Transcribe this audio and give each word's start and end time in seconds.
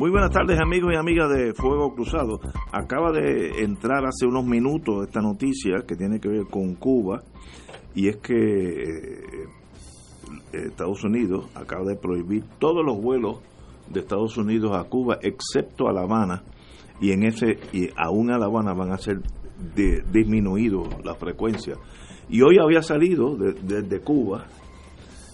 Muy 0.00 0.10
buenas 0.10 0.30
tardes 0.30 0.58
amigos 0.58 0.94
y 0.94 0.96
amigas 0.96 1.28
de 1.28 1.52
Fuego 1.52 1.94
Cruzado. 1.94 2.40
Acaba 2.72 3.12
de 3.12 3.62
entrar 3.62 4.06
hace 4.06 4.24
unos 4.24 4.46
minutos 4.46 5.06
esta 5.06 5.20
noticia 5.20 5.84
que 5.86 5.94
tiene 5.94 6.18
que 6.18 6.28
ver 6.30 6.46
con 6.46 6.74
Cuba 6.76 7.22
y 7.94 8.08
es 8.08 8.16
que 8.16 8.32
eh, 8.32 9.46
Estados 10.54 11.04
Unidos 11.04 11.50
acaba 11.54 11.84
de 11.84 11.96
prohibir 11.96 12.44
todos 12.58 12.82
los 12.82 12.98
vuelos 12.98 13.40
de 13.90 14.00
Estados 14.00 14.38
Unidos 14.38 14.74
a 14.74 14.84
Cuba 14.84 15.18
excepto 15.20 15.86
a 15.86 15.92
La 15.92 16.00
Habana 16.00 16.44
y 16.98 17.12
en 17.12 17.24
ese 17.24 17.58
y 17.74 17.90
aún 17.94 18.30
a 18.30 18.38
La 18.38 18.46
Habana 18.46 18.72
van 18.72 18.92
a 18.92 18.96
ser 18.96 19.20
de, 19.76 20.02
disminuido 20.10 20.84
la 21.04 21.14
frecuencia. 21.14 21.74
Y 22.30 22.40
hoy 22.40 22.56
había 22.58 22.80
salido 22.80 23.36
desde 23.36 24.00
Cuba 24.00 24.46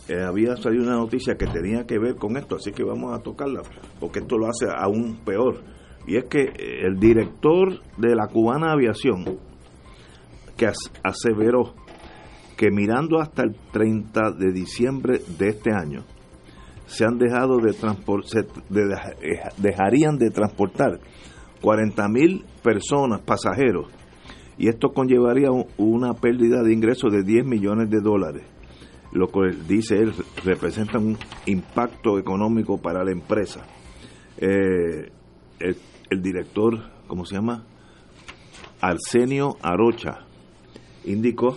eh, 0.09 0.23
había 0.23 0.57
salido 0.57 0.85
una 0.85 0.97
noticia 0.97 1.35
que 1.35 1.47
tenía 1.47 1.85
que 1.85 1.99
ver 1.99 2.15
con 2.15 2.37
esto, 2.37 2.57
así 2.57 2.71
que 2.71 2.85
vamos 2.85 3.13
a 3.13 3.23
tocarla, 3.23 3.63
porque 3.99 4.21
esto 4.21 4.39
lo 4.39 4.47
hace 4.47 4.67
aún 4.73 5.19
peor. 5.25 5.63
Y 6.07 6.17
es 6.17 6.25
que 6.27 6.43
eh, 6.43 6.87
el 6.87 7.01
director 7.01 7.81
de 7.97 8.15
la 8.15 8.29
cubana 8.29 8.73
aviación, 8.73 9.25
que 10.57 10.69
aseveró 11.03 11.75
que 12.57 12.71
mirando 12.71 13.19
hasta 13.21 13.43
el 13.43 13.57
30 13.73 14.31
de 14.39 14.53
diciembre 14.53 15.21
de 15.39 15.49
este 15.49 15.73
año, 15.73 16.05
se 16.87 17.05
han 17.05 17.19
dejado 17.19 17.59
de 17.59 17.73
transportar, 17.73 18.45
eh, 18.45 19.41
dejarían 19.57 20.19
de 20.19 20.31
transportar 20.31 21.01
40 21.61 22.09
mil 22.09 22.45
personas, 22.63 23.23
pasajeros, 23.23 23.91
y 24.57 24.69
esto 24.69 24.91
conllevaría 24.91 25.49
una 25.77 26.15
pérdida 26.15 26.63
de 26.63 26.73
ingresos 26.73 27.13
de 27.13 27.25
10 27.25 27.45
millones 27.45 27.91
de 27.91 28.01
dólares 28.01 28.56
lo 29.17 29.29
que 29.29 29.57
dice 29.67 29.97
él 29.97 30.13
representa 30.45 30.99
un 30.99 31.17
impacto 31.47 32.19
económico 32.19 32.79
para 32.79 33.03
la 33.03 33.13
empresa. 33.13 33.67
Eh, 34.37 35.11
el, 35.59 36.23
director, 36.23 36.91
¿cómo 37.07 37.25
se 37.25 37.37
llama? 37.37 37.65
Arsenio 38.81 39.57
Arocha, 39.63 40.27
indicó 41.05 41.57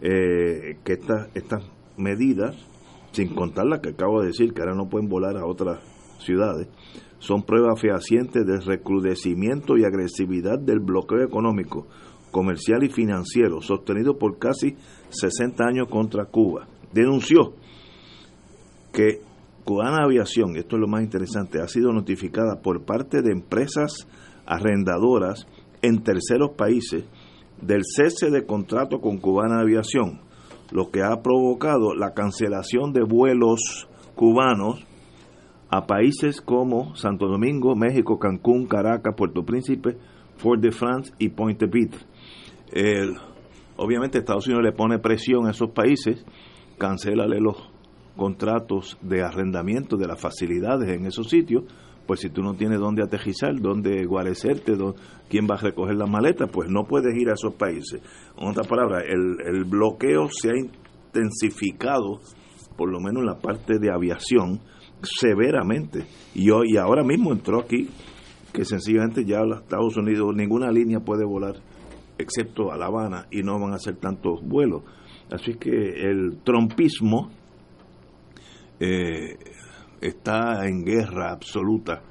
eh, 0.00 0.78
que 0.84 0.92
estas 1.34 1.68
medidas, 1.96 2.56
sin 3.10 3.34
contar 3.34 3.66
las 3.66 3.80
que 3.80 3.90
acabo 3.90 4.20
de 4.20 4.28
decir, 4.28 4.54
que 4.54 4.62
ahora 4.62 4.76
no 4.76 4.88
pueden 4.88 5.08
volar 5.08 5.36
a 5.36 5.46
otras 5.46 5.80
ciudades, 6.20 6.68
son 7.18 7.42
pruebas 7.42 7.80
fehacientes 7.80 8.46
del 8.46 8.62
recrudecimiento 8.62 9.76
y 9.76 9.84
agresividad 9.84 10.60
del 10.60 10.78
bloqueo 10.78 11.24
económico, 11.24 11.88
comercial 12.30 12.84
y 12.84 12.88
financiero 12.88 13.60
sostenido 13.60 14.16
por 14.16 14.38
casi 14.38 14.76
60 15.08 15.64
años 15.64 15.88
contra 15.88 16.26
Cuba 16.26 16.68
denunció 16.92 17.54
que 18.92 19.20
Cubana 19.64 20.04
Aviación, 20.04 20.56
esto 20.56 20.76
es 20.76 20.80
lo 20.80 20.88
más 20.88 21.02
interesante, 21.02 21.60
ha 21.60 21.68
sido 21.68 21.92
notificada 21.92 22.60
por 22.62 22.84
parte 22.84 23.22
de 23.22 23.32
empresas 23.32 24.08
arrendadoras 24.46 25.46
en 25.82 26.02
terceros 26.02 26.50
países 26.56 27.04
del 27.60 27.82
cese 27.84 28.30
de 28.30 28.46
contrato 28.46 29.00
con 29.00 29.18
Cubana 29.18 29.60
Aviación, 29.60 30.20
lo 30.72 30.90
que 30.90 31.02
ha 31.02 31.22
provocado 31.22 31.94
la 31.94 32.14
cancelación 32.14 32.92
de 32.92 33.02
vuelos 33.02 33.88
cubanos 34.14 34.84
a 35.68 35.86
países 35.86 36.40
como 36.40 36.96
Santo 36.96 37.28
Domingo, 37.28 37.76
México, 37.76 38.18
Cancún, 38.18 38.66
Caracas, 38.66 39.14
Puerto 39.16 39.44
Príncipe, 39.44 39.96
Fort 40.36 40.60
de 40.60 40.72
France 40.72 41.12
y 41.18 41.28
Pointe 41.28 41.68
Pitre. 41.68 42.00
obviamente 43.76 44.18
Estados 44.18 44.46
Unidos 44.46 44.64
le 44.64 44.72
pone 44.72 44.98
presión 44.98 45.46
a 45.46 45.50
esos 45.50 45.70
países 45.70 46.24
cancélale 46.80 47.38
los 47.40 47.56
contratos 48.16 48.98
de 49.02 49.22
arrendamiento 49.22 49.96
de 49.96 50.08
las 50.08 50.18
facilidades 50.18 50.88
en 50.90 51.06
esos 51.06 51.28
sitios, 51.28 51.64
pues 52.06 52.20
si 52.20 52.30
tú 52.30 52.42
no 52.42 52.54
tienes 52.54 52.80
dónde 52.80 53.04
aterrizar, 53.04 53.54
dónde 53.60 54.04
guarecerte, 54.06 54.72
quién 55.28 55.46
va 55.48 55.56
a 55.56 55.58
recoger 55.58 55.94
la 55.94 56.06
maleta, 56.06 56.46
pues 56.46 56.70
no 56.70 56.84
puedes 56.84 57.14
ir 57.14 57.28
a 57.28 57.34
esos 57.34 57.54
países. 57.54 58.00
En 58.36 58.48
otras 58.48 58.66
palabras, 58.66 59.04
el, 59.06 59.64
bloqueo 59.64 60.28
se 60.28 60.50
ha 60.50 60.54
intensificado, 60.56 62.20
por 62.76 62.90
lo 62.90 62.98
menos 62.98 63.20
en 63.20 63.26
la 63.26 63.38
parte 63.38 63.78
de 63.78 63.92
aviación, 63.92 64.58
severamente. 65.02 66.06
Y, 66.34 66.50
hoy, 66.50 66.72
y 66.72 66.76
ahora 66.78 67.04
mismo 67.04 67.30
entró 67.30 67.60
aquí 67.60 67.88
que 68.52 68.64
sencillamente 68.64 69.24
ya 69.24 69.44
los 69.44 69.60
Estados 69.60 69.96
Unidos 69.96 70.34
ninguna 70.34 70.72
línea 70.72 71.00
puede 71.00 71.24
volar 71.24 71.56
excepto 72.18 72.72
a 72.72 72.76
La 72.76 72.86
Habana 72.86 73.26
y 73.30 73.42
no 73.42 73.58
van 73.60 73.72
a 73.72 73.76
hacer 73.76 73.96
tantos 73.96 74.40
vuelos. 74.42 74.82
Así 75.30 75.54
que 75.54 75.70
el 75.70 76.38
trompismo 76.44 77.30
eh, 78.80 79.36
está 80.00 80.66
en 80.66 80.84
guerra 80.84 81.32
absoluta 81.32 82.02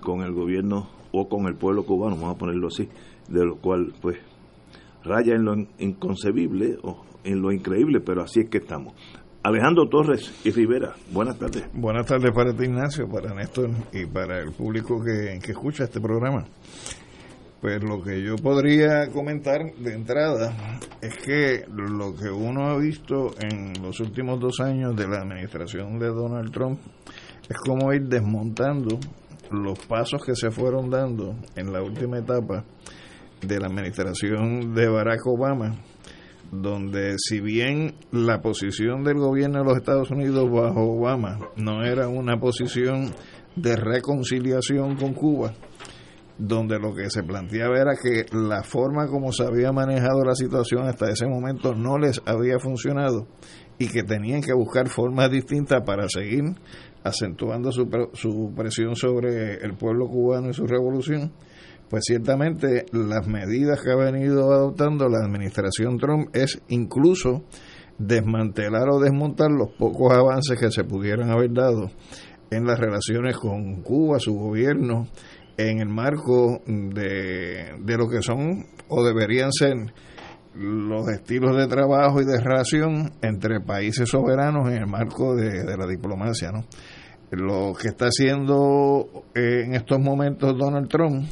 con 0.00 0.22
el 0.22 0.32
gobierno 0.32 0.88
o 1.12 1.28
con 1.28 1.46
el 1.46 1.56
pueblo 1.56 1.84
cubano, 1.84 2.16
vamos 2.16 2.34
a 2.34 2.38
ponerlo 2.38 2.68
así, 2.68 2.88
de 3.28 3.44
lo 3.44 3.56
cual 3.56 3.94
pues 4.00 4.18
raya 5.04 5.34
en 5.34 5.44
lo 5.44 5.54
inconcebible 5.78 6.76
o 6.82 7.04
en 7.24 7.40
lo 7.40 7.52
increíble, 7.52 8.00
pero 8.00 8.22
así 8.22 8.40
es 8.40 8.50
que 8.50 8.58
estamos. 8.58 8.94
Alejandro 9.42 9.88
Torres 9.88 10.44
y 10.44 10.50
Rivera, 10.50 10.94
buenas 11.12 11.38
tardes. 11.38 11.68
Buenas 11.72 12.06
tardes 12.06 12.32
para 12.32 12.52
ti, 12.52 12.64
Ignacio, 12.64 13.06
para 13.08 13.32
Néstor 13.32 13.70
y 13.92 14.04
para 14.06 14.40
el 14.40 14.52
público 14.52 15.00
que, 15.04 15.38
que 15.40 15.52
escucha 15.52 15.84
este 15.84 16.00
programa. 16.00 16.44
Pues 17.60 17.82
lo 17.82 18.02
que 18.02 18.22
yo 18.22 18.36
podría 18.36 19.08
comentar 19.10 19.74
de 19.76 19.94
entrada 19.94 20.54
es 21.00 21.16
que 21.16 21.64
lo 21.68 22.14
que 22.14 22.28
uno 22.28 22.68
ha 22.68 22.76
visto 22.76 23.34
en 23.40 23.82
los 23.82 23.98
últimos 24.00 24.38
dos 24.38 24.60
años 24.60 24.94
de 24.94 25.08
la 25.08 25.22
administración 25.22 25.98
de 25.98 26.08
Donald 26.08 26.52
Trump 26.52 26.78
es 27.48 27.56
como 27.58 27.92
ir 27.92 28.02
desmontando 28.08 28.98
los 29.50 29.78
pasos 29.86 30.22
que 30.24 30.34
se 30.34 30.50
fueron 30.50 30.90
dando 30.90 31.34
en 31.54 31.72
la 31.72 31.82
última 31.82 32.18
etapa 32.18 32.64
de 33.40 33.58
la 33.58 33.68
administración 33.68 34.74
de 34.74 34.88
Barack 34.88 35.26
Obama, 35.26 35.76
donde 36.50 37.14
si 37.18 37.40
bien 37.40 37.94
la 38.12 38.40
posición 38.40 39.04
del 39.04 39.18
gobierno 39.18 39.60
de 39.60 39.64
los 39.64 39.76
Estados 39.76 40.10
Unidos 40.10 40.50
bajo 40.50 40.82
Obama 40.82 41.38
no 41.56 41.84
era 41.84 42.08
una 42.08 42.38
posición 42.38 43.14
de 43.54 43.76
reconciliación 43.76 44.96
con 44.96 45.14
Cuba, 45.14 45.54
donde 46.38 46.78
lo 46.78 46.94
que 46.94 47.08
se 47.10 47.22
planteaba 47.22 47.78
era 47.78 47.94
que 47.96 48.26
la 48.32 48.62
forma 48.62 49.06
como 49.06 49.32
se 49.32 49.44
había 49.44 49.72
manejado 49.72 50.24
la 50.24 50.34
situación 50.34 50.86
hasta 50.86 51.10
ese 51.10 51.26
momento 51.26 51.74
no 51.74 51.98
les 51.98 52.20
había 52.26 52.58
funcionado 52.58 53.26
y 53.78 53.88
que 53.88 54.02
tenían 54.02 54.42
que 54.42 54.52
buscar 54.52 54.88
formas 54.88 55.30
distintas 55.30 55.82
para 55.84 56.08
seguir 56.08 56.42
acentuando 57.04 57.72
su, 57.72 57.88
su 58.14 58.52
presión 58.54 58.96
sobre 58.96 59.54
el 59.54 59.76
pueblo 59.76 60.08
cubano 60.08 60.50
y 60.50 60.52
su 60.52 60.66
revolución, 60.66 61.32
pues 61.88 62.04
ciertamente 62.06 62.86
las 62.92 63.26
medidas 63.28 63.80
que 63.80 63.92
ha 63.92 63.96
venido 63.96 64.52
adoptando 64.52 65.08
la 65.08 65.24
administración 65.24 65.98
Trump 65.98 66.28
es 66.34 66.60
incluso 66.68 67.44
desmantelar 67.98 68.88
o 68.90 69.00
desmontar 69.00 69.50
los 69.50 69.70
pocos 69.72 70.12
avances 70.12 70.58
que 70.58 70.70
se 70.70 70.84
pudieran 70.84 71.30
haber 71.30 71.52
dado 71.52 71.90
en 72.50 72.64
las 72.64 72.78
relaciones 72.78 73.36
con 73.36 73.82
Cuba, 73.82 74.18
su 74.18 74.34
gobierno, 74.34 75.06
en 75.56 75.80
el 75.80 75.88
marco 75.88 76.60
de, 76.66 77.74
de 77.78 77.96
lo 77.96 78.08
que 78.08 78.22
son 78.22 78.66
o 78.88 79.04
deberían 79.04 79.52
ser 79.52 79.92
los 80.58 81.08
estilos 81.08 81.56
de 81.56 81.66
trabajo 81.66 82.20
y 82.20 82.24
de 82.24 82.40
relación 82.40 83.12
entre 83.22 83.60
países 83.60 84.08
soberanos 84.08 84.68
en 84.70 84.78
el 84.78 84.86
marco 84.86 85.34
de, 85.34 85.76
la 85.76 85.86
diplomacia. 85.86 86.50
¿no? 86.50 86.64
Lo 87.30 87.74
que 87.74 87.88
está 87.88 88.06
haciendo 88.06 89.24
eh, 89.34 89.64
en 89.64 89.74
estos 89.74 90.00
momentos 90.00 90.56
Donald 90.58 90.88
Trump 90.88 91.26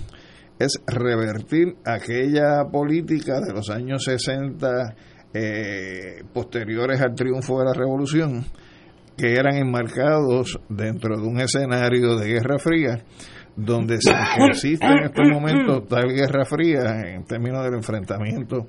es 0.58 0.78
revertir 0.86 1.76
aquella 1.84 2.64
política 2.70 3.40
de 3.40 3.52
los 3.52 3.70
años 3.70 4.04
60 4.04 4.94
eh, 5.32 6.22
posteriores 6.32 7.00
al 7.00 7.14
triunfo 7.14 7.58
de 7.58 7.64
la 7.64 7.72
revolución, 7.72 8.44
que 9.16 9.32
eran 9.32 9.56
enmarcados 9.56 10.60
dentro 10.68 11.16
de 11.16 11.26
un 11.26 11.40
escenario 11.40 12.16
de 12.16 12.28
guerra 12.28 12.58
fría, 12.58 13.02
donde 13.56 13.98
se 14.00 14.12
existe 14.48 14.86
en 14.86 15.04
estos 15.04 15.28
momentos 15.30 15.86
tal 15.88 16.08
guerra 16.12 16.44
fría 16.44 17.00
en 17.06 17.24
términos 17.24 17.64
del 17.64 17.74
enfrentamiento 17.74 18.68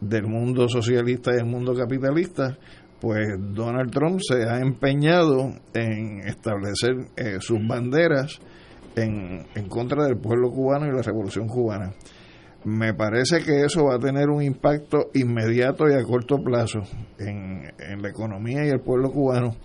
del 0.00 0.26
mundo 0.26 0.68
socialista 0.68 1.32
y 1.32 1.38
el 1.38 1.46
mundo 1.46 1.74
capitalista, 1.74 2.56
pues 3.00 3.28
Donald 3.38 3.90
Trump 3.90 4.20
se 4.20 4.44
ha 4.44 4.60
empeñado 4.60 5.52
en 5.74 6.20
establecer 6.26 7.08
eh, 7.16 7.38
sus 7.40 7.58
banderas 7.66 8.40
en, 8.96 9.46
en 9.54 9.68
contra 9.68 10.04
del 10.04 10.18
pueblo 10.18 10.50
cubano 10.50 10.86
y 10.86 10.94
la 10.94 11.02
revolución 11.02 11.46
cubana. 11.46 11.92
Me 12.64 12.92
parece 12.92 13.42
que 13.42 13.64
eso 13.64 13.84
va 13.86 13.94
a 13.94 13.98
tener 13.98 14.28
un 14.28 14.42
impacto 14.42 15.10
inmediato 15.14 15.88
y 15.88 15.94
a 15.94 16.02
corto 16.02 16.36
plazo 16.42 16.80
en, 17.18 17.72
en 17.78 18.02
la 18.02 18.10
economía 18.10 18.66
y 18.66 18.68
el 18.68 18.80
pueblo 18.80 19.10
cubano, 19.10 19.56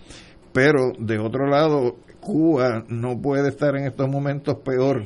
pero 0.52 0.92
de 0.98 1.18
otro 1.18 1.46
lado, 1.46 1.96
Cuba 2.26 2.84
no 2.88 3.20
puede 3.20 3.50
estar 3.50 3.76
en 3.76 3.86
estos 3.86 4.08
momentos 4.08 4.56
peor 4.64 5.04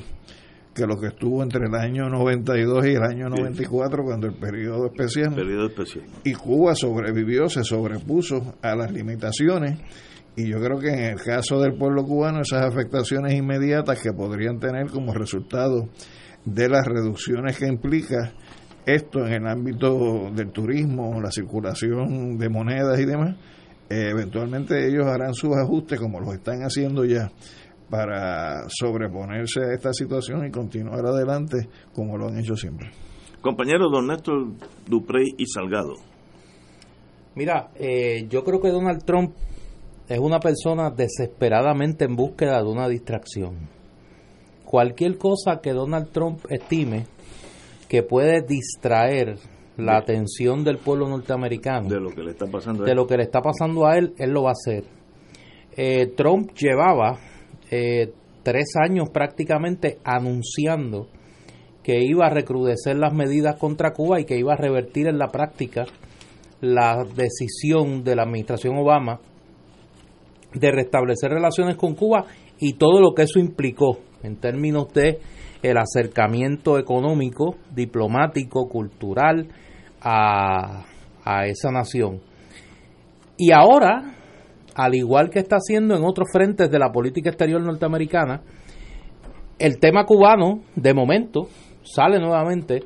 que 0.75 0.87
lo 0.87 0.99
que 0.99 1.09
estuvo 1.09 1.43
entre 1.43 1.67
el 1.67 1.75
año 1.75 2.09
92 2.09 2.87
y 2.87 2.95
el 2.95 3.03
año 3.03 3.29
94 3.29 4.03
cuando 4.03 4.27
el 4.27 4.33
periodo 4.33 4.87
especial. 4.87 5.35
Periodo 5.35 5.67
especial. 5.67 6.07
Y 6.25 6.33
Cuba 6.33 6.75
sobrevivió, 6.75 7.51
se 7.51 7.63
sobrepuso 7.63 8.55
a 8.63 8.75
las 8.75 8.91
limitaciones 8.91 9.79
y 10.35 10.49
yo 10.49 10.61
creo 10.61 10.79
que 10.79 10.89
en 10.89 11.05
el 11.11 11.17
caso 11.17 11.61
del 11.61 11.75
pueblo 11.75 12.05
cubano 12.05 12.41
esas 12.41 12.65
afectaciones 12.65 13.35
inmediatas 13.35 14.01
que 14.01 14.15
podrían 14.15 14.59
tener 14.59 14.87
como 14.87 15.13
resultado 15.13 15.91
de 16.47 16.71
las 16.71 16.87
reducciones 16.87 17.59
que 17.59 17.67
implica 17.67 18.33
esto 18.87 19.27
en 19.27 19.35
el 19.35 19.47
ámbito 19.47 20.31
del 20.35 20.53
turismo, 20.53 21.21
la 21.21 21.31
circulación 21.31 22.39
de 22.39 22.49
monedas 22.49 22.99
y 22.99 23.05
demás, 23.05 23.37
eh, 23.91 24.11
eventualmente 24.11 24.87
ellos 24.87 25.05
harán 25.07 25.35
sus 25.35 25.57
ajustes 25.57 25.99
como 25.99 26.21
los 26.21 26.33
están 26.33 26.63
haciendo 26.63 27.05
ya 27.05 27.31
para 27.91 28.69
sobreponerse 28.69 29.61
a 29.61 29.75
esta 29.75 29.93
situación 29.93 30.47
y 30.47 30.51
continuar 30.53 31.05
adelante 31.05 31.69
como 31.93 32.17
lo 32.17 32.29
han 32.29 32.39
hecho 32.39 32.55
siempre. 32.55 32.93
Compañero 33.41 33.91
don 33.91 34.07
Néstor 34.07 34.53
Duprey 34.87 35.35
y 35.37 35.47
Salgado. 35.47 35.95
Mira, 37.35 37.71
eh, 37.75 38.27
yo 38.29 38.45
creo 38.45 38.61
que 38.61 38.69
Donald 38.69 39.05
Trump 39.05 39.35
es 40.09 40.19
una 40.21 40.39
persona 40.39 40.91
desesperadamente 40.91 42.05
en 42.05 42.15
búsqueda 42.15 42.63
de 42.63 42.69
una 42.69 42.89
distracción. 42.89 43.57
Cualquier 44.65 45.19
cosa 45.19 45.61
que 45.61 45.73
Donald 45.73 46.11
Trump 46.13 46.45
estime 46.49 47.07
que 47.89 48.05
puede 48.05 48.43
distraer 48.43 49.37
la 49.81 49.97
atención 49.97 50.65
del 50.65 50.79
pueblo 50.79 51.09
norteamericano 51.09 51.89
de 51.89 52.01
lo 52.01 52.11
que 52.11 52.23
le 52.23 52.31
está 52.33 52.47
pasando 52.47 52.83
a 52.83 52.87
de 52.87 52.91
él. 52.93 52.97
lo 52.97 53.07
que 53.07 53.17
le 53.17 53.23
está 53.23 53.41
pasando 53.41 53.87
a 53.87 53.97
él, 53.97 54.15
él 54.19 54.31
lo 54.31 54.43
va 54.43 54.51
a 54.51 54.53
hacer. 54.53 54.85
Eh, 55.77 56.13
Trump 56.17 56.53
llevaba 56.55 57.19
eh, 57.71 58.13
tres 58.43 58.75
años 58.77 59.09
prácticamente 59.11 59.99
anunciando 60.05 61.09
que 61.83 62.03
iba 62.05 62.27
a 62.27 62.31
recrudecer 62.31 62.97
las 62.97 63.15
medidas 63.15 63.57
contra 63.57 63.93
Cuba 63.93 64.21
y 64.21 64.25
que 64.25 64.39
iba 64.39 64.53
a 64.53 64.57
revertir 64.57 65.07
en 65.07 65.19
la 65.19 65.29
práctica 65.29 65.87
la 66.61 67.05
decisión 67.05 68.05
de 68.05 68.17
la 68.17 68.25
administración 68.25 68.77
Obama 68.77 69.21
de 70.53 70.71
restablecer 70.73 71.31
relaciones 71.31 71.77
con 71.77 71.95
Cuba 71.95 72.27
y 72.59 72.75
todo 72.75 73.01
lo 73.01 73.15
que 73.15 73.23
eso 73.23 73.39
implicó 73.39 73.99
en 74.23 74.37
términos 74.37 74.93
de 74.93 75.19
el 75.63 75.77
acercamiento 75.77 76.79
económico, 76.79 77.57
diplomático, 77.75 78.69
cultural 78.69 79.49
a, 80.01 80.85
a 81.25 81.47
esa 81.47 81.71
nación. 81.71 82.21
Y 83.37 83.53
ahora, 83.53 84.15
al 84.75 84.95
igual 84.95 85.31
que 85.31 85.39
está 85.39 85.57
haciendo 85.57 85.97
en 85.97 86.05
otros 86.05 86.29
frentes 86.33 86.71
de 86.71 86.79
la 86.79 86.93
política 86.93 87.31
exterior 87.31 87.61
norteamericana, 87.63 88.43
el 89.59 89.79
tema 89.79 90.05
cubano, 90.05 90.61
de 90.75 90.95
momento, 90.95 91.49
sale 91.83 92.19
nuevamente 92.19 92.83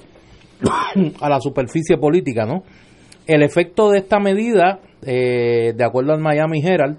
a 1.20 1.28
la 1.28 1.40
superficie 1.40 1.96
política, 1.96 2.44
¿no? 2.44 2.62
El 3.26 3.42
efecto 3.42 3.90
de 3.90 3.98
esta 3.98 4.18
medida, 4.18 4.80
eh, 5.02 5.72
de 5.74 5.84
acuerdo 5.84 6.12
al 6.12 6.20
Miami 6.20 6.60
Herald, 6.64 6.98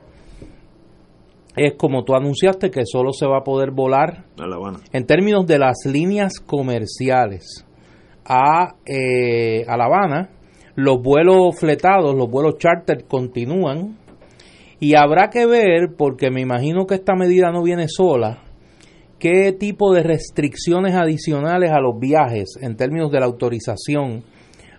es 1.56 1.74
como 1.78 2.04
tú 2.04 2.16
anunciaste 2.16 2.72
que 2.72 2.82
solo 2.86 3.14
se 3.14 3.26
va 3.26 3.40
a 3.40 3.44
poder 3.44 3.72
volar 3.72 4.26
A 4.38 4.48
La 4.48 4.56
Habana. 4.56 4.80
en 4.92 5.06
términos 5.06 5.46
de 5.46 5.60
las 5.60 5.78
líneas 5.86 6.40
comerciales 6.40 7.66
a, 8.26 8.76
eh, 8.86 9.64
a 9.68 9.78
La 9.78 9.86
Habana, 9.86 10.30
los 10.76 11.02
vuelos 11.02 11.58
fletados, 11.60 12.16
los 12.16 12.30
vuelos 12.30 12.58
charter 12.58 13.06
continúan 13.08 13.98
y 14.80 14.96
habrá 14.96 15.30
que 15.30 15.46
ver, 15.46 15.96
porque 15.98 16.32
me 16.32 16.42
imagino 16.42 16.86
que 16.86 16.96
esta 16.96 17.16
medida 17.16 17.52
no 17.52 17.64
viene 17.64 17.88
sola, 17.88 18.40
qué 19.20 19.54
tipo 19.54 19.94
de 19.94 20.04
restricciones 20.04 20.94
adicionales 20.96 21.72
a 21.72 21.80
los 21.80 21.98
viajes 22.00 22.58
en 22.62 22.76
términos 22.76 23.12
de 23.12 23.20
la 23.22 23.26
autorización 23.26 24.24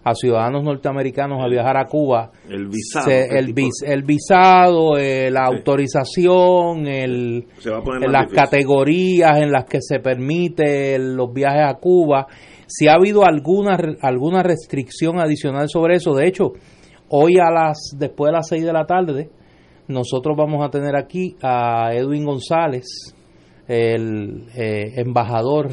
a 0.04 0.14
ciudadanos 0.14 0.62
norteamericanos 0.62 1.42
a 1.42 1.48
viajar 1.48 1.76
a 1.78 1.86
Cuba 1.86 2.30
El 2.48 2.68
visado. 2.68 3.06
se- 3.06 3.28
¿qué 3.28 3.38
el, 3.38 3.52
vis- 3.54 3.82
el 3.84 4.02
visado, 4.04 4.96
eh, 4.98 5.30
la 5.32 5.48
Sí. 5.48 5.54
autorización, 5.56 6.86
el, 6.86 7.46
las 7.64 8.26
difícil. 8.26 8.36
categorías 8.36 9.38
en 9.38 9.50
las 9.50 9.64
que 9.64 9.78
se 9.80 9.98
permite 9.98 10.96
los 11.00 11.32
viajes 11.32 11.62
a 11.68 11.74
Cuba, 11.80 12.26
si 12.66 12.88
ha 12.88 12.94
habido 12.94 13.24
alguna 13.24 13.76
alguna 14.02 14.42
restricción 14.42 15.18
adicional 15.18 15.68
sobre 15.68 15.96
eso. 15.96 16.14
De 16.14 16.26
hecho, 16.26 16.52
hoy 17.08 17.34
a 17.38 17.50
las 17.50 17.78
después 17.96 18.30
de 18.30 18.36
las 18.36 18.48
6 18.48 18.64
de 18.64 18.72
la 18.72 18.84
tarde 18.86 19.30
nosotros 19.88 20.36
vamos 20.36 20.64
a 20.66 20.70
tener 20.70 20.96
aquí 20.96 21.36
a 21.42 21.90
Edwin 21.94 22.24
González, 22.24 22.84
el 23.68 24.46
eh, 24.56 24.92
embajador 24.96 25.68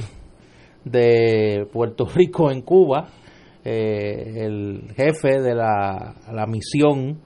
de 0.86 1.66
Puerto 1.72 2.06
Rico 2.14 2.52
en 2.52 2.62
Cuba, 2.62 3.08
eh, 3.64 4.34
el 4.46 4.84
jefe 4.96 5.42
de 5.42 5.56
la, 5.56 6.16
la 6.32 6.46
misión 6.46 7.22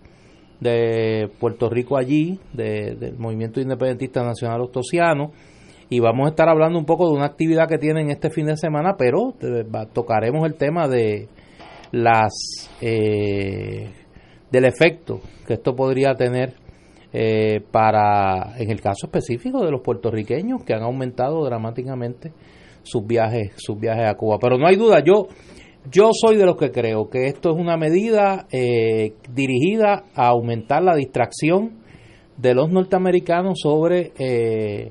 de 0.60 1.30
Puerto 1.40 1.70
Rico 1.70 1.98
allí, 1.98 2.40
de- 2.54 2.96
del 2.96 3.18
Movimiento 3.18 3.60
Independentista 3.60 4.24
Nacional 4.24 4.62
Ostosiano, 4.62 5.32
y 5.90 6.00
vamos 6.00 6.28
a 6.28 6.30
estar 6.30 6.50
hablando 6.50 6.78
un 6.78 6.86
poco 6.86 7.08
de 7.08 7.16
una 7.16 7.26
actividad 7.26 7.68
que 7.68 7.78
tienen 7.78 8.10
este 8.10 8.30
fin 8.30 8.48
de 8.48 8.58
semana, 8.58 8.96
pero 8.98 9.34
tocaremos 9.94 10.46
el 10.46 10.56
tema 10.56 10.88
de 10.88 11.28
las 11.92 12.34
eh, 12.82 13.90
del 14.52 14.66
efecto 14.66 15.22
que 15.46 15.54
esto 15.54 15.76
podría 15.76 16.14
tener 16.16 16.56
eh, 17.14 17.62
para, 17.72 18.58
en 18.58 18.70
el 18.70 18.82
caso 18.82 19.08
específico 19.08 19.64
de 19.64 19.72
los 19.72 19.82
puertorriqueños 19.82 20.64
que 20.64 20.74
han 20.74 20.84
aumentado 20.84 21.44
dramáticamente 21.46 22.34
sus 22.84 23.06
viajes, 23.06 23.54
sus 23.58 23.80
viajes 23.80 24.10
a 24.10 24.16
Cuba. 24.16 24.38
Pero 24.42 24.58
no 24.58 24.68
hay 24.68 24.76
duda, 24.76 25.02
yo, 25.04 25.28
yo 25.90 26.10
soy 26.12 26.36
de 26.36 26.46
los 26.46 26.58
que 26.58 26.72
creo 26.72 27.10
que 27.10 27.28
esto 27.28 27.52
es 27.52 27.56
una 27.58 27.78
medida 27.78 28.46
eh, 28.52 29.14
dirigida 29.34 30.04
a 30.16 30.28
aumentar 30.28 30.84
la 30.84 30.96
distracción 30.96 31.82
de 32.38 32.54
los 32.54 32.70
norteamericanos 32.70 33.60
sobre 33.62 34.12
eh, 34.20 34.90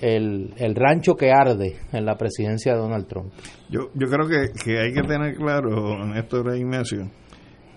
el, 0.00 0.54
el 0.56 0.74
rancho 0.74 1.14
que 1.14 1.30
arde 1.30 1.76
en 1.92 2.04
la 2.04 2.16
presidencia 2.16 2.72
de 2.72 2.78
Donald 2.78 3.06
Trump. 3.06 3.32
Yo, 3.68 3.90
yo 3.94 4.06
creo 4.08 4.26
que, 4.26 4.52
que 4.62 4.78
hay 4.78 4.92
que 4.92 5.02
tener 5.02 5.34
claro, 5.36 6.04
Néstor 6.06 6.54
e 6.54 6.58
Ignacio, 6.58 7.10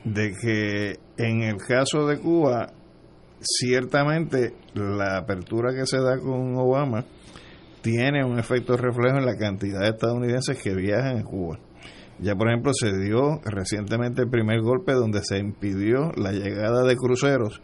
de 0.03 0.31
que 0.41 0.95
en 1.17 1.43
el 1.43 1.57
caso 1.57 2.07
de 2.07 2.19
Cuba, 2.19 2.73
ciertamente 3.39 4.53
la 4.73 5.17
apertura 5.17 5.73
que 5.73 5.85
se 5.85 5.97
da 5.97 6.17
con 6.17 6.55
Obama 6.57 7.05
tiene 7.81 8.23
un 8.23 8.39
efecto 8.39 8.77
reflejo 8.77 9.17
en 9.17 9.25
la 9.25 9.37
cantidad 9.37 9.81
de 9.81 9.89
estadounidenses 9.89 10.61
que 10.61 10.73
viajan 10.73 11.17
a 11.17 11.23
Cuba. 11.23 11.59
Ya, 12.19 12.35
por 12.35 12.47
ejemplo, 12.47 12.71
se 12.73 12.95
dio 12.97 13.41
recientemente 13.43 14.21
el 14.21 14.29
primer 14.29 14.61
golpe 14.61 14.93
donde 14.93 15.21
se 15.23 15.39
impidió 15.39 16.11
la 16.15 16.31
llegada 16.31 16.83
de 16.83 16.95
cruceros, 16.95 17.61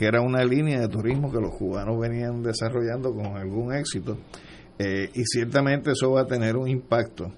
que 0.00 0.06
era 0.06 0.22
una 0.22 0.42
línea 0.42 0.80
de 0.80 0.88
turismo 0.88 1.30
que 1.30 1.42
los 1.42 1.54
cubanos 1.54 2.00
venían 2.00 2.42
desarrollando 2.42 3.12
con 3.12 3.36
algún 3.36 3.74
éxito. 3.74 4.16
Eh, 4.78 5.10
y 5.12 5.24
ciertamente 5.26 5.90
eso 5.90 6.12
va 6.12 6.22
a 6.22 6.26
tener 6.26 6.56
un 6.56 6.68
impacto. 6.68 7.30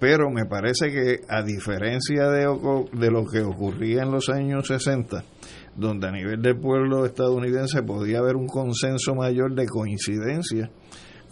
Pero 0.00 0.28
me 0.28 0.44
parece 0.44 0.90
que 0.90 1.20
a 1.28 1.44
diferencia 1.44 2.28
de, 2.28 2.40
de 2.92 3.08
lo 3.08 3.24
que 3.24 3.42
ocurría 3.42 4.02
en 4.02 4.10
los 4.10 4.30
años 4.30 4.66
60, 4.66 5.22
donde 5.76 6.08
a 6.08 6.10
nivel 6.10 6.42
del 6.42 6.58
pueblo 6.58 7.06
estadounidense 7.06 7.84
podía 7.84 8.18
haber 8.18 8.34
un 8.34 8.48
consenso 8.48 9.14
mayor 9.14 9.54
de 9.54 9.68
coincidencia 9.68 10.72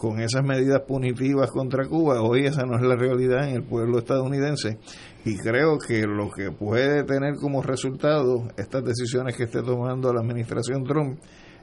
con 0.01 0.19
esas 0.19 0.43
medidas 0.43 0.81
punitivas 0.89 1.51
contra 1.51 1.87
Cuba, 1.87 2.23
hoy 2.23 2.47
esa 2.47 2.65
no 2.65 2.77
es 2.77 2.83
la 2.83 2.97
realidad 2.97 3.47
en 3.47 3.57
el 3.57 3.63
pueblo 3.63 3.99
estadounidense 3.99 4.79
y 5.27 5.37
creo 5.37 5.77
que 5.79 6.07
lo 6.07 6.31
que 6.31 6.51
puede 6.51 7.05
tener 7.05 7.35
como 7.35 7.63
resultado 7.63 8.49
estas 8.57 8.83
decisiones 8.83 9.37
que 9.37 9.45
esté 9.45 9.63
tomando 9.63 10.11
la 10.15 10.23
administración 10.23 10.85
Trump 10.85 11.21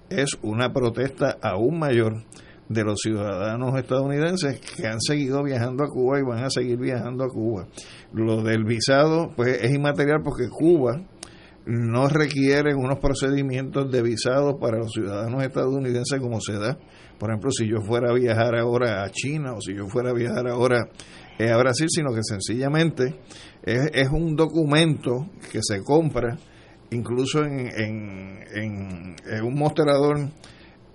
es 0.09 0.37
una 0.43 0.71
protesta 0.71 1.37
aún 1.41 1.79
mayor 1.79 2.25
de 2.69 2.83
los 2.83 2.99
ciudadanos 3.01 3.75
estadounidenses 3.79 4.59
que 4.59 4.85
han 4.85 5.01
seguido 5.01 5.41
viajando 5.41 5.83
a 5.83 5.87
Cuba 5.87 6.19
y 6.19 6.23
van 6.23 6.43
a 6.43 6.51
seguir 6.51 6.77
viajando 6.77 7.23
a 7.23 7.29
Cuba. 7.29 7.67
Lo 8.13 8.43
del 8.43 8.65
visado 8.65 9.31
pues 9.35 9.63
es 9.63 9.73
inmaterial 9.73 10.21
porque 10.23 10.47
Cuba 10.47 11.01
no 11.67 12.07
requiere 12.07 12.75
unos 12.75 12.99
procedimientos 12.99 13.91
de 13.91 14.01
visado 14.01 14.57
para 14.57 14.77
los 14.77 14.91
ciudadanos 14.91 15.43
estadounidenses 15.43 16.19
como 16.19 16.39
se 16.39 16.53
da. 16.53 16.77
Por 17.19 17.29
ejemplo, 17.29 17.51
si 17.51 17.67
yo 17.67 17.81
fuera 17.81 18.11
a 18.11 18.13
viajar 18.13 18.55
ahora 18.55 19.03
a 19.03 19.09
China 19.09 19.53
o 19.53 19.61
si 19.61 19.75
yo 19.75 19.87
fuera 19.87 20.11
a 20.11 20.13
viajar 20.13 20.47
ahora 20.47 20.87
eh, 21.39 21.49
a 21.49 21.57
Brasil, 21.57 21.87
sino 21.89 22.13
que 22.13 22.21
sencillamente 22.23 23.15
es, 23.63 23.89
es 23.93 24.09
un 24.09 24.35
documento 24.35 25.27
que 25.51 25.59
se 25.61 25.83
compra 25.83 26.37
incluso 26.91 27.43
en, 27.43 27.67
en, 27.75 29.15
en, 29.25 29.43
un 29.43 29.53
mostrador 29.55 30.29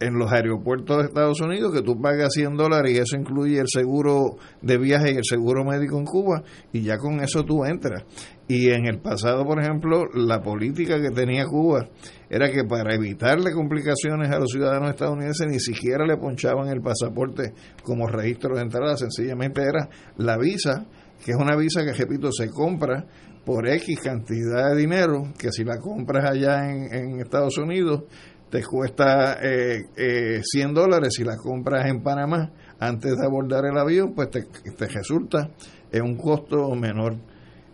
en 0.06 0.18
los 0.18 0.32
aeropuertos 0.32 0.98
de 0.98 1.04
Estados 1.04 1.40
Unidos 1.40 1.72
que 1.72 1.82
tú 1.82 2.00
pagas 2.00 2.32
100 2.32 2.56
dólares 2.56 2.92
y 2.92 2.98
eso 2.98 3.16
incluye 3.16 3.58
el 3.58 3.68
seguro 3.68 4.36
de 4.60 4.78
viaje 4.78 5.12
y 5.12 5.16
el 5.16 5.24
seguro 5.24 5.64
médico 5.64 5.98
en 5.98 6.04
Cuba 6.04 6.42
y 6.72 6.82
ya 6.82 6.98
con 6.98 7.20
eso 7.20 7.44
tú 7.44 7.64
entras. 7.64 8.04
Y 8.48 8.70
en 8.70 8.86
el 8.86 8.98
pasado, 8.98 9.44
por 9.44 9.60
ejemplo, 9.60 10.04
la 10.14 10.42
política 10.42 11.00
que 11.00 11.10
tenía 11.10 11.46
Cuba 11.46 11.88
era 12.28 12.50
que 12.50 12.64
para 12.64 12.94
evitarle 12.94 13.52
complicaciones 13.52 14.30
a 14.30 14.38
los 14.38 14.50
ciudadanos 14.50 14.90
estadounidenses 14.90 15.46
ni 15.48 15.60
siquiera 15.60 16.04
le 16.04 16.16
ponchaban 16.16 16.68
el 16.68 16.80
pasaporte 16.80 17.54
como 17.82 18.06
registro 18.06 18.56
de 18.56 18.62
entrada, 18.62 18.96
sencillamente 18.96 19.62
era 19.62 19.88
la 20.16 20.36
visa, 20.36 20.86
que 21.24 21.32
es 21.32 21.36
una 21.36 21.56
visa 21.56 21.84
que, 21.84 21.92
repito, 21.92 22.30
se 22.32 22.50
compra 22.50 23.06
por 23.44 23.68
X 23.68 24.00
cantidad 24.00 24.70
de 24.70 24.76
dinero, 24.76 25.32
que 25.38 25.50
si 25.50 25.64
la 25.64 25.78
compras 25.78 26.30
allá 26.30 26.70
en, 26.70 26.94
en 26.94 27.20
Estados 27.20 27.58
Unidos 27.58 28.04
te 28.52 28.62
cuesta 28.62 29.38
eh, 29.42 29.86
eh, 29.96 30.42
100 30.44 30.74
dólares, 30.74 31.14
si 31.16 31.24
la 31.24 31.38
compras 31.38 31.86
en 31.86 32.02
Panamá 32.02 32.52
antes 32.78 33.16
de 33.16 33.24
abordar 33.24 33.64
el 33.64 33.78
avión, 33.78 34.12
pues 34.14 34.28
te, 34.28 34.42
te 34.42 34.88
resulta 34.88 35.48
en 35.90 36.02
un 36.02 36.18
costo 36.18 36.68
menor. 36.74 37.16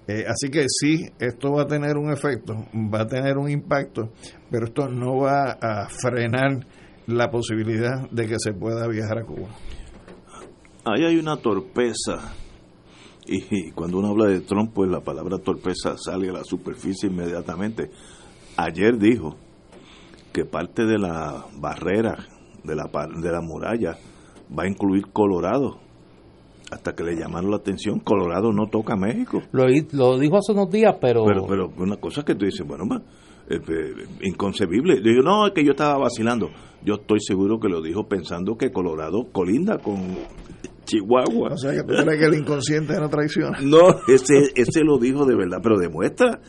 Eh, 0.06 0.25
así 0.28 0.49
que 0.49 0.66
sí, 0.68 1.04
esto 1.18 1.50
va 1.50 1.62
a 1.62 1.66
tener 1.66 1.97
un 1.97 2.12
efecto, 2.12 2.54
va 2.94 3.00
a 3.00 3.06
tener 3.08 3.38
un 3.38 3.50
impacto, 3.50 4.12
pero 4.52 4.66
esto 4.66 4.87
no 4.88 5.16
va 5.16 5.58
a 5.61 5.88
frenar 5.88 6.64
la 7.08 7.28
posibilidad 7.28 8.08
de 8.12 8.28
que 8.28 8.37
se 8.38 8.52
pueda 8.52 8.87
viajar 8.87 9.18
a 9.18 9.25
Cuba. 9.25 9.49
Ahí 10.85 11.04
hay 11.04 11.16
una 11.16 11.38
torpeza 11.38 12.35
y, 13.26 13.73
cuando 13.73 13.99
uno 13.99 14.11
habla 14.11 14.26
de 14.26 14.42
Trump, 14.42 14.70
pues 14.73 14.88
la 14.88 15.00
palabra 15.00 15.38
torpeza 15.38 15.97
sale 15.99 16.28
a 16.28 16.35
la 16.35 16.44
superficie 16.44 17.11
inmediatamente. 17.11 17.90
Ayer 18.56 18.97
dijo 18.97 19.48
que 20.32 20.44
parte 20.44 20.85
de 20.85 20.99
la 20.99 21.47
barrera 21.58 22.16
de 22.64 22.75
la, 22.75 22.85
de 22.85 23.32
la 23.32 23.40
muralla 23.40 23.97
va 24.56 24.64
a 24.64 24.68
incluir 24.68 25.06
Colorado. 25.12 25.78
Hasta 26.70 26.94
que 26.94 27.02
le 27.02 27.16
llamaron 27.16 27.50
la 27.50 27.56
atención, 27.56 28.00
Colorado 28.00 28.52
no 28.52 28.66
toca 28.66 28.92
a 28.92 28.97
México. 28.97 29.42
Lo, 29.52 29.64
lo 29.92 30.18
dijo 30.18 30.37
hace 30.37 30.52
unos 30.52 30.70
días, 30.70 30.97
pero... 31.00 31.25
pero... 31.25 31.47
Pero 31.47 31.73
una 31.78 31.97
cosa 31.97 32.23
que 32.25 32.35
tú 32.35 32.44
dices, 32.44 32.66
bueno, 32.66 32.85
eh, 33.49 33.58
inconcebible. 34.20 35.00
Digo, 35.00 35.23
no, 35.23 35.47
es 35.47 35.54
que 35.54 35.64
yo 35.64 35.70
estaba 35.70 35.97
vacilando. 35.99 36.50
Yo 36.85 36.97
estoy 36.97 37.20
seguro 37.20 37.58
que 37.58 37.68
lo 37.68 37.80
dijo 37.80 38.06
pensando 38.06 38.56
que 38.56 38.70
Colorado 38.70 39.28
colinda 39.32 39.78
con 39.78 39.97
Chihuahua. 40.85 41.54
O 41.54 41.56
sea, 41.56 41.73
que 41.73 41.82
tú 41.82 41.94
crees 41.94 42.18
que 42.18 42.26
el 42.26 42.35
inconsciente 42.35 43.00
no 43.00 43.08
traiciona. 43.08 43.58
No, 43.62 43.88
ese, 44.06 44.52
ese 44.54 44.85
lo 44.85 44.99
dijo 44.99 45.25
de 45.25 45.37
verdad, 45.37 45.58
pero 45.62 45.78
demuestra 45.78 46.40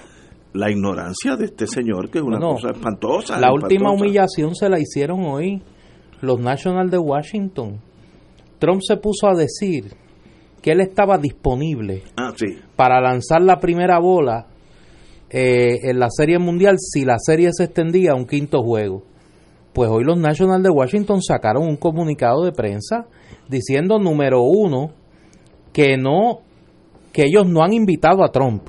la 0.54 0.72
ignorancia 0.72 1.36
de 1.36 1.46
este 1.46 1.68
señor, 1.68 2.10
que 2.10 2.20
es 2.20 2.24
una 2.24 2.40
cosa 2.40 2.72
espantosa. 2.72 3.40
La 3.40 3.54
última 3.54 3.92
humillación 3.92 4.56
se 4.56 4.70
la 4.70 4.80
hicieron 4.80 5.24
hoy 5.26 5.62
los 6.22 6.40
National 6.40 6.90
de 6.90 6.98
Washington. 6.98 7.80
Trump 8.58 8.82
se 8.86 8.98
puso 8.98 9.28
a 9.28 9.36
decir 9.36 9.94
que 10.62 10.72
él 10.72 10.82
estaba 10.82 11.18
disponible 11.18 12.04
ah, 12.18 12.34
sí. 12.36 12.58
para 12.76 13.00
lanzar 13.00 13.42
la 13.42 13.60
primera 13.60 14.00
bola 14.00 14.48
eh, 15.30 15.78
en 15.84 16.00
la 16.00 16.10
Serie 16.10 16.40
Mundial 16.40 16.78
si 16.80 17.06
la 17.06 17.18
serie 17.20 17.50
se 17.54 17.66
extendía 17.66 18.12
a 18.12 18.16
un 18.16 18.26
quinto 18.26 18.62
juego. 18.62 19.04
Pues 19.72 19.90
hoy 19.90 20.04
los 20.04 20.18
National 20.18 20.64
de 20.64 20.70
Washington 20.70 21.22
sacaron 21.22 21.64
un 21.64 21.78
comunicado 21.78 22.44
de 22.44 22.52
prensa 22.52 23.06
diciendo, 23.48 24.00
número 24.00 24.42
uno, 24.42 24.92
que 25.72 25.96
no, 25.96 26.40
que 27.14 27.26
ellos 27.28 27.48
no 27.48 27.64
han 27.64 27.74
invitado 27.74 28.24
a 28.24 28.32
Trump 28.32 28.64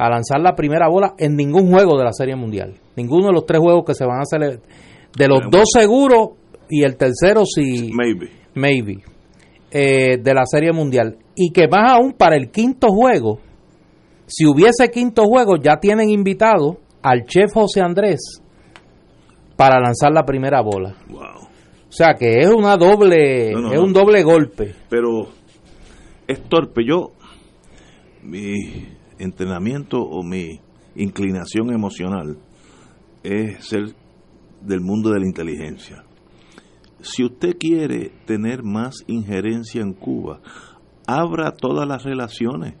a 0.00 0.08
lanzar 0.08 0.40
la 0.40 0.54
primera 0.54 0.88
bola 0.88 1.12
en 1.18 1.36
ningún 1.36 1.70
juego 1.70 1.98
de 1.98 2.04
la 2.04 2.12
Serie 2.14 2.34
Mundial. 2.34 2.72
Ninguno 2.96 3.26
de 3.26 3.32
los 3.34 3.44
tres 3.44 3.60
juegos 3.60 3.84
que 3.84 3.94
se 3.94 4.06
van 4.06 4.20
a 4.20 4.22
hacer, 4.22 4.58
de 5.14 5.28
los 5.28 5.40
dos 5.50 5.64
seguros 5.70 6.30
y 6.70 6.84
el 6.84 6.96
tercero 6.96 7.44
si... 7.44 7.90
Maybe. 7.92 8.30
Maybe. 8.54 9.02
Eh, 9.70 10.16
de 10.16 10.34
la 10.34 10.46
Serie 10.46 10.72
Mundial. 10.72 11.18
Y 11.36 11.52
que 11.52 11.68
más 11.68 11.92
aún 11.92 12.14
para 12.14 12.36
el 12.36 12.50
quinto 12.50 12.88
juego, 12.88 13.40
si 14.26 14.46
hubiese 14.46 14.90
quinto 14.90 15.24
juego, 15.24 15.56
ya 15.62 15.76
tienen 15.76 16.08
invitado 16.08 16.78
al 17.02 17.26
chef 17.26 17.52
José 17.52 17.82
Andrés 17.82 18.42
para 19.54 19.80
lanzar 19.80 20.12
la 20.12 20.24
primera 20.24 20.62
bola. 20.62 20.96
Wow. 21.10 21.20
O 21.88 21.92
sea 21.92 22.14
que 22.14 22.38
es 22.38 22.48
una 22.48 22.78
doble, 22.78 23.50
es 23.50 23.78
un 23.78 23.92
doble 23.92 24.22
golpe. 24.22 24.74
Pero 24.88 25.28
es 26.26 26.40
torpe. 26.48 26.86
Yo, 26.88 27.12
mi 28.22 28.96
entrenamiento 29.20 30.00
o 30.00 30.22
mi 30.22 30.60
inclinación 30.96 31.72
emocional 31.72 32.38
es 33.22 33.64
ser 33.66 33.94
del 34.60 34.80
mundo 34.80 35.10
de 35.10 35.20
la 35.20 35.26
inteligencia. 35.26 36.04
Si 37.00 37.24
usted 37.24 37.56
quiere 37.58 38.12
tener 38.26 38.62
más 38.62 39.04
injerencia 39.06 39.80
en 39.80 39.94
Cuba, 39.94 40.40
abra 41.06 41.52
todas 41.52 41.88
las 41.88 42.02
relaciones. 42.04 42.74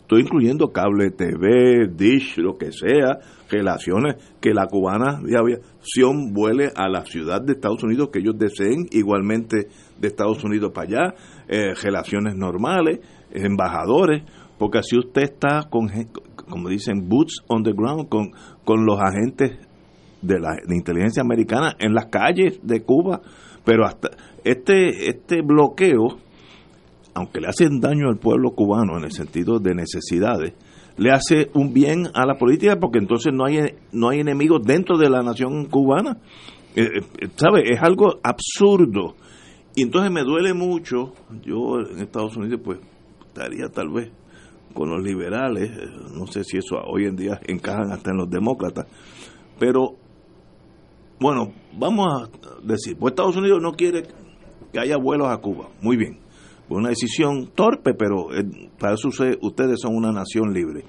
Estoy 0.00 0.22
incluyendo 0.22 0.70
cable 0.72 1.10
TV, 1.10 1.88
dish, 1.88 2.36
lo 2.36 2.58
que 2.58 2.72
sea, 2.72 3.20
relaciones 3.50 4.16
que 4.40 4.52
la 4.52 4.66
cubana 4.66 5.20
de 5.22 5.38
aviación 5.38 6.34
vuele 6.34 6.70
a 6.76 6.88
la 6.88 7.06
ciudad 7.06 7.40
de 7.40 7.54
Estados 7.54 7.82
Unidos 7.82 8.10
que 8.12 8.18
ellos 8.18 8.36
deseen, 8.38 8.86
igualmente 8.90 9.68
de 9.98 10.08
Estados 10.08 10.44
Unidos 10.44 10.72
para 10.74 10.86
allá, 10.86 11.14
eh, 11.48 11.72
relaciones 11.74 12.36
normales, 12.36 13.00
embajadores, 13.32 14.24
porque 14.58 14.78
así 14.78 14.96
usted 14.96 15.22
está 15.22 15.68
con, 15.68 15.88
como 16.48 16.68
dicen, 16.68 17.08
boots 17.08 17.42
on 17.48 17.62
the 17.62 17.72
ground, 17.72 18.08
con, 18.08 18.32
con 18.64 18.84
los 18.84 18.98
agentes 19.00 19.58
de 20.22 20.40
la 20.40 20.56
inteligencia 20.68 21.22
americana 21.22 21.76
en 21.78 21.92
las 21.92 22.06
calles 22.06 22.58
de 22.62 22.82
Cuba, 22.82 23.20
pero 23.64 23.84
hasta 23.84 24.10
este, 24.42 25.08
este 25.08 25.42
bloqueo, 25.42 26.18
aunque 27.14 27.40
le 27.40 27.48
hacen 27.48 27.80
daño 27.80 28.08
al 28.08 28.18
pueblo 28.18 28.50
cubano 28.50 28.98
en 28.98 29.04
el 29.04 29.12
sentido 29.12 29.58
de 29.58 29.74
necesidades, 29.74 30.54
le 30.96 31.10
hace 31.10 31.50
un 31.54 31.72
bien 31.72 32.06
a 32.14 32.24
la 32.26 32.36
política 32.36 32.76
porque 32.80 32.98
entonces 32.98 33.32
no 33.32 33.44
hay, 33.44 33.58
no 33.92 34.10
hay 34.10 34.20
enemigos 34.20 34.62
dentro 34.64 34.96
de 34.96 35.10
la 35.10 35.22
nación 35.22 35.66
cubana. 35.66 36.18
Eh, 36.76 36.82
eh, 37.20 37.28
¿Sabe? 37.36 37.62
Es 37.72 37.82
algo 37.82 38.20
absurdo. 38.22 39.14
Y 39.74 39.82
entonces 39.82 40.10
me 40.12 40.22
duele 40.22 40.54
mucho, 40.54 41.12
yo 41.42 41.80
en 41.80 42.00
Estados 42.00 42.36
Unidos 42.36 42.60
pues 42.64 42.78
estaría 43.26 43.68
tal 43.68 43.90
vez 43.90 44.12
con 44.74 44.90
los 44.90 45.02
liberales, 45.02 45.70
eh, 45.70 45.88
no 46.14 46.26
sé 46.26 46.44
si 46.44 46.58
eso 46.58 46.76
hoy 46.84 47.06
en 47.06 47.16
día 47.16 47.40
encajan 47.46 47.92
hasta 47.92 48.10
en 48.10 48.18
los 48.18 48.28
demócratas, 48.28 48.86
pero 49.58 49.94
bueno, 51.18 51.52
vamos 51.78 52.06
a 52.06 52.28
decir, 52.62 52.96
pues 52.98 53.12
Estados 53.12 53.36
Unidos 53.36 53.60
no 53.62 53.72
quiere 53.72 54.02
que 54.72 54.80
haya 54.80 54.96
vuelos 54.96 55.28
a 55.28 55.38
Cuba, 55.38 55.70
muy 55.80 55.96
bien, 55.96 56.18
una 56.68 56.88
decisión 56.88 57.52
torpe, 57.54 57.94
pero 57.94 58.28
para 58.78 58.94
eso 58.94 59.08
ustedes 59.40 59.80
son 59.80 59.96
una 59.96 60.12
nación 60.12 60.52
libre. 60.52 60.84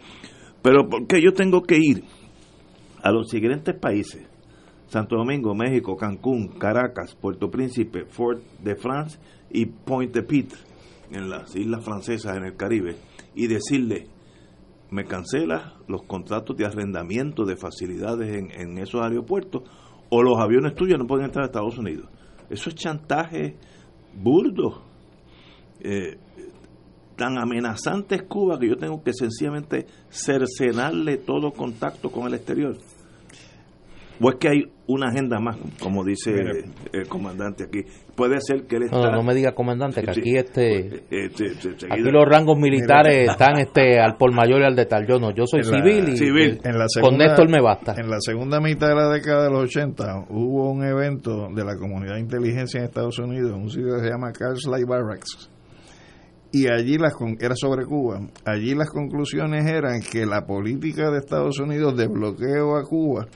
Pero 0.62 0.88
¿por 0.90 1.06
qué 1.06 1.22
yo 1.22 1.32
tengo 1.34 1.62
que 1.62 1.78
ir 1.78 2.04
a 3.04 3.12
los 3.12 3.30
siguientes 3.30 3.76
países? 3.76 4.26
Santo 4.88 5.18
Domingo, 5.18 5.54
México, 5.54 5.96
Cancún, 5.96 6.58
Caracas, 6.60 7.16
Puerto 7.16 7.50
Príncipe, 7.50 8.06
Fort 8.06 8.42
de 8.64 8.76
France 8.76 9.20
y 9.52 9.66
Pointe 9.66 10.24
Pitre, 10.24 10.60
en 11.12 11.30
las 11.30 11.56
islas 11.56 11.84
francesas 11.84 12.38
en 12.38 12.46
el 12.46 12.56
Caribe, 12.56 12.96
y 13.36 13.48
decirle, 13.48 14.08
me 14.92 15.06
cancela 15.06 15.76
los 15.88 16.04
contratos 16.04 16.56
de 16.56 16.66
arrendamiento 16.66 17.46
de 17.46 17.58
facilidades 17.58 18.36
en, 18.36 18.52
en 18.52 18.78
esos 18.78 19.02
aeropuertos 19.02 19.64
o 20.10 20.24
los 20.24 20.40
aviones 20.40 20.76
tuyos 20.76 20.98
no 20.98 21.08
pueden 21.08 21.26
entrar 21.26 21.44
a 21.44 21.48
Estados 21.48 21.78
Unidos. 21.78 22.08
Eso 22.50 22.70
es 22.70 22.76
chantaje 22.76 23.56
burdo. 24.14 24.84
Eh, 25.82 26.18
tan 27.16 27.38
amenazante 27.38 28.16
es 28.16 28.24
Cuba 28.24 28.60
que 28.60 28.70
yo 28.70 28.76
tengo 28.76 29.02
que 29.04 29.14
sencillamente 29.14 29.86
cercenarle 30.10 31.18
todo 31.18 31.52
contacto 31.52 32.12
con 32.12 32.28
el 32.28 32.36
exterior. 32.36 32.78
¿O 34.22 34.30
es 34.30 34.36
que 34.36 34.48
hay 34.48 34.72
una 34.88 35.10
agenda 35.10 35.40
más, 35.40 35.58
como 35.80 36.04
dice 36.04 36.32
el 36.94 37.08
comandante 37.08 37.66
aquí? 37.66 37.84
Puede 38.16 38.40
ser 38.40 38.66
que 38.66 38.78
él 38.78 38.84
está... 38.84 38.98
No, 38.98 39.12
no 39.12 39.24
me 39.24 39.36
diga 39.36 39.54
comandante, 39.54 40.02
que 40.02 40.10
aquí 40.10 40.38
este... 40.38 41.06
este, 41.10 41.46
este 41.46 41.88
aquí 41.90 42.02
los 42.02 42.26
rangos 42.26 42.58
militares 42.58 43.30
están 43.30 43.58
este 43.58 44.00
al 44.00 44.16
por 44.16 44.34
mayor 44.34 44.62
y 44.62 44.66
al 44.66 44.76
de 44.76 44.86
tal. 44.86 45.06
Yo 45.06 45.20
no, 45.20 45.32
yo 45.32 45.46
soy 45.46 45.64
civil 45.64 46.10
y 46.10 46.18
civil. 46.18 46.60
En 46.64 46.78
la 46.78 46.86
segunda, 46.88 47.10
con 47.10 47.18
Néstor 47.18 47.50
me 47.50 47.62
basta. 47.62 47.94
En 47.98 48.10
la 48.10 48.18
segunda 48.20 48.60
mitad 48.62 48.88
de 48.88 48.96
la 48.96 49.10
década 49.10 49.44
de 49.44 49.50
los 49.50 49.64
80 49.66 50.28
hubo 50.30 50.72
un 50.72 50.86
evento 50.86 51.50
de 51.54 51.66
la 51.66 51.76
comunidad 51.76 52.16
de 52.16 52.22
inteligencia 52.22 52.80
en 52.80 52.86
Estados 52.86 53.20
Unidos, 53.20 53.52
un 53.52 53.70
sitio 53.70 53.96
que 53.96 54.04
se 54.04 54.10
llama 54.10 54.32
Carlslight 54.32 54.88
Barracks, 54.88 55.50
y 56.56 56.72
allí 56.72 56.98
las 56.98 57.14
era 57.42 57.54
sobre 57.56 57.86
Cuba. 57.86 58.22
Allí 58.46 58.76
las 58.76 58.90
conclusiones 58.90 59.66
eran 59.66 60.00
que 60.00 60.26
la 60.26 60.46
política 60.46 61.12
de 61.12 61.18
Estados 61.18 61.60
Unidos 61.60 61.98
de 61.98 62.08
bloqueo 62.08 62.78
a 62.78 62.84
Cuba 62.84 63.28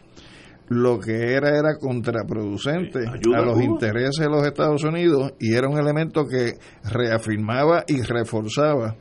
lo 0.69 0.99
que 0.99 1.33
era 1.33 1.57
era 1.57 1.77
contraproducente 1.79 2.99
a 3.07 3.41
los 3.41 3.61
intereses 3.61 4.19
de 4.19 4.29
los 4.29 4.45
Estados 4.45 4.83
Unidos 4.83 5.33
y 5.39 5.55
era 5.55 5.67
un 5.67 5.79
elemento 5.79 6.25
que 6.25 6.53
reafirmaba 6.83 7.83
y 7.88 8.01
reforzaba 8.01 8.95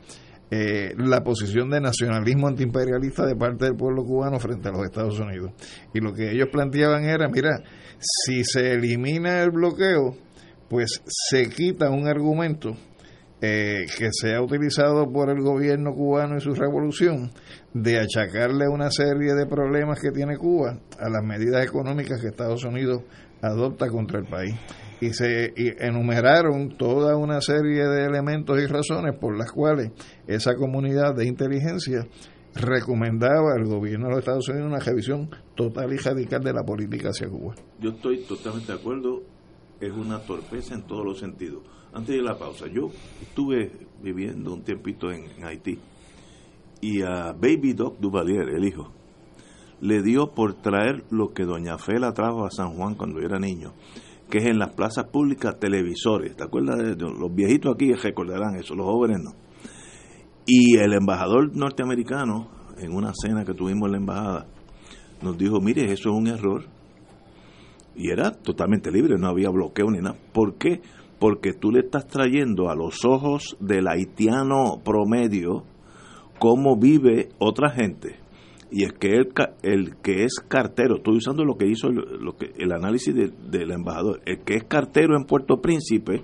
eh, 0.51 0.95
la 0.97 1.23
posición 1.23 1.69
de 1.69 1.79
nacionalismo 1.79 2.47
antiimperialista 2.47 3.23
de 3.25 3.35
parte 3.35 3.65
del 3.65 3.75
pueblo 3.75 4.03
cubano 4.03 4.39
frente 4.39 4.69
a 4.69 4.71
los 4.71 4.83
Estados 4.83 5.19
Unidos. 5.19 5.51
Y 5.93 5.99
lo 5.99 6.11
que 6.11 6.31
ellos 6.31 6.47
planteaban 6.51 7.03
era, 7.03 7.27
mira, 7.29 7.61
si 7.99 8.43
se 8.43 8.73
elimina 8.73 9.43
el 9.43 9.51
bloqueo, 9.51 10.15
pues 10.67 11.03
se 11.05 11.49
quita 11.49 11.91
un 11.91 12.07
argumento 12.07 12.75
eh, 13.41 13.85
que 13.97 14.09
se 14.11 14.35
ha 14.35 14.41
utilizado 14.41 15.09
por 15.11 15.29
el 15.29 15.41
gobierno 15.41 15.93
cubano 15.93 16.37
y 16.37 16.41
su 16.41 16.53
revolución 16.53 17.31
de 17.73 17.99
achacarle 17.99 18.67
una 18.67 18.91
serie 18.91 19.33
de 19.33 19.45
problemas 19.45 19.99
que 20.01 20.11
tiene 20.11 20.37
Cuba 20.37 20.77
a 20.99 21.09
las 21.09 21.23
medidas 21.23 21.65
económicas 21.65 22.21
que 22.21 22.27
Estados 22.27 22.65
Unidos 22.65 23.03
adopta 23.41 23.87
contra 23.87 24.19
el 24.19 24.25
país. 24.25 24.55
Y 25.01 25.13
se 25.13 25.53
enumeraron 25.79 26.77
toda 26.77 27.15
una 27.15 27.39
serie 27.39 27.87
de 27.87 28.05
elementos 28.05 28.59
y 28.59 28.65
razones 28.65 29.15
por 29.17 29.37
las 29.37 29.51
cuales 29.51 29.91
esa 30.27 30.55
comunidad 30.55 31.15
de 31.15 31.25
inteligencia 31.25 32.05
recomendaba 32.55 33.53
al 33.55 33.65
gobierno 33.65 34.07
de 34.07 34.11
los 34.11 34.19
Estados 34.19 34.49
Unidos 34.49 34.67
una 34.67 34.79
revisión 34.79 35.29
total 35.55 35.93
y 35.93 35.97
radical 35.97 36.43
de 36.43 36.53
la 36.53 36.63
política 36.63 37.09
hacia 37.09 37.29
Cuba. 37.29 37.55
Yo 37.79 37.91
estoy 37.91 38.23
totalmente 38.25 38.73
de 38.73 38.79
acuerdo, 38.79 39.21
es 39.79 39.91
una 39.91 40.19
torpeza 40.19 40.75
en 40.75 40.83
todos 40.83 41.05
los 41.05 41.19
sentidos. 41.19 41.63
Antes 41.93 42.15
de 42.15 42.21
la 42.21 42.37
pausa, 42.37 42.67
yo 42.67 42.89
estuve 43.21 43.71
viviendo 44.01 44.53
un 44.53 44.61
tiempito 44.61 45.11
en, 45.11 45.43
Haití 45.43 45.77
y 46.81 47.01
a 47.01 47.33
Baby 47.33 47.73
Doc 47.73 47.97
Duvalier, 47.99 48.49
el 48.49 48.65
hijo, 48.65 48.91
le 49.81 50.01
dio 50.01 50.31
por 50.33 50.53
traer 50.53 51.03
lo 51.09 51.33
que 51.33 51.45
Doña 51.45 51.77
Fela 51.77 52.13
trajo 52.13 52.45
a 52.45 52.51
San 52.51 52.75
Juan 52.75 52.95
cuando 52.95 53.19
era 53.19 53.39
niño, 53.39 53.73
que 54.29 54.39
es 54.39 54.45
en 54.45 54.59
las 54.59 54.73
plazas 54.73 55.05
públicas 55.05 55.57
televisores. 55.59 56.35
¿Te 56.35 56.43
acuerdas? 56.43 56.77
De, 56.77 56.95
los 56.95 57.33
viejitos 57.33 57.73
aquí 57.73 57.93
recordarán 57.93 58.55
eso, 58.55 58.75
los 58.75 58.85
jóvenes 58.85 59.19
no. 59.23 59.31
Y 60.45 60.77
el 60.77 60.93
embajador 60.93 61.55
norteamericano, 61.55 62.49
en 62.77 62.93
una 62.93 63.13
cena 63.13 63.45
que 63.45 63.53
tuvimos 63.53 63.87
en 63.87 63.91
la 63.91 63.97
embajada, 63.97 64.47
nos 65.21 65.37
dijo, 65.37 65.59
mire, 65.59 65.91
eso 65.91 66.09
es 66.09 66.15
un 66.15 66.27
error. 66.27 66.65
Y 67.99 68.09
era 68.11 68.31
totalmente 68.31 68.91
libre, 68.91 69.17
no 69.19 69.27
había 69.27 69.49
bloqueo 69.49 69.91
ni 69.91 69.99
nada. 69.99 70.17
¿Por 70.33 70.55
qué? 70.55 70.81
Porque 71.19 71.51
tú 71.53 71.71
le 71.71 71.81
estás 71.81 72.07
trayendo 72.07 72.69
a 72.69 72.75
los 72.75 73.03
ojos 73.03 73.57
del 73.59 73.87
haitiano 73.87 74.79
promedio 74.83 75.65
cómo 76.39 76.77
vive 76.77 77.29
otra 77.37 77.69
gente 77.71 78.19
y 78.71 78.83
es 78.83 78.93
que 78.93 79.15
el, 79.15 79.29
el 79.63 79.97
que 79.97 80.23
es 80.23 80.35
cartero, 80.47 80.97
estoy 80.97 81.17
usando 81.17 81.43
lo 81.43 81.57
que 81.57 81.67
hizo 81.67 81.89
lo 81.89 82.37
que, 82.37 82.51
el 82.57 82.71
análisis 82.71 83.13
del 83.13 83.71
embajador, 83.71 84.21
el 84.25 84.39
que 84.43 84.55
es 84.55 84.63
cartero 84.65 85.15
en 85.17 85.25
Puerto 85.25 85.57
Príncipe, 85.57 86.23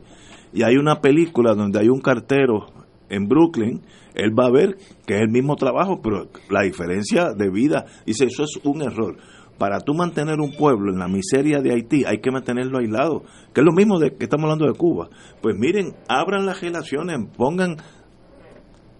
y 0.53 0.63
hay 0.63 0.77
una 0.77 1.01
película 1.01 1.53
donde 1.53 1.79
hay 1.79 1.89
un 1.89 2.01
cartero 2.01 2.67
en 3.09 3.27
Brooklyn, 3.27 3.81
él 4.13 4.31
va 4.37 4.45
a 4.45 4.51
ver 4.51 4.77
que 5.05 5.15
es 5.15 5.21
el 5.21 5.29
mismo 5.29 5.55
trabajo, 5.55 6.01
pero 6.01 6.27
la 6.49 6.61
diferencia 6.61 7.33
de 7.33 7.49
vida, 7.49 7.85
dice, 8.05 8.25
eso 8.25 8.43
es 8.43 8.59
un 8.63 8.81
error. 8.81 9.17
Para 9.57 9.79
tú 9.79 9.93
mantener 9.93 10.41
un 10.41 10.51
pueblo 10.51 10.91
en 10.91 10.99
la 10.99 11.07
miseria 11.07 11.61
de 11.61 11.71
Haití, 11.71 12.03
hay 12.05 12.19
que 12.19 12.31
mantenerlo 12.31 12.79
aislado, 12.79 13.23
que 13.53 13.61
es 13.61 13.65
lo 13.65 13.71
mismo 13.71 13.99
de 13.99 14.11
que 14.11 14.25
estamos 14.25 14.45
hablando 14.45 14.65
de 14.65 14.77
Cuba. 14.77 15.09
Pues 15.41 15.55
miren, 15.57 15.95
abran 16.09 16.45
las 16.45 16.59
relaciones, 16.61 17.17
pongan 17.37 17.77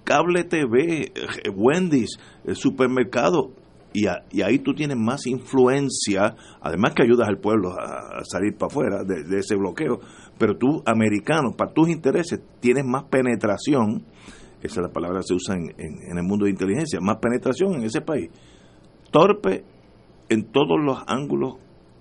cable 0.05 0.45
TV, 0.45 1.11
eh, 1.13 1.49
Wendy's, 1.53 2.17
el 2.45 2.55
supermercado, 2.55 3.51
y, 3.91 4.05
y, 4.31 4.41
ahí 4.41 4.59
tú 4.59 4.73
tienes 4.73 4.97
más 4.97 5.25
influencia, 5.25 6.35
además 6.61 6.93
que 6.93 7.03
ayudas 7.03 7.29
al 7.29 7.37
pueblo 7.37 7.71
a, 7.71 8.23
salir 8.25 8.55
para 8.57 8.67
afuera 8.67 9.03
de, 9.03 9.37
ese 9.37 9.55
bloqueo, 9.55 9.99
pero 10.37 10.57
tú, 10.57 10.83
americano, 10.85 11.51
para 11.57 11.73
tus 11.73 11.89
intereses, 11.89 12.41
tienes 12.59 12.83
más 12.85 13.05
penetración, 13.05 14.05
esa 14.61 14.81
es 14.81 14.87
la 14.87 14.91
palabra 14.91 15.19
que 15.19 15.27
se 15.27 15.33
usa 15.33 15.55
en, 15.55 15.73
en, 15.77 16.17
el 16.17 16.23
mundo 16.23 16.45
de 16.45 16.51
inteligencia, 16.51 16.99
más 16.99 17.17
penetración 17.17 17.75
en 17.75 17.83
ese 17.83 18.01
país. 18.01 18.29
Torpe 19.11 19.63
en 20.29 20.51
todos 20.51 20.79
los 20.79 21.03
ángulos, 21.07 21.55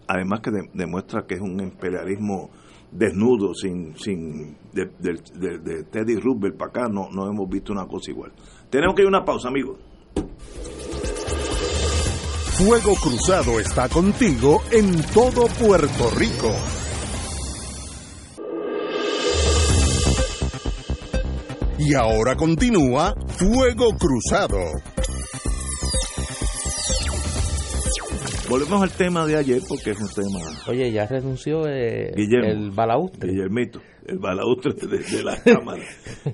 además 0.06 0.40
que 0.40 0.50
demuestra 0.72 1.26
que 1.26 1.34
es 1.34 1.40
un 1.40 1.60
imperialismo 1.60 2.50
desnudo, 2.90 3.54
sin, 3.54 3.96
sin 3.96 4.56
de, 4.72 4.90
de, 4.98 5.84
Teddy 5.84 6.16
Roosevelt 6.16 6.56
para 6.56 6.70
acá, 6.70 6.88
no, 6.88 7.10
no 7.10 7.28
hemos 7.28 7.48
visto 7.48 7.72
una 7.72 7.86
cosa 7.86 8.10
igual. 8.10 8.32
Tenemos 8.70 8.94
que 8.94 9.02
ir 9.02 9.06
a 9.06 9.08
una 9.08 9.24
pausa, 9.24 9.48
amigos. 9.48 9.78
Fuego 12.56 12.94
Cruzado 12.94 13.58
está 13.58 13.88
contigo 13.88 14.62
en 14.70 15.02
todo 15.12 15.46
Puerto 15.58 16.10
Rico. 16.16 16.52
Y 21.80 21.94
ahora 21.94 22.36
continúa 22.36 23.12
Fuego 23.26 23.96
Cruzado. 23.98 24.93
Volvemos 28.48 28.82
al 28.82 28.90
tema 28.90 29.26
de 29.26 29.36
ayer 29.36 29.60
porque 29.68 29.90
es 29.92 30.00
un 30.00 30.08
tema. 30.08 30.38
Oye, 30.68 30.92
ya 30.92 31.06
renunció 31.06 31.66
eh, 31.66 32.12
el 32.14 32.70
balaustre. 32.70 33.30
Guillermito 33.30 33.80
el 34.06 34.18
balaustre 34.18 34.72
de, 34.74 35.22
la 35.22 35.36
Cámara. 35.44 35.82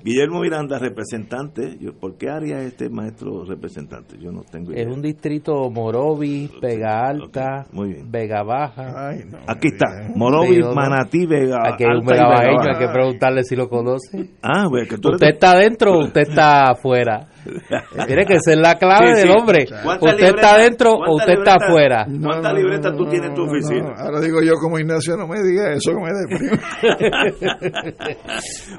Guillermo 0.03 0.41
Miranda, 0.41 0.77
representante. 0.79 1.77
Yo, 1.79 1.93
¿Por 1.93 2.17
qué 2.17 2.29
área 2.29 2.59
es 2.59 2.73
este 2.73 2.89
maestro 2.89 3.45
representante? 3.45 4.17
Yo 4.19 4.31
no 4.31 4.41
tengo 4.43 4.71
idea. 4.71 4.83
Es 4.83 4.93
un 4.93 5.01
distrito 5.01 5.69
Morovis, 5.69 6.51
Vega 6.61 7.07
Alta, 7.07 7.65
Vega 8.05 8.43
Baja. 8.43 9.11
Aquí 9.47 9.67
está, 9.67 10.09
Morovis, 10.15 10.65
Manatí, 10.73 11.25
Vega 11.25 11.59
Aquí 11.65 11.83
hay 11.83 11.97
un 11.97 12.05
Vega 12.05 12.39
hay 12.39 12.77
que 12.77 12.91
preguntarle 12.91 13.43
si 13.43 13.55
lo 13.55 13.69
conoce. 13.69 14.31
Ah, 14.41 14.67
pues, 14.69 14.87
que 14.87 14.95
¿Usted 14.95 15.29
está 15.29 15.51
adentro 15.51 15.93
o 15.93 16.05
usted 16.05 16.21
está 16.21 16.71
afuera? 16.71 17.27
Tiene 18.07 18.25
que 18.25 18.39
ser 18.39 18.57
la 18.57 18.75
clave 18.75 19.15
del 19.15 19.31
hombre. 19.31 19.65
¿Usted 19.99 20.35
está 20.35 20.55
adentro 20.55 20.93
o 20.93 21.15
usted 21.15 21.33
está 21.39 21.55
afuera? 21.55 22.05
¿Cuántas 22.05 22.53
libretas 22.53 22.95
tú 22.95 23.05
tienes 23.07 23.29
en 23.29 23.35
tu 23.35 23.43
oficina? 23.43 23.93
ahora 23.97 24.19
digo 24.21 24.41
yo 24.41 24.53
como 24.55 24.79
Ignacio, 24.79 25.17
no 25.17 25.27
me 25.27 25.41
diga 25.41 25.73
eso, 25.73 25.91
que 25.91 26.01
me 26.01 26.11
deprime. 26.13 26.59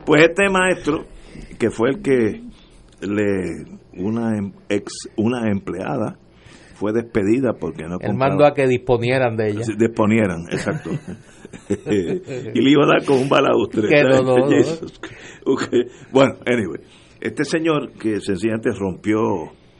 pues 0.04 0.22
este 0.24 0.48
maestro, 0.50 1.04
que 1.58 1.70
fue 1.70 1.90
el 1.90 2.02
que 2.02 2.42
le 3.00 3.64
una 3.94 4.36
em, 4.38 4.52
ex 4.68 4.92
una 5.16 5.50
empleada 5.50 6.16
fue 6.74 6.92
despedida 6.92 7.52
porque 7.52 7.84
no 7.84 7.98
Él 8.00 8.14
mandó 8.14 8.44
a 8.44 8.54
que 8.54 8.66
disponieran 8.66 9.36
de 9.36 9.50
ella. 9.50 9.64
Disponieran, 9.78 10.46
exacto. 10.50 10.90
y 11.68 12.60
le 12.60 12.70
iba 12.70 12.84
a 12.84 12.88
dar 12.88 13.04
con 13.04 13.18
un 13.18 13.28
balaustre. 13.28 13.88
Bueno, 16.10 16.34
anyway, 16.46 16.80
este 17.22 17.44
señor 17.44 17.92
que 17.92 18.20
sencillamente 18.20 18.70
rompió 18.76 19.20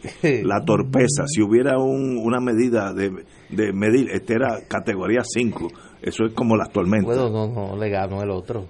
la 0.23 0.65
torpeza, 0.65 1.25
si 1.27 1.43
hubiera 1.43 1.79
un, 1.79 2.19
una 2.19 2.41
medida 2.41 2.93
de, 2.93 3.11
de 3.51 3.73
medir, 3.73 4.11
este 4.11 4.35
era 4.35 4.61
categoría 4.69 5.23
5, 5.25 5.69
eso 6.03 6.25
es 6.25 6.35
como 6.35 6.57
la 6.57 6.65
actualmente. 6.65 7.07
Bueno, 7.07 7.29
no, 7.31 7.49
no, 7.49 7.77
le 7.77 7.91
ganó 7.91 8.23
el 8.23 8.31
otro. 8.31 8.67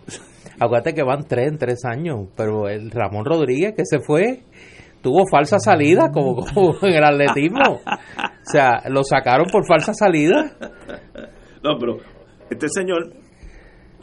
Acuérdate 0.58 0.94
que 0.94 1.02
van 1.02 1.24
tres 1.26 1.48
en 1.48 1.58
tres 1.58 1.84
años, 1.84 2.28
pero 2.36 2.68
el 2.68 2.90
Ramón 2.90 3.24
Rodríguez 3.24 3.74
que 3.76 3.84
se 3.84 4.00
fue 4.00 4.42
tuvo 5.02 5.24
falsa 5.30 5.58
salida 5.58 6.10
como, 6.12 6.44
en 6.82 6.94
el 6.94 7.04
atletismo. 7.04 7.80
O 7.84 8.50
sea, 8.50 8.82
lo 8.88 9.02
sacaron 9.02 9.46
por 9.50 9.66
falsa 9.66 9.92
salida. 9.92 10.56
No, 11.62 11.78
pero 11.78 11.96
este 12.50 12.68
señor, 12.68 13.12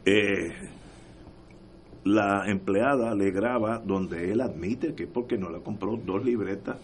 eh, 0.06 0.50
la 2.10 2.44
empleada 2.48 3.14
le 3.16 3.32
graba 3.32 3.80
donde 3.80 4.32
él 4.32 4.42
admite 4.42 4.94
que 4.96 5.08
porque 5.08 5.38
no 5.38 5.50
le 5.50 5.62
compró 5.62 5.98
dos 5.98 6.24
libretas 6.24 6.78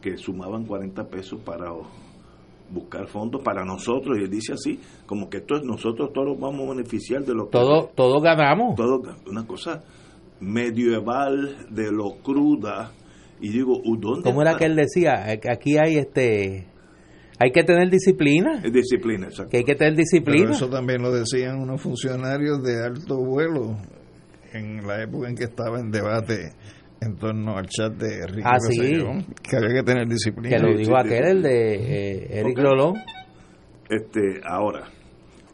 que 0.00 0.16
sumaban 0.16 0.64
40 0.64 1.08
pesos 1.08 1.40
para 1.40 1.72
buscar 2.70 3.06
fondos 3.08 3.42
para 3.42 3.64
nosotros 3.64 4.18
y 4.18 4.22
él 4.22 4.30
dice 4.30 4.52
así 4.52 4.80
como 5.06 5.28
que 5.28 5.38
esto 5.38 5.56
es 5.56 5.64
nosotros 5.64 6.12
todos 6.12 6.38
vamos 6.38 6.66
a 6.66 6.74
beneficiar 6.74 7.24
de 7.24 7.34
lo 7.34 7.44
que 7.44 7.52
todo 7.52 7.90
todos 7.94 8.22
ganamos 8.22 8.74
todo 8.76 9.02
una 9.26 9.46
cosa 9.46 9.82
medieval 10.40 11.66
de 11.70 11.92
lo 11.92 12.16
cruda 12.22 12.92
y 13.40 13.50
digo 13.50 13.80
¿dónde 13.98 14.22
cómo 14.24 14.42
era 14.42 14.56
que 14.56 14.66
él 14.66 14.76
decía 14.76 15.26
aquí 15.48 15.76
hay 15.78 15.98
este 15.98 16.66
hay 17.38 17.50
que 17.52 17.64
tener 17.64 17.90
disciplina. 17.90 18.62
disciplina, 18.62 19.26
exacto. 19.26 19.50
Que 19.50 19.58
hay 19.58 19.64
que 19.64 19.74
tener 19.74 19.94
disciplina. 19.94 20.52
eso 20.52 20.70
también 20.70 21.02
lo 21.02 21.12
decían 21.12 21.60
unos 21.60 21.82
funcionarios 21.82 22.62
de 22.62 22.82
alto 22.82 23.18
vuelo 23.18 23.76
en 24.56 24.86
la 24.86 25.02
época 25.02 25.28
en 25.28 25.34
que 25.34 25.44
estaba 25.44 25.78
en 25.78 25.90
debate 25.90 26.52
en 27.00 27.16
torno 27.16 27.56
al 27.56 27.66
chat 27.66 27.92
de 27.92 28.20
Enrique 28.20 28.42
ah, 28.44 28.58
sí. 28.58 29.02
que 29.42 29.56
había 29.56 29.74
que 29.74 29.82
tener 29.82 30.08
disciplina. 30.08 30.56
Que 30.56 30.62
lo 30.62 30.76
dijo 30.76 30.96
aquel, 30.96 31.24
el 31.24 31.42
de 31.42 31.74
eh, 31.74 32.40
Eric 32.40 32.58
Lolón. 32.58 32.94
Este, 33.88 34.40
ahora, 34.44 34.88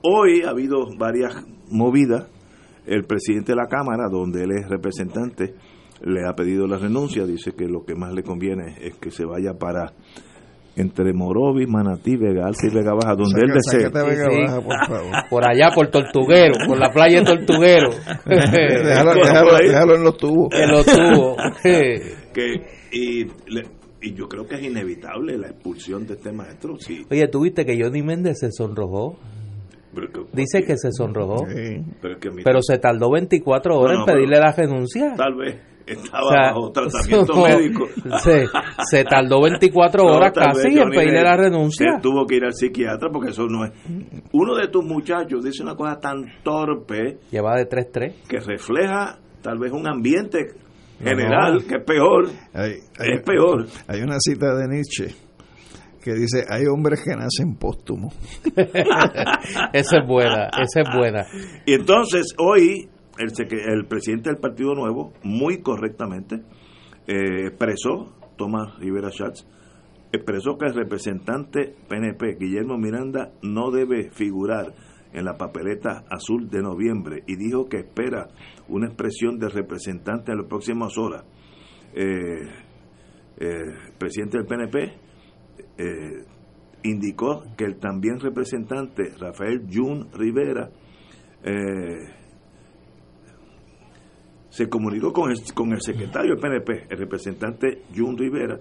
hoy 0.02 0.42
ha 0.42 0.50
habido 0.50 0.86
varias 0.96 1.34
movidas. 1.70 2.28
El 2.84 3.04
presidente 3.04 3.52
de 3.52 3.56
la 3.56 3.68
Cámara, 3.68 4.08
donde 4.10 4.42
él 4.42 4.50
es 4.52 4.68
representante, 4.68 5.54
le 6.00 6.26
ha 6.26 6.32
pedido 6.34 6.66
la 6.66 6.78
renuncia. 6.78 7.24
Dice 7.24 7.52
que 7.52 7.66
lo 7.66 7.84
que 7.84 7.94
más 7.94 8.12
le 8.12 8.24
conviene 8.24 8.76
es 8.80 8.96
que 8.96 9.10
se 9.10 9.24
vaya 9.24 9.54
para 9.54 9.92
entre 10.76 11.12
Morovis, 11.12 11.68
Manatí, 11.68 12.16
Vega 12.16 12.46
Alta 12.46 12.66
y 12.66 12.74
Vega 12.74 12.94
Baja, 12.94 13.14
donde 13.14 13.40
él 13.40 13.52
desee. 13.52 13.90
por, 15.28 15.48
allá, 15.48 15.70
por 15.74 15.88
Tortuguero, 15.88 16.54
por 16.66 16.78
la 16.78 16.90
playa 16.90 17.20
de 17.20 17.26
Tortuguero. 17.26 17.90
déjalo, 18.26 19.56
déjalo, 19.56 19.94
en 19.96 20.04
los 20.04 20.16
tubos. 20.16 20.48
En 20.52 20.70
los 20.70 20.86
tubos. 20.86 21.36
que 21.62 22.62
y, 22.92 23.26
y 24.00 24.14
yo 24.14 24.28
creo 24.28 24.46
que 24.46 24.56
es 24.56 24.62
inevitable 24.62 25.36
la 25.38 25.48
expulsión 25.48 26.06
de 26.06 26.14
este 26.14 26.32
maestro. 26.32 26.76
Sí. 26.78 27.04
Oye, 27.10 27.28
¿tú 27.28 27.42
viste 27.42 27.64
que 27.64 27.78
Johnny 27.80 28.02
Méndez 28.02 28.38
se 28.40 28.50
sonrojó? 28.50 29.18
Dice 30.32 30.64
que 30.64 30.78
se 30.78 30.90
sonrojó. 30.90 31.44
Pero, 32.44 32.62
se 32.62 32.78
tardó 32.78 33.10
24 33.12 33.78
horas 33.78 33.98
en 33.98 34.04
pedirle 34.06 34.38
la 34.38 34.52
renuncia. 34.52 35.14
Tal 35.16 35.34
vez 35.34 35.71
estaba 35.86 36.30
bajo 36.30 36.70
tratamiento 36.72 37.34
médico. 37.42 37.88
Se, 38.22 38.46
se, 38.90 39.04
tardó 39.04 39.42
24 39.42 40.04
horas 40.06 40.32
casi 40.34 40.78
en 40.78 40.90
pedirle 40.90 41.22
la 41.22 41.36
renuncia. 41.36 41.98
tuvo 42.00 42.26
que 42.26 42.36
ir 42.36 42.44
al 42.44 42.54
psiquiatra 42.54 43.08
porque 43.12 43.30
eso 43.30 43.46
no 43.46 43.64
es. 43.64 43.72
Uno 44.32 44.54
de 44.54 44.68
tus 44.68 44.84
muchachos 44.84 45.44
dice 45.44 45.62
una 45.62 45.74
cosa 45.74 45.98
tan 46.00 46.24
torpe. 46.42 47.18
Lleva 47.30 47.56
de 47.56 47.68
3-3. 47.68 48.28
Que 48.28 48.40
refleja 48.40 49.18
tal 49.42 49.58
vez 49.58 49.72
un 49.72 49.86
ambiente 49.88 50.48
general 51.00 51.64
que 51.66 51.76
es 51.76 51.84
peor. 51.84 52.28
es 52.54 53.22
peor. 53.22 53.66
Hay 53.88 54.00
una 54.02 54.18
cita 54.20 54.54
de 54.54 54.68
Nietzsche 54.68 55.14
que 56.02 56.14
dice, 56.14 56.44
hay 56.48 56.66
hombres 56.66 57.02
que 57.04 57.14
nacen 57.14 57.56
póstumos. 57.58 58.14
esa 59.72 59.98
es 59.98 60.06
buena, 60.06 60.48
esa 60.60 60.80
es 60.80 60.88
buena. 60.94 61.24
Y 61.64 61.74
entonces 61.74 62.34
hoy 62.38 62.88
el, 63.18 63.86
presidente 63.86 64.30
del 64.30 64.38
Partido 64.38 64.74
Nuevo, 64.74 65.12
muy 65.22 65.60
correctamente, 65.60 66.42
eh, 67.06 67.46
expresó, 67.48 68.14
Tomás 68.36 68.78
Rivera 68.78 69.10
Schatz, 69.10 69.46
expresó 70.12 70.58
que 70.58 70.66
el 70.66 70.74
representante 70.74 71.74
PNP, 71.88 72.36
Guillermo 72.38 72.76
Miranda, 72.76 73.32
no 73.42 73.70
debe 73.70 74.10
figurar 74.10 74.74
en 75.12 75.24
la 75.24 75.36
papeleta 75.36 76.04
azul 76.10 76.48
de 76.48 76.62
noviembre 76.62 77.22
y 77.26 77.36
dijo 77.36 77.68
que 77.68 77.78
espera 77.78 78.28
una 78.68 78.86
expresión 78.86 79.38
del 79.38 79.50
representante 79.50 80.32
en 80.32 80.38
las 80.38 80.46
próximas 80.46 80.96
horas. 80.96 81.24
Eh, 81.94 82.48
eh, 83.38 83.64
presidente 83.98 84.38
del 84.38 84.46
PNP 84.46 84.94
eh, 85.78 86.24
indicó 86.84 87.44
que 87.56 87.64
el 87.64 87.78
también 87.78 88.20
representante 88.20 89.10
Rafael 89.18 89.66
Jun 89.70 90.10
Rivera 90.12 90.70
se 94.52 94.68
comunicó 94.68 95.14
con 95.14 95.30
el, 95.30 95.38
con 95.54 95.72
el 95.72 95.80
secretario 95.80 96.34
del 96.34 96.40
PNP, 96.40 96.86
el 96.90 96.98
representante 96.98 97.84
Jun 97.96 98.18
Rivera, 98.18 98.58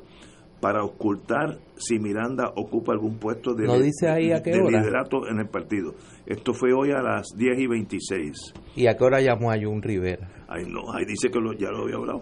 para 0.62 0.86
ocultar 0.86 1.58
si 1.75 1.99
Miranda 1.99 2.54
ocupa 2.56 2.93
algún 2.93 3.17
puesto 3.19 3.54
de, 3.54 3.67
liderato 3.67 5.27
en 5.27 5.39
el 5.39 5.49
partido. 5.49 5.93
Esto 6.25 6.54
fue 6.54 6.71
hoy 6.71 6.91
a 6.91 7.01
las 7.01 7.36
10 7.36 7.60
y 7.60 7.67
26. 7.67 8.54
¿Y 8.77 8.88
a 8.88 8.95
qué 8.95 9.04
hora 9.04 9.19
llamó 9.19 9.51
a 9.51 9.56
Jun 9.62 9.82
Rivera? 9.82 10.30
Ay, 10.47 10.63
no, 10.65 10.93
ahí 10.93 11.04
dice 11.06 11.30
que 11.30 11.39
ya 11.60 11.71
lo 11.71 11.84
había 11.84 11.97
hablado. 11.97 12.21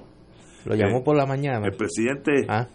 Lo 0.65 0.75
llamó 0.75 0.97
eh, 0.97 1.03
por 1.05 1.15
la 1.15 1.27
mañana. 1.27 1.67
El 1.67 1.77
presidente 1.77 2.47
¿Ah? 2.47 2.67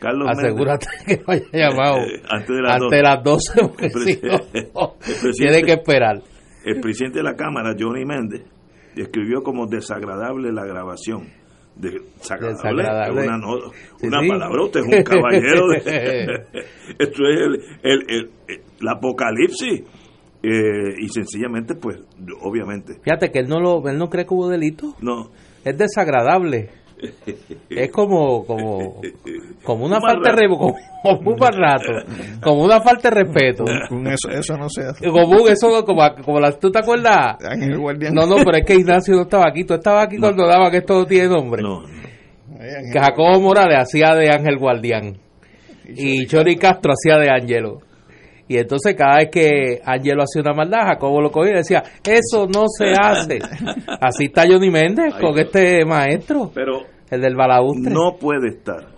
Carlos 0.00 0.30
Asegúrate 0.30 0.86
que 1.06 1.16
no 1.18 1.32
haya 1.32 1.70
llamado 1.70 1.98
eh, 1.98 2.22
antes 2.28 2.56
de 2.90 3.02
las, 3.02 3.22
12, 3.22 3.60
porque 3.60 3.88
tiene 5.38 5.62
que 5.62 5.72
esperar. 5.74 6.20
El 6.64 6.80
presidente 6.80 7.18
de 7.18 7.24
la 7.24 7.36
Cámara, 7.36 7.76
Johnny 7.78 8.04
Méndez, 8.04 8.42
describió 9.00 9.42
como 9.42 9.66
desagradable 9.66 10.52
la 10.52 10.64
grabación. 10.64 11.28
desagradable, 11.76 13.22
una, 13.22 13.36
una 14.02 14.28
palabra, 14.28 14.62
usted 14.64 14.80
es 14.80 14.86
un 14.86 15.02
caballero. 15.02 15.72
esto 16.98 17.22
es 17.28 17.40
el, 17.40 17.62
el, 17.82 18.30
el, 18.48 18.88
apocalipsis. 18.88 19.84
Eh, 20.42 20.94
y 20.98 21.08
sencillamente, 21.08 21.74
pues, 21.74 21.98
obviamente. 22.40 22.94
Fíjate 23.02 23.30
que 23.30 23.40
él 23.40 23.48
no, 23.48 23.60
lo, 23.60 23.86
él 23.88 23.98
no 23.98 24.08
cree 24.08 24.24
que 24.24 24.32
hubo 24.32 24.48
delito. 24.48 24.94
No. 25.00 25.30
Es 25.64 25.76
desagradable 25.76 26.70
es 27.70 27.90
como 27.90 28.44
como 28.44 29.00
como 29.64 29.86
una 29.86 30.00
falta 30.00 30.32
de 30.32 30.48
como, 30.48 30.76
como, 31.02 31.30
un 31.30 31.38
rato 31.38 31.92
como 32.42 32.64
una 32.64 32.80
falta 32.80 33.10
de 33.10 33.24
respeto. 33.24 33.64
Eso, 33.64 34.30
eso 34.30 34.56
no 34.56 34.68
se 34.68 34.82
hace. 34.82 35.08
Como 35.08 35.48
eso 35.48 35.84
como, 35.84 36.02
como 36.24 36.40
la, 36.40 36.52
tú 36.52 36.70
te 36.70 36.78
acuerdas 36.80 37.38
no 38.12 38.26
no 38.26 38.36
pero 38.44 38.56
es 38.58 38.64
que 38.64 38.74
Ignacio 38.74 39.14
no 39.14 39.22
estaba 39.22 39.48
aquí 39.48 39.64
tú 39.64 39.74
estabas 39.74 40.06
aquí 40.06 40.18
cuando 40.18 40.46
daba 40.46 40.70
que 40.70 40.78
esto 40.78 41.06
tiene 41.06 41.28
nombre. 41.28 41.62
No, 41.62 41.84
que 42.92 43.00
Jacobo 43.00 43.40
Morales 43.40 43.78
hacía 43.78 44.14
de 44.14 44.30
Ángel 44.30 44.58
Guardián. 44.58 45.16
Y 45.86 46.26
Chori 46.26 46.56
Castro 46.56 46.92
hacía 46.92 47.18
de 47.18 47.30
Ángelo 47.30 47.80
y 48.50 48.58
entonces 48.58 48.96
cada 48.96 49.18
vez 49.18 49.28
que 49.30 49.80
Angelo 49.84 50.24
hacía 50.24 50.42
una 50.42 50.52
maldad, 50.52 50.80
Jacobo 50.88 51.20
lo 51.20 51.30
cogía 51.30 51.52
y 51.52 51.56
decía, 51.58 51.84
eso 52.02 52.48
no 52.52 52.64
se 52.66 52.90
hace. 53.00 53.38
Así 54.00 54.24
está 54.24 54.42
Johnny 54.44 54.72
Méndez 54.72 55.14
con 55.20 55.38
este 55.38 55.84
maestro, 55.84 56.50
pero 56.52 56.80
el 57.08 57.20
del 57.20 57.36
balaustre. 57.36 57.94
No 57.94 58.16
puede 58.18 58.48
estar 58.48 58.88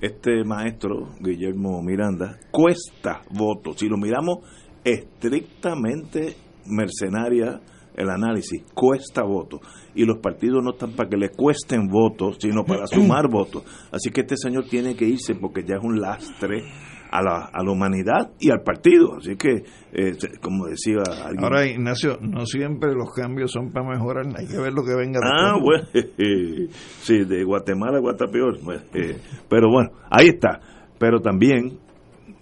este 0.00 0.42
maestro, 0.42 1.10
Guillermo 1.20 1.80
Miranda, 1.84 2.36
cuesta 2.50 3.20
votos. 3.30 3.76
Si 3.78 3.88
lo 3.88 3.96
miramos 3.96 4.38
estrictamente 4.82 6.34
mercenaria 6.66 7.60
el 7.94 8.10
análisis, 8.10 8.64
cuesta 8.74 9.22
votos. 9.22 9.60
Y 9.94 10.04
los 10.04 10.18
partidos 10.18 10.64
no 10.64 10.72
están 10.72 10.96
para 10.96 11.08
que 11.08 11.16
le 11.16 11.28
cuesten 11.28 11.86
votos, 11.86 12.38
sino 12.40 12.64
para 12.64 12.88
sumar 12.88 13.28
votos. 13.30 13.62
Así 13.92 14.10
que 14.10 14.22
este 14.22 14.36
señor 14.36 14.64
tiene 14.68 14.96
que 14.96 15.04
irse 15.04 15.36
porque 15.36 15.62
ya 15.62 15.76
es 15.76 15.84
un 15.84 16.00
lastre 16.00 16.64
a 17.10 17.22
la, 17.22 17.50
a 17.52 17.62
la 17.64 17.70
humanidad 17.72 18.30
y 18.38 18.50
al 18.50 18.62
partido. 18.62 19.16
Así 19.18 19.36
que, 19.36 19.64
eh, 19.92 20.12
como 20.40 20.66
decía 20.66 21.02
alguien. 21.24 21.44
Ahora, 21.44 21.66
Ignacio, 21.66 22.18
no 22.20 22.46
siempre 22.46 22.94
los 22.94 23.12
cambios 23.12 23.50
son 23.50 23.72
para 23.72 23.88
mejorar, 23.88 24.26
hay 24.36 24.46
que 24.46 24.58
ver 24.58 24.72
lo 24.72 24.84
que 24.84 24.94
venga 24.94 25.20
Ah, 25.22 25.56
bueno, 25.60 25.86
sí, 27.00 27.24
de 27.24 27.44
Guatemala 27.44 27.98
a 27.98 28.00
Guatapeor. 28.00 28.58
Eh, 28.94 29.18
pero 29.48 29.68
bueno, 29.70 29.90
ahí 30.10 30.28
está. 30.28 30.60
Pero 30.98 31.20
también 31.20 31.78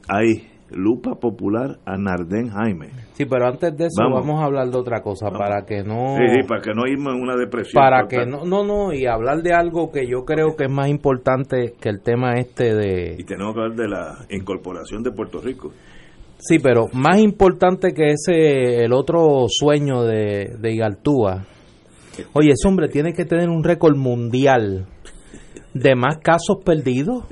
hay 0.09 0.49
lupa 0.71 1.15
popular 1.15 1.79
a 1.85 1.97
Nardén 1.97 2.49
Jaime. 2.51 2.91
Sí, 3.15 3.25
pero 3.25 3.47
antes 3.47 3.77
de 3.77 3.87
eso 3.87 4.03
vamos, 4.11 4.41
a 4.41 4.45
hablar 4.45 4.69
de 4.69 4.79
otra 4.79 5.03
cosa 5.03 5.31
para 5.31 5.65
que 5.65 5.83
no 5.83 6.17
sí, 6.17 6.43
para 6.47 6.61
que 6.61 6.73
no 6.75 6.87
irnos 6.87 7.15
en 7.15 7.23
una 7.23 7.37
depresión. 7.37 7.83
Para 7.83 8.07
que 8.07 8.27
no 8.27 8.45
no 8.45 8.65
no 8.65 8.93
y 8.93 9.07
hablar 9.07 9.43
de 9.43 9.55
algo 9.55 9.91
que 9.91 10.07
yo 10.07 10.25
creo 10.25 10.57
que 10.57 10.65
es 10.65 10.71
más 10.71 10.89
importante 10.89 11.75
que 11.81 11.89
el 11.89 12.01
tema 12.03 12.35
este 12.35 12.75
de 12.75 13.17
Y 13.19 13.25
tenemos 13.25 13.55
que 13.55 13.61
hablar 13.61 13.77
de 13.77 13.89
la 13.89 14.27
incorporación 14.31 15.03
de 15.03 15.11
Puerto 15.13 15.41
Rico. 15.41 15.73
Sí, 16.39 16.59
pero 16.61 16.87
más 16.93 17.19
importante 17.19 17.93
que 17.93 18.11
ese 18.13 18.85
el 18.85 18.93
otro 18.93 19.47
sueño 19.49 20.05
de 20.05 20.57
de 20.61 20.73
Igaltúa. 20.73 21.45
Oye, 22.33 22.51
ese 22.51 22.69
hombre 22.69 22.89
tiene 22.89 23.13
que 23.13 23.25
tener 23.25 23.49
un 23.49 23.63
récord 23.63 23.97
mundial 23.97 24.87
de 25.75 25.95
más 25.95 26.19
casos 26.19 26.59
perdidos. 26.65 27.25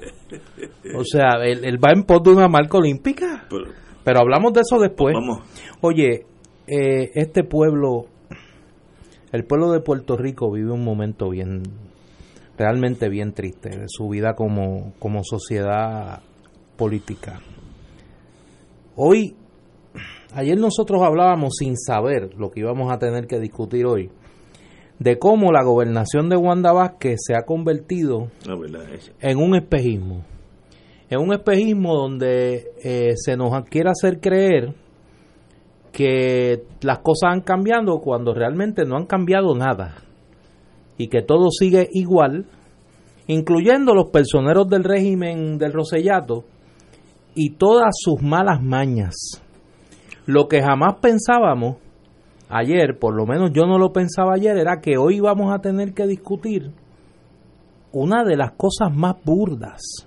O 0.96 1.04
sea, 1.04 1.44
él, 1.44 1.78
va 1.82 1.92
en 1.92 2.04
pos 2.04 2.22
de 2.22 2.30
una 2.30 2.48
marca 2.48 2.78
olímpica. 2.78 3.46
Pero, 4.04 4.20
hablamos 4.20 4.52
de 4.52 4.60
eso 4.60 4.78
después. 4.78 5.14
Oye, 5.80 6.26
eh, 6.66 7.10
este 7.14 7.44
pueblo, 7.44 8.06
el 9.32 9.44
pueblo 9.44 9.72
de 9.72 9.80
Puerto 9.80 10.16
Rico 10.16 10.50
vive 10.50 10.72
un 10.72 10.84
momento 10.84 11.30
bien, 11.30 11.62
realmente 12.56 13.08
bien 13.08 13.32
triste 13.32 13.70
de 13.70 13.86
su 13.88 14.08
vida 14.08 14.34
como, 14.34 14.94
como 14.98 15.22
sociedad 15.24 16.22
política. 16.76 17.40
Hoy, 18.96 19.36
ayer 20.34 20.58
nosotros 20.58 21.02
hablábamos 21.02 21.54
sin 21.58 21.76
saber 21.76 22.34
lo 22.36 22.50
que 22.50 22.60
íbamos 22.60 22.92
a 22.92 22.98
tener 22.98 23.26
que 23.26 23.38
discutir 23.38 23.86
hoy 23.86 24.10
de 24.98 25.18
cómo 25.18 25.52
la 25.52 25.62
gobernación 25.62 26.28
de 26.28 26.36
Wanda 26.36 26.72
Vázquez 26.72 27.18
se 27.26 27.34
ha 27.34 27.42
convertido 27.42 28.28
en 29.20 29.38
un 29.38 29.54
espejismo. 29.54 30.24
En 31.08 31.20
un 31.20 31.32
espejismo 31.32 31.94
donde 31.94 32.72
eh, 32.82 33.12
se 33.16 33.36
nos 33.36 33.52
quiere 33.68 33.90
hacer 33.90 34.20
creer 34.20 34.74
que 35.92 36.64
las 36.82 36.98
cosas 36.98 37.32
han 37.32 37.40
cambiado 37.40 38.00
cuando 38.00 38.34
realmente 38.34 38.84
no 38.84 38.96
han 38.96 39.06
cambiado 39.06 39.54
nada 39.54 39.94
y 40.98 41.08
que 41.08 41.22
todo 41.22 41.50
sigue 41.50 41.88
igual, 41.92 42.46
incluyendo 43.26 43.94
los 43.94 44.10
personeros 44.10 44.68
del 44.68 44.84
régimen 44.84 45.58
del 45.58 45.72
Rosellato 45.72 46.44
y 47.34 47.50
todas 47.50 47.94
sus 47.98 48.20
malas 48.22 48.62
mañas. 48.62 49.14
Lo 50.26 50.48
que 50.48 50.62
jamás 50.62 50.96
pensábamos 51.00 51.76
ayer, 52.48 52.98
por 52.98 53.14
lo 53.14 53.26
menos 53.26 53.50
yo 53.52 53.66
no 53.66 53.78
lo 53.78 53.92
pensaba 53.92 54.34
ayer, 54.34 54.56
era 54.56 54.80
que 54.80 54.96
hoy 54.98 55.20
vamos 55.20 55.54
a 55.54 55.60
tener 55.60 55.94
que 55.94 56.06
discutir 56.06 56.72
una 57.92 58.24
de 58.24 58.36
las 58.36 58.52
cosas 58.52 58.94
más 58.94 59.16
burdas 59.24 60.06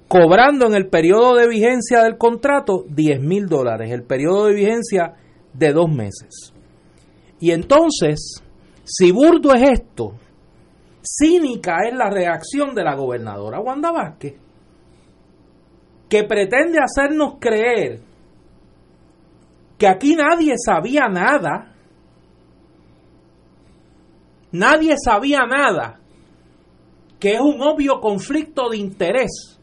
cobrando 0.09 0.67
en 0.67 0.75
el 0.75 0.89
periodo 0.89 1.37
de 1.37 1.47
vigencia 1.47 2.03
del 2.03 2.17
contrato 2.17 2.85
10 2.89 3.21
mil 3.21 3.47
dólares, 3.47 3.93
el 3.93 4.03
periodo 4.03 4.47
de 4.47 4.55
vigencia 4.55 5.15
de 5.53 5.73
dos 5.73 5.91
meses. 5.91 6.53
Y 7.39 7.53
entonces, 7.53 8.43
si 8.85 9.13
burdo 9.13 9.55
es 9.55 9.81
esto, 9.81 10.15
cínica 11.03 11.77
es 11.89 11.97
la 11.97 12.11
reacción 12.11 12.75
de 12.75 12.85
la 12.85 12.95
gobernadora 12.95 13.61
Wanda 13.61 13.91
Vázquez 13.91 14.35
que 16.11 16.25
pretende 16.25 16.79
hacernos 16.83 17.37
creer 17.39 18.01
que 19.81 19.89
aquí 19.89 20.15
nadie 20.15 20.57
sabía 20.63 21.09
nada, 21.09 21.73
nadie 24.53 24.95
sabía 25.03 25.47
nada, 25.47 26.01
que 27.19 27.33
es 27.33 27.41
un 27.41 27.63
obvio 27.63 27.99
conflicto 27.99 28.69
de 28.69 28.77
interés. 28.77 29.59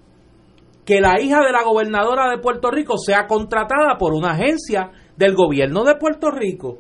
Que 0.84 1.02
la 1.02 1.22
hija 1.22 1.42
de 1.42 1.52
la 1.52 1.64
gobernadora 1.64 2.32
de 2.32 2.40
Puerto 2.40 2.72
Rico 2.72 2.98
sea 2.98 3.28
contratada 3.28 3.98
por 4.00 4.14
una 4.14 4.32
agencia 4.32 4.90
del 5.18 5.36
gobierno 5.36 5.84
de 5.84 5.96
Puerto 5.96 6.32
Rico 6.32 6.80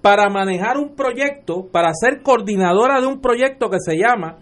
para 0.00 0.30
manejar 0.30 0.78
un 0.78 0.94
proyecto, 0.94 1.68
para 1.70 1.92
ser 1.92 2.22
coordinadora 2.22 2.98
de 3.00 3.08
un 3.08 3.20
proyecto 3.20 3.68
que 3.68 3.80
se 3.80 3.96
llama 3.98 4.38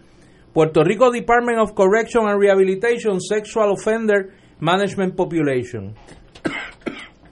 Puerto 0.53 0.85
Rico 0.85 1.11
Department 1.11 1.59
of 1.59 1.73
Correction 1.73 2.29
and 2.29 2.41
Rehabilitation 2.41 3.21
Sexual 3.21 3.73
Offender 3.73 4.29
Management 4.61 5.17
Population. 5.17 5.97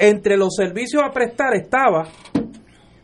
Entre 0.05 0.37
los 0.37 0.57
servicios 0.57 1.01
a 1.01 1.13
prestar 1.13 1.55
estaba 1.55 2.09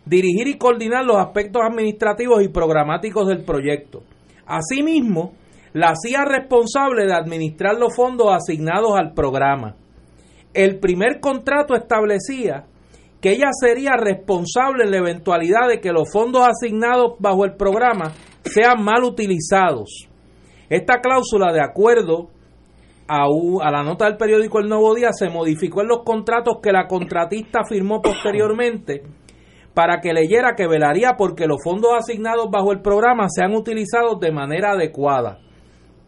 dirigir 0.04 0.48
y 0.48 0.58
coordinar 0.58 1.04
los 1.04 1.16
aspectos 1.16 1.62
administrativos 1.62 2.42
y 2.42 2.48
programáticos 2.48 3.28
del 3.28 3.44
proyecto. 3.44 4.02
Asimismo, 4.44 5.32
la 5.74 5.90
hacía 5.90 6.24
responsable 6.24 7.06
de 7.06 7.14
administrar 7.14 7.78
los 7.78 7.94
fondos 7.94 8.34
asignados 8.34 8.98
al 8.98 9.12
programa. 9.14 9.76
El 10.52 10.80
primer 10.80 11.20
contrato 11.20 11.76
establecía 11.76 12.64
que 13.20 13.30
ella 13.30 13.50
sería 13.52 13.92
responsable 13.96 14.82
en 14.82 14.90
la 14.90 14.98
eventualidad 14.98 15.68
de 15.68 15.80
que 15.80 15.92
los 15.92 16.10
fondos 16.10 16.48
asignados 16.48 17.12
bajo 17.20 17.44
el 17.44 17.54
programa 17.54 18.10
sean 18.42 18.82
mal 18.82 19.04
utilizados. 19.04 20.08
Esta 20.68 21.00
cláusula, 21.00 21.52
de 21.52 21.62
acuerdo 21.62 22.30
a, 23.08 23.70
la 23.70 23.82
nota 23.82 24.04
del 24.04 24.18
periódico 24.18 24.60
El 24.60 24.68
Nuevo 24.68 24.94
Día, 24.94 25.08
se 25.12 25.30
modificó 25.30 25.80
en 25.80 25.88
los 25.88 26.02
contratos 26.04 26.58
que 26.62 26.72
la 26.72 26.86
contratista 26.86 27.60
firmó 27.66 28.02
posteriormente 28.02 29.02
para 29.74 30.00
que 30.00 30.12
leyera 30.12 30.54
que 30.56 30.66
velaría 30.66 31.14
porque 31.16 31.46
los 31.46 31.62
fondos 31.62 31.92
asignados 31.96 32.50
bajo 32.50 32.72
el 32.72 32.82
programa 32.82 33.28
sean 33.28 33.54
utilizados 33.54 34.20
de 34.20 34.32
manera 34.32 34.72
adecuada. 34.72 35.38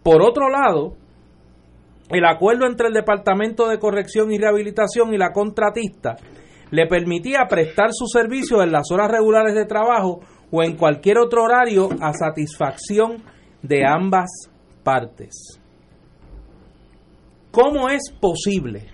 Por 0.02 0.22
otro 0.22 0.48
lado, 0.50 0.94
el 2.10 2.24
acuerdo 2.24 2.66
entre 2.66 2.88
el 2.88 2.94
Departamento 2.94 3.68
de 3.68 3.78
Corrección 3.78 4.32
y 4.32 4.38
Rehabilitación 4.38 5.14
y 5.14 5.18
la 5.18 5.32
contratista 5.32 6.16
le 6.70 6.86
permitía 6.86 7.46
prestar 7.48 7.90
su 7.92 8.06
servicio 8.06 8.62
en 8.62 8.72
las 8.72 8.90
horas 8.90 9.10
regulares 9.10 9.54
de 9.54 9.66
trabajo 9.66 10.20
o 10.50 10.62
en 10.62 10.76
cualquier 10.76 11.18
otro 11.18 11.44
horario 11.44 11.88
a 12.00 12.12
satisfacción 12.12 13.22
de 13.62 13.86
ambas 13.86 14.50
partes. 14.82 15.60
¿Cómo 17.50 17.88
es 17.88 18.12
posible 18.20 18.86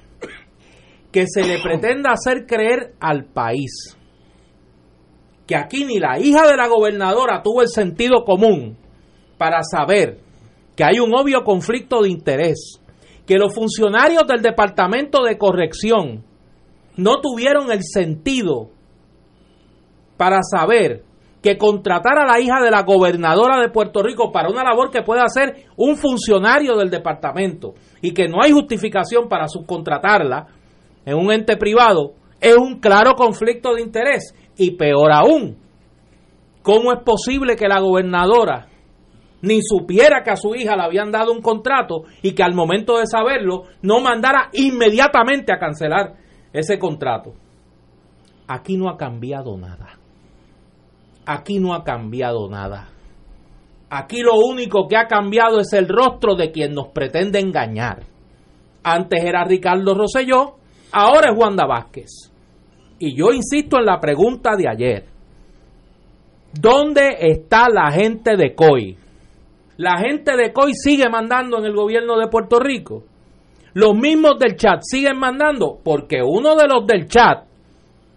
que 1.12 1.26
se 1.26 1.44
le 1.44 1.60
pretenda 1.62 2.12
hacer 2.12 2.46
creer 2.46 2.94
al 3.00 3.24
país 3.24 3.96
que 5.46 5.56
aquí 5.56 5.84
ni 5.84 5.98
la 5.98 6.18
hija 6.18 6.46
de 6.46 6.56
la 6.56 6.66
gobernadora 6.66 7.42
tuvo 7.42 7.62
el 7.62 7.68
sentido 7.68 8.24
común 8.24 8.76
para 9.38 9.62
saber 9.62 10.18
que 10.74 10.84
hay 10.84 10.98
un 10.98 11.14
obvio 11.14 11.44
conflicto 11.44 12.02
de 12.02 12.10
interés, 12.10 12.80
que 13.26 13.36
los 13.36 13.54
funcionarios 13.54 14.24
del 14.26 14.42
Departamento 14.42 15.22
de 15.22 15.38
Corrección 15.38 16.24
no 16.96 17.20
tuvieron 17.20 17.70
el 17.70 17.82
sentido 17.82 18.70
para 20.16 20.40
saber 20.42 21.04
que 21.46 21.56
contratar 21.56 22.18
a 22.18 22.26
la 22.26 22.40
hija 22.40 22.60
de 22.60 22.72
la 22.72 22.82
gobernadora 22.82 23.60
de 23.60 23.68
Puerto 23.68 24.02
Rico 24.02 24.32
para 24.32 24.48
una 24.48 24.64
labor 24.64 24.90
que 24.90 25.02
puede 25.02 25.20
hacer 25.20 25.66
un 25.76 25.96
funcionario 25.96 26.74
del 26.74 26.90
departamento 26.90 27.74
y 28.02 28.12
que 28.12 28.26
no 28.26 28.42
hay 28.42 28.50
justificación 28.50 29.28
para 29.28 29.46
subcontratarla 29.46 30.48
en 31.04 31.16
un 31.16 31.30
ente 31.30 31.56
privado, 31.56 32.14
es 32.40 32.56
un 32.56 32.80
claro 32.80 33.12
conflicto 33.14 33.74
de 33.74 33.82
interés. 33.82 34.34
Y 34.56 34.72
peor 34.72 35.12
aún, 35.12 35.56
¿cómo 36.62 36.92
es 36.92 36.98
posible 37.04 37.54
que 37.54 37.68
la 37.68 37.78
gobernadora 37.78 38.66
ni 39.40 39.60
supiera 39.62 40.24
que 40.24 40.30
a 40.30 40.36
su 40.36 40.56
hija 40.56 40.74
le 40.74 40.82
habían 40.82 41.12
dado 41.12 41.32
un 41.32 41.42
contrato 41.42 42.02
y 42.22 42.32
que 42.34 42.42
al 42.42 42.54
momento 42.54 42.98
de 42.98 43.06
saberlo 43.06 43.62
no 43.82 44.00
mandara 44.00 44.48
inmediatamente 44.52 45.52
a 45.52 45.60
cancelar 45.60 46.14
ese 46.52 46.76
contrato? 46.76 47.34
Aquí 48.48 48.76
no 48.76 48.88
ha 48.88 48.96
cambiado 48.96 49.56
nada 49.56 49.95
aquí 51.26 51.58
no 51.58 51.74
ha 51.74 51.84
cambiado 51.84 52.48
nada. 52.48 52.88
Aquí 53.90 54.20
lo 54.20 54.34
único 54.36 54.88
que 54.88 54.96
ha 54.96 55.06
cambiado 55.06 55.60
es 55.60 55.72
el 55.72 55.88
rostro 55.88 56.34
de 56.34 56.50
quien 56.50 56.72
nos 56.72 56.88
pretende 56.88 57.38
engañar. 57.38 58.04
Antes 58.82 59.22
era 59.22 59.44
Ricardo 59.44 59.94
Rosselló, 59.94 60.54
ahora 60.92 61.30
es 61.32 61.38
Wanda 61.38 61.66
Vázquez. 61.66 62.32
Y 62.98 63.14
yo 63.14 63.32
insisto 63.32 63.78
en 63.78 63.86
la 63.86 64.00
pregunta 64.00 64.56
de 64.56 64.68
ayer. 64.68 65.04
¿Dónde 66.52 67.16
está 67.20 67.68
la 67.68 67.90
gente 67.92 68.36
de 68.36 68.54
COI? 68.54 68.96
La 69.76 69.98
gente 69.98 70.36
de 70.36 70.52
COI 70.52 70.72
sigue 70.72 71.08
mandando 71.08 71.58
en 71.58 71.66
el 71.66 71.74
gobierno 71.74 72.16
de 72.16 72.28
Puerto 72.28 72.58
Rico. 72.58 73.04
Los 73.74 73.94
mismos 73.94 74.38
del 74.38 74.56
chat 74.56 74.80
siguen 74.82 75.18
mandando 75.18 75.78
porque 75.84 76.22
uno 76.22 76.56
de 76.56 76.66
los 76.66 76.86
del 76.86 77.06
chat 77.08 77.44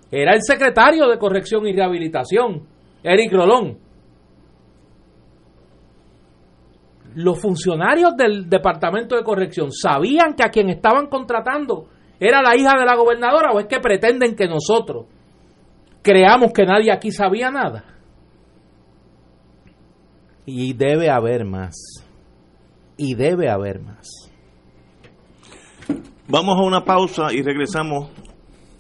era 0.09 0.33
el 0.33 0.41
secretario 0.41 1.07
de 1.07 1.19
Corrección 1.19 1.67
y 1.67 1.73
Rehabilitación, 1.73 2.63
Eric 3.03 3.31
Rolón. 3.31 3.77
Los 7.15 7.41
funcionarios 7.41 8.15
del 8.15 8.49
Departamento 8.49 9.15
de 9.15 9.23
Corrección 9.23 9.71
sabían 9.71 10.35
que 10.35 10.43
a 10.43 10.49
quien 10.49 10.69
estaban 10.69 11.07
contratando 11.07 11.87
era 12.19 12.41
la 12.41 12.55
hija 12.55 12.77
de 12.77 12.85
la 12.85 12.95
gobernadora 12.95 13.51
o 13.51 13.59
es 13.59 13.65
que 13.65 13.79
pretenden 13.79 14.35
que 14.35 14.47
nosotros 14.47 15.07
creamos 16.01 16.51
que 16.53 16.65
nadie 16.65 16.91
aquí 16.91 17.11
sabía 17.11 17.49
nada. 17.49 17.85
Y 20.45 20.73
debe 20.73 21.09
haber 21.09 21.45
más. 21.45 21.75
Y 22.97 23.15
debe 23.15 23.49
haber 23.49 23.81
más. 23.81 24.31
Vamos 26.27 26.57
a 26.57 26.63
una 26.63 26.83
pausa 26.83 27.33
y 27.33 27.41
regresamos 27.41 28.09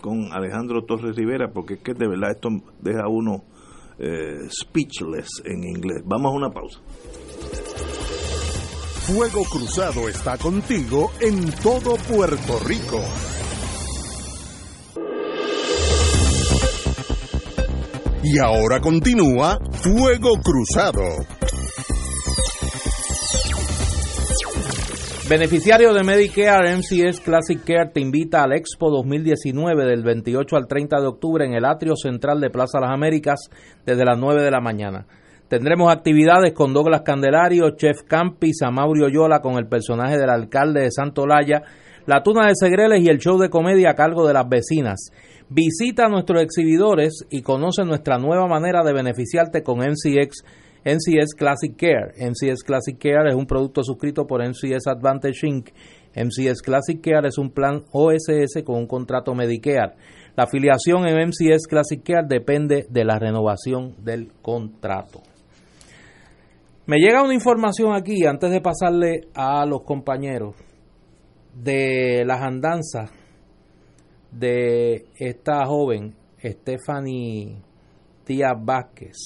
con 0.01 0.31
Alejandro 0.33 0.83
Torres 0.83 1.15
Rivera 1.15 1.49
porque 1.51 1.75
es 1.75 1.79
que 1.81 1.93
de 1.93 2.07
verdad 2.07 2.31
esto 2.31 2.49
deja 2.79 3.07
uno 3.07 3.43
eh, 3.99 4.47
speechless 4.49 5.27
en 5.45 5.63
inglés. 5.63 6.01
Vamos 6.05 6.31
a 6.31 6.35
una 6.35 6.49
pausa. 6.49 6.79
Fuego 9.05 9.43
Cruzado 9.43 10.07
está 10.07 10.37
contigo 10.37 11.11
en 11.19 11.51
todo 11.63 11.95
Puerto 11.95 12.59
Rico. 12.59 13.01
Y 18.23 18.37
ahora 18.37 18.79
continúa 18.79 19.57
Fuego 19.81 20.39
Cruzado. 20.43 21.38
Beneficiario 25.29 25.93
de 25.93 26.03
Medicare 26.03 26.75
MCS 26.75 27.19
Classic 27.19 27.63
Care 27.63 27.91
te 27.93 27.99
invita 27.99 28.41
al 28.41 28.51
Expo 28.51 28.89
2019 28.89 29.85
del 29.85 30.01
28 30.01 30.55
al 30.55 30.65
30 30.65 30.99
de 30.99 31.05
octubre 31.05 31.45
en 31.45 31.53
el 31.53 31.65
atrio 31.65 31.95
central 31.95 32.41
de 32.41 32.49
Plaza 32.49 32.79
Las 32.79 32.89
Américas 32.89 33.41
desde 33.85 34.05
las 34.05 34.17
9 34.17 34.41
de 34.41 34.49
la 34.49 34.59
mañana. 34.59 35.05
Tendremos 35.47 35.93
actividades 35.93 36.53
con 36.53 36.73
Douglas 36.73 37.03
Candelario, 37.05 37.75
Chef 37.75 38.01
Campis, 38.07 38.63
Amaurio 38.63 39.07
Yola 39.07 39.39
con 39.39 39.59
el 39.59 39.67
personaje 39.67 40.17
del 40.17 40.31
alcalde 40.31 40.81
de 40.81 40.91
Santo 40.91 41.27
Laya, 41.27 41.61
la 42.07 42.23
tuna 42.23 42.47
de 42.47 42.55
Segreles 42.55 43.03
y 43.03 43.09
el 43.09 43.19
show 43.19 43.37
de 43.37 43.51
comedia 43.51 43.91
a 43.91 43.95
cargo 43.95 44.25
de 44.25 44.33
las 44.33 44.49
vecinas. 44.49 45.11
Visita 45.47 46.05
a 46.05 46.09
nuestros 46.09 46.41
exhibidores 46.41 47.27
y 47.29 47.43
conoce 47.43 47.85
nuestra 47.85 48.17
nueva 48.17 48.47
manera 48.47 48.83
de 48.83 48.93
beneficiarte 48.93 49.61
con 49.61 49.77
MCX 49.77 50.43
NCS 50.85 51.35
Classic 51.35 51.75
Care. 51.75 52.13
NCS 52.17 52.63
Classic 52.63 52.97
Care 52.97 53.29
es 53.29 53.35
un 53.35 53.45
producto 53.45 53.83
suscrito 53.83 54.25
por 54.25 54.41
NCS 54.41 54.87
Advantage 54.87 55.47
Inc. 55.47 55.69
MCS 56.15 56.61
Classic 56.61 56.99
Care 57.01 57.27
es 57.27 57.37
un 57.37 57.51
plan 57.51 57.83
OSS 57.91 58.63
con 58.63 58.77
un 58.77 58.87
contrato 58.87 59.35
Medicare. 59.35 59.95
La 60.35 60.43
afiliación 60.45 61.07
en 61.07 61.27
MCS 61.27 61.67
Classic 61.67 62.01
Care 62.03 62.25
depende 62.27 62.87
de 62.89 63.05
la 63.05 63.19
renovación 63.19 63.95
del 64.03 64.31
contrato. 64.41 65.21
Me 66.85 66.97
llega 66.97 67.21
una 67.21 67.35
información 67.35 67.93
aquí, 67.93 68.25
antes 68.25 68.49
de 68.49 68.61
pasarle 68.61 69.27
a 69.35 69.65
los 69.65 69.83
compañeros, 69.83 70.55
de 71.53 72.23
las 72.25 72.41
andanzas 72.41 73.11
de 74.31 75.05
esta 75.17 75.65
joven, 75.65 76.15
Stephanie 76.41 77.61
Díaz 78.25 78.55
Vázquez 78.59 79.17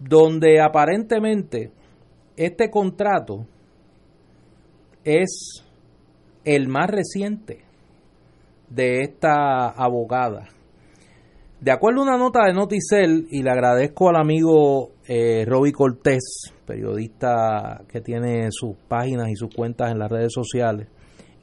donde 0.00 0.60
aparentemente 0.60 1.70
este 2.36 2.70
contrato 2.70 3.46
es 5.04 5.64
el 6.44 6.68
más 6.68 6.88
reciente 6.88 7.60
de 8.70 9.02
esta 9.02 9.68
abogada. 9.68 10.48
De 11.60 11.70
acuerdo 11.70 12.00
a 12.00 12.04
una 12.04 12.16
nota 12.16 12.46
de 12.46 12.54
Noticel, 12.54 13.26
y 13.30 13.42
le 13.42 13.50
agradezco 13.50 14.08
al 14.08 14.16
amigo 14.16 14.92
eh, 15.06 15.44
Roby 15.46 15.72
Cortés, 15.72 16.54
periodista 16.64 17.82
que 17.86 18.00
tiene 18.00 18.48
sus 18.50 18.76
páginas 18.88 19.28
y 19.28 19.36
sus 19.36 19.54
cuentas 19.54 19.92
en 19.92 19.98
las 19.98 20.10
redes 20.10 20.32
sociales, 20.32 20.88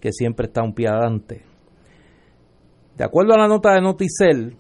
que 0.02 0.12
siempre 0.12 0.48
está 0.48 0.64
un 0.64 0.74
pie 0.74 0.88
adelante. 0.88 1.44
De 2.98 3.04
acuerdo 3.04 3.36
a 3.36 3.38
la 3.38 3.48
nota 3.48 3.74
de 3.74 3.82
Noticel, 3.82 4.56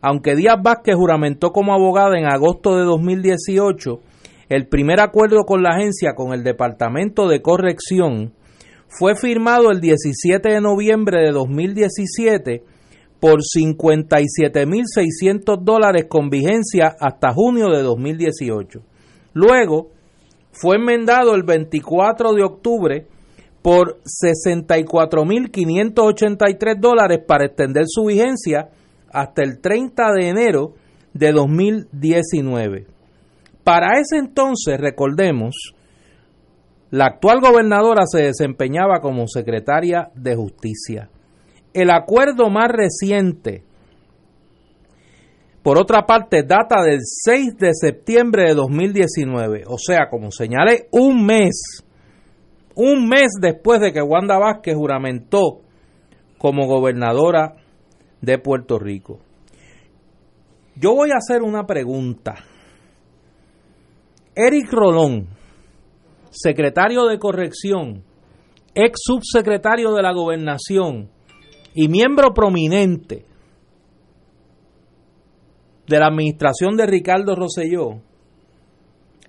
aunque 0.00 0.36
Díaz 0.36 0.62
Vázquez 0.62 0.94
juramentó 0.94 1.50
como 1.52 1.72
abogada 1.72 2.16
en 2.18 2.26
agosto 2.26 2.76
de 2.76 2.84
2018, 2.84 4.00
el 4.48 4.68
primer 4.68 5.00
acuerdo 5.00 5.44
con 5.44 5.62
la 5.62 5.70
agencia 5.70 6.14
con 6.14 6.32
el 6.32 6.44
Departamento 6.44 7.26
de 7.28 7.42
Corrección 7.42 8.32
fue 8.88 9.16
firmado 9.16 9.70
el 9.70 9.80
17 9.80 10.48
de 10.48 10.60
noviembre 10.60 11.22
de 11.22 11.32
2017 11.32 12.62
por 13.18 13.40
57.600 13.40 15.62
dólares 15.62 16.06
con 16.08 16.30
vigencia 16.30 16.94
hasta 17.00 17.32
junio 17.32 17.70
de 17.70 17.82
2018. 17.82 18.80
Luego 19.32 19.90
fue 20.52 20.76
enmendado 20.76 21.34
el 21.34 21.42
24 21.42 22.34
de 22.34 22.44
octubre 22.44 23.08
por 23.62 23.98
64.583 24.04 26.78
dólares 26.78 27.18
para 27.26 27.46
extender 27.46 27.86
su 27.88 28.04
vigencia 28.04 28.68
hasta 29.16 29.42
el 29.42 29.60
30 29.60 30.12
de 30.12 30.28
enero 30.28 30.74
de 31.14 31.32
2019. 31.32 32.86
Para 33.64 33.98
ese 33.98 34.18
entonces, 34.18 34.78
recordemos, 34.78 35.72
la 36.90 37.06
actual 37.06 37.40
gobernadora 37.40 38.02
se 38.06 38.24
desempeñaba 38.24 39.00
como 39.00 39.26
secretaria 39.26 40.10
de 40.14 40.36
justicia. 40.36 41.08
El 41.72 41.90
acuerdo 41.90 42.50
más 42.50 42.68
reciente, 42.70 43.64
por 45.62 45.78
otra 45.78 46.04
parte, 46.04 46.42
data 46.42 46.82
del 46.82 47.00
6 47.02 47.56
de 47.56 47.70
septiembre 47.72 48.44
de 48.48 48.54
2019, 48.54 49.64
o 49.66 49.78
sea, 49.78 50.10
como 50.10 50.30
señalé, 50.30 50.88
un 50.92 51.24
mes, 51.24 51.82
un 52.74 53.08
mes 53.08 53.32
después 53.40 53.80
de 53.80 53.94
que 53.94 54.02
Wanda 54.02 54.36
Vázquez 54.36 54.74
juramentó 54.74 55.62
como 56.36 56.66
gobernadora 56.66 57.56
de 58.20 58.38
Puerto 58.38 58.78
Rico. 58.78 59.20
Yo 60.74 60.94
voy 60.94 61.10
a 61.10 61.16
hacer 61.16 61.42
una 61.42 61.64
pregunta. 61.64 62.34
Eric 64.34 64.70
Rolón, 64.70 65.28
secretario 66.30 67.06
de 67.06 67.18
corrección, 67.18 68.04
ex 68.74 69.00
subsecretario 69.02 69.92
de 69.94 70.02
la 70.02 70.12
gobernación 70.12 71.08
y 71.72 71.88
miembro 71.88 72.34
prominente 72.34 73.24
de 75.86 75.98
la 75.98 76.08
administración 76.08 76.76
de 76.76 76.86
Ricardo 76.86 77.34
Rosselló, 77.34 78.02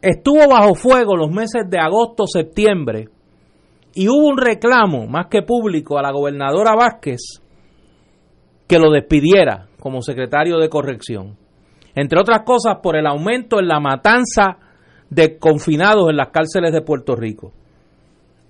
estuvo 0.01 0.49
bajo 0.49 0.75
fuego 0.75 1.15
los 1.15 1.31
meses 1.31 1.69
de 1.69 1.79
agosto, 1.79 2.25
septiembre, 2.27 3.09
y 3.93 4.09
hubo 4.09 4.27
un 4.27 4.37
reclamo, 4.37 5.07
más 5.07 5.27
que 5.27 5.43
público, 5.43 5.97
a 5.97 6.01
la 6.01 6.11
gobernadora 6.11 6.75
Vázquez 6.75 7.41
que 8.67 8.79
lo 8.79 8.91
despidiera 8.91 9.67
como 9.79 10.01
secretario 10.01 10.57
de 10.57 10.69
corrección. 10.69 11.37
Entre 11.95 12.19
otras 12.19 12.41
cosas, 12.41 12.77
por 12.83 12.95
el 12.95 13.07
aumento 13.07 13.59
en 13.59 13.67
la 13.67 13.79
matanza 13.79 14.57
de 15.09 15.39
confinados 15.39 16.09
en 16.09 16.17
las 16.17 16.29
cárceles 16.29 16.71
de 16.73 16.81
Puerto 16.81 17.15
Rico. 17.15 17.53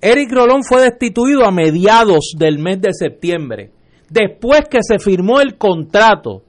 Eric 0.02 0.32
Rolón 0.32 0.64
fue 0.64 0.82
destituido 0.82 1.46
a 1.46 1.52
mediados 1.52 2.34
del 2.38 2.60
mes 2.60 2.82
de 2.82 2.94
septiembre, 2.94 3.72
después 4.10 4.62
que 4.70 4.80
se 4.82 5.00
firmó 5.00 5.40
el 5.40 5.58
contrato, 5.58 6.44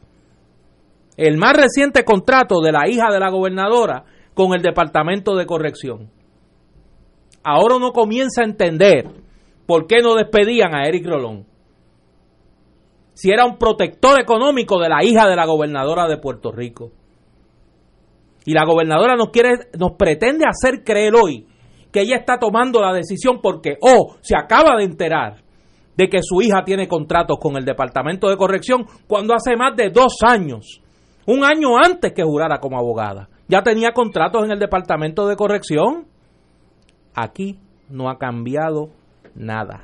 el 1.17 1.37
más 1.37 1.57
reciente 1.57 2.05
contrato 2.05 2.61
de 2.61 2.73
la 2.73 2.89
hija 2.89 3.13
de 3.13 3.21
la 3.21 3.31
gobernadora 3.31 4.05
con 4.35 4.55
el 4.55 4.63
Departamento 4.63 5.35
de 5.35 5.47
Corrección. 5.47 6.11
Ahora 7.43 7.77
uno 7.77 7.93
comienza 7.93 8.43
a 8.43 8.45
entender 8.45 9.09
por 9.67 9.87
qué 9.87 10.01
no 10.03 10.15
despedían 10.15 10.75
a 10.75 10.85
Eric 10.85 11.07
Rolón 11.07 11.48
si 13.19 13.33
era 13.33 13.45
un 13.45 13.59
protector 13.59 14.21
económico 14.21 14.79
de 14.79 14.89
la 14.89 15.03
hija 15.03 15.27
de 15.27 15.35
la 15.35 15.45
gobernadora 15.45 16.07
de 16.07 16.19
Puerto 16.19 16.53
Rico. 16.53 16.93
Y 18.47 18.53
la 18.53 18.65
gobernadora 18.65 19.17
nos 19.17 19.31
quiere, 19.31 19.71
nos 19.77 19.97
pretende 19.99 20.45
hacer 20.49 20.85
creer 20.85 21.15
hoy 21.17 21.45
que 21.91 22.03
ella 22.03 22.15
está 22.15 22.39
tomando 22.39 22.81
la 22.81 22.93
decisión 22.93 23.41
porque 23.43 23.77
o 23.81 23.91
oh, 23.91 24.17
se 24.21 24.37
acaba 24.37 24.77
de 24.77 24.85
enterar 24.85 25.43
de 25.97 26.09
que 26.09 26.21
su 26.23 26.41
hija 26.43 26.63
tiene 26.65 26.87
contratos 26.87 27.39
con 27.41 27.57
el 27.57 27.65
Departamento 27.65 28.29
de 28.29 28.37
Corrección 28.37 28.87
cuando 29.09 29.35
hace 29.35 29.57
más 29.57 29.75
de 29.75 29.91
dos 29.91 30.19
años, 30.25 30.81
un 31.27 31.43
año 31.43 31.71
antes 31.77 32.13
que 32.13 32.23
jurara 32.23 32.61
como 32.61 32.79
abogada, 32.79 33.29
ya 33.49 33.63
tenía 33.63 33.91
contratos 33.91 34.45
en 34.45 34.53
el 34.53 34.61
Departamento 34.61 35.27
de 35.27 35.35
Corrección. 35.35 36.07
Aquí 37.17 37.59
no 37.91 38.09
ha 38.09 38.17
cambiado 38.17 38.91
nada. 39.35 39.83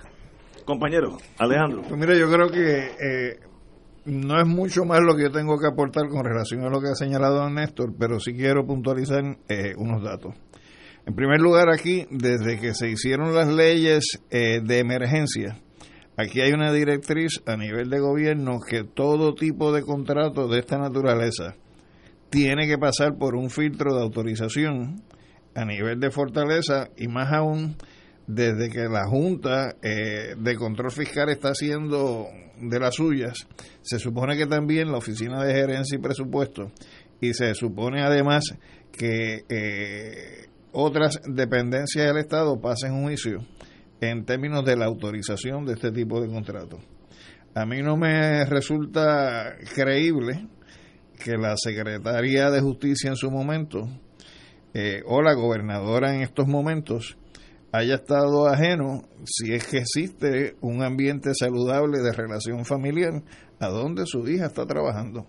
Compañero, 0.64 1.18
Alejandro. 1.38 1.82
Pues 1.82 2.00
mira, 2.00 2.16
yo 2.16 2.30
creo 2.30 2.48
que 2.48 2.90
eh, 3.00 3.38
no 4.06 4.40
es 4.40 4.46
mucho 4.46 4.84
más 4.84 5.00
lo 5.00 5.16
que 5.16 5.24
yo 5.24 5.30
tengo 5.30 5.58
que 5.58 5.66
aportar 5.66 6.08
con 6.08 6.24
relación 6.24 6.62
a 6.62 6.70
lo 6.70 6.80
que 6.80 6.88
ha 6.88 6.94
señalado 6.94 7.48
Néstor, 7.50 7.94
pero 7.98 8.18
sí 8.18 8.34
quiero 8.34 8.66
puntualizar 8.66 9.22
eh, 9.48 9.74
unos 9.76 10.02
datos. 10.02 10.34
En 11.06 11.14
primer 11.14 11.40
lugar, 11.40 11.68
aquí, 11.68 12.06
desde 12.10 12.58
que 12.58 12.74
se 12.74 12.88
hicieron 12.88 13.34
las 13.34 13.48
leyes 13.48 14.22
eh, 14.30 14.60
de 14.64 14.78
emergencia, 14.78 15.58
aquí 16.16 16.40
hay 16.40 16.52
una 16.52 16.72
directriz 16.72 17.42
a 17.46 17.56
nivel 17.56 17.90
de 17.90 18.00
gobierno 18.00 18.58
que 18.66 18.84
todo 18.84 19.34
tipo 19.34 19.70
de 19.72 19.82
contrato 19.82 20.48
de 20.48 20.60
esta 20.60 20.78
naturaleza 20.78 21.56
tiene 22.30 22.66
que 22.66 22.78
pasar 22.78 23.18
por 23.18 23.36
un 23.36 23.50
filtro 23.50 23.94
de 23.94 24.02
autorización 24.02 25.02
a 25.54 25.64
nivel 25.64 26.00
de 26.00 26.10
fortaleza 26.10 26.88
y 26.96 27.06
más 27.06 27.32
aún 27.32 27.76
desde 28.26 28.70
que 28.70 28.84
la 28.88 29.06
Junta 29.06 29.76
eh, 29.82 30.34
de 30.38 30.56
Control 30.56 30.90
Fiscal 30.90 31.28
está 31.28 31.50
haciendo 31.50 32.26
de 32.60 32.78
las 32.78 32.94
suyas, 32.94 33.46
se 33.82 33.98
supone 33.98 34.36
que 34.36 34.46
también 34.46 34.90
la 34.90 34.98
Oficina 34.98 35.44
de 35.44 35.54
Gerencia 35.54 35.96
y 35.96 36.02
Presupuesto 36.02 36.70
y 37.20 37.34
se 37.34 37.54
supone 37.54 38.02
además 38.02 38.44
que 38.92 39.44
eh, 39.48 40.46
otras 40.72 41.20
dependencias 41.26 42.06
del 42.06 42.18
Estado 42.18 42.60
pasen 42.60 43.02
juicio 43.02 43.44
en 44.00 44.24
términos 44.24 44.64
de 44.64 44.76
la 44.76 44.86
autorización 44.86 45.64
de 45.64 45.74
este 45.74 45.90
tipo 45.90 46.20
de 46.20 46.28
contratos. 46.28 46.80
A 47.54 47.64
mí 47.66 47.82
no 47.82 47.96
me 47.96 48.44
resulta 48.46 49.56
creíble 49.74 50.48
que 51.22 51.36
la 51.36 51.54
Secretaría 51.56 52.50
de 52.50 52.60
Justicia 52.60 53.10
en 53.10 53.16
su 53.16 53.30
momento 53.30 53.88
eh, 54.74 55.02
o 55.06 55.22
la 55.22 55.34
gobernadora 55.34 56.14
en 56.14 56.22
estos 56.22 56.48
momentos 56.48 57.16
haya 57.74 57.96
estado 57.96 58.46
ajeno, 58.46 59.02
si 59.24 59.52
es 59.52 59.66
que 59.66 59.78
existe 59.78 60.54
un 60.60 60.84
ambiente 60.84 61.32
saludable 61.34 61.98
de 62.02 62.12
relación 62.12 62.64
familiar, 62.64 63.20
a 63.58 63.66
donde 63.66 64.06
su 64.06 64.28
hija 64.28 64.46
está 64.46 64.64
trabajando. 64.64 65.26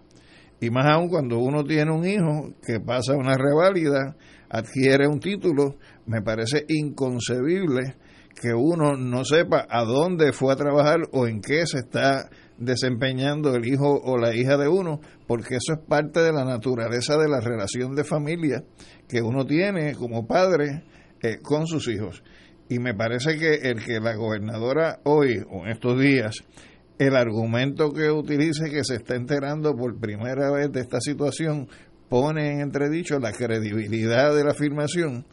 Y 0.62 0.70
más 0.70 0.86
aún 0.86 1.10
cuando 1.10 1.39
uno 1.39 1.64
tiene 1.64 1.91
un 1.91 2.06
hijo 2.06 2.54
que 2.64 2.80
pasa 2.80 3.16
una 3.16 3.36
reválida, 3.36 4.16
adquiere 4.48 5.08
un 5.08 5.20
título, 5.20 5.78
me 6.06 6.22
parece 6.22 6.66
inconcebible 6.70 7.96
que 8.39 8.54
uno 8.54 8.96
no 8.96 9.26
sepa 9.26 9.66
a 9.68 9.84
dónde 9.84 10.32
fue 10.32 10.54
a 10.54 10.56
trabajar 10.56 11.00
o 11.14 11.26
en 11.26 11.41
qué 11.41 11.66
se 11.66 11.80
está 11.80 12.30
desempeñando 12.60 13.56
el 13.56 13.66
hijo 13.66 14.00
o 14.04 14.18
la 14.18 14.36
hija 14.36 14.56
de 14.56 14.68
uno, 14.68 15.02
porque 15.26 15.56
eso 15.56 15.74
es 15.74 15.80
parte 15.88 16.22
de 16.22 16.32
la 16.32 16.46
naturaleza 16.46 17.18
de 17.18 17.28
la 17.28 17.39
relación 17.39 17.96
de 17.96 18.04
familia 18.04 18.64
que 19.10 19.24
uno 19.24 19.48
tiene 19.48 19.96
como 19.96 20.28
padre 20.28 20.84
eh, 21.26 21.39
con 21.41 21.66
sus 21.66 21.88
hijos. 21.88 22.22
Y 22.68 22.80
me 22.80 22.93
parece 22.93 23.38
que 23.38 23.70
el 23.70 23.84
que 23.84 23.99
la 23.99 24.16
gobernadora 24.16 24.99
hoy 25.03 25.39
o 25.49 25.66
en 25.66 25.72
estos 25.72 25.99
días, 25.99 26.36
el 26.97 27.16
argumento 27.16 27.91
que 27.91 28.09
utilice 28.09 28.72
que 28.72 28.84
se 28.84 28.95
está 28.95 29.16
enterando 29.16 29.76
por 29.76 29.99
primera 29.99 30.51
vez 30.51 30.72
de 30.72 30.82
esta 30.82 30.99
situación, 30.99 31.68
pone 32.09 32.53
en 32.53 32.61
entredicho 32.61 33.20
la 33.20 33.32
credibilidad 33.32 34.36
de 34.36 34.43
la 34.43 34.51
afirmación. 34.51 35.26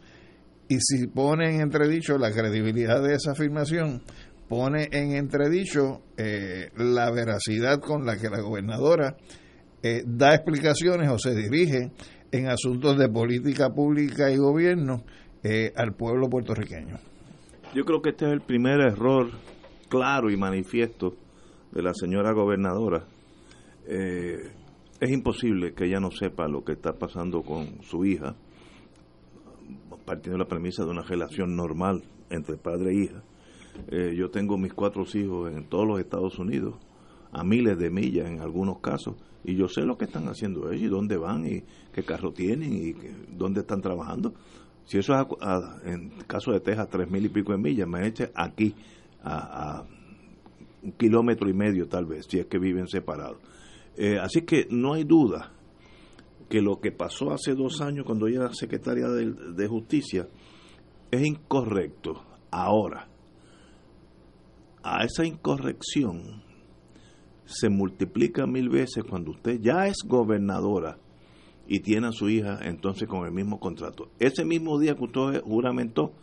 Y 0.67 0.77
si 0.79 1.07
pone 1.07 1.55
en 1.55 1.61
entredicho 1.61 2.17
la 2.17 2.31
credibilidad 2.31 3.01
de 3.01 3.15
esa 3.15 3.31
afirmación, 3.31 4.03
pone 4.47 4.89
en 4.91 5.15
entredicho 5.15 6.01
eh, 6.17 6.69
la 6.77 7.11
veracidad 7.11 7.79
con 7.79 8.05
la 8.05 8.17
que 8.17 8.29
la 8.29 8.41
gobernadora 8.41 9.15
eh, 9.81 10.03
da 10.05 10.35
explicaciones 10.35 11.09
o 11.09 11.17
se 11.17 11.35
dirige 11.35 11.91
en 12.31 12.47
asuntos 12.47 12.97
de 12.97 13.09
política 13.09 13.69
pública 13.69 14.31
y 14.31 14.37
gobierno 14.37 15.03
eh, 15.43 15.71
al 15.75 15.93
pueblo 15.95 16.29
puertorriqueño. 16.29 17.12
Yo 17.73 17.85
creo 17.85 18.01
que 18.01 18.09
este 18.09 18.25
es 18.25 18.31
el 18.31 18.41
primer 18.41 18.79
error 18.81 19.31
claro 19.89 20.29
y 20.29 20.37
manifiesto 20.37 21.15
de 21.71 21.81
la 21.81 21.93
señora 21.93 22.31
gobernadora. 22.31 23.05
es 23.85 25.09
imposible 25.11 25.73
que 25.73 25.85
ella 25.85 25.99
no 25.99 26.11
sepa 26.11 26.47
lo 26.47 26.63
que 26.63 26.73
está 26.73 26.93
pasando 26.93 27.41
con 27.41 27.81
su 27.83 28.05
hija, 28.05 28.35
partiendo 30.05 30.37
de 30.37 30.43
la 30.43 30.49
premisa 30.49 30.83
de 30.83 30.91
una 30.91 31.03
relación 31.03 31.55
normal 31.55 32.03
entre 32.29 32.57
padre 32.57 32.91
e 32.91 33.03
hija 33.03 33.23
eh, 33.89 34.13
yo 34.15 34.29
tengo 34.29 34.57
mis 34.57 34.73
cuatro 34.73 35.03
hijos 35.13 35.51
en 35.51 35.65
todos 35.65 35.87
los 35.87 35.99
Estados 35.99 36.37
Unidos, 36.39 36.75
a 37.31 37.43
miles 37.43 37.77
de 37.77 37.89
millas 37.89 38.29
en 38.29 38.41
algunos 38.41 38.79
casos, 38.79 39.15
y 39.43 39.55
yo 39.55 39.67
sé 39.67 39.81
lo 39.81 39.97
que 39.97 40.05
están 40.05 40.27
haciendo 40.27 40.71
ellos, 40.71 40.83
y 40.83 40.87
dónde 40.87 41.17
van, 41.17 41.45
y 41.45 41.63
qué 41.91 42.03
carro 42.03 42.31
tienen, 42.31 42.73
y 42.73 42.93
dónde 43.35 43.61
están 43.61 43.81
trabajando. 43.81 44.33
Si 44.85 44.97
eso 44.97 45.13
es, 45.15 45.27
en 45.85 46.09
caso 46.27 46.51
de 46.51 46.59
Texas, 46.59 46.89
tres 46.89 47.09
mil 47.09 47.25
y 47.25 47.29
pico 47.29 47.51
de 47.51 47.57
millas, 47.57 47.87
me 47.87 48.05
eche 48.05 48.31
aquí 48.35 48.75
a, 49.23 49.85
un 50.81 50.91
kilómetro 50.93 51.49
y 51.49 51.53
medio 51.53 51.87
tal 51.87 52.05
vez, 52.05 52.25
si 52.29 52.39
es 52.39 52.47
que 52.47 52.59
viven 52.59 52.87
separados. 52.87 53.37
Eh, 53.95 54.17
así 54.19 54.41
que 54.41 54.67
no 54.69 54.93
hay 54.93 55.03
duda 55.05 55.51
que 56.49 56.61
lo 56.61 56.81
que 56.81 56.91
pasó 56.91 57.31
hace 57.31 57.55
dos 57.55 57.79
años 57.81 58.05
cuando 58.05 58.27
ella 58.27 58.41
era 58.41 58.53
secretaria 58.53 59.07
de 59.07 59.67
Justicia 59.67 60.27
es 61.09 61.25
incorrecto 61.25 62.21
ahora 62.51 63.07
a 64.83 65.05
esa 65.05 65.25
incorrección 65.25 66.43
se 67.45 67.69
multiplica 67.69 68.45
mil 68.45 68.69
veces 68.69 69.03
cuando 69.09 69.31
usted 69.31 69.59
ya 69.61 69.87
es 69.87 69.97
gobernadora 70.05 70.97
y 71.67 71.79
tiene 71.79 72.07
a 72.07 72.11
su 72.11 72.29
hija 72.29 72.59
entonces 72.63 73.07
con 73.07 73.25
el 73.25 73.31
mismo 73.31 73.59
contrato. 73.59 74.09
Ese 74.19 74.45
mismo 74.45 74.79
día 74.79 74.95
que 74.95 75.03
usted 75.03 75.41
juramentó, 75.41 76.13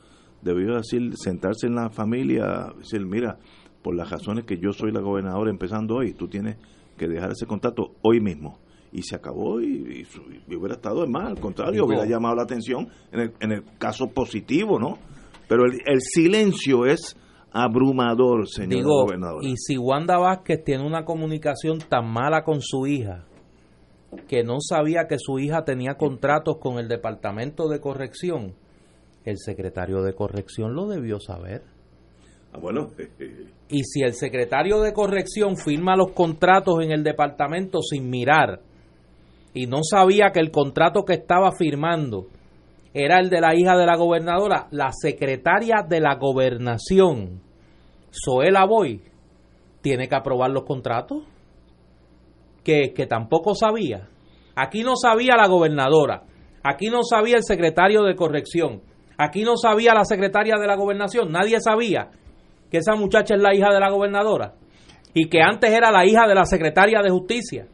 debió 0.43 0.76
decir, 0.76 1.12
sentarse 1.16 1.66
en 1.66 1.74
la 1.74 1.91
familia, 1.91 2.72
decir, 2.78 3.05
mira, 3.07 3.38
por 3.82 3.95
las 3.95 4.11
razones 4.11 4.45
que 4.45 4.59
yo 4.59 4.72
soy 4.72 4.93
la 4.93 5.01
gobernadora 5.01 5.51
empezando 5.51 5.97
hoy, 5.97 6.12
tú 6.12 6.28
tienes 6.28 6.57
que 6.97 7.09
dejar 7.09 7.32
ese 7.32 7.47
contrato 7.47 7.95
hoy 8.03 8.20
mismo. 8.20 8.59
Y 8.93 9.03
se 9.03 9.14
acabó 9.14 9.61
y, 9.61 10.05
hubiera 10.49 10.74
estado 10.74 11.03
de 11.03 11.09
más, 11.09 11.28
al 11.28 11.41
contrario, 11.41 11.84
hubiera 11.84 12.05
llamado 12.07 12.34
la 12.34 12.43
atención 12.43 12.88
en 13.12 13.20
el, 13.20 13.32
en 13.41 13.53
el 13.53 13.64
caso 13.78 14.09
positivo, 14.09 14.80
¿no? 14.80 14.99
Pero 15.49 15.64
el 15.64 16.01
silencio 16.01 16.86
es 16.86 17.16
abrumador, 17.53 18.49
señor 18.49 18.84
gobernador. 18.84 19.45
Y 19.45 19.57
si 19.57 19.76
Wanda 19.76 20.18
Vázquez 20.18 20.62
tiene 20.64 20.86
una 20.86 21.05
comunicación 21.05 21.78
tan 21.78 22.11
mala 22.12 22.43
con 22.43 22.61
su 22.61 22.86
hija, 22.86 23.24
que 24.28 24.42
no 24.42 24.58
sabía 24.61 25.06
que 25.08 25.18
su 25.18 25.38
hija 25.38 25.64
tenía 25.64 25.94
contratos 25.94 26.58
con 26.58 26.78
el 26.78 26.88
Departamento 26.88 27.68
de 27.68 27.80
Corrección, 27.80 28.54
el 29.24 29.38
secretario 29.38 30.02
de 30.02 30.14
Corrección 30.14 30.74
lo 30.74 30.86
debió 30.86 31.20
saber. 31.20 31.62
Ah, 32.52 32.58
bueno. 32.58 32.90
y 33.68 33.84
si 33.84 34.02
el 34.02 34.14
secretario 34.14 34.80
de 34.80 34.92
Corrección 34.92 35.56
firma 35.56 35.94
los 35.94 36.11
contratos 36.12 36.82
en 36.82 36.90
el 36.90 37.04
departamento 37.04 37.80
sin 37.80 38.11
mirar 38.11 38.61
y 39.54 39.66
no 39.66 39.84
sabía 39.88 40.30
que 40.32 40.40
el 40.40 40.50
contrato 40.50 41.04
que 41.04 41.14
estaba 41.14 41.52
firmando 41.52 42.26
era 42.92 43.20
el 43.20 43.30
de 43.30 43.40
la 43.40 43.54
hija 43.54 43.76
de 43.76 43.86
la 43.86 43.96
gobernadora, 43.96 44.66
la 44.72 44.90
secretaria 44.92 45.84
de 45.88 46.00
la 46.00 46.16
gobernación, 46.16 47.40
Zoela 48.11 48.64
Boy, 48.66 49.00
tiene 49.80 50.08
que 50.08 50.16
aprobar 50.16 50.50
los 50.50 50.64
contratos. 50.64 51.22
Que, 52.64 52.92
que 52.94 53.06
tampoco 53.06 53.54
sabía. 53.54 54.08
Aquí 54.54 54.82
no 54.82 54.96
sabía 54.96 55.36
la 55.36 55.48
gobernadora, 55.48 56.24
aquí 56.62 56.90
no 56.90 57.02
sabía 57.02 57.36
el 57.36 57.44
secretario 57.44 58.02
de 58.02 58.14
corrección, 58.14 58.82
aquí 59.16 59.42
no 59.42 59.56
sabía 59.56 59.94
la 59.94 60.04
secretaria 60.04 60.56
de 60.58 60.66
la 60.66 60.76
gobernación, 60.76 61.32
nadie 61.32 61.61
sabía 61.61 62.11
que 62.70 62.78
esa 62.78 62.94
muchacha 62.94 63.34
es 63.34 63.42
la 63.42 63.54
hija 63.54 63.72
de 63.72 63.80
la 63.80 63.90
gobernadora 63.90 64.54
y 65.14 65.28
que 65.28 65.40
antes 65.42 65.70
era 65.70 65.90
la 65.90 66.06
hija 66.06 66.26
de 66.26 66.34
la 66.34 66.44
secretaria 66.44 67.02
de 67.02 67.11
justicia. 67.11 67.66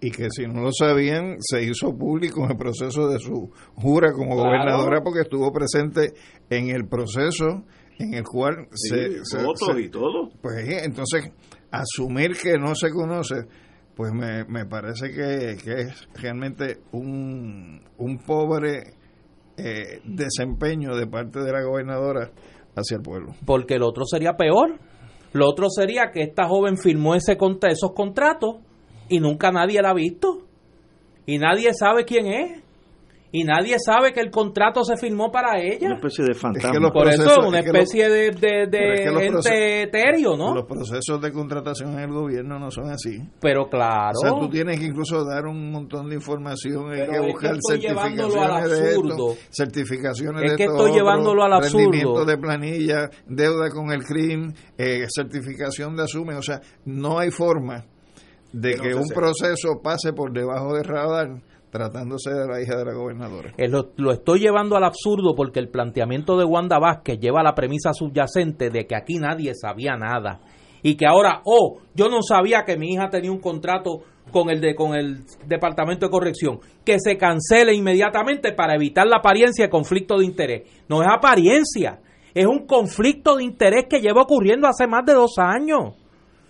Y 0.00 0.10
que 0.10 0.28
si 0.30 0.46
no 0.46 0.60
lo 0.60 0.70
sabían 0.72 1.36
se 1.40 1.62
hizo 1.62 1.96
público 1.96 2.44
en 2.44 2.50
el 2.50 2.56
proceso 2.56 3.08
de 3.08 3.18
su 3.18 3.50
jura 3.76 4.12
como 4.12 4.36
gobernadora 4.36 5.00
porque 5.02 5.20
estuvo 5.20 5.50
presente 5.52 6.12
en 6.50 6.68
el 6.68 6.86
proceso 6.86 7.64
en 7.98 8.14
el 8.14 8.24
cual 8.24 8.66
se, 8.72 9.22
y 9.80 9.88
todo. 9.88 10.28
Pues 10.42 10.84
entonces 10.84 11.30
asumir 11.70 12.32
que 12.36 12.58
no 12.58 12.74
se 12.74 12.90
conoce 12.90 13.46
pues 13.96 14.12
me, 14.12 14.44
me 14.44 14.66
parece 14.66 15.10
que, 15.12 15.52
es 15.52 16.08
realmente 16.14 16.78
un, 16.92 17.82
un 17.98 18.18
pobre 18.18 18.94
eh, 19.56 20.00
desempeño 20.04 20.96
de 20.96 21.06
parte 21.06 21.40
de 21.40 21.52
la 21.52 21.62
gobernadora 21.62 22.30
hacia 22.76 22.96
el 22.96 23.02
pueblo 23.02 23.34
porque 23.44 23.74
el 23.74 23.82
otro 23.82 24.04
sería 24.04 24.32
peor 24.32 24.78
lo 25.34 25.48
otro 25.48 25.68
sería 25.68 26.12
que 26.12 26.22
esta 26.22 26.46
joven 26.46 26.78
firmó 26.78 27.16
ese 27.16 27.36
esos 27.68 27.92
contratos 27.92 28.58
y 29.08 29.18
nunca 29.18 29.50
nadie 29.50 29.82
la 29.82 29.90
ha 29.90 29.94
visto. 29.94 30.46
Y 31.26 31.38
nadie 31.38 31.74
sabe 31.74 32.04
quién 32.04 32.26
es. 32.26 32.62
Y 33.36 33.42
nadie 33.42 33.74
sabe 33.84 34.12
que 34.12 34.20
el 34.20 34.30
contrato 34.30 34.84
se 34.84 34.96
firmó 34.96 35.32
para 35.32 35.60
ella. 35.60 35.88
Una 35.88 35.96
especie 35.96 36.24
de 36.24 36.34
fantasma. 36.34 36.92
Por 36.92 37.08
eso, 37.08 37.48
una 37.48 37.58
especie 37.58 38.08
de, 38.08 38.30
de, 38.30 39.26
ente 39.26 39.82
etéreo, 39.82 40.36
¿no? 40.36 40.54
Los 40.54 40.66
procesos 40.66 41.20
de 41.20 41.32
contratación 41.32 41.94
en 41.94 41.98
el 41.98 42.12
gobierno 42.12 42.60
no 42.60 42.70
son 42.70 42.92
así. 42.92 43.20
Pero 43.40 43.68
claro. 43.68 44.12
O 44.14 44.20
sea, 44.20 44.30
tú 44.38 44.48
tienes 44.48 44.78
que 44.78 44.86
incluso 44.86 45.24
dar 45.24 45.46
un 45.46 45.72
montón 45.72 46.08
de 46.10 46.14
información, 46.14 46.92
hay 46.92 47.08
que 47.08 47.18
buscar 47.32 47.56
certificaciones 47.68 48.70
de 48.70 48.90
esto, 48.90 49.36
certificaciones 49.50 50.42
es 50.44 50.50
de 50.52 50.56
que 50.56 50.64
estoy 50.66 50.92
llevándolo 50.92 51.42
al 51.42 51.54
absurdo. 51.54 51.90
rendimiento 51.90 52.24
de 52.24 52.38
planilla, 52.38 53.10
deuda 53.26 53.68
con 53.70 53.90
el 53.90 54.04
CRIM, 54.04 54.52
eh, 54.78 55.06
certificación 55.12 55.96
de 55.96 56.04
asumen, 56.04 56.36
o 56.36 56.42
sea, 56.42 56.60
no 56.84 57.18
hay 57.18 57.32
forma 57.32 57.84
de 58.52 58.76
que 58.76 58.94
un 58.94 59.08
proceso 59.08 59.80
pase 59.82 60.12
por 60.12 60.32
debajo 60.32 60.74
del 60.74 60.84
radar 60.84 61.42
tratándose 61.74 62.30
de 62.30 62.46
la 62.46 62.62
hija 62.62 62.76
de 62.76 62.84
la 62.84 62.92
gobernadora. 62.94 63.52
Eh, 63.56 63.66
lo, 63.68 63.90
lo, 63.96 64.12
estoy 64.12 64.38
llevando 64.38 64.76
al 64.76 64.84
absurdo 64.84 65.34
porque 65.34 65.58
el 65.58 65.68
planteamiento 65.68 66.38
de 66.38 66.44
Wanda 66.44 66.78
Vázquez 66.78 67.18
lleva 67.18 67.42
la 67.42 67.56
premisa 67.56 67.92
subyacente 67.92 68.70
de 68.70 68.86
que 68.86 68.94
aquí 68.94 69.16
nadie 69.16 69.52
sabía 69.56 69.96
nada 69.96 70.38
y 70.84 70.94
que 70.94 71.04
ahora, 71.04 71.42
oh, 71.44 71.78
yo 71.96 72.08
no 72.08 72.22
sabía 72.22 72.62
que 72.64 72.76
mi 72.76 72.92
hija 72.92 73.10
tenía 73.10 73.32
un 73.32 73.40
contrato 73.40 74.02
con 74.30 74.50
el 74.50 74.60
de 74.60 74.76
con 74.76 74.94
el 74.94 75.24
departamento 75.48 76.06
de 76.06 76.12
corrección, 76.12 76.60
que 76.84 77.00
se 77.00 77.16
cancele 77.18 77.74
inmediatamente 77.74 78.52
para 78.52 78.76
evitar 78.76 79.08
la 79.08 79.16
apariencia 79.16 79.64
de 79.64 79.70
conflicto 79.70 80.18
de 80.18 80.26
interés. 80.26 80.62
No 80.88 81.02
es 81.02 81.08
apariencia, 81.10 81.98
es 82.34 82.46
un 82.46 82.66
conflicto 82.66 83.34
de 83.34 83.42
interés 83.42 83.86
que 83.90 84.00
lleva 84.00 84.22
ocurriendo 84.22 84.68
hace 84.68 84.86
más 84.86 85.04
de 85.04 85.14
dos 85.14 85.38
años. 85.38 85.96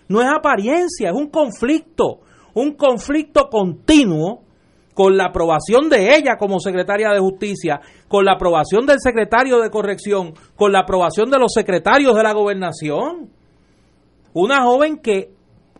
No 0.07 0.21
es 0.21 0.27
apariencia, 0.27 1.09
es 1.09 1.15
un 1.15 1.29
conflicto, 1.29 2.19
un 2.53 2.73
conflicto 2.73 3.49
continuo 3.49 4.44
con 4.95 5.15
la 5.15 5.25
aprobación 5.25 5.89
de 5.89 6.15
ella 6.15 6.37
como 6.39 6.59
secretaria 6.59 7.11
de 7.11 7.19
justicia, 7.19 7.79
con 8.07 8.25
la 8.25 8.33
aprobación 8.33 8.87
del 8.87 8.97
secretario 8.99 9.59
de 9.59 9.69
corrección, 9.69 10.33
con 10.55 10.71
la 10.71 10.79
aprobación 10.79 11.29
de 11.29 11.37
los 11.37 11.53
secretarios 11.53 12.15
de 12.15 12.23
la 12.23 12.33
gobernación. 12.33 13.29
Una 14.33 14.63
joven 14.63 14.97
que 14.97 15.29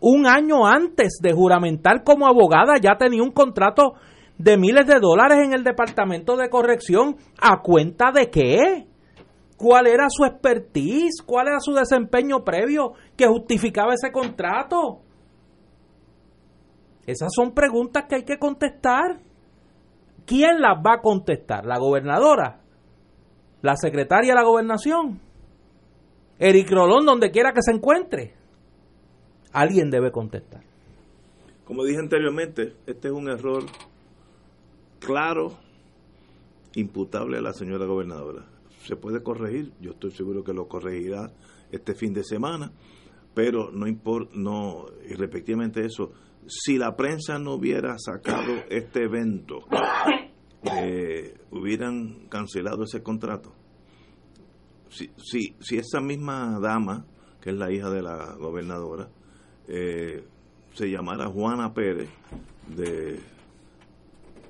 un 0.00 0.26
año 0.26 0.66
antes 0.66 1.18
de 1.20 1.32
juramentar 1.32 2.04
como 2.04 2.28
abogada 2.28 2.74
ya 2.80 2.96
tenía 2.96 3.22
un 3.22 3.32
contrato 3.32 3.94
de 4.38 4.56
miles 4.56 4.86
de 4.86 5.00
dólares 5.00 5.38
en 5.42 5.52
el 5.52 5.64
departamento 5.64 6.36
de 6.36 6.48
corrección. 6.48 7.16
¿A 7.40 7.62
cuenta 7.62 8.12
de 8.12 8.30
qué? 8.30 8.86
cuál 9.56 9.86
era 9.86 10.06
su 10.10 10.24
expertise, 10.24 11.22
cuál 11.24 11.48
era 11.48 11.60
su 11.60 11.72
desempeño 11.72 12.44
previo 12.44 12.92
que 13.16 13.26
justificaba 13.26 13.94
ese 13.94 14.12
contrato. 14.12 15.00
Esas 17.06 17.28
son 17.34 17.52
preguntas 17.52 18.04
que 18.08 18.16
hay 18.16 18.24
que 18.24 18.38
contestar. 18.38 19.20
¿Quién 20.24 20.60
las 20.60 20.78
va 20.84 20.94
a 20.94 21.00
contestar? 21.00 21.64
¿La 21.64 21.78
gobernadora? 21.78 22.60
¿La 23.62 23.76
secretaria 23.76 24.32
de 24.32 24.40
la 24.40 24.46
gobernación? 24.46 25.20
Eric 26.38 26.70
Rolón, 26.70 27.06
donde 27.06 27.30
quiera 27.30 27.52
que 27.52 27.62
se 27.62 27.72
encuentre. 27.72 28.34
Alguien 29.52 29.90
debe 29.90 30.10
contestar. 30.10 30.62
Como 31.64 31.84
dije 31.84 31.98
anteriormente, 31.98 32.74
este 32.86 33.08
es 33.08 33.14
un 33.14 33.28
error 33.28 33.64
claro, 35.00 35.52
imputable 36.74 37.38
a 37.38 37.40
la 37.40 37.52
señora 37.52 37.86
gobernadora. 37.86 38.44
Se 38.84 38.96
puede 38.96 39.22
corregir, 39.22 39.72
yo 39.80 39.92
estoy 39.92 40.10
seguro 40.10 40.44
que 40.44 40.52
lo 40.52 40.68
corregirá 40.68 41.32
este 41.72 41.94
fin 41.94 42.12
de 42.12 42.22
semana, 42.22 42.70
pero 43.34 43.70
no 43.72 43.86
importa, 43.86 44.32
no, 44.34 44.86
y 45.08 45.14
respectivamente 45.14 45.84
eso, 45.84 46.12
si 46.48 46.78
la 46.78 46.96
prensa 46.96 47.38
no 47.38 47.54
hubiera 47.54 47.98
sacado 47.98 48.54
este 48.70 49.04
evento, 49.04 49.64
eh, 50.62 51.34
hubieran 51.50 52.26
cancelado 52.28 52.84
ese 52.84 53.02
contrato. 53.02 53.52
Si, 54.88 55.10
si, 55.16 55.56
si 55.60 55.78
esa 55.78 56.00
misma 56.00 56.58
dama, 56.60 57.04
que 57.40 57.50
es 57.50 57.56
la 57.56 57.70
hija 57.70 57.90
de 57.90 58.02
la 58.02 58.34
gobernadora, 58.38 59.08
eh, 59.68 60.24
se 60.74 60.90
llamara 60.90 61.26
Juana 61.26 61.72
Pérez, 61.72 62.08
de 62.68 63.18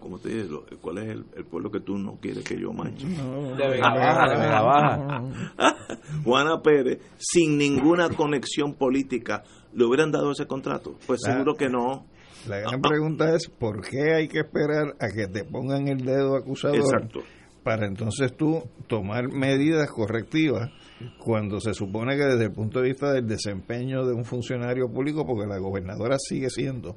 ¿cómo 0.06 0.18
te 0.18 0.28
digo? 0.28 0.64
¿Cuál 0.80 0.98
es 0.98 1.08
el, 1.08 1.44
pueblo 1.46 1.68
que 1.70 1.80
tú 1.80 1.98
no 1.98 2.16
quieres 2.20 2.44
que 2.44 2.56
yo 2.58 2.72
manche? 2.72 3.06
de 3.08 3.80
Baja. 3.80 5.22
Juana 6.24 6.62
Pérez, 6.62 7.00
sin 7.18 7.58
ninguna 7.58 8.08
conexión 8.10 8.74
política, 8.74 9.42
¿le 9.74 9.84
hubieran 9.84 10.10
dado 10.10 10.32
ese 10.32 10.46
contrato? 10.46 10.96
Pues 11.06 11.20
seguro 11.22 11.54
que 11.54 11.68
no. 11.68 12.06
La 12.48 12.60
gran 12.60 12.80
pregunta 12.80 13.34
es, 13.34 13.48
¿por 13.48 13.80
qué 13.80 14.14
hay 14.14 14.28
que 14.28 14.38
esperar 14.40 14.94
a 15.00 15.08
que 15.08 15.26
te 15.26 15.44
pongan 15.44 15.88
el 15.88 15.98
dedo 16.04 16.36
acusador 16.36 16.76
Exacto. 16.76 17.20
para 17.64 17.86
entonces 17.86 18.36
tú 18.36 18.62
tomar 18.86 19.28
medidas 19.32 19.90
correctivas 19.90 20.70
cuando 21.18 21.60
se 21.60 21.74
supone 21.74 22.16
que 22.16 22.24
desde 22.24 22.44
el 22.44 22.52
punto 22.52 22.80
de 22.80 22.88
vista 22.88 23.12
del 23.12 23.26
desempeño 23.26 24.06
de 24.06 24.14
un 24.14 24.24
funcionario 24.24 24.86
público, 24.88 25.26
porque 25.26 25.46
la 25.48 25.58
gobernadora 25.58 26.16
sigue 26.18 26.48
siendo 26.48 26.96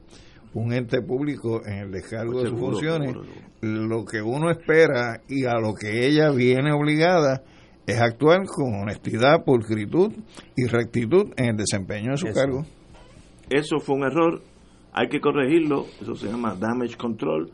un 0.54 0.72
ente 0.74 1.02
público 1.02 1.62
en 1.66 1.80
el 1.80 1.92
descargo 1.92 2.40
de 2.42 2.50
sus 2.50 2.58
Seguro, 2.58 2.72
funciones, 2.74 3.12
seguro, 3.12 3.30
seguro. 3.62 3.88
lo 3.88 4.06
que 4.06 4.22
uno 4.22 4.52
espera 4.52 5.22
y 5.28 5.46
a 5.46 5.56
lo 5.60 5.74
que 5.74 6.08
ella 6.08 6.32
viene 6.32 6.72
obligada 6.72 7.44
es 7.92 8.02
actuar 8.02 8.46
con 8.46 8.74
honestidad, 8.82 9.44
pulcritud 9.46 10.12
y 10.56 10.66
rectitud 10.68 11.32
en 11.38 11.46
el 11.50 11.58
desempeño 11.58 12.12
de 12.12 12.18
su 12.18 12.28
Eso. 12.28 12.36
cargo. 12.40 12.66
Eso 13.50 13.80
fue 13.80 13.96
un 13.96 14.04
error, 14.04 14.42
hay 14.94 15.08
que 15.10 15.20
corregirlo, 15.20 15.86
eso 16.02 16.16
se 16.16 16.28
llama 16.28 16.56
damage 16.56 16.96
control, 16.98 17.52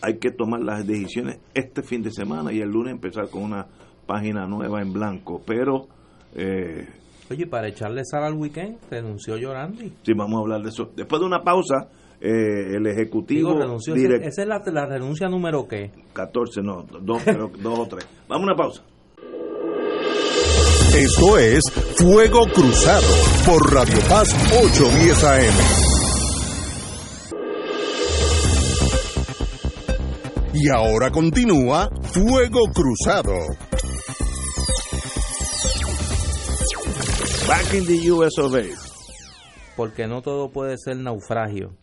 hay 0.00 0.18
que 0.18 0.30
tomar 0.30 0.60
las 0.60 0.86
decisiones 0.86 1.38
este 1.54 1.82
fin 1.82 2.02
de 2.02 2.10
semana 2.10 2.52
y 2.52 2.60
el 2.60 2.70
lunes 2.70 2.92
empezar 2.94 3.28
con 3.28 3.42
una 3.42 3.66
página 4.06 4.46
nueva 4.46 4.80
en 4.80 4.92
blanco, 4.92 5.42
pero 5.46 5.86
eh, 6.34 6.86
Oye, 7.30 7.46
para 7.46 7.68
echarle 7.68 8.02
sal 8.06 8.24
al 8.24 8.34
weekend, 8.34 8.78
renunció 8.90 9.36
Llorandi. 9.36 9.92
sí, 10.02 10.12
vamos 10.16 10.38
a 10.38 10.40
hablar 10.40 10.62
de 10.62 10.70
eso. 10.70 10.90
Después 10.96 11.20
de 11.20 11.26
una 11.26 11.42
pausa, 11.42 11.88
eh, 12.22 12.74
el 12.74 12.86
Ejecutivo 12.86 13.50
Digo, 13.50 13.60
renunció. 13.60 13.94
direct- 13.94 14.24
Esa 14.26 14.42
es 14.42 14.48
la, 14.48 14.62
la 14.72 14.86
renuncia 14.86 15.28
número 15.28 15.68
qué. 15.68 15.90
14, 16.14 16.62
no, 16.62 16.84
dos, 17.02 17.22
que 17.24 17.32
dos 17.34 17.78
o 17.78 17.86
tres. 17.86 18.08
Vamos 18.28 18.44
a 18.48 18.52
una 18.52 18.56
pausa. 18.56 18.82
Esto 20.98 21.38
es 21.38 21.62
Fuego 21.96 22.40
Cruzado 22.52 23.06
por 23.46 23.72
Radio 23.72 24.00
Paz 24.08 24.34
810 24.60 25.24
AM. 25.24 25.54
Y 30.54 30.68
ahora 30.70 31.12
continúa 31.12 31.88
Fuego 32.02 32.64
Cruzado. 32.74 33.32
Back 37.46 37.74
in 37.74 37.86
the 37.86 38.10
US 38.10 38.36
of 38.40 38.56
A. 38.56 38.64
Porque 39.76 40.08
no 40.08 40.20
todo 40.20 40.50
puede 40.50 40.78
ser 40.78 40.96
naufragio. 40.96 41.76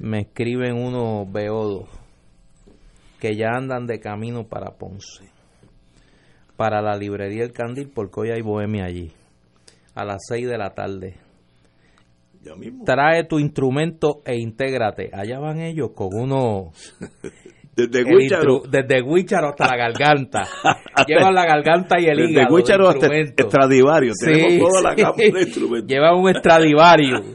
Me 0.00 0.22
escriben 0.22 0.74
unos 0.74 1.30
beodos 1.30 1.88
que 3.20 3.36
ya 3.36 3.50
andan 3.56 3.86
de 3.86 4.00
camino 4.00 4.48
para 4.48 4.72
Ponce. 4.72 5.31
Para 6.56 6.80
la 6.82 6.96
librería 6.96 7.44
El 7.44 7.52
Candil, 7.52 7.90
porque 7.94 8.20
hoy 8.20 8.30
hay 8.30 8.42
bohemia 8.42 8.84
allí. 8.84 9.10
A 9.94 10.04
las 10.04 10.18
6 10.28 10.46
de 10.48 10.58
la 10.58 10.70
tarde. 10.74 11.14
Ya 12.42 12.54
mismo. 12.54 12.84
Trae 12.84 13.24
tu 13.24 13.38
instrumento 13.38 14.20
e 14.24 14.36
intégrate. 14.36 15.10
Allá 15.12 15.38
van 15.38 15.60
ellos 15.60 15.90
con 15.94 16.08
uno 16.12 16.72
Desde 17.74 18.04
desde 18.04 19.02
Huicharo 19.02 19.48
hasta 19.48 19.66
la 19.66 19.76
garganta. 19.78 20.42
Llevan 21.06 21.34
la 21.34 21.46
garganta 21.46 21.98
y 21.98 22.04
el 22.04 22.18
desde 22.18 22.30
hígado. 22.32 22.48
de 22.48 22.54
Huicharo 22.54 22.88
hasta 22.88 23.06
instrumentos. 23.06 23.46
Extradivario. 23.46 24.12
Tenemos 24.22 24.52
Sí, 24.52 24.58
toda 24.58 24.82
la 24.82 24.94
sí. 24.94 25.02
gama 25.02 25.14
de 25.16 25.40
instrumentos. 25.42 25.88
Lleva 25.88 26.14
un 26.16 26.34
Stradivarius. 26.34 27.22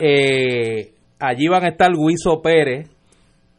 Eh, 0.00 0.92
allí 1.20 1.46
van 1.46 1.64
a 1.64 1.68
estar 1.68 1.88
Luiso 1.90 2.42
Pérez, 2.42 2.88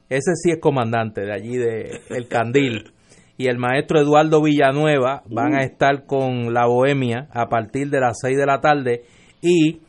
ese 0.10 0.32
sí 0.36 0.52
es 0.52 0.60
comandante 0.60 1.22
de 1.22 1.34
allí 1.34 1.56
de 1.56 2.02
El 2.10 2.28
Candil, 2.28 2.92
y 3.38 3.48
el 3.48 3.58
maestro 3.58 4.00
Eduardo 4.00 4.42
Villanueva 4.42 5.24
van 5.28 5.56
a 5.56 5.64
estar 5.64 6.06
con 6.06 6.54
la 6.54 6.68
Bohemia 6.68 7.28
a 7.32 7.48
partir 7.48 7.90
de 7.90 8.00
las 8.00 8.20
6 8.22 8.38
de 8.38 8.46
la 8.46 8.62
tarde. 8.62 9.04
Y 9.42 9.82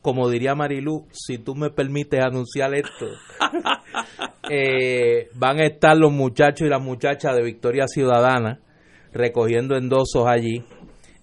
como 0.00 0.30
diría 0.30 0.54
Marilú, 0.54 1.06
si 1.10 1.38
tú 1.38 1.56
me 1.56 1.70
permites 1.70 2.24
anunciar 2.24 2.74
esto, 2.74 3.06
eh, 4.50 5.28
van 5.34 5.58
a 5.58 5.66
estar 5.66 5.96
los 5.96 6.12
muchachos 6.12 6.66
y 6.66 6.70
las 6.70 6.80
muchachas 6.80 7.34
de 7.34 7.42
Victoria 7.42 7.88
Ciudadana 7.88 8.60
recogiendo 9.12 9.76
endosos 9.76 10.26
allí 10.26 10.62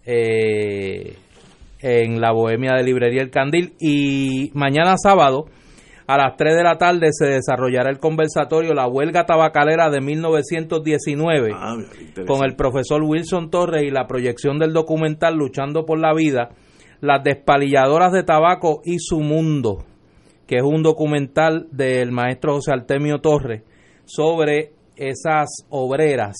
eh, 0.05 1.15
en 1.79 2.19
la 2.19 2.33
Bohemia 2.33 2.73
de 2.75 2.83
Librería 2.83 3.21
El 3.21 3.29
Candil. 3.29 3.73
Y 3.79 4.51
mañana 4.53 4.95
sábado 5.01 5.45
a 6.13 6.17
las 6.17 6.37
3 6.37 6.55
de 6.55 6.63
la 6.63 6.77
tarde 6.77 7.07
se 7.11 7.25
desarrollará 7.25 7.89
el 7.89 7.97
conversatorio 7.97 8.75
La 8.75 8.87
Huelga 8.87 9.25
Tabacalera 9.25 9.89
de 9.89 9.99
1919 9.99 11.51
Ah, 11.55 11.75
con 12.27 12.45
el 12.45 12.55
profesor 12.55 13.01
Wilson 13.01 13.49
Torres 13.49 13.83
y 13.83 13.89
la 13.89 14.05
proyección 14.05 14.59
del 14.59 14.73
documental 14.73 15.35
Luchando 15.35 15.85
por 15.85 15.97
la 15.97 16.13
Vida, 16.13 16.49
las 17.01 17.23
despalilladoras 17.23 18.11
de 18.11 18.21
tabaco 18.21 18.81
y 18.85 18.99
su 18.99 19.21
mundo, 19.21 19.85
que 20.45 20.57
es 20.57 20.63
un 20.63 20.83
documental 20.83 21.67
del 21.71 22.11
maestro 22.11 22.53
José 22.53 22.73
Artemio 22.73 23.17
Torres 23.19 23.63
sobre 24.05 24.73
esas 24.95 25.65
obreras 25.69 26.35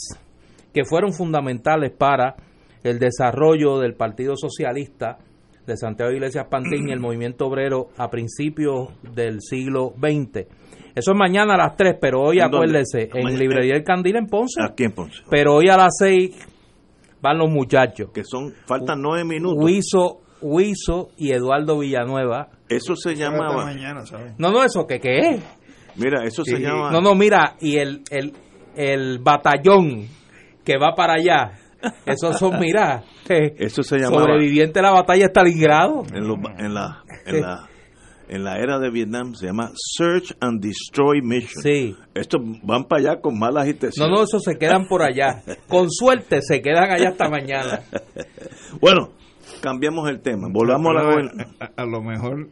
que 0.71 0.85
fueron 0.85 1.13
fundamentales 1.13 1.91
para 1.91 2.35
el 2.83 2.99
desarrollo 2.99 3.79
del 3.79 3.95
Partido 3.95 4.35
Socialista 4.35 5.17
de 5.65 5.77
Santiago 5.77 6.11
Iglesias 6.11 6.47
Pantín 6.49 6.89
y 6.89 6.91
el 6.91 6.99
movimiento 7.01 7.45
obrero 7.47 7.87
a 7.97 8.09
principios 8.09 8.89
del 9.15 9.41
siglo 9.41 9.93
XX. 9.97 10.47
Eso 10.95 11.11
es 11.11 11.17
mañana 11.17 11.55
a 11.55 11.57
las 11.57 11.75
3, 11.75 11.95
pero 11.99 12.21
hoy 12.21 12.39
¿En 12.39 12.51
dónde? 12.51 12.57
acuérdese, 12.67 13.09
en 13.13 13.23
Mañana. 13.23 13.39
Librería 13.41 13.75
El 13.75 13.83
Candil 13.83 14.15
en 14.15 14.27
Ponce. 14.27 14.61
Aquí 14.61 14.83
en 14.83 14.91
Ponce. 14.91 15.23
Pero 15.29 15.55
hoy 15.55 15.67
a 15.69 15.77
las 15.77 15.95
6 15.97 16.47
van 17.21 17.37
los 17.39 17.49
muchachos. 17.49 18.11
Que 18.13 18.23
son, 18.23 18.53
faltan 18.67 19.01
nueve 19.01 19.23
minutos. 19.25 19.63
Huizo, 19.63 20.21
Huizo 20.41 21.09
y 21.17 21.31
Eduardo 21.31 21.79
Villanueva. 21.79 22.49
Eso 22.69 22.95
se 22.95 23.15
llamaba. 23.15 23.65
mañana, 23.65 24.05
¿sabes? 24.05 24.33
No, 24.37 24.51
no, 24.51 24.63
eso 24.63 24.85
que 24.85 24.99
qué 24.99 25.17
es. 25.17 25.43
Mira, 25.95 26.23
eso 26.25 26.43
se 26.43 26.59
llama. 26.59 26.91
No, 26.91 27.01
no, 27.01 27.15
mira, 27.15 27.55
y 27.59 27.77
el, 27.77 28.01
el, 28.11 28.33
el 28.75 29.19
batallón 29.19 30.07
que 30.63 30.77
va 30.77 30.93
para 30.95 31.13
allá, 31.13 31.53
esos 32.05 32.37
son, 32.39 32.59
mira, 32.59 33.03
Eso 33.27 33.83
se 33.83 33.97
llamaba. 33.97 34.21
sobreviviente 34.23 34.79
de 34.79 34.83
la 34.83 34.91
batalla 34.91 35.23
de 35.23 35.29
Stalingrado. 35.29 36.03
En, 36.13 36.27
los- 36.27 36.37
en 36.57 36.73
la, 36.73 37.03
en, 37.25 37.41
la, 37.41 37.69
en 38.29 38.43
la 38.43 38.57
era 38.59 38.79
de 38.79 38.89
Vietnam 38.89 39.33
se 39.35 39.47
llama 39.47 39.71
Search 39.75 40.35
and 40.39 40.61
Destroy 40.61 41.21
Mission. 41.21 41.61
Sí. 41.63 41.95
Estos 42.13 42.41
van 42.63 42.85
para 42.85 43.01
allá 43.11 43.21
con 43.21 43.37
malas 43.37 43.65
No, 43.65 43.71
intenciones. 43.71 44.11
no, 44.17 44.23
esos 44.23 44.43
se 44.43 44.55
quedan 44.57 44.87
por 44.87 45.01
allá. 45.03 45.43
Con 45.67 45.89
suerte 45.91 46.39
se 46.41 46.61
quedan 46.61 46.89
allá 46.91 47.09
hasta 47.09 47.29
mañana. 47.29 47.81
Bueno, 48.81 49.11
cambiamos 49.61 50.09
el 50.09 50.19
tema. 50.21 50.47
Volvamos 50.51 50.91
a 50.91 51.03
la 51.03 51.31
a, 51.59 51.81
a 51.83 51.85
lo 51.85 52.01
mejor 52.01 52.49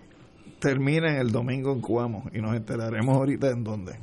termina 0.59 1.19
el 1.19 1.31
domingo 1.31 1.73
en 1.73 1.81
Cuamo 1.81 2.25
y 2.33 2.39
nos 2.39 2.55
enteraremos 2.55 3.17
ahorita 3.17 3.49
en 3.49 3.63
dónde. 3.63 3.93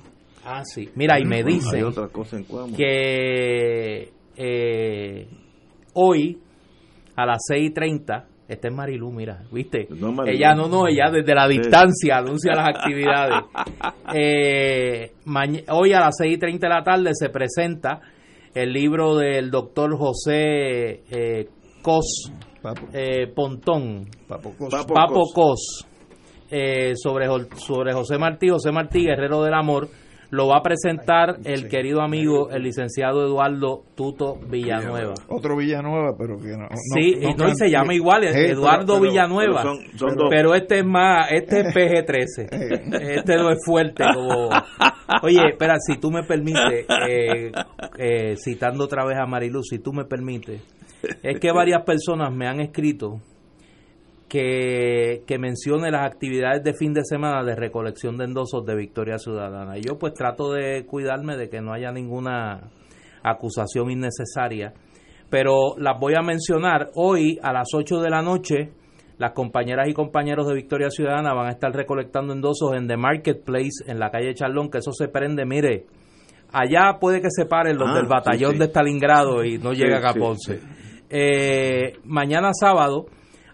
Ah, 0.45 0.63
sí. 0.65 0.89
Mira, 0.97 1.21
y 1.21 1.25
me 1.25 1.37
Hay 1.37 1.43
dicen 1.45 1.85
otra 1.85 2.09
cosa 2.09 2.37
en 2.37 2.45
Cuamo. 2.45 2.77
que 2.77 4.11
eh, 4.39 5.29
hoy 5.95 6.39
a 7.17 7.27
las 7.27 7.39
6 7.49 7.71
y 7.71 7.71
30 7.75 8.27
esta 8.49 8.69
es 8.69 8.75
Marilú, 8.75 9.11
mira, 9.13 9.43
¿viste? 9.53 9.87
No, 9.91 10.25
ella 10.25 10.55
no, 10.55 10.69
no, 10.69 10.87
ella 10.89 11.11
desde 11.13 11.35
la 11.35 11.47
Sí. 11.49 11.59
distancia 11.59 12.17
anuncia 12.17 12.55
las 12.55 12.69
actividades. 12.69 13.45
Eh, 14.15 15.13
hoy 15.69 15.93
a 15.93 16.01
las 16.01 16.17
6 16.17 16.37
y 16.37 16.39
30 16.39 16.67
de 16.67 16.75
la 16.75 16.83
tarde 16.83 17.11
se 17.13 17.29
presenta 17.29 18.01
el 18.55 18.73
libro 18.73 19.17
del 19.17 19.51
doctor 19.51 19.95
José 19.99 21.03
eh, 21.11 21.49
Cos 21.83 22.33
Papo, 22.63 22.87
eh, 22.95 23.27
Pontón, 23.35 24.07
Papo 24.27 24.55
Cos. 24.57 24.71
Papo 24.71 24.95
Papo 24.95 25.15
Cos. 25.15 25.33
Cos, 25.35 25.87
eh, 26.51 26.95
sobre, 26.97 27.27
sobre 27.57 27.93
José 27.93 28.17
Martí, 28.17 28.49
José 28.49 28.73
Martí, 28.73 29.05
Guerrero 29.05 29.43
del 29.43 29.53
Amor, 29.53 29.89
lo 30.31 30.49
va 30.49 30.59
a 30.59 30.63
presentar 30.63 31.39
el 31.45 31.69
querido 31.69 32.03
amigo, 32.03 32.51
el 32.51 32.63
licenciado 32.63 33.25
Eduardo 33.25 33.85
Tuto 33.95 34.37
Villanueva. 34.37 35.15
Otro 35.29 35.57
Villanueva, 35.57 36.15
pero 36.19 36.39
que 36.39 36.57
no. 36.57 36.69
sí, 36.95 37.17
no, 37.37 37.49
y 37.49 37.55
se 37.55 37.71
llama 37.71 37.95
igual, 37.95 38.25
Eduardo 38.25 39.01
Villanueva. 39.01 39.63
Pero, 40.31 40.55
este 40.55 40.81
es 40.81 40.87
más, 40.87 41.33
este 41.33 41.61
es 41.61 41.67
PG-13. 41.75 43.19
este 43.19 43.37
no 43.37 43.51
es 43.51 43.59
fuerte 43.65 44.05
como. 44.15 44.51
Oye, 45.23 45.41
espera, 45.51 45.77
si 45.79 45.99
tú 45.99 46.11
me 46.11 46.23
permites, 46.23 46.87
eh, 47.09 47.51
eh, 47.99 48.37
citando 48.37 48.85
otra 48.85 49.05
vez 49.07 49.17
a 49.19 49.27
Mariluz, 49.27 49.69
si 49.71 49.79
tú 49.79 49.93
me 49.93 50.05
permites, 50.05 50.63
es 51.23 51.41
que 51.41 51.53
varias 51.53 51.83
personas 51.85 52.35
me 52.35 52.47
han 52.47 52.61
escrito 52.61 53.21
que, 54.29 55.39
mencione 55.39 55.91
las 55.91 56.07
actividades 56.07 56.63
de 56.63 56.75
fin 56.75 56.93
de 56.93 57.03
semana 57.05 57.43
de 57.45 57.57
recolección 57.57 58.17
de 58.19 58.25
endosos 58.25 58.65
de 58.65 58.77
Victoria 58.77 59.19
Ciudadana. 59.19 59.79
Y 59.79 59.83
yo 59.83 59.99
pues 59.99 60.15
trato 60.15 60.53
de 60.53 60.85
cuidarme 60.87 61.37
de 61.37 61.49
que 61.49 61.61
no 61.61 61.73
haya 61.73 61.91
ninguna 61.91 62.71
acusación 63.23 63.91
innecesaria, 63.91 64.75
pero 65.31 65.77
las 65.79 65.99
voy 65.99 66.15
a 66.17 66.23
mencionar 66.23 66.91
hoy 66.95 67.39
a 67.43 67.53
las 67.53 67.69
8 67.75 68.01
de 68.01 68.11
la 68.11 68.23
noche. 68.23 68.73
Las 69.19 69.33
compañeras 69.33 69.89
y 69.89 69.95
compañeros 69.95 70.47
de 70.47 70.55
Victoria 70.55 70.91
Ciudadana 70.91 71.35
van 71.35 71.49
a 71.49 71.51
estar 71.51 71.73
recolectando 71.73 72.33
endosos 72.33 72.75
en 72.75 72.87
The 72.87 72.97
Marketplace, 72.97 73.85
en 73.87 73.99
la 73.99 74.11
calle 74.11 74.35
Charlón, 74.35 74.71
que 74.71 74.79
eso 74.79 74.93
se 74.93 75.09
prende, 75.09 75.45
mire, 75.45 75.87
allá 76.53 76.99
puede 77.01 77.21
que 77.21 77.31
se 77.31 77.45
paren 77.47 77.79
los 77.79 77.91
ah, 77.91 77.95
del 77.95 78.07
batallón 78.07 78.59
de 78.59 78.67
Stalingrado 78.67 79.45
y 79.45 79.59
no 79.59 79.73
llega 79.73 79.99
a 80.09 80.15
Ponce. 80.15 80.61
Eh, 81.11 81.95
mañana 82.05 82.51
sábado 82.53 83.07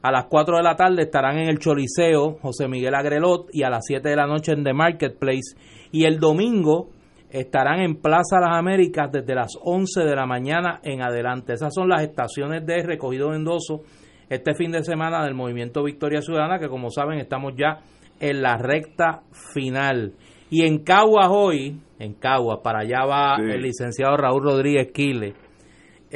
a 0.04 0.12
las 0.12 0.26
4 0.26 0.58
de 0.58 0.62
la 0.62 0.76
tarde 0.76 1.04
estarán 1.04 1.38
en 1.38 1.48
el 1.48 1.58
Choliseo 1.58 2.36
José 2.42 2.68
Miguel 2.68 2.94
Agrelot 2.94 3.48
y 3.54 3.62
a 3.62 3.70
las 3.70 3.86
7 3.86 4.06
de 4.06 4.16
la 4.16 4.26
noche 4.26 4.52
en 4.52 4.62
The 4.62 4.74
Marketplace. 4.74 5.56
Y 5.92 6.04
el 6.04 6.20
domingo 6.20 6.90
estarán 7.30 7.80
en 7.80 7.96
Plaza 8.02 8.38
Las 8.38 8.58
Américas 8.58 9.10
desde 9.10 9.34
las 9.34 9.52
11 9.62 10.02
de 10.04 10.14
la 10.14 10.26
mañana 10.26 10.80
en 10.82 11.00
adelante. 11.00 11.54
Esas 11.54 11.72
son 11.72 11.88
las 11.88 12.02
estaciones 12.02 12.66
de 12.66 12.82
recogido 12.82 13.30
de 13.30 13.36
endoso 13.36 13.80
este 14.28 14.54
fin 14.54 14.72
de 14.72 14.84
semana 14.84 15.24
del 15.24 15.32
Movimiento 15.32 15.82
Victoria 15.82 16.20
Ciudadana, 16.20 16.58
que 16.58 16.68
como 16.68 16.90
saben 16.90 17.18
estamos 17.18 17.54
ya 17.56 17.80
en 18.20 18.42
la 18.42 18.58
recta 18.58 19.22
final. 19.54 20.12
Y 20.50 20.66
en 20.66 20.84
Caguas 20.84 21.28
hoy, 21.30 21.80
en 21.98 22.12
Caguas, 22.12 22.58
para 22.62 22.80
allá 22.80 23.06
va 23.06 23.36
el 23.36 23.62
licenciado 23.62 24.18
Raúl 24.18 24.42
Rodríguez 24.42 24.92
Quile 24.92 25.43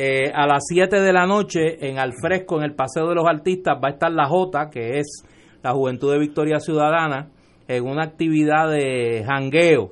eh, 0.00 0.30
a 0.32 0.46
las 0.46 0.62
7 0.68 1.00
de 1.00 1.12
la 1.12 1.26
noche 1.26 1.88
en 1.88 1.98
Alfresco, 1.98 2.58
en 2.58 2.62
el 2.62 2.72
Paseo 2.76 3.08
de 3.08 3.16
los 3.16 3.26
Artistas, 3.26 3.78
va 3.82 3.88
a 3.88 3.90
estar 3.90 4.12
la 4.12 4.28
J, 4.28 4.70
que 4.70 5.00
es 5.00 5.24
la 5.60 5.72
Juventud 5.72 6.12
de 6.12 6.20
Victoria 6.20 6.60
Ciudadana, 6.60 7.30
en 7.66 7.84
una 7.84 8.04
actividad 8.04 8.70
de 8.70 9.24
jangueo 9.26 9.90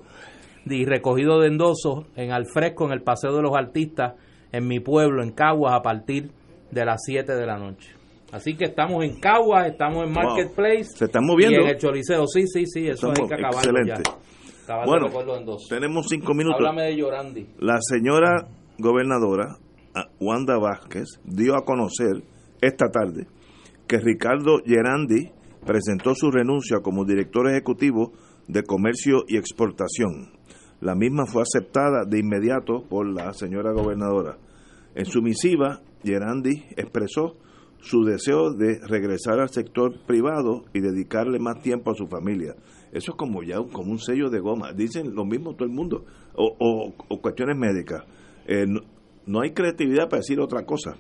y 0.65 0.85
recogido 0.85 1.41
de 1.41 1.49
endosos 1.49 2.05
en 2.15 2.31
Alfresco, 2.31 2.87
en 2.87 2.93
el 2.93 3.03
Paseo 3.03 3.35
de 3.35 3.43
los 3.43 3.57
Artistas, 3.57 4.15
en 4.53 4.69
mi 4.69 4.79
pueblo, 4.79 5.25
en 5.25 5.33
Caguas, 5.33 5.75
a 5.75 5.83
partir 5.83 6.31
de 6.71 6.85
las 6.85 7.03
7 7.05 7.35
de 7.35 7.45
la 7.45 7.59
noche. 7.59 7.91
Así 8.31 8.55
que 8.55 8.67
estamos 8.67 9.05
en 9.05 9.19
Caguas, 9.19 9.67
estamos 9.67 10.07
en 10.07 10.13
Marketplace. 10.13 10.85
Se 10.85 11.07
están 11.07 11.25
moviendo. 11.27 11.63
Y 11.63 11.65
en 11.65 11.71
el 11.71 11.79
Choliseo, 11.79 12.29
sí, 12.29 12.47
sí, 12.47 12.65
sí, 12.67 12.87
eso 12.87 13.09
hay 13.09 13.27
que 13.27 13.35
acabarlo 13.35 13.59
excelente. 13.59 14.09
Bueno, 14.87 15.09
tenemos 15.69 16.07
cinco 16.09 16.33
minutos. 16.33 16.61
Háblame 16.61 16.85
de 16.85 16.97
Llorandi. 16.97 17.47
La 17.59 17.79
señora 17.81 18.47
gobernadora 18.79 19.57
Wanda 20.21 20.59
Vázquez 20.59 21.07
dio 21.25 21.57
a 21.57 21.65
conocer 21.65 22.23
esta 22.61 22.91
tarde 22.91 23.27
que 23.87 23.99
Ricardo 23.99 24.61
Gerandi 24.65 25.31
presentó 25.65 26.15
su 26.15 26.31
renuncia 26.31 26.81
como 26.81 27.05
director 27.05 27.49
ejecutivo 27.49 28.13
de 28.49 28.63
Comercio 28.63 29.25
y 29.29 29.37
Exportación. 29.37 30.33
La 30.81 30.95
misma 30.95 31.27
fue 31.27 31.43
aceptada 31.43 32.05
de 32.05 32.19
inmediato 32.19 32.85
por 32.89 33.07
la 33.07 33.33
señora 33.33 33.73
gobernadora. 33.73 34.39
En 34.95 35.07
su 35.07 35.23
misiva, 35.23 35.81
Gerandi 36.03 36.65
expresó 36.77 37.37
su 37.81 38.05
deseo 38.05 38.53
de 38.53 38.81
regresar 38.87 39.41
al 39.41 39.49
sector 39.49 40.01
privado 40.07 40.65
y 40.73 40.81
dedicarle 40.81 41.39
más 41.39 41.61
tiempo 41.63 41.91
a 41.91 41.95
su 41.95 42.07
familia. 42.07 42.55
Eso 42.93 43.13
es 43.13 43.17
como 43.17 43.43
ya 43.43 43.57
como 43.73 43.93
un 43.93 43.99
sello 43.99 44.31
de 44.31 44.41
goma. 44.41 44.73
Dicen 44.73 45.15
lo 45.15 45.25
mismo 45.25 45.55
todo 45.55 45.69
el 45.69 45.75
mundo. 45.75 46.05
O, 46.35 46.93
cuestiones 47.21 47.57
médicas. 47.57 48.05
Eh, 48.47 48.67
no 49.27 49.41
hay 49.43 49.53
creatividad 49.53 50.09
para 50.09 50.21
decir 50.21 50.41
otra 50.41 50.65
cosa. 50.65 50.97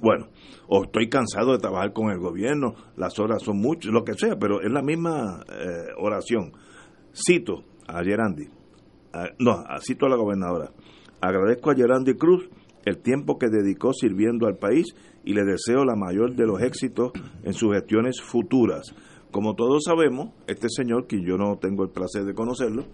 Bueno, 0.00 0.28
o 0.68 0.84
estoy 0.84 1.08
cansado 1.08 1.52
de 1.52 1.58
trabajar 1.58 1.92
con 1.92 2.10
el 2.10 2.18
gobierno, 2.18 2.74
las 2.96 3.18
horas 3.18 3.42
son 3.42 3.58
muchas, 3.58 3.92
lo 3.92 4.04
que 4.04 4.14
sea, 4.14 4.36
pero 4.38 4.60
es 4.60 4.70
la 4.70 4.82
misma 4.82 5.42
eh, 5.48 5.86
oración. 5.98 6.52
Cito 7.14 7.64
a 7.86 8.02
Gerandi, 8.02 8.48
no, 9.38 9.64
cito 9.80 10.06
a 10.06 10.08
la 10.08 10.16
gobernadora. 10.16 10.70
Agradezco 11.20 11.70
a 11.70 11.74
Gerandi 11.74 12.14
Cruz 12.14 12.48
el 12.84 12.98
tiempo 12.98 13.38
que 13.38 13.48
dedicó 13.48 13.92
sirviendo 13.92 14.46
al 14.46 14.58
país 14.58 14.86
y 15.24 15.34
le 15.34 15.44
deseo 15.44 15.84
la 15.84 15.96
mayor 15.96 16.34
de 16.34 16.46
los 16.46 16.60
éxitos 16.62 17.12
en 17.42 17.52
sus 17.52 17.72
gestiones 17.72 18.20
futuras. 18.20 18.94
Como 19.30 19.54
todos 19.54 19.82
sabemos, 19.84 20.30
este 20.46 20.68
señor, 20.68 21.06
que 21.06 21.20
yo 21.20 21.36
no 21.36 21.58
tengo 21.58 21.82
el 21.82 21.90
placer 21.90 22.24
de 22.24 22.34
conocerlo, 22.34 22.84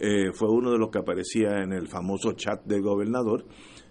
eh, 0.00 0.32
fue 0.32 0.48
uno 0.50 0.70
de 0.70 0.78
los 0.78 0.90
que 0.90 0.98
aparecía 0.98 1.62
en 1.62 1.72
el 1.72 1.88
famoso 1.88 2.32
chat 2.32 2.64
del 2.64 2.82
gobernador 2.82 3.44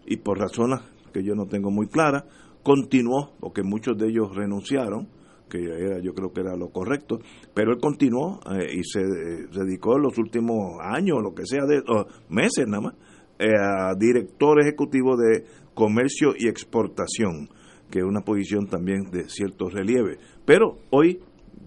y 0.06 0.18
por 0.18 0.40
razones 0.40 0.82
que 1.14 1.24
yo 1.24 1.36
no 1.36 1.46
tengo 1.46 1.72
muy 1.72 1.88
claras, 1.88 2.24
continuó, 2.64 3.34
porque 3.40 3.64
muchos 3.64 3.98
de 3.98 4.08
ellos 4.08 4.36
renunciaron, 4.36 5.08
que 5.50 5.60
era, 5.60 6.00
yo 6.02 6.14
creo 6.14 6.32
que 6.34 6.42
era 6.42 6.56
lo 6.56 6.70
correcto, 6.70 7.20
pero 7.54 7.72
él 7.74 7.80
continuó 7.80 8.40
eh, 8.52 8.74
y 8.74 8.84
se 8.84 9.02
eh, 9.02 9.48
dedicó 9.52 9.98
en 9.98 10.04
los 10.04 10.18
últimos 10.18 10.80
años, 10.82 11.20
lo 11.22 11.34
que 11.36 11.46
sea, 11.46 11.66
de 11.66 11.84
meses 12.30 12.66
nada 12.68 12.82
más, 12.82 12.94
eh, 13.38 13.52
a 13.60 13.94
director 13.96 14.60
ejecutivo 14.62 15.16
de 15.16 15.46
comercio 15.74 16.34
y 16.38 16.48
exportación, 16.48 17.50
que 17.92 18.00
es 18.00 18.06
una 18.06 18.22
posición 18.22 18.68
también 18.68 19.12
de 19.12 19.30
cierto 19.30 19.70
relieve. 19.70 20.18
Pero 20.46 20.80
hoy 20.90 21.20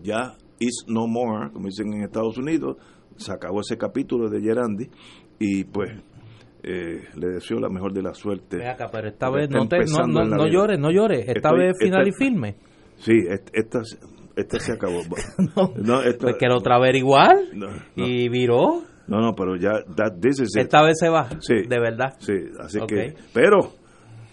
ya 0.02 0.36
is 0.58 0.84
no 0.88 1.06
more, 1.06 1.52
como 1.52 1.66
dicen 1.66 1.92
en 1.92 2.02
Estados 2.02 2.38
Unidos, 2.38 2.78
se 3.16 3.32
acabó 3.32 3.60
ese 3.60 3.76
capítulo 3.76 4.28
de 4.28 4.40
Gerandi 4.40 4.88
y 5.38 5.64
pues 5.64 5.90
eh, 6.68 7.00
le 7.14 7.28
deseo 7.28 7.60
la 7.60 7.68
mejor 7.68 7.92
de 7.92 8.02
la 8.02 8.12
suerte. 8.12 8.58
pero 8.90 9.08
esta 9.08 9.30
vez 9.30 9.48
no, 9.48 9.64
no, 9.64 10.48
llores, 10.48 10.80
no 10.80 10.90
llores. 10.90 11.24
Esta 11.28 11.52
vez 11.52 11.76
final 11.78 12.08
y 12.08 12.12
firme. 12.12 12.56
Sí, 12.96 13.12
esta, 13.54 13.82
esta 14.34 14.58
se 14.58 14.72
acabó. 14.72 15.02
no, 15.76 16.00
pues 16.18 16.36
que 16.36 16.48
la 16.48 16.56
otra 16.56 16.80
vez 16.80 16.96
igual 16.96 17.50
y 17.94 18.28
viró. 18.28 18.82
No, 19.06 19.20
no, 19.20 19.34
pero 19.36 19.54
ya, 19.54 19.84
esta 20.56 20.82
vez 20.82 20.98
se 20.98 21.08
va, 21.08 21.28
sí, 21.38 21.62
de 21.68 21.78
verdad. 21.78 22.16
Sí, 22.18 22.32
así 22.58 22.80
que, 22.88 23.14
pero 23.32 23.74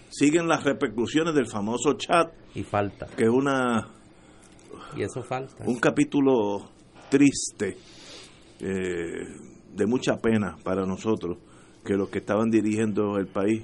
siguen 0.08 0.48
las 0.48 0.64
repercusiones 0.64 1.36
del 1.36 1.46
famoso 1.46 1.92
chat. 1.92 2.32
Y 2.56 2.64
falta. 2.64 3.06
Que 3.16 3.24
es 3.24 3.30
una... 3.30 3.86
Y 4.96 5.02
eso 5.04 5.22
falta. 5.22 5.62
Un 5.64 5.78
capítulo 5.78 6.70
triste, 7.08 7.76
eh, 8.58 9.26
de 9.72 9.86
mucha 9.86 10.16
pena 10.16 10.56
para 10.64 10.84
nosotros 10.84 11.38
que 11.84 11.94
los 11.94 12.08
que 12.08 12.18
estaban 12.18 12.50
dirigiendo 12.50 13.18
el 13.18 13.26
país 13.26 13.62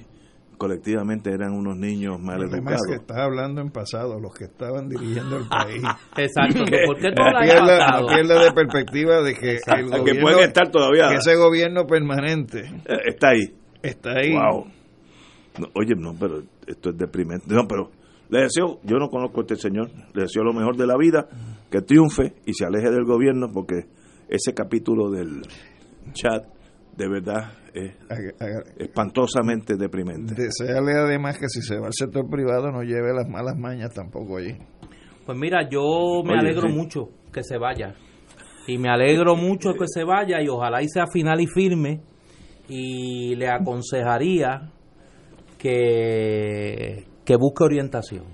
colectivamente 0.60 1.32
eran 1.32 1.54
unos 1.54 1.78
niños 1.78 2.20
mal 2.20 2.42
educados. 2.42 2.82
que 2.86 2.96
estás 2.96 3.16
hablando 3.16 3.62
en 3.62 3.70
pasado, 3.70 4.20
los 4.20 4.34
que 4.34 4.44
estaban 4.44 4.90
dirigiendo 4.90 5.38
el 5.38 5.48
país. 5.48 5.82
Exacto, 6.18 6.64
¿por 6.86 6.98
qué 7.00 7.10
no 7.10 7.24
la 7.32 8.06
pierde 8.06 8.44
de 8.44 8.52
perspectiva 8.52 9.22
de 9.22 9.34
que 9.34 9.52
el 9.54 9.86
gobierno, 9.86 10.04
que 10.04 10.14
pueden 10.20 10.40
estar 10.40 10.70
todavía. 10.70 11.08
Que 11.08 11.14
ese 11.14 11.34
gobierno 11.36 11.86
permanente 11.86 12.60
eh, 12.60 12.98
está 13.06 13.30
ahí. 13.30 13.54
Está 13.82 14.10
ahí. 14.10 14.32
Wow. 14.34 14.66
oye, 15.76 15.94
no, 15.96 16.12
pero 16.20 16.42
esto 16.66 16.90
es 16.90 16.98
deprimente. 16.98 17.46
No, 17.48 17.66
pero 17.66 17.90
le 18.28 18.42
deseo, 18.42 18.80
yo 18.84 18.98
no 18.98 19.08
conozco 19.08 19.40
a 19.40 19.42
este 19.44 19.56
señor, 19.56 19.88
le 20.12 20.22
deseo 20.22 20.44
lo 20.44 20.52
mejor 20.52 20.76
de 20.76 20.86
la 20.86 20.98
vida, 20.98 21.26
que 21.70 21.80
triunfe 21.80 22.34
y 22.44 22.52
se 22.52 22.66
aleje 22.66 22.90
del 22.90 23.04
gobierno 23.04 23.48
porque 23.50 23.86
ese 24.28 24.52
capítulo 24.52 25.10
del 25.10 25.40
chat 26.12 26.44
de 26.96 27.08
verdad 27.08 27.52
es 27.74 27.96
espantosamente 28.78 29.76
deprimente. 29.76 30.34
Desearle 30.34 30.92
además 30.92 31.38
que 31.38 31.48
si 31.48 31.62
se 31.62 31.78
va 31.78 31.86
al 31.86 31.94
sector 31.94 32.28
privado 32.28 32.70
no 32.70 32.82
lleve 32.82 33.12
las 33.14 33.28
malas 33.28 33.56
mañas 33.56 33.92
tampoco 33.94 34.38
allí. 34.38 34.56
Pues 35.26 35.38
mira, 35.38 35.68
yo 35.68 36.22
me 36.24 36.34
alegro 36.38 36.68
mucho 36.68 37.10
que 37.32 37.42
se 37.42 37.58
vaya. 37.58 37.94
Y 38.66 38.78
me 38.78 38.88
alegro 38.88 39.36
mucho 39.36 39.72
que 39.74 39.86
se 39.86 40.04
vaya 40.04 40.40
y 40.42 40.48
ojalá 40.48 40.82
y 40.82 40.88
sea 40.88 41.06
final 41.06 41.40
y 41.40 41.46
firme. 41.46 42.00
Y 42.68 43.34
le 43.34 43.48
aconsejaría 43.48 44.70
que, 45.58 47.04
que 47.24 47.36
busque 47.36 47.64
orientación. 47.64 48.24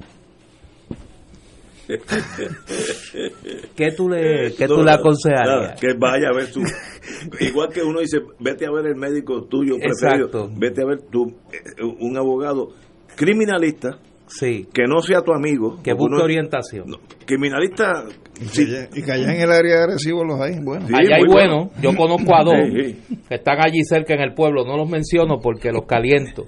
¿Qué 3.77 3.93
tú 3.97 4.09
le, 4.09 4.53
qué 4.57 4.67
tú 4.67 4.83
le 4.83 4.91
aconsejarías? 4.91 5.81
que 5.81 5.89
vaya 5.99 6.29
a 6.33 6.37
ver 6.37 6.47
su. 6.47 6.61
Igual 7.41 7.69
que 7.73 7.83
uno 7.83 8.01
dice, 8.01 8.19
vete 8.41 8.67
a 8.67 8.71
ver 8.71 8.87
el 8.87 8.97
médico 8.97 9.45
tuyo 9.45 9.77
preferido, 9.79 10.51
vete 10.57 10.83
a 10.83 10.87
ver 10.87 11.03
tu, 11.11 11.29
eh, 11.53 11.83
un 12.01 12.17
abogado 12.17 12.69
criminalista 13.15 13.99
Sí. 14.29 14.67
que 14.75 14.83
no 14.89 15.01
sea 15.03 15.21
tu 15.23 15.33
amigo. 15.33 15.79
Que 15.85 15.93
busque 15.93 16.15
uno- 16.17 16.25
orientación. 16.25 16.89
no, 16.91 16.97
criminalista, 17.25 18.07
Y, 18.41 18.45
sí, 18.47 18.67
que 18.67 18.73
allá, 18.77 18.89
y 18.93 19.03
que 19.05 19.13
allá 19.13 19.35
en 19.37 19.41
el 19.43 19.53
área 19.53 19.85
agresiva 19.85 20.25
los 20.25 20.41
hay, 20.41 20.59
bueno. 20.59 20.85
Sí, 20.89 20.95
Allá 20.97 21.17
hay 21.17 21.25
buenos, 21.33 21.69
yo 21.81 21.95
conozco 21.97 22.35
a 22.35 22.43
dos 22.45 22.55
Sí, 22.57 22.83
sí. 23.09 23.19
que 23.29 23.35
están 23.37 23.59
allí 23.65 23.85
cerca 23.85 24.15
en 24.15 24.23
el 24.23 24.35
pueblo, 24.35 24.65
no 24.65 24.77
los 24.77 24.89
menciono 24.91 25.39
porque 25.41 25.71
los 25.71 25.87
caliento, 25.87 26.45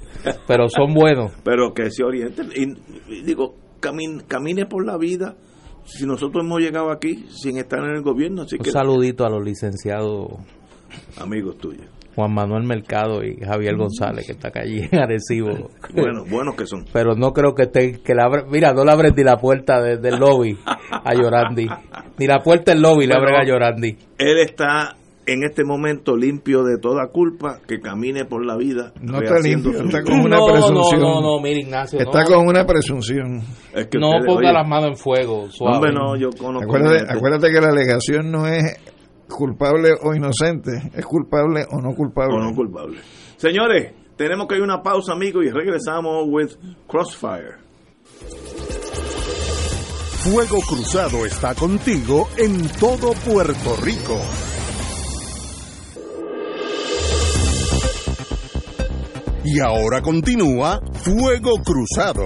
pero 0.48 0.68
son 0.68 0.92
buenos. 0.92 1.30
pero 1.44 1.72
que 1.72 1.88
se 1.92 2.02
orienten. 2.02 2.48
Y, 2.52 3.14
y 3.14 3.22
digo, 3.22 3.54
camine, 3.80 4.22
camine 4.26 4.66
por 4.66 4.84
la 4.86 4.96
vida. 4.98 5.36
Si 5.84 6.04
nosotros 6.06 6.44
hemos 6.44 6.60
llegado 6.60 6.90
aquí 6.90 7.26
sin 7.30 7.56
estar 7.56 7.78
en 7.80 7.96
el 7.96 8.02
gobierno, 8.02 8.42
así 8.42 8.56
Un 8.56 8.62
que 8.62 8.70
saludito 8.70 9.24
a 9.24 9.30
los 9.30 9.42
licenciados 9.44 10.28
amigos 11.18 11.56
tuyos. 11.58 11.86
Juan 12.14 12.32
Manuel 12.34 12.64
Mercado 12.64 13.22
y 13.22 13.36
Javier 13.36 13.76
González, 13.76 14.26
que 14.26 14.32
está 14.32 14.48
acá 14.48 14.62
allí 14.62 14.80
en 14.90 14.98
Arecibo. 14.98 15.70
Bueno, 15.94 16.24
buenos 16.28 16.56
que 16.56 16.66
son. 16.66 16.84
Pero 16.92 17.14
no 17.14 17.32
creo 17.32 17.54
que 17.54 17.62
esté, 17.64 18.00
que 18.02 18.12
la 18.14 18.24
abre- 18.24 18.44
mira, 18.50 18.72
no 18.72 18.84
le 18.84 18.90
abren 18.90 19.14
ni 19.16 19.22
la 19.22 19.36
puerta 19.36 19.80
de- 19.80 19.98
del 19.98 20.16
lobby 20.18 20.58
a 20.90 21.14
Yorandi. 21.14 21.68
Ni 22.18 22.26
la 22.26 22.40
puerta 22.40 22.72
del 22.72 22.82
lobby 22.82 23.06
le 23.06 23.14
abren 23.14 23.36
a 23.36 23.44
Yorandi. 23.46 23.96
Él 24.18 24.38
está 24.40 24.96
en 25.32 25.44
este 25.44 25.64
momento 25.64 26.16
limpio 26.16 26.62
de 26.64 26.78
toda 26.78 27.08
culpa, 27.12 27.60
que 27.66 27.80
camine 27.80 28.24
por 28.24 28.44
la 28.44 28.56
vida. 28.56 28.92
No 29.00 29.20
está 29.20 29.38
limpio, 29.40 29.72
su- 29.72 29.84
está 29.84 30.02
con 30.02 30.20
una 30.20 30.38
no, 30.38 30.46
presunción. 30.46 31.00
no, 31.00 31.20
no, 31.20 31.36
no, 31.36 31.40
mira 31.42 31.60
Ignacio, 31.60 31.98
Está 31.98 32.22
no, 32.22 32.26
con 32.26 32.46
una 32.48 32.64
presunción. 32.66 33.42
Es 33.74 33.86
que 33.88 33.98
no 33.98 34.08
ustedes, 34.08 34.26
ponga 34.26 34.38
oye, 34.48 34.52
las 34.52 34.68
manos 34.68 34.88
en 34.90 34.96
fuego, 34.96 35.50
suave. 35.50 35.76
Hombre, 35.76 35.92
no, 35.92 36.16
yo 36.16 36.30
conozco. 36.38 36.74
Acuérdate 36.74 37.50
que 37.52 37.60
la 37.60 37.68
alegación 37.68 38.30
no 38.30 38.46
es 38.46 38.64
culpable 39.28 39.90
o 40.02 40.14
inocente, 40.14 40.70
es 40.94 41.04
culpable 41.04 41.64
o 41.70 41.80
no 41.80 41.94
culpable. 41.94 42.34
o 42.34 42.38
no 42.40 42.54
culpable. 42.54 42.98
Señores, 43.36 43.92
tenemos 44.16 44.46
que 44.48 44.56
ir 44.56 44.62
a 44.62 44.64
una 44.64 44.82
pausa, 44.82 45.12
amigos, 45.12 45.44
y 45.44 45.50
regresamos 45.50 46.24
with 46.26 46.50
Crossfire. 46.88 47.56
Fuego 50.24 50.58
Cruzado 50.68 51.24
está 51.24 51.54
contigo 51.54 52.28
en 52.36 52.68
todo 52.80 53.12
Puerto 53.24 53.76
Rico. 53.82 54.18
Y 59.50 59.60
ahora 59.60 60.02
continúa 60.02 60.78
Fuego 60.92 61.52
Cruzado. 61.64 62.22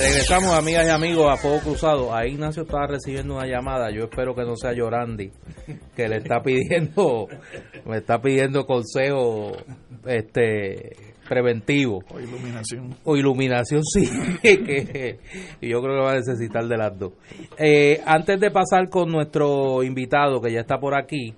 Regresamos, 0.00 0.52
amigas 0.58 0.86
y 0.86 0.90
amigos, 0.90 1.32
a 1.32 1.36
Fuego 1.36 1.60
Cruzado. 1.60 2.12
Ahí 2.12 2.32
Ignacio 2.32 2.64
estaba 2.64 2.88
recibiendo 2.88 3.36
una 3.36 3.46
llamada. 3.46 3.92
Yo 3.92 4.04
espero 4.04 4.34
que 4.34 4.42
no 4.42 4.56
sea 4.56 4.72
Yorandi, 4.72 5.30
que 5.94 6.08
le 6.08 6.16
está 6.16 6.42
pidiendo, 6.42 7.28
me 7.84 7.98
está 7.98 8.20
pidiendo 8.20 8.66
consejo 8.66 9.52
este 10.04 10.96
preventivo 11.28 12.00
O 12.10 12.20
iluminación. 12.20 12.94
o 13.04 13.16
iluminación, 13.16 13.82
sí, 13.84 14.08
que 14.42 15.18
y 15.60 15.68
yo 15.68 15.80
creo 15.80 15.96
que 15.96 16.04
va 16.04 16.12
a 16.12 16.16
necesitar 16.16 16.66
de 16.66 16.76
las 16.76 16.98
dos. 16.98 17.12
Eh, 17.58 18.00
antes 18.04 18.40
de 18.40 18.50
pasar 18.50 18.88
con 18.88 19.10
nuestro 19.10 19.82
invitado, 19.82 20.40
que 20.40 20.52
ya 20.52 20.60
está 20.60 20.78
por 20.78 20.96
aquí, 20.96 21.34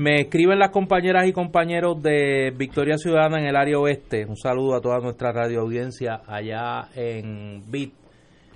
me 0.00 0.22
escriben 0.22 0.58
las 0.58 0.70
compañeras 0.70 1.26
y 1.26 1.32
compañeros 1.34 2.02
de 2.02 2.52
Victoria 2.56 2.96
Ciudadana 2.96 3.38
en 3.38 3.46
el 3.46 3.54
área 3.56 3.78
oeste. 3.78 4.24
Un 4.24 4.36
saludo 4.36 4.74
a 4.76 4.80
toda 4.80 4.98
nuestra 5.00 5.30
radio 5.30 5.60
audiencia 5.60 6.22
allá 6.26 6.88
en 6.96 7.62
BIT 7.70 7.92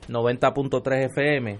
90.3 0.08 1.10
FM. 1.10 1.58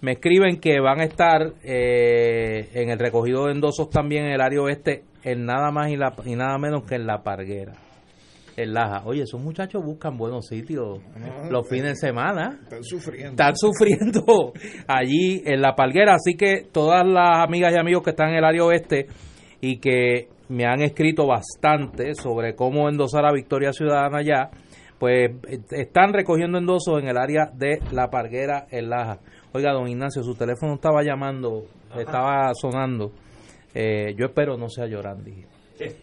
Me 0.00 0.12
escriben 0.12 0.58
que 0.58 0.80
van 0.80 1.00
a 1.00 1.04
estar 1.04 1.52
eh, 1.64 2.70
en 2.74 2.88
el 2.88 2.98
recogido 2.98 3.44
de 3.46 3.52
endosos 3.52 3.90
también 3.90 4.24
en 4.24 4.32
el 4.32 4.40
área 4.40 4.62
oeste, 4.62 5.04
en 5.22 5.44
nada 5.44 5.70
más 5.70 5.90
y, 5.90 5.96
la- 5.96 6.14
y 6.24 6.34
nada 6.34 6.56
menos 6.56 6.84
que 6.84 6.94
en 6.94 7.06
La 7.06 7.22
Parguera. 7.22 7.72
En 8.56 8.72
Laja. 8.72 9.02
Oye, 9.04 9.22
esos 9.22 9.40
muchachos 9.40 9.84
buscan 9.84 10.16
buenos 10.16 10.46
sitios 10.46 11.00
los 11.50 11.68
fines 11.68 12.00
de 12.00 12.08
semana 12.08 12.58
Están 12.62 12.82
sufriendo. 12.84 13.30
están 13.30 13.56
sufriendo 13.56 14.52
allí 14.88 15.42
en 15.44 15.60
la 15.60 15.74
palguera. 15.74 16.14
Así 16.14 16.36
que 16.36 16.66
todas 16.72 17.06
las 17.06 17.44
amigas 17.44 17.72
y 17.74 17.78
amigos 17.78 18.02
que 18.02 18.10
están 18.10 18.30
en 18.30 18.36
el 18.36 18.44
área 18.44 18.64
oeste 18.64 19.08
y 19.60 19.78
que 19.78 20.28
me 20.48 20.64
han 20.64 20.80
escrito 20.80 21.26
bastante 21.26 22.14
sobre 22.14 22.54
cómo 22.54 22.88
endosar 22.88 23.26
a 23.26 23.32
Victoria 23.32 23.72
Ciudadana 23.72 24.18
allá, 24.18 24.50
pues 24.98 25.30
eh, 25.48 25.58
están 25.72 26.12
recogiendo 26.14 26.56
endosos 26.56 26.98
en 27.02 27.08
el 27.08 27.18
área 27.18 27.50
de 27.52 27.80
la 27.92 28.08
palguera 28.08 28.66
en 28.70 28.88
Laja. 28.88 29.18
Oiga, 29.52 29.72
don 29.72 29.88
Ignacio, 29.88 30.22
su 30.22 30.34
teléfono 30.34 30.74
estaba 30.74 31.02
llamando, 31.02 31.64
estaba 31.98 32.50
sonando. 32.54 33.12
Eh, 33.74 34.14
yo 34.16 34.26
espero 34.26 34.56
no 34.56 34.68
sea 34.70 34.86
Llorandi. 34.86 35.44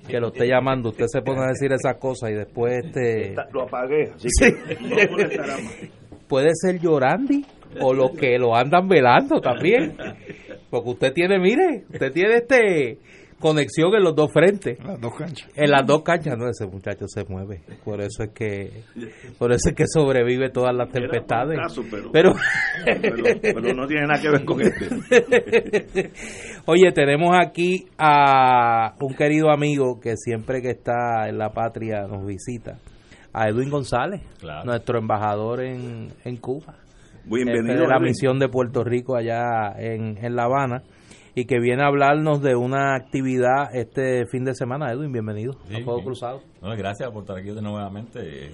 Que 0.08 0.20
lo 0.20 0.28
esté 0.28 0.48
llamando, 0.48 0.90
usted 0.90 1.06
se 1.08 1.22
pone 1.22 1.42
a 1.42 1.48
decir 1.48 1.72
esas 1.74 1.98
cosas 1.98 2.30
y 2.32 2.34
después 2.34 2.86
este 2.86 3.36
Lo 3.52 3.64
apagué, 3.64 4.12
así 4.16 4.28
Sí. 4.40 4.54
no 4.82 4.96
puede 6.28 6.50
ser 6.54 6.80
Llorandi 6.80 7.46
o 7.80 7.94
los 7.94 8.12
que 8.12 8.38
lo 8.38 8.56
andan 8.56 8.88
velando 8.88 9.40
también. 9.42 9.96
Porque 10.70 10.90
usted 10.90 11.14
tiene, 11.14 11.40
mire, 11.40 11.84
usted 11.92 12.12
tiene 12.12 12.36
este 12.36 12.98
conexión 13.44 13.94
en 13.94 14.04
los 14.04 14.16
dos 14.16 14.32
frentes. 14.34 14.80
Las 14.84 15.00
dos 15.00 15.14
canchas. 15.16 15.50
En 15.56 15.70
las 15.70 15.86
dos 15.86 16.02
canchas, 16.02 16.38
no, 16.38 16.48
ese 16.50 16.66
muchacho 16.66 17.06
se 17.08 17.24
mueve. 17.26 17.62
Por 17.84 18.02
eso 18.02 18.24
es 18.24 18.30
que 18.34 18.72
por 19.38 19.52
eso 19.52 19.70
es 19.70 19.76
que 19.76 19.84
sobrevive 19.88 20.50
todas 20.50 20.74
las 20.76 20.90
tempestades. 20.90 21.60
caso, 21.60 21.84
pero- 21.92 22.12
Pero 22.12 22.34
Pero, 22.86 23.24
pero 23.42 23.74
no 23.76 23.86
tiene 23.88 24.08
nada 24.08 24.22
que 24.22 24.30
ver 24.30 24.46
con 24.46 24.62
este. 24.62 24.90
Oye, 26.66 26.92
tenemos 26.94 27.36
aquí 27.40 27.86
a 27.98 28.94
un 29.02 29.14
querido 29.16 29.52
amigo 29.52 30.00
que 30.00 30.16
siempre 30.18 30.62
que 30.62 30.70
está 30.72 31.28
en 31.28 31.38
la 31.38 31.50
patria 31.50 32.08
nos 32.08 32.26
visita, 32.26 32.78
a 33.34 33.50
Edwin 33.50 33.70
González, 33.70 34.22
Claro. 34.40 34.64
nuestro 34.66 34.98
embajador 35.00 35.62
en, 35.64 36.08
en 36.24 36.38
Cuba. 36.38 36.76
Bienvenido. 37.26 37.74
Este, 37.74 37.82
de 37.84 37.88
la 37.88 38.00
misión 38.00 38.40
de 38.40 38.50
Puerto 38.50 38.84
Rico 38.84 39.16
allá 39.16 39.74
en, 39.78 40.18
en 40.24 40.36
La 40.36 40.44
Habana 40.44 40.84
y 41.36 41.46
que 41.46 41.60
viene 41.60 41.84
a 41.84 41.88
hablarnos 41.88 42.42
de 42.42 42.56
una 42.56 42.96
actividad 42.96 43.74
este 43.76 44.26
fin 44.28 44.44
de 44.46 44.54
semana. 44.54 44.92
Edwin, 44.92 45.12
bienvenido 45.12 45.54
Sí, 45.68 45.76
a 45.76 45.84
Fuego. 45.84 46.04
Cruzado. 46.04 46.42
No, 46.62 46.76
gracias 46.76 47.10
por 47.12 47.24
estar 47.24 47.38
aquí 47.38 47.52
de 47.52 47.62
nuevamente. 47.62 48.52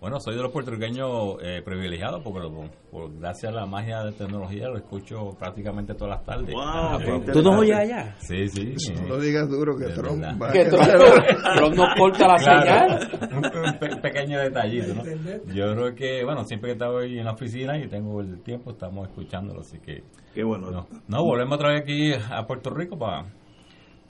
Bueno, 0.00 0.18
soy 0.18 0.34
de 0.34 0.42
los 0.42 0.50
puertorriqueños 0.50 1.36
eh, 1.42 1.60
privilegiados 1.62 2.22
porque 2.24 2.48
por, 2.48 2.70
por- 2.90 3.18
gracias 3.20 3.52
a 3.52 3.54
la 3.54 3.66
magia 3.66 4.02
de 4.02 4.12
tecnología 4.12 4.68
lo 4.68 4.78
escucho 4.78 5.36
prácticamente 5.38 5.92
todas 5.94 6.16
las 6.16 6.24
tardes. 6.24 6.54
Wow, 6.54 6.62
Ah, 6.64 6.98
pues. 7.04 7.32
¿Tú 7.32 7.42
nos 7.42 7.58
oyes 7.58 7.76
allá? 7.76 8.14
Sí, 8.18 8.48
sí. 8.48 8.74
No 9.02 9.08
lo 9.08 9.20
digas 9.20 9.48
duro 9.50 9.76
que 9.76 9.84
Trump 9.88 10.24
Que 10.52 10.64
Trump, 10.64 11.74
nos 11.74 11.94
corta 11.98 12.28
la 12.28 12.36
Claro, 12.36 12.98
señal. 12.98 13.28
un, 13.32 13.44
un 13.66 13.78
pe- 13.78 13.96
pequeño 13.96 14.40
detallito, 14.40 14.94
¿no? 14.94 15.04
Yo 15.54 15.74
creo 15.74 15.94
que, 15.94 16.24
bueno, 16.24 16.44
siempre 16.44 16.68
que 16.70 16.72
estaba 16.72 17.00
ahí 17.02 17.18
en 17.18 17.24
la 17.26 17.32
oficina 17.32 17.76
y 17.76 17.86
tengo 17.86 18.20
el 18.22 18.40
tiempo, 18.42 18.70
estamos 18.70 19.06
escuchándolo, 19.08 19.60
así 19.60 19.78
que 19.80 20.02
Qué 20.34 20.42
bueno. 20.44 20.70
No, 20.70 20.86
no, 21.08 21.24
volvemos 21.24 21.56
otra 21.56 21.72
vez 21.74 21.82
aquí 21.82 22.12
a 22.30 22.46
Puerto 22.46 22.70
Rico 22.70 22.96
para 22.98 23.26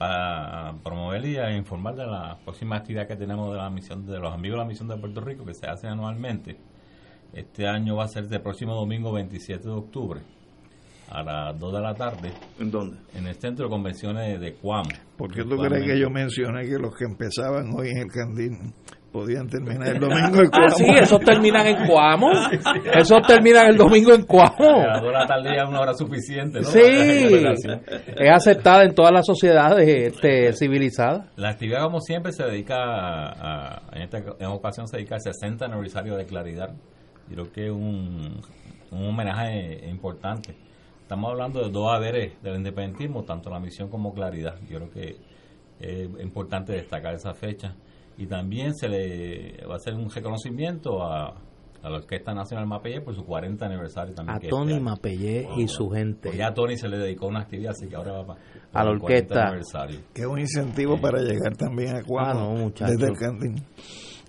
para 0.01 0.73
promover 0.83 1.23
y 1.27 1.37
a 1.37 1.55
informar 1.55 1.93
de 1.93 2.07
la 2.07 2.35
próxima 2.43 2.77
actividad 2.77 3.07
que 3.07 3.15
tenemos 3.15 3.51
de 3.51 3.57
la 3.59 3.69
misión 3.69 4.03
de 4.03 4.17
los 4.17 4.33
amigos 4.33 4.55
de 4.57 4.63
la 4.63 4.67
misión 4.67 4.87
de 4.87 4.97
Puerto 4.97 5.21
Rico 5.21 5.45
que 5.45 5.53
se 5.53 5.67
hace 5.67 5.87
anualmente. 5.87 6.57
Este 7.31 7.67
año 7.67 7.97
va 7.97 8.05
a 8.05 8.07
ser 8.07 8.25
el 8.31 8.41
próximo 8.41 8.73
domingo 8.73 9.13
27 9.13 9.63
de 9.63 9.69
octubre 9.69 10.21
a 11.07 11.21
las 11.21 11.59
2 11.59 11.73
de 11.73 11.79
la 11.81 11.93
tarde 11.93 12.31
¿En 12.59 12.71
dónde? 12.71 12.97
en 13.13 13.27
el 13.27 13.35
centro 13.35 13.65
de 13.65 13.69
convenciones 13.69 14.41
de 14.41 14.55
Cuamo. 14.55 14.89
¿Por 15.17 15.31
qué 15.35 15.43
tú 15.43 15.55
crees 15.55 15.85
que 15.85 15.99
yo 15.99 16.09
mencioné 16.09 16.63
que 16.63 16.79
los 16.79 16.95
que 16.95 17.05
empezaban 17.05 17.71
hoy 17.77 17.89
en 17.89 17.97
el 17.97 18.07
Candín 18.07 18.73
podían 19.11 19.47
terminar 19.47 19.89
el 19.89 19.99
domingo 19.99 20.41
en 20.41 20.49
Ah, 20.53 20.69
sí, 20.69 20.85
esos 20.89 21.19
terminan 21.21 21.67
en 21.67 21.85
Cuamo. 21.87 22.29
Esos 22.93 23.21
terminan 23.27 23.67
el 23.67 23.77
domingo 23.77 24.13
en 24.13 24.23
Cuamo. 24.23 24.55
2 24.93 25.01
de 25.03 25.11
la 25.11 25.25
tarde 25.27 25.49
ya 25.55 25.63
es 25.63 25.69
una 25.69 25.81
hora 25.81 25.93
suficiente, 25.93 26.61
¿no? 26.61 26.67
Sí, 26.67 26.79
es 26.79 28.31
aceptada 28.31 28.83
en 28.83 28.93
todas 28.95 29.11
las 29.11 29.25
sociedades 29.25 29.87
este, 30.13 30.53
civilizadas. 30.53 31.25
La 31.35 31.49
actividad, 31.49 31.83
como 31.83 31.99
siempre, 32.01 32.31
se 32.31 32.43
dedica 32.43 32.75
a, 32.77 33.31
a- 33.31 33.81
en 33.93 34.01
esta 34.03 34.17
en 34.39 34.45
ocasión 34.47 34.87
se 34.87 34.97
dedica 34.97 35.15
al 35.15 35.21
60 35.21 35.65
aniversario 35.65 36.15
de 36.15 36.25
Claridad. 36.25 36.69
Yo 37.29 37.35
creo 37.35 37.51
que 37.51 37.65
es 37.65 37.71
un, 37.71 38.41
un 38.91 39.05
homenaje 39.07 39.87
importante. 39.89 40.55
Estamos 41.01 41.31
hablando 41.31 41.61
de 41.63 41.69
dos 41.69 41.91
haberes 41.93 42.41
del 42.41 42.55
independentismo, 42.55 43.23
tanto 43.23 43.49
la 43.49 43.59
misión 43.59 43.89
como 43.89 44.13
Claridad. 44.13 44.55
Yo 44.69 44.77
creo 44.77 44.89
que 44.91 45.15
es 45.79 46.07
importante 46.23 46.73
destacar 46.73 47.13
esa 47.15 47.33
fecha. 47.33 47.73
Y 48.17 48.27
también 48.27 48.73
se 48.75 48.87
le 48.87 49.65
va 49.67 49.73
a 49.73 49.77
hacer 49.77 49.93
un 49.95 50.09
reconocimiento 50.09 51.01
a, 51.01 51.29
a 51.83 51.89
la 51.89 51.97
Orquesta 51.97 52.33
Nacional 52.33 52.67
Mapelle 52.67 53.01
por 53.01 53.15
su 53.15 53.25
40 53.25 53.65
aniversario 53.65 54.13
también. 54.13 54.35
A 54.37 54.39
que 54.39 54.47
este 54.47 54.55
Tony. 54.55 54.79
Mapellé 54.79 55.47
y 55.57 55.67
su 55.67 55.89
gente. 55.89 56.29
Pues 56.29 56.37
ya 56.37 56.47
a 56.47 56.53
Tony 56.53 56.77
se 56.77 56.87
le 56.87 56.97
dedicó 56.97 57.27
una 57.27 57.39
actividad, 57.41 57.71
así 57.71 57.87
que 57.87 57.95
ahora 57.95 58.11
va 58.13 58.25
para 58.25 58.39
A 58.73 58.83
la 58.85 58.91
el 58.91 58.99
40 58.99 59.03
orquesta. 59.33 59.43
aniversario. 59.47 59.99
Que 60.13 60.21
es 60.21 60.27
un 60.27 60.39
incentivo 60.39 60.99
para 61.01 61.19
llegar 61.21 61.55
también 61.57 61.95
a 61.95 62.03
Cuamo 62.03 62.29
Ah, 62.29 62.33
no, 62.79 62.87
desde 62.87 63.07
el 63.07 63.17
Candín. 63.17 63.55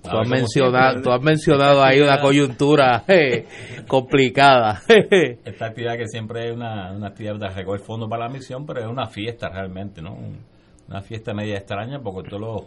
Tú 0.02 0.16
has, 0.18 0.28
mencionado, 0.28 1.00
tú 1.00 1.12
has 1.12 1.22
mencionado 1.22 1.80
ahí 1.84 2.00
una 2.00 2.20
coyuntura 2.20 3.04
eh, 3.08 3.46
complicada. 3.86 4.80
Esta 5.44 5.66
actividad 5.66 5.96
que 5.96 6.08
siempre 6.08 6.48
es 6.48 6.56
una, 6.56 6.92
una 6.92 7.08
actividad 7.08 7.36
de 7.38 7.48
recoger 7.48 7.80
fondos 7.82 8.08
para 8.10 8.26
la 8.26 8.32
misión, 8.32 8.66
pero 8.66 8.80
es 8.80 8.86
una 8.86 9.06
fiesta 9.06 9.48
realmente, 9.48 10.02
¿no? 10.02 10.14
Un- 10.14 10.40
Una 10.88 11.02
fiesta 11.02 11.32
media 11.32 11.56
extraña 11.56 12.00
porque 12.02 12.28
todos 12.28 12.40
los 12.42 12.62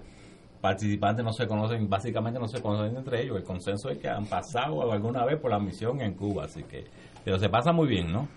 participantes 0.65 1.23
no 1.23 1.31
se 1.31 1.45
conocen, 1.45 1.87
básicamente 1.87 2.39
no 2.39 2.47
se 2.47 2.59
conocen 2.59 2.97
entre 2.97 3.21
ellos. 3.21 3.37
El 3.37 3.43
consenso 3.43 3.87
es 3.91 3.99
que 3.99 4.09
han 4.09 4.25
pasado 4.25 4.91
alguna 4.91 5.23
vez 5.23 5.39
por 5.39 5.51
la 5.51 5.59
misión 5.59 6.01
en 6.01 6.15
Cuba, 6.15 6.45
así 6.45 6.63
que, 6.63 6.85
pero 7.23 7.37
se 7.37 7.49
pasa 7.49 7.71
muy 7.71 7.87
bien, 7.87 8.11
¿no? 8.11 8.27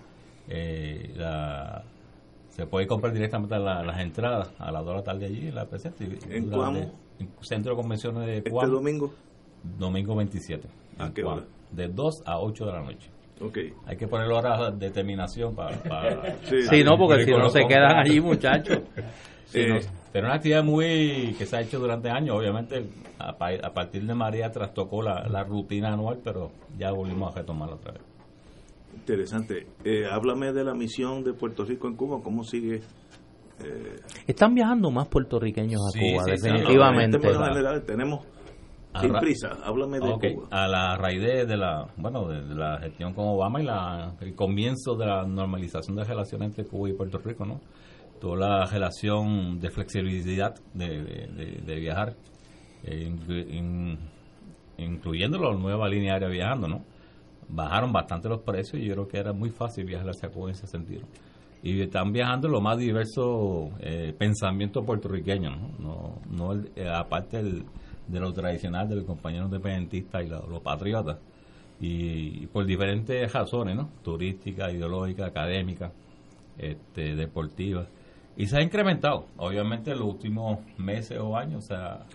Eh, 0.46 1.10
se 2.50 2.66
puede 2.66 2.86
comprar 2.86 3.14
directamente 3.14 3.58
las 3.58 3.98
entradas 3.98 4.50
a 4.58 4.70
las 4.70 4.84
2 4.84 4.92
de 4.92 4.98
la 4.98 5.02
tarde 5.02 5.24
allí 5.24 5.48
en 5.48 5.54
la 5.54 5.64
presente. 5.64 6.06
¿En 6.28 6.50
Cuamo? 6.50 6.92
Centro 7.40 7.74
de 7.74 7.80
Convenciones 7.80 8.26
de 8.26 8.50
Cuamo. 8.50 8.66
¿Este 8.66 8.74
domingo? 8.74 9.14
Domingo 9.78 10.14
27. 10.14 10.68
¿A 10.98 11.10
qué 11.10 11.24
hora? 11.24 11.44
De 11.70 11.88
2 11.88 12.24
a 12.26 12.40
8 12.40 12.66
de 12.66 12.72
la 12.72 12.80
noche. 12.82 13.10
Okay. 13.40 13.72
Hay 13.86 13.96
que 13.96 14.06
poner 14.06 14.30
horas 14.30 14.78
de 14.78 14.88
determinación 14.88 15.54
para... 15.54 15.78
sí, 16.44 16.84
no, 16.84 16.98
porque 16.98 17.24
si 17.24 17.30
no 17.30 17.48
se 17.48 17.66
quedan 17.66 17.96
allí, 17.96 18.20
muchachos. 18.20 18.80
Pero 20.12 20.26
una 20.26 20.36
actividad 20.36 20.64
muy 20.64 21.34
que 21.38 21.46
se 21.46 21.56
ha 21.56 21.60
hecho 21.60 21.78
durante 21.78 22.10
años. 22.10 22.36
Obviamente, 22.36 22.88
a, 23.18 23.36
partir 23.36 24.04
de 24.06 24.14
María 24.14 24.50
trastocó 24.50 25.02
la, 25.02 25.26
la 25.28 25.44
rutina 25.44 25.92
anual, 25.92 26.20
pero 26.22 26.50
ya 26.78 26.92
volvimos 26.92 27.34
a 27.34 27.40
retomarla 27.40 27.76
otra 27.76 27.92
vez. 27.92 28.02
Interesante. 28.94 29.66
Eh, 29.84 30.04
háblame 30.10 30.52
de 30.52 30.64
la 30.64 30.74
misión 30.74 31.22
de 31.22 31.32
Puerto 31.32 31.64
Rico 31.64 31.88
en 31.88 31.96
Cuba. 31.96 32.20
¿Cómo 32.22 32.42
sigue? 32.42 32.82
Eh? 33.64 33.96
Están 34.26 34.54
viajando 34.54 34.90
más 34.90 35.08
puertorriqueños 35.08 35.80
a 35.80 35.98
Cuba, 35.98 36.24
definitivamente. 36.24 37.18
tenemos 37.86 38.24
sin 39.00 39.12
prisa, 39.14 39.58
háblame 39.62 39.98
de 40.00 40.34
Cuba. 40.34 40.48
A 40.50 40.66
la 40.66 40.96
raíz 40.96 41.20
de, 41.22 41.56
la 41.56 41.86
bueno 41.96 42.28
de, 42.28 42.54
la 42.54 42.78
gestión 42.80 43.14
con 43.14 43.28
Obama 43.28 43.62
y 43.62 43.64
la, 43.64 44.14
el 44.20 44.34
comienzo 44.34 44.96
de 44.96 45.06
la 45.06 45.24
normalización 45.24 45.96
de 45.96 46.02
las 46.02 46.08
relaciones 46.08 46.48
entre 46.48 46.64
Cuba 46.64 46.88
y 46.88 46.92
Puerto 46.94 47.18
Rico, 47.18 47.44
¿no? 47.44 47.60
Toda 48.20 48.36
la 48.36 48.66
relación 48.66 49.60
de 49.60 49.70
flexibilidad 49.70 50.54
de, 50.74 51.80
viajar, 51.80 52.16
eh, 52.84 53.12
incluyendo 54.78 55.38
la 55.38 55.56
nueva 55.56 55.88
línea 55.88 56.14
aérea 56.14 56.28
viajando, 56.28 56.68
¿no? 56.68 56.84
Bajaron 57.48 57.92
bastante 57.92 58.28
los 58.28 58.40
precios 58.42 58.82
y 58.82 58.86
yo 58.86 58.94
creo 58.94 59.08
que 59.08 59.18
era 59.18 59.32
muy 59.32 59.50
fácil 59.50 59.84
viajar 59.84 60.10
hacia 60.10 60.28
Cuba 60.28 60.50
en 60.50 60.54
ese 60.54 60.66
sentido. 60.66 61.02
Y 61.62 61.80
están 61.80 62.12
viajando 62.12 62.48
los 62.48 62.62
más 62.62 62.78
diversos 62.78 63.70
eh, 63.80 64.14
pensamientos 64.16 64.84
puertorriqueños, 64.84 65.56
¿no? 65.78 66.20
no, 66.30 66.54
no 66.54 66.62
eh, 66.76 66.88
aparte 66.88 67.38
del 67.38 67.64
de 68.08 68.20
lo 68.20 68.32
tradicional 68.32 68.88
de 68.88 68.96
los 68.96 69.04
compañeros 69.04 69.46
independentistas 69.46 70.24
y 70.24 70.28
los, 70.28 70.60
patriotas. 70.62 71.18
Y, 71.80 72.46
por 72.48 72.64
diferentes 72.64 73.32
razones, 73.32 73.76
¿no? 73.76 73.90
Turísticas, 74.02 74.72
ideológicas, 74.72 75.28
académicas, 75.28 75.92
este, 76.56 77.14
deportivas. 77.14 77.86
Y 78.38 78.46
se 78.46 78.56
ha 78.56 78.62
incrementado, 78.62 79.26
obviamente, 79.36 79.90
en 79.90 79.98
los 79.98 80.06
últimos 80.06 80.60
meses 80.78 81.18
o 81.18 81.36
años, 81.36 81.64
o 81.64 81.66
sea, 81.66 82.06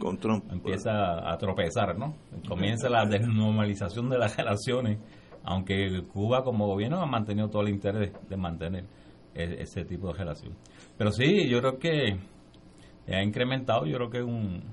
empieza 0.52 1.30
a 1.30 1.38
tropezar, 1.38 1.98
¿no? 1.98 2.16
Comienza 2.48 2.88
la 2.90 3.06
desnormalización 3.06 4.10
de 4.10 4.18
las 4.18 4.38
relaciones, 4.38 5.00
aunque 5.44 6.02
Cuba 6.14 6.42
como 6.46 6.66
gobierno 6.68 7.02
ha 7.02 7.06
mantenido 7.06 7.50
todo 7.50 7.64
el 7.64 7.74
interés 7.74 8.14
de 8.30 8.38
mantener 8.38 8.86
e, 9.36 9.64
ese 9.64 9.84
tipo 9.84 10.08
de 10.08 10.14
relación. 10.14 10.54
Pero 10.98 11.12
sí, 11.12 11.50
yo 11.50 11.60
creo 11.60 11.78
que 11.78 12.18
ha 13.14 13.22
incrementado, 13.22 13.86
yo 13.86 13.98
creo 13.98 14.10
que 14.10 14.20
es 14.20 14.24
un, 14.24 14.64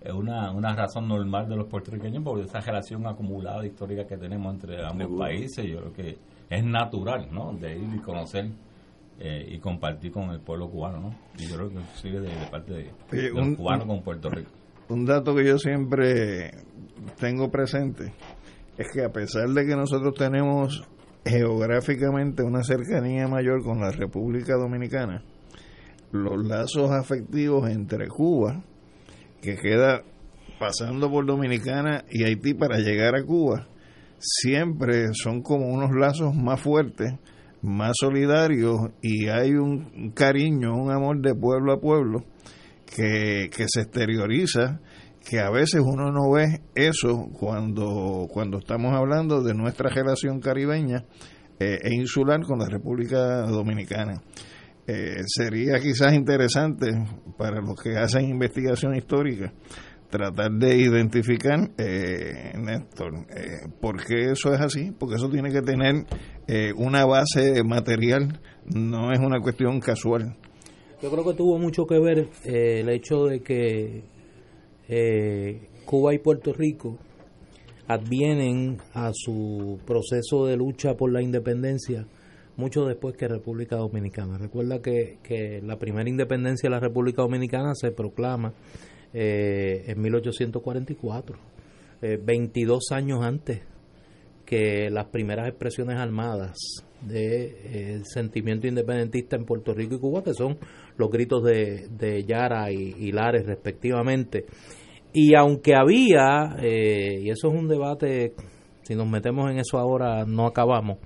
es 0.00 0.12
una, 0.12 0.52
una 0.52 0.72
razón 0.72 1.08
normal 1.08 1.48
de 1.48 1.56
los 1.56 1.66
puertorriqueños 1.66 2.22
por 2.22 2.38
esa 2.38 2.60
relación 2.60 3.08
acumulada 3.08 3.66
histórica 3.66 4.06
que 4.06 4.16
tenemos 4.16 4.54
entre 4.54 4.86
ambos 4.86 5.18
países. 5.18 5.66
Yo 5.66 5.78
creo 5.80 5.92
que 5.92 6.18
es 6.48 6.64
natural, 6.64 7.26
¿no? 7.32 7.54
De 7.54 7.76
ir 7.76 7.92
y 7.92 7.98
conocer 7.98 8.52
eh, 9.18 9.46
y 9.48 9.58
compartir 9.58 10.12
con 10.12 10.30
el 10.30 10.40
pueblo 10.40 10.68
cubano, 10.68 11.00
¿no? 11.00 11.14
Y 11.38 11.48
yo 11.48 11.56
creo 11.56 11.70
que 11.70 11.78
sigue 11.94 12.20
de, 12.20 12.30
parte 12.50 12.72
de, 13.10 13.30
los 13.30 13.56
cubanos 13.56 13.86
con 13.86 14.02
Puerto 14.02 14.28
Rico. 14.28 14.50
Un 14.88 15.04
dato 15.04 15.34
que 15.34 15.44
yo 15.44 15.58
siempre 15.58 16.52
tengo 17.18 17.50
presente 17.50 18.12
es 18.78 18.86
que 18.92 19.04
a 19.04 19.10
pesar 19.10 19.48
de 19.48 19.66
que 19.66 19.74
nosotros 19.74 20.14
tenemos 20.14 20.84
geográficamente 21.24 22.42
una 22.42 22.62
cercanía 22.62 23.26
mayor 23.26 23.64
con 23.64 23.80
la 23.80 23.90
República 23.90 24.54
Dominicana, 24.54 25.22
los 26.12 26.46
lazos 26.46 26.90
afectivos 26.92 27.68
entre 27.68 28.06
Cuba 28.08 28.62
que 29.40 29.56
queda 29.56 30.02
pasando 30.58 31.10
por 31.10 31.26
Dominicana 31.26 32.04
y 32.10 32.24
Haití 32.24 32.54
para 32.54 32.78
llegar 32.78 33.14
a 33.14 33.24
Cuba, 33.24 33.66
siempre 34.18 35.08
son 35.12 35.42
como 35.42 35.68
unos 35.68 35.90
lazos 35.94 36.34
más 36.34 36.60
fuertes, 36.60 37.14
más 37.62 37.92
solidarios 38.00 38.76
y 39.02 39.28
hay 39.28 39.52
un 39.54 40.12
cariño, 40.14 40.74
un 40.74 40.90
amor 40.90 41.20
de 41.20 41.34
pueblo 41.34 41.72
a 41.72 41.80
pueblo 41.80 42.24
que, 42.86 43.50
se 43.66 43.80
exterioriza 43.80 44.80
que 45.28 45.40
a 45.40 45.50
veces 45.50 45.80
uno 45.84 46.12
no 46.12 46.30
ve 46.30 46.60
eso 46.74 47.28
cuando, 47.32 48.28
cuando 48.30 48.58
estamos 48.58 48.94
hablando 48.94 49.42
de 49.42 49.54
nuestra 49.54 49.90
relación 49.90 50.40
caribeña 50.40 51.04
eh, 51.58 51.78
e 51.82 51.94
insular 51.94 52.40
con 52.42 52.58
la 52.58 52.68
República 52.68 53.42
Dominicana. 53.46 54.22
Eh, 54.86 55.22
sería 55.26 55.80
quizás 55.80 56.14
interesante 56.14 56.86
para 57.36 57.60
los 57.60 57.74
que 57.82 57.96
hacen 57.96 58.28
investigación 58.28 58.94
histórica 58.94 59.52
tratar 60.08 60.52
de 60.52 60.76
identificar, 60.76 61.70
eh, 61.78 62.52
Néstor, 62.56 63.14
eh, 63.30 63.68
por 63.80 64.04
qué 64.04 64.30
eso 64.32 64.52
es 64.52 64.60
así, 64.60 64.92
porque 64.92 65.16
eso 65.16 65.28
tiene 65.28 65.50
que 65.50 65.62
tener 65.62 66.06
eh, 66.46 66.72
una 66.76 67.04
base 67.04 67.62
material, 67.64 68.40
no 68.64 69.12
es 69.12 69.18
una 69.18 69.40
cuestión 69.40 69.80
casual. 69.80 70.36
Yo 71.02 71.10
creo 71.10 71.24
que 71.24 71.34
tuvo 71.34 71.58
mucho 71.58 71.86
que 71.86 71.98
ver 71.98 72.28
el 72.44 72.88
hecho 72.88 73.26
de 73.26 73.40
que 73.40 74.02
Cuba 75.84 76.14
y 76.14 76.18
Puerto 76.18 76.52
Rico 76.52 76.98
advienen 77.86 78.78
a 78.94 79.10
su 79.12 79.78
proceso 79.86 80.46
de 80.46 80.56
lucha 80.56 80.94
por 80.94 81.12
la 81.12 81.22
independencia 81.22 82.06
mucho 82.56 82.86
después 82.86 83.16
que 83.16 83.28
República 83.28 83.76
Dominicana. 83.76 84.38
Recuerda 84.38 84.80
que, 84.80 85.18
que 85.22 85.60
la 85.62 85.76
primera 85.78 86.08
independencia 86.08 86.68
de 86.68 86.74
la 86.74 86.80
República 86.80 87.22
Dominicana 87.22 87.74
se 87.74 87.90
proclama 87.90 88.54
eh, 89.18 89.84
en 89.86 89.98
1844, 90.02 91.38
22 92.22 92.78
eh, 92.90 92.94
años 92.94 93.24
antes 93.24 93.62
que 94.44 94.90
las 94.90 95.06
primeras 95.06 95.48
expresiones 95.48 95.96
armadas 95.96 96.84
de, 97.00 98.02
sentimiento 98.04 98.66
independentista 98.66 99.36
en 99.36 99.46
Puerto 99.46 99.72
Rico 99.72 99.94
y 99.94 99.98
Cuba, 99.98 100.22
que 100.22 100.34
son 100.34 100.58
los 100.98 101.10
gritos 101.10 101.42
de, 101.44 101.88
de 101.88 102.24
Yara 102.24 102.70
y, 102.70 103.10
Lares 103.10 103.46
respectivamente. 103.46 104.44
Y 105.14 105.34
aunque 105.34 105.74
había, 105.74 106.56
eh, 106.60 107.18
y 107.22 107.30
eso 107.30 107.48
es 107.48 107.54
un 107.58 107.68
debate, 107.68 108.34
si 108.82 108.94
nos 108.94 109.08
metemos 109.08 109.50
en 109.50 109.60
eso 109.60 109.78
ahora 109.78 110.26
no 110.26 110.46
acabamos, 110.46 110.98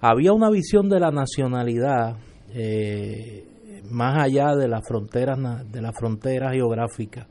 había 0.00 0.34
una 0.34 0.50
visión 0.50 0.90
de 0.90 1.00
la 1.00 1.10
nacionalidad 1.10 2.18
eh, 2.54 3.47
más 3.90 4.22
allá 4.22 4.54
de 4.56 4.68
las 4.68 4.86
fronteras 4.86 5.38
de 5.70 5.82
las 5.82 5.96
fronteras 5.96 6.52
geográficas 6.52 7.26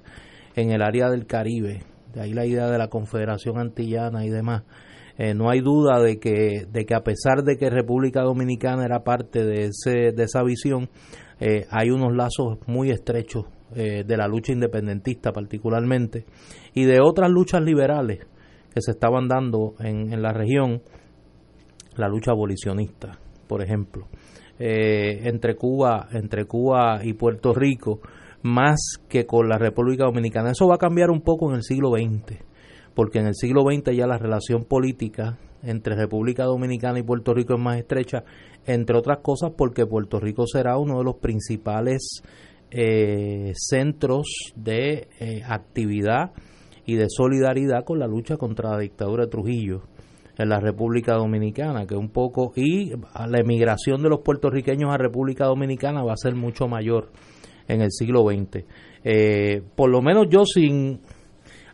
en 0.56 0.72
el 0.72 0.82
área 0.82 1.10
del 1.10 1.26
Caribe 1.26 1.84
de 2.14 2.22
ahí 2.22 2.34
la 2.34 2.46
idea 2.46 2.68
de 2.68 2.78
la 2.78 2.88
Confederación 2.90 3.60
Antillana 3.60 4.26
y 4.26 4.30
demás 4.30 4.64
eh, 5.18 5.34
no 5.34 5.50
hay 5.50 5.62
duda 5.62 6.00
de 6.00 6.20
que 6.20 6.66
de 6.72 6.86
que 6.86 6.96
a 6.96 7.02
pesar 7.02 7.44
de 7.44 7.58
que 7.58 7.70
República 7.70 8.22
Dominicana 8.22 8.86
era 8.86 9.04
parte 9.04 9.46
de 9.46 9.66
ese 9.66 10.12
de 10.12 10.24
esa 10.24 10.44
visión 10.44 10.90
eh, 11.40 11.66
hay 11.70 11.90
unos 11.90 12.16
lazos 12.16 12.60
muy 12.68 12.90
estrechos 12.90 13.46
de 13.70 14.16
la 14.16 14.30
lucha 14.30 14.54
independentista 14.54 15.34
particularmente 15.34 16.26
y 16.74 16.86
de 16.86 17.02
otras 17.02 17.30
luchas 17.30 17.62
liberales 17.62 18.26
que 18.74 18.82
se 18.82 18.92
estaban 18.92 19.28
dando 19.28 19.74
en, 19.80 20.14
en 20.14 20.22
la 20.22 20.32
región 20.32 20.82
la 21.98 22.08
lucha 22.08 22.32
abolicionista, 22.32 23.20
por 23.48 23.62
ejemplo, 23.62 24.08
eh, 24.60 25.22
entre 25.24 25.56
Cuba, 25.56 26.08
entre 26.12 26.46
Cuba 26.46 27.02
y 27.04 27.14
Puerto 27.14 27.54
Rico, 27.54 28.02
más 28.44 28.80
que 29.08 29.26
con 29.26 29.48
la 29.50 29.58
República 29.58 30.06
Dominicana. 30.06 30.52
Eso 30.52 30.68
va 30.68 30.76
a 30.76 30.80
cambiar 30.80 31.10
un 31.12 31.22
poco 31.22 31.50
en 31.50 31.58
el 31.58 31.64
siglo 31.64 31.92
XX, 31.92 32.40
porque 32.94 33.20
en 33.20 33.28
el 33.28 33.36
siglo 33.36 33.62
XX 33.62 33.96
ya 33.96 34.08
la 34.08 34.18
relación 34.18 34.64
política 34.66 35.38
entre 35.64 35.96
República 35.96 36.44
Dominicana 36.44 37.00
y 37.00 37.04
Puerto 37.04 37.34
Rico 37.34 37.54
es 37.54 37.60
más 37.60 37.78
estrecha, 37.78 38.24
entre 38.66 38.98
otras 38.98 39.20
cosas 39.20 39.52
porque 39.58 39.86
Puerto 39.86 40.20
Rico 40.20 40.46
será 40.46 40.78
uno 40.78 41.00
de 41.00 41.04
los 41.04 41.16
principales 41.16 42.22
eh, 42.72 43.54
centros 43.56 44.28
de 44.56 45.08
eh, 45.20 45.42
actividad 45.48 46.32
y 46.86 46.96
de 46.96 47.08
solidaridad 47.10 47.84
con 47.84 48.00
la 48.00 48.08
lucha 48.08 48.38
contra 48.38 48.72
la 48.72 48.80
dictadura 48.80 49.26
de 49.26 49.32
Trujillo 49.32 49.84
en 50.38 50.50
la 50.50 50.60
República 50.60 51.14
Dominicana, 51.16 51.86
que 51.86 51.96
un 51.96 52.10
poco, 52.10 52.54
y 52.56 52.92
la 52.92 53.40
emigración 53.40 54.04
de 54.04 54.10
los 54.10 54.20
puertorriqueños 54.20 54.94
a 54.94 54.98
República 54.98 55.46
Dominicana 55.46 56.04
va 56.04 56.14
a 56.14 56.18
ser 56.18 56.36
mucho 56.36 56.68
mayor 56.68 57.12
en 57.68 57.82
el 57.82 57.92
siglo 57.92 58.24
XX. 58.24 58.66
Eh, 59.04 59.62
por 59.76 59.90
lo 59.90 60.02
menos 60.02 60.28
yo 60.30 60.46
sin 60.46 61.02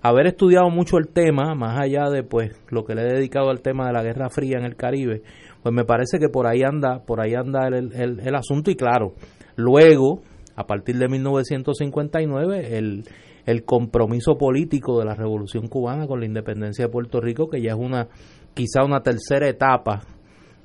haber 0.02 0.28
estudiado 0.28 0.70
mucho 0.70 0.98
el 0.98 1.10
tema, 1.10 1.56
más 1.56 1.80
allá 1.80 2.10
de 2.10 2.24
pues 2.24 2.52
lo 2.70 2.84
que 2.84 2.96
le 2.96 3.04
he 3.04 3.14
dedicado 3.14 3.50
al 3.50 3.62
tema 3.62 3.88
de 3.88 3.94
la 3.94 4.04
Guerra 4.04 4.30
Fría 4.30 4.58
en 4.58 4.66
el 4.66 4.76
Caribe, 4.76 5.22
pues 5.62 5.74
me 5.74 5.86
parece 5.86 6.20
que 6.20 6.30
por 6.30 6.48
ahí 6.48 6.62
anda, 6.62 7.00
por 7.06 7.22
ahí 7.22 7.34
anda 7.34 7.68
el, 7.68 7.94
el, 7.94 8.20
el 8.20 8.36
asunto 8.36 8.70
y 8.70 8.76
claro, 8.76 9.14
luego 9.56 10.22
a 10.56 10.66
partir 10.66 10.98
de 10.98 11.08
1959 11.08 12.78
el, 12.78 13.04
el 13.46 13.64
compromiso 13.64 14.38
político 14.38 15.00
de 15.00 15.06
la 15.06 15.16
revolución 15.16 15.68
cubana 15.68 16.08
con 16.08 16.20
la 16.20 16.26
independencia 16.26 16.86
de 16.86 16.92
Puerto 16.92 17.20
Rico, 17.22 17.50
que 17.50 17.62
ya 17.62 17.72
es 17.72 17.78
una 17.78 18.08
quizá 18.54 18.84
una 18.84 19.02
tercera 19.02 19.48
etapa 19.48 20.02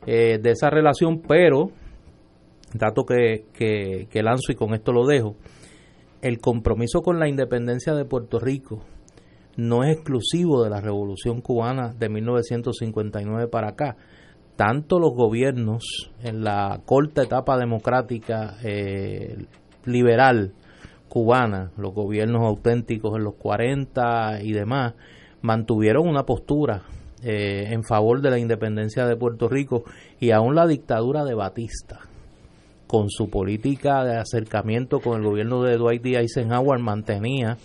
eh, 0.07 0.39
de 0.39 0.51
esa 0.51 0.71
relación, 0.71 1.23
pero 1.27 1.71
dato 2.75 3.05
que, 3.05 3.47
que, 3.53 4.09
que 4.11 4.23
lanzo 4.23 4.53
y 4.53 4.55
con 4.55 4.75
esto 4.75 4.93
lo 4.93 5.07
dejo, 5.07 5.37
el 6.23 6.39
compromiso 6.39 7.03
con 7.03 7.19
la 7.19 7.29
independencia 7.29 7.95
de 7.95 8.05
Puerto 8.05 8.39
Rico 8.39 8.85
no 9.57 9.83
es 9.83 9.97
exclusivo 9.97 10.63
de 10.63 10.71
la 10.71 10.81
revolución 10.81 11.41
cubana 11.41 11.93
de 11.93 12.09
1959 12.09 13.49
para 13.49 13.71
acá. 13.71 13.97
Tanto 14.57 14.99
los 14.99 15.15
gobiernos 15.15 16.13
en 16.23 16.43
la 16.43 16.81
corta 16.85 17.23
etapa 17.23 17.59
democrática 17.59 18.57
eh, 18.63 19.37
liberal 19.85 20.53
cubana, 21.09 21.73
los 21.77 21.93
gobiernos 21.93 22.43
auténticos 22.43 23.17
en 23.17 23.25
los 23.25 23.35
40 23.35 24.43
y 24.43 24.53
demás, 24.53 24.95
mantuvieron 25.43 26.07
una 26.07 26.25
postura 26.25 26.83
eh, 27.23 27.69
en 27.71 27.83
favor 27.85 28.21
de 28.21 28.31
la 28.31 28.39
independencia 28.39 29.07
de 29.07 29.17
Puerto 29.17 29.49
Rico 29.49 29.85
y 30.21 30.31
aún 30.31 30.55
la 30.55 30.67
dictadura 30.67 31.25
de 31.25 31.35
Batista 31.35 32.01
con 32.87 33.11
su 33.11 33.29
política 33.29 34.05
de 34.05 34.17
acercamiento 34.17 35.01
con 35.01 35.21
el 35.21 35.27
gobierno 35.27 35.63
de 35.63 35.77
Dwight 35.77 36.03
D. 36.03 36.19
Eisenhower 36.19 36.81
mantenía 36.81 37.59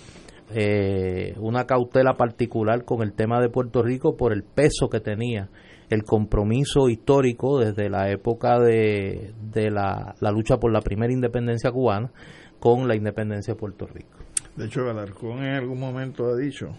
eh, 0.54 1.34
una 1.38 1.66
cautela 1.66 2.16
particular 2.16 2.84
con 2.84 3.02
el 3.02 3.14
tema 3.14 3.42
de 3.42 3.50
Puerto 3.50 3.82
Rico 3.82 4.16
por 4.18 4.34
el 4.34 4.44
peso 4.44 4.90
que 4.90 5.00
tenía 5.00 5.50
el 5.90 6.04
compromiso 6.04 6.90
histórico 6.90 7.60
desde 7.60 7.90
la 7.90 8.10
época 8.10 8.60
de, 8.60 9.34
de 9.52 9.72
la, 9.72 10.16
la, 10.20 10.32
lucha 10.32 10.58
por 10.58 10.72
la 10.72 10.82
primera 10.82 11.14
independencia 11.14 11.72
cubana 11.72 12.12
con 12.60 12.88
la 12.88 12.96
independencia 12.96 13.54
de 13.54 13.60
Puerto 13.60 13.88
Rico. 13.88 14.18
De 14.56 14.66
hecho, 14.66 14.90
Alarcón 14.90 15.44
en 15.44 15.56
algún 15.56 15.80
momento 15.80 16.28
ha 16.28 16.36
dicho 16.36 16.76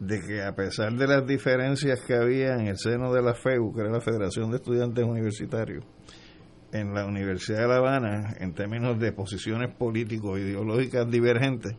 de 0.00 0.20
que 0.20 0.42
a 0.42 0.54
pesar 0.54 0.94
de 0.94 1.06
las 1.06 1.26
diferencias 1.26 2.00
que 2.00 2.14
había 2.14 2.54
en 2.54 2.66
el 2.66 2.78
seno 2.78 3.12
de 3.12 3.22
la 3.22 3.34
FEU, 3.34 3.72
que 3.72 3.82
era 3.82 3.90
la 3.90 4.00
Federación 4.00 4.50
de 4.50 4.56
Estudiantes 4.56 5.04
Universitarios, 5.04 5.84
en 6.72 6.94
la 6.94 7.04
Universidad 7.04 7.60
de 7.60 7.68
La 7.68 7.76
Habana, 7.76 8.34
en 8.38 8.54
términos 8.54 8.98
de 8.98 9.12
posiciones 9.12 9.74
políticos 9.76 10.38
e 10.38 10.42
ideológicas 10.42 11.08
divergentes, 11.10 11.76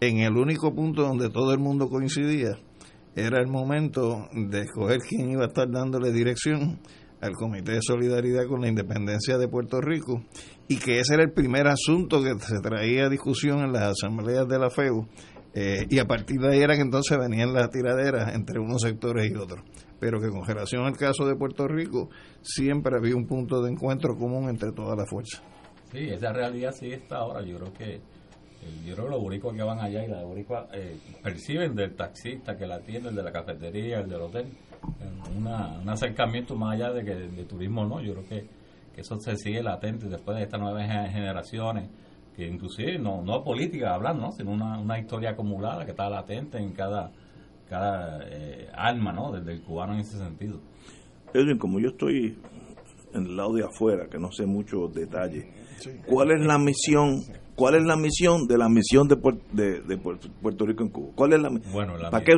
en 0.00 0.18
el 0.18 0.36
único 0.36 0.74
punto 0.74 1.02
donde 1.02 1.28
todo 1.28 1.52
el 1.52 1.58
mundo 1.58 1.88
coincidía 1.88 2.58
era 3.14 3.38
el 3.40 3.48
momento 3.48 4.28
de 4.32 4.62
escoger 4.62 4.98
quién 5.06 5.30
iba 5.30 5.44
a 5.44 5.48
estar 5.48 5.70
dándole 5.70 6.10
dirección 6.10 6.80
al 7.20 7.32
Comité 7.34 7.72
de 7.72 7.82
Solidaridad 7.82 8.46
con 8.48 8.62
la 8.62 8.68
Independencia 8.68 9.36
de 9.36 9.46
Puerto 9.46 9.80
Rico 9.80 10.24
y 10.66 10.78
que 10.78 10.98
ese 10.98 11.14
era 11.14 11.22
el 11.22 11.32
primer 11.32 11.68
asunto 11.68 12.22
que 12.22 12.32
se 12.40 12.60
traía 12.60 13.06
a 13.06 13.10
discusión 13.10 13.60
en 13.60 13.72
las 13.72 13.92
asambleas 13.92 14.48
de 14.48 14.58
la 14.58 14.70
FEU 14.70 15.06
eh, 15.54 15.86
y 15.88 15.98
a 15.98 16.06
partir 16.06 16.40
de 16.40 16.54
ahí 16.54 16.60
era 16.60 16.74
que 16.74 16.82
entonces 16.82 17.18
venían 17.18 17.52
las 17.52 17.70
tiraderas 17.70 18.34
entre 18.34 18.58
unos 18.58 18.82
sectores 18.82 19.30
y 19.30 19.34
otros 19.34 19.62
pero 20.02 20.20
que 20.20 20.30
con 20.30 20.44
relación 20.44 20.84
al 20.84 20.96
caso 20.96 21.24
de 21.28 21.36
Puerto 21.36 21.68
Rico 21.68 22.10
siempre 22.40 22.96
había 22.96 23.14
un 23.14 23.24
punto 23.24 23.62
de 23.62 23.70
encuentro 23.70 24.16
común 24.16 24.48
entre 24.48 24.72
todas 24.72 24.98
las 24.98 25.08
fuerzas. 25.08 25.40
Sí, 25.92 26.08
esa 26.08 26.32
realidad 26.32 26.72
sí 26.72 26.90
está 26.90 27.18
ahora. 27.18 27.40
Yo 27.46 27.56
creo 27.58 27.72
que 27.72 28.00
yo 28.84 28.94
creo 28.94 29.06
que 29.06 29.10
los 29.12 29.20
boricuas 29.20 29.54
que 29.54 29.62
van 29.62 29.78
allá 29.78 30.04
y 30.04 30.08
las 30.08 30.24
boricuas 30.24 30.66
eh, 30.72 30.96
perciben 31.22 31.76
del 31.76 31.94
taxista 31.94 32.56
que 32.56 32.66
la 32.66 32.76
atiende, 32.76 33.10
el 33.10 33.14
de 33.14 33.22
la 33.22 33.30
cafetería, 33.30 34.00
el 34.00 34.08
del 34.08 34.22
hotel, 34.22 34.46
una, 35.36 35.78
un 35.78 35.88
acercamiento 35.88 36.56
más 36.56 36.74
allá 36.74 36.92
de 36.92 37.04
que 37.04 37.14
de 37.14 37.44
turismo 37.44 37.84
no. 37.84 38.00
Yo 38.00 38.14
creo 38.14 38.26
que, 38.26 38.48
que 38.92 39.02
eso 39.02 39.20
se 39.20 39.36
sigue 39.36 39.62
latente 39.62 40.08
después 40.08 40.36
de 40.36 40.42
estas 40.42 40.60
nuevas 40.60 40.84
generaciones 41.12 41.88
que 42.34 42.46
inclusive 42.46 42.98
no, 42.98 43.22
no 43.22 43.42
política 43.44 43.94
hablando, 43.94 44.32
sino 44.32 44.52
una, 44.52 44.78
una 44.78 44.98
historia 44.98 45.30
acumulada 45.30 45.84
que 45.84 45.90
está 45.90 46.08
latente 46.08 46.58
en 46.58 46.72
cada 46.72 47.12
cada 47.72 48.20
eh, 48.28 48.68
alma 48.74 49.14
¿no? 49.14 49.32
desde 49.32 49.52
el 49.54 49.62
cubano 49.62 49.94
en 49.94 50.00
ese 50.00 50.18
sentido. 50.18 50.60
Edwin, 51.32 51.56
como 51.56 51.80
yo 51.80 51.88
estoy 51.88 52.36
en 53.14 53.24
el 53.24 53.34
lado 53.34 53.54
de 53.54 53.64
afuera, 53.64 54.08
que 54.10 54.18
no 54.18 54.30
sé 54.30 54.44
muchos 54.44 54.92
detalles, 54.92 55.46
¿cuál 56.06 56.32
es 56.32 56.46
la 56.46 56.58
misión? 56.58 57.22
¿Cuál 57.56 57.76
es 57.76 57.84
la 57.84 57.96
misión 57.96 58.46
de 58.46 58.58
la 58.58 58.68
misión 58.68 59.08
de, 59.08 59.16
de, 59.80 59.96
Puerto 59.96 60.66
Rico 60.66 60.82
en 60.82 60.90
Cuba? 60.90 61.12
¿Cuál 61.14 61.32
es 61.32 61.40
la, 61.40 61.50
bueno, 61.72 61.94
¿para 62.10 62.24
qué, 62.24 62.32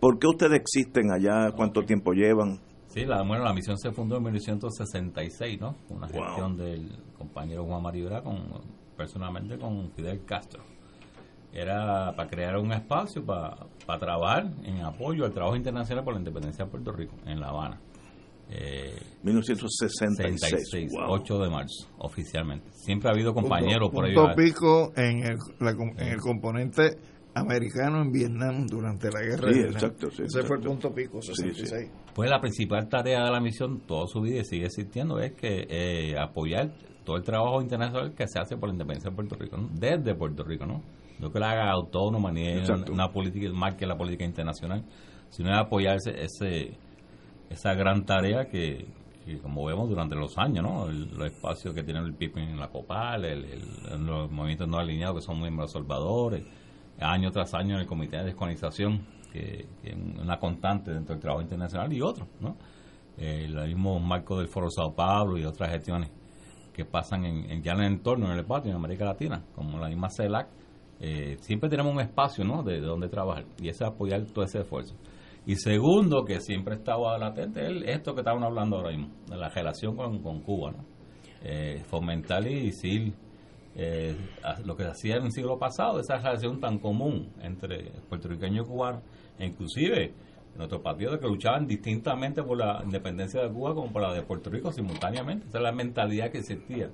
¿Por 0.00 0.18
qué 0.18 0.26
ustedes 0.26 0.60
existen 0.60 1.10
allá? 1.12 1.52
¿Cuánto 1.52 1.82
tiempo 1.82 2.12
llevan? 2.12 2.60
Sí, 2.88 3.04
la, 3.04 3.22
bueno, 3.22 3.42
la 3.44 3.54
misión 3.54 3.78
se 3.78 3.90
fundó 3.90 4.18
en 4.18 4.24
1966, 4.24 5.60
¿no? 5.60 5.76
Una 5.88 6.08
gestión 6.08 6.56
del 6.56 6.90
compañero 7.16 7.64
Juan 7.64 7.82
María 7.82 8.22
con, 8.22 8.36
personalmente 8.96 9.58
con 9.58 9.90
Fidel 9.92 10.24
Castro 10.24 10.62
era 11.52 12.12
para 12.16 12.28
crear 12.28 12.58
un 12.58 12.72
espacio 12.72 13.24
para, 13.24 13.56
para 13.86 13.98
trabajar 13.98 14.50
en 14.64 14.80
apoyo 14.80 15.24
al 15.24 15.32
trabajo 15.32 15.56
internacional 15.56 16.04
por 16.04 16.14
la 16.14 16.18
independencia 16.18 16.64
de 16.64 16.70
Puerto 16.70 16.92
Rico 16.92 17.14
en 17.26 17.38
La 17.38 17.48
Habana. 17.48 17.80
Eh, 18.50 19.00
1966, 19.22 20.92
8 21.08 21.38
de 21.38 21.50
marzo, 21.50 21.88
oficialmente. 21.98 22.70
Siempre 22.72 23.08
ha 23.08 23.12
habido 23.12 23.32
compañeros 23.32 23.90
por 23.90 24.04
ahí. 24.04 24.14
Un 24.16 24.34
pico 24.34 24.92
en 24.96 25.22
el, 25.22 25.38
en 25.96 26.08
el 26.08 26.20
componente 26.20 26.98
americano 27.34 28.02
en 28.02 28.12
Vietnam 28.12 28.66
durante 28.66 29.10
la 29.10 29.20
guerra. 29.20 29.52
Sí, 29.52 29.60
exacto. 29.60 30.08
Ese 30.08 30.42
fue 30.42 30.56
el 30.56 30.62
punto 30.62 30.92
pico, 30.92 31.22
66. 31.22 31.90
Pues 32.14 32.28
la 32.28 32.40
principal 32.40 32.88
tarea 32.88 33.24
de 33.24 33.30
la 33.30 33.40
misión, 33.40 33.80
toda 33.86 34.06
su 34.06 34.20
vida 34.20 34.40
y 34.40 34.44
sigue 34.44 34.66
existiendo, 34.66 35.18
es 35.20 35.32
que 35.32 35.66
eh, 35.68 36.18
apoyar 36.18 36.72
todo 37.04 37.16
el 37.16 37.22
trabajo 37.22 37.60
internacional 37.60 38.14
que 38.14 38.26
se 38.26 38.38
hace 38.38 38.56
por 38.56 38.68
la 38.68 38.74
independencia 38.74 39.10
de 39.10 39.16
Puerto 39.16 39.36
Rico, 39.36 39.56
desde 39.72 40.14
Puerto 40.14 40.42
Rico, 40.42 40.66
¿no? 40.66 40.82
no 41.18 41.30
que 41.30 41.38
la 41.38 41.50
haga 41.50 41.70
autónoma 41.70 42.32
ni 42.32 42.48
es 42.48 42.68
una 42.68 43.12
política 43.12 43.50
más 43.52 43.74
que 43.74 43.86
la 43.86 43.96
política 43.96 44.24
internacional, 44.24 44.84
sino 45.30 45.50
es 45.50 45.58
apoyarse 45.58 46.10
ese, 46.22 46.76
esa 47.50 47.74
gran 47.74 48.04
tarea 48.04 48.46
que, 48.46 48.86
como 49.42 49.64
vemos 49.66 49.88
durante 49.88 50.16
los 50.16 50.36
años, 50.38 50.64
¿no? 50.64 50.86
los 50.88 51.30
espacios 51.30 51.74
que 51.74 51.82
tiene 51.82 52.00
el 52.00 52.14
PIB 52.14 52.38
en 52.38 52.58
la 52.58 52.68
COPAL, 52.68 53.24
el, 53.24 53.44
los 54.06 54.30
movimientos 54.30 54.68
no 54.68 54.78
alineados 54.78 55.16
que 55.16 55.22
son 55.22 55.40
miembros 55.40 55.72
salvadores, 55.72 56.44
año 57.00 57.30
tras 57.30 57.52
año 57.54 57.74
en 57.74 57.82
el 57.82 57.86
Comité 57.86 58.18
de 58.18 58.24
Descolonización, 58.24 59.06
que, 59.32 59.66
es 59.82 59.94
una 59.94 60.38
constante 60.38 60.92
dentro 60.92 61.14
del 61.14 61.20
trabajo 61.20 61.42
internacional, 61.42 61.92
y 61.92 62.00
otros, 62.00 62.28
¿no? 62.40 62.56
El 63.16 63.54
mismo 63.68 64.00
marco 64.00 64.38
del 64.38 64.48
Foro 64.48 64.68
Sao 64.70 64.92
Paulo 64.92 65.38
y 65.38 65.44
otras 65.44 65.70
gestiones 65.70 66.10
que 66.74 66.84
pasan 66.84 67.24
en, 67.24 67.62
ya 67.62 67.72
en 67.72 67.80
el 67.80 67.92
entorno, 67.92 68.30
en 68.30 68.38
el 68.38 68.44
patio, 68.44 68.70
en 68.70 68.76
América 68.76 69.04
Latina, 69.04 69.42
como 69.54 69.78
la 69.78 69.88
misma 69.88 70.10
CELAC, 70.10 70.48
eh, 71.00 71.36
siempre 71.40 71.70
tenemos 71.70 71.92
un 71.92 72.00
espacio 72.00 72.44
¿no? 72.44 72.62
de, 72.62 72.80
donde 72.80 73.08
trabajar 73.08 73.44
y 73.60 73.68
ese 73.68 73.84
apoyar 73.84 74.24
todo 74.26 74.44
ese 74.44 74.60
esfuerzo. 74.60 74.94
Y 75.46 75.56
segundo, 75.56 76.24
que 76.24 76.40
siempre 76.40 76.74
estaba 76.74 77.16
latente, 77.18 77.66
es 77.66 77.96
esto 77.96 78.14
que 78.14 78.20
estamos 78.20 78.42
hablando 78.42 78.76
ahora 78.76 78.90
mismo, 78.90 79.08
de 79.28 79.36
la 79.36 79.48
relación 79.48 79.96
con, 79.96 80.22
con 80.22 80.40
Cuba. 80.40 80.72
¿no? 80.72 80.84
Eh, 81.42 81.82
fomentar 81.86 82.46
y 82.46 82.66
decir 82.66 83.12
eh, 83.74 84.16
lo 84.64 84.76
que 84.76 84.84
se 84.84 84.90
hacía 84.90 85.16
en 85.16 85.24
el 85.24 85.32
siglo 85.32 85.58
pasado, 85.58 86.00
esa 86.00 86.16
relación 86.16 86.58
tan 86.58 86.78
común 86.78 87.30
entre 87.42 87.92
puertorriqueño 88.08 88.62
y 88.62 88.64
cubano, 88.64 89.02
e 89.38 89.46
inclusive 89.46 90.14
nuestros 90.56 90.80
partidos 90.82 91.18
que 91.18 91.26
luchaban 91.26 91.66
distintamente 91.66 92.42
por 92.42 92.58
la 92.58 92.80
independencia 92.84 93.42
de 93.42 93.50
Cuba 93.50 93.74
como 93.74 93.92
por 93.92 94.02
la 94.02 94.12
de 94.12 94.22
Puerto 94.22 94.50
Rico 94.50 94.72
simultáneamente. 94.72 95.48
Esa 95.48 95.58
es 95.58 95.64
la 95.64 95.72
mentalidad 95.72 96.30
que 96.30 96.38
existía. 96.38 96.90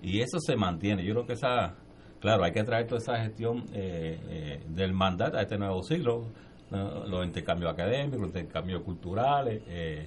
Y 0.00 0.20
eso 0.20 0.38
se 0.40 0.56
mantiene. 0.56 1.04
Yo 1.04 1.14
creo 1.14 1.26
que 1.26 1.32
esa 1.34 1.74
Claro, 2.22 2.44
hay 2.44 2.52
que 2.52 2.62
traer 2.62 2.86
toda 2.86 3.00
esa 3.00 3.18
gestión 3.18 3.64
eh, 3.72 4.16
eh, 4.28 4.60
del 4.68 4.92
mandato 4.92 5.38
a 5.38 5.42
este 5.42 5.58
nuevo 5.58 5.82
siglo, 5.82 6.26
los 6.70 7.26
intercambios 7.26 7.72
académicos, 7.72 8.20
los 8.20 8.28
intercambios 8.28 8.80
culturales, 8.82 9.60
eh, 9.66 10.06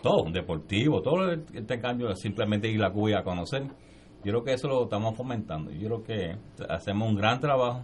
todo, 0.00 0.30
deportivo, 0.30 1.02
todo 1.02 1.28
el 1.28 1.44
intercambio, 1.52 2.14
simplemente 2.14 2.68
ir 2.68 2.84
a 2.84 2.92
Cuba 2.92 3.18
a 3.18 3.24
conocer. 3.24 3.64
Yo 3.64 4.32
creo 4.32 4.44
que 4.44 4.52
eso 4.52 4.68
lo 4.68 4.84
estamos 4.84 5.16
fomentando. 5.16 5.72
Yo 5.72 5.88
creo 5.88 6.04
que 6.04 6.36
hacemos 6.68 7.08
un 7.08 7.16
gran 7.16 7.40
trabajo 7.40 7.82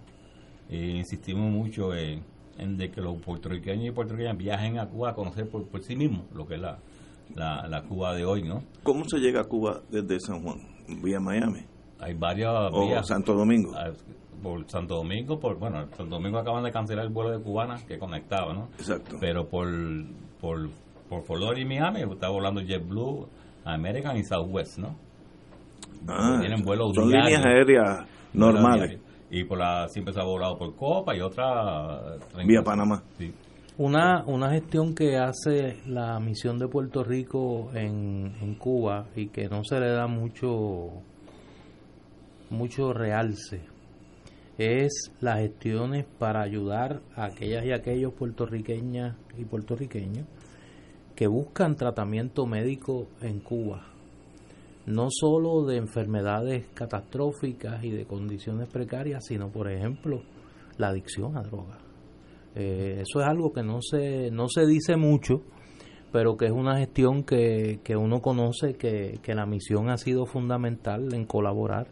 e 0.70 0.76
insistimos 0.76 1.50
mucho 1.50 1.92
en, 1.92 2.22
de 2.58 2.90
que 2.90 3.00
los 3.00 3.16
puertorriqueños 3.20 3.86
y 3.86 3.90
puertorriqueñas 3.90 4.36
viajen 4.36 4.78
a 4.78 4.86
Cuba 4.86 5.10
a 5.10 5.14
conocer 5.14 5.48
por, 5.48 5.82
sí 5.82 5.96
mismos 5.96 6.26
lo 6.34 6.46
que 6.46 6.54
es 6.54 6.60
la, 6.60 6.78
la, 7.34 7.66
la 7.68 7.82
Cuba 7.82 8.14
de 8.14 8.24
hoy, 8.24 8.42
¿no? 8.42 8.62
¿Cómo 8.82 9.04
se 9.08 9.18
llega 9.18 9.40
a 9.40 9.44
Cuba 9.44 9.80
desde 9.90 10.20
San 10.20 10.42
Juan, 10.42 10.58
vía 11.02 11.18
Miami? 11.20 11.66
hay 12.02 12.14
varias 12.14 12.52
o 12.72 13.02
Santo 13.04 13.32
Domingo 13.32 13.72
ah, 13.76 13.90
por 14.42 14.68
Santo 14.68 14.96
Domingo 14.96 15.38
por 15.38 15.56
bueno 15.56 15.86
Santo 15.96 16.16
Domingo 16.16 16.38
acaban 16.38 16.64
de 16.64 16.72
cancelar 16.72 17.06
el 17.06 17.12
vuelo 17.12 17.30
de 17.30 17.42
Cubana 17.42 17.76
que 17.86 17.98
conectaba 17.98 18.52
no 18.52 18.68
exacto. 18.76 19.16
Pero 19.20 19.48
por 19.48 19.68
por 20.40 20.68
por 21.08 21.22
Florida 21.22 21.60
y 21.60 21.64
Miami 21.64 22.02
está 22.12 22.28
volando 22.28 22.60
JetBlue 22.60 23.28
American 23.64 24.16
y 24.16 24.24
Southwest 24.24 24.78
no 24.78 24.96
ah, 26.08 26.38
tienen 26.40 26.64
vuelos 26.64 26.92
son 26.94 27.10
líneas 27.10 27.44
aéreas 27.44 28.04
normales 28.32 28.98
y 29.32 29.44
por 29.44 29.58
la 29.58 29.88
siempre 29.88 30.12
se 30.12 30.20
ha 30.20 30.24
volado 30.24 30.58
por 30.58 30.76
Copa 30.76 31.16
y 31.16 31.20
otra 31.20 32.18
vía 32.46 32.62
Panamá. 32.62 33.02
Sí. 33.18 33.32
Una, 33.78 34.22
una 34.26 34.50
gestión 34.50 34.94
que 34.94 35.16
hace 35.16 35.78
la 35.86 36.20
misión 36.20 36.58
de 36.58 36.68
Puerto 36.68 37.02
Rico 37.02 37.70
en, 37.74 38.34
en 38.42 38.54
Cuba 38.56 39.06
y 39.16 39.28
que 39.28 39.48
no 39.48 39.64
se 39.64 39.80
le 39.80 39.88
da 39.88 40.06
mucho 40.06 40.90
mucho 42.50 42.92
realce 42.92 43.62
es 44.58 45.10
las 45.20 45.38
gestiones 45.38 46.04
para 46.18 46.42
ayudar 46.42 47.00
a 47.16 47.24
aquellas 47.24 47.64
y 47.64 47.72
aquellos 47.72 48.12
puertorriqueñas 48.12 49.16
y 49.38 49.46
puertorriqueños 49.46 50.26
que 51.16 51.26
buscan 51.26 51.76
tratamiento 51.76 52.46
médico 52.46 53.08
en 53.22 53.40
Cuba, 53.40 53.86
no 54.86 55.08
solo 55.10 55.64
de 55.64 55.76
enfermedades 55.76 56.66
catastróficas 56.74 57.84
y 57.84 57.90
de 57.90 58.04
condiciones 58.04 58.68
precarias, 58.68 59.24
sino 59.26 59.48
por 59.48 59.70
ejemplo 59.70 60.22
la 60.78 60.88
adicción 60.88 61.36
a 61.36 61.42
drogas. 61.42 61.78
Eh, 62.54 63.02
eso 63.02 63.20
es 63.20 63.26
algo 63.26 63.52
que 63.52 63.62
no 63.62 63.80
se, 63.80 64.30
no 64.30 64.48
se 64.48 64.66
dice 64.66 64.96
mucho, 64.96 65.42
pero 66.10 66.36
que 66.36 66.46
es 66.46 66.52
una 66.52 66.78
gestión 66.78 67.22
que, 67.22 67.80
que 67.82 67.96
uno 67.96 68.20
conoce 68.20 68.74
que, 68.74 69.18
que 69.22 69.34
la 69.34 69.46
misión 69.46 69.88
ha 69.88 69.96
sido 69.96 70.26
fundamental 70.26 71.14
en 71.14 71.24
colaborar 71.24 71.86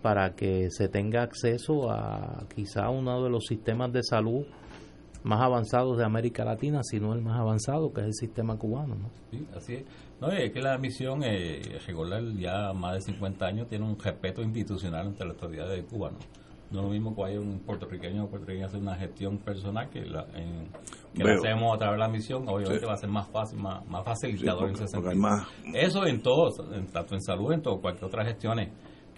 para 0.00 0.34
que 0.34 0.68
se 0.70 0.88
tenga 0.88 1.22
acceso 1.22 1.90
a 1.90 2.46
quizá 2.54 2.88
uno 2.88 3.22
de 3.22 3.28
los 3.28 3.44
sistemas 3.46 3.92
de 3.92 4.02
salud 4.02 4.46
más 5.22 5.40
avanzados 5.40 5.98
de 5.98 6.04
América 6.04 6.44
Latina, 6.44 6.82
si 6.82 7.00
no 7.00 7.12
el 7.12 7.22
más 7.22 7.38
avanzado, 7.38 7.92
que 7.92 8.00
es 8.00 8.06
el 8.08 8.14
sistema 8.14 8.56
cubano. 8.56 8.94
¿no? 8.94 9.10
Sí, 9.30 9.46
así 9.56 9.74
es. 9.74 9.84
No, 10.20 10.28
es 10.30 10.52
que 10.52 10.60
la 10.60 10.76
misión 10.78 11.22
eh, 11.24 11.78
regular 11.86 12.22
ya 12.38 12.72
más 12.72 12.94
de 12.94 13.00
50 13.00 13.46
años 13.46 13.68
tiene 13.68 13.84
un 13.84 13.98
respeto 13.98 14.42
institucional 14.42 15.06
entre 15.06 15.26
las 15.26 15.34
autoridades 15.36 15.82
de 15.82 15.84
Cuba. 15.84 16.10
¿no? 16.10 16.18
no 16.70 16.80
es 16.80 16.84
lo 16.84 16.90
mismo 16.90 17.14
que 17.14 17.24
haya 17.24 17.40
un 17.40 17.58
puertorriqueño 17.60 18.24
o 18.24 18.28
puertorriqueño 18.28 18.66
hacer 18.66 18.80
una 18.80 18.94
gestión 18.96 19.38
personal 19.38 19.90
que 19.90 20.02
la, 20.02 20.24
en, 20.34 20.68
que 21.14 21.24
la 21.24 21.34
hacemos 21.34 21.74
a 21.74 21.78
través 21.78 21.96
de 21.96 21.98
la 21.98 22.08
misión, 22.08 22.48
obviamente 22.48 22.86
va 22.86 22.92
a 22.92 22.96
ser 22.96 23.10
más 23.10 23.28
fácil, 23.28 23.58
más, 23.58 23.84
más 23.88 24.04
facilitador 24.04 24.68
en 24.68 24.74
ese 24.74 24.86
sentido. 24.86 25.14
Más... 25.16 25.48
Eso 25.74 26.06
en 26.06 26.22
todo, 26.22 26.48
en, 26.72 26.86
tanto 26.86 27.14
en 27.14 27.22
salud, 27.22 27.52
en 27.52 27.62
todo, 27.62 27.80
cualquier 27.80 28.04
otra 28.04 28.24
gestiones 28.24 28.70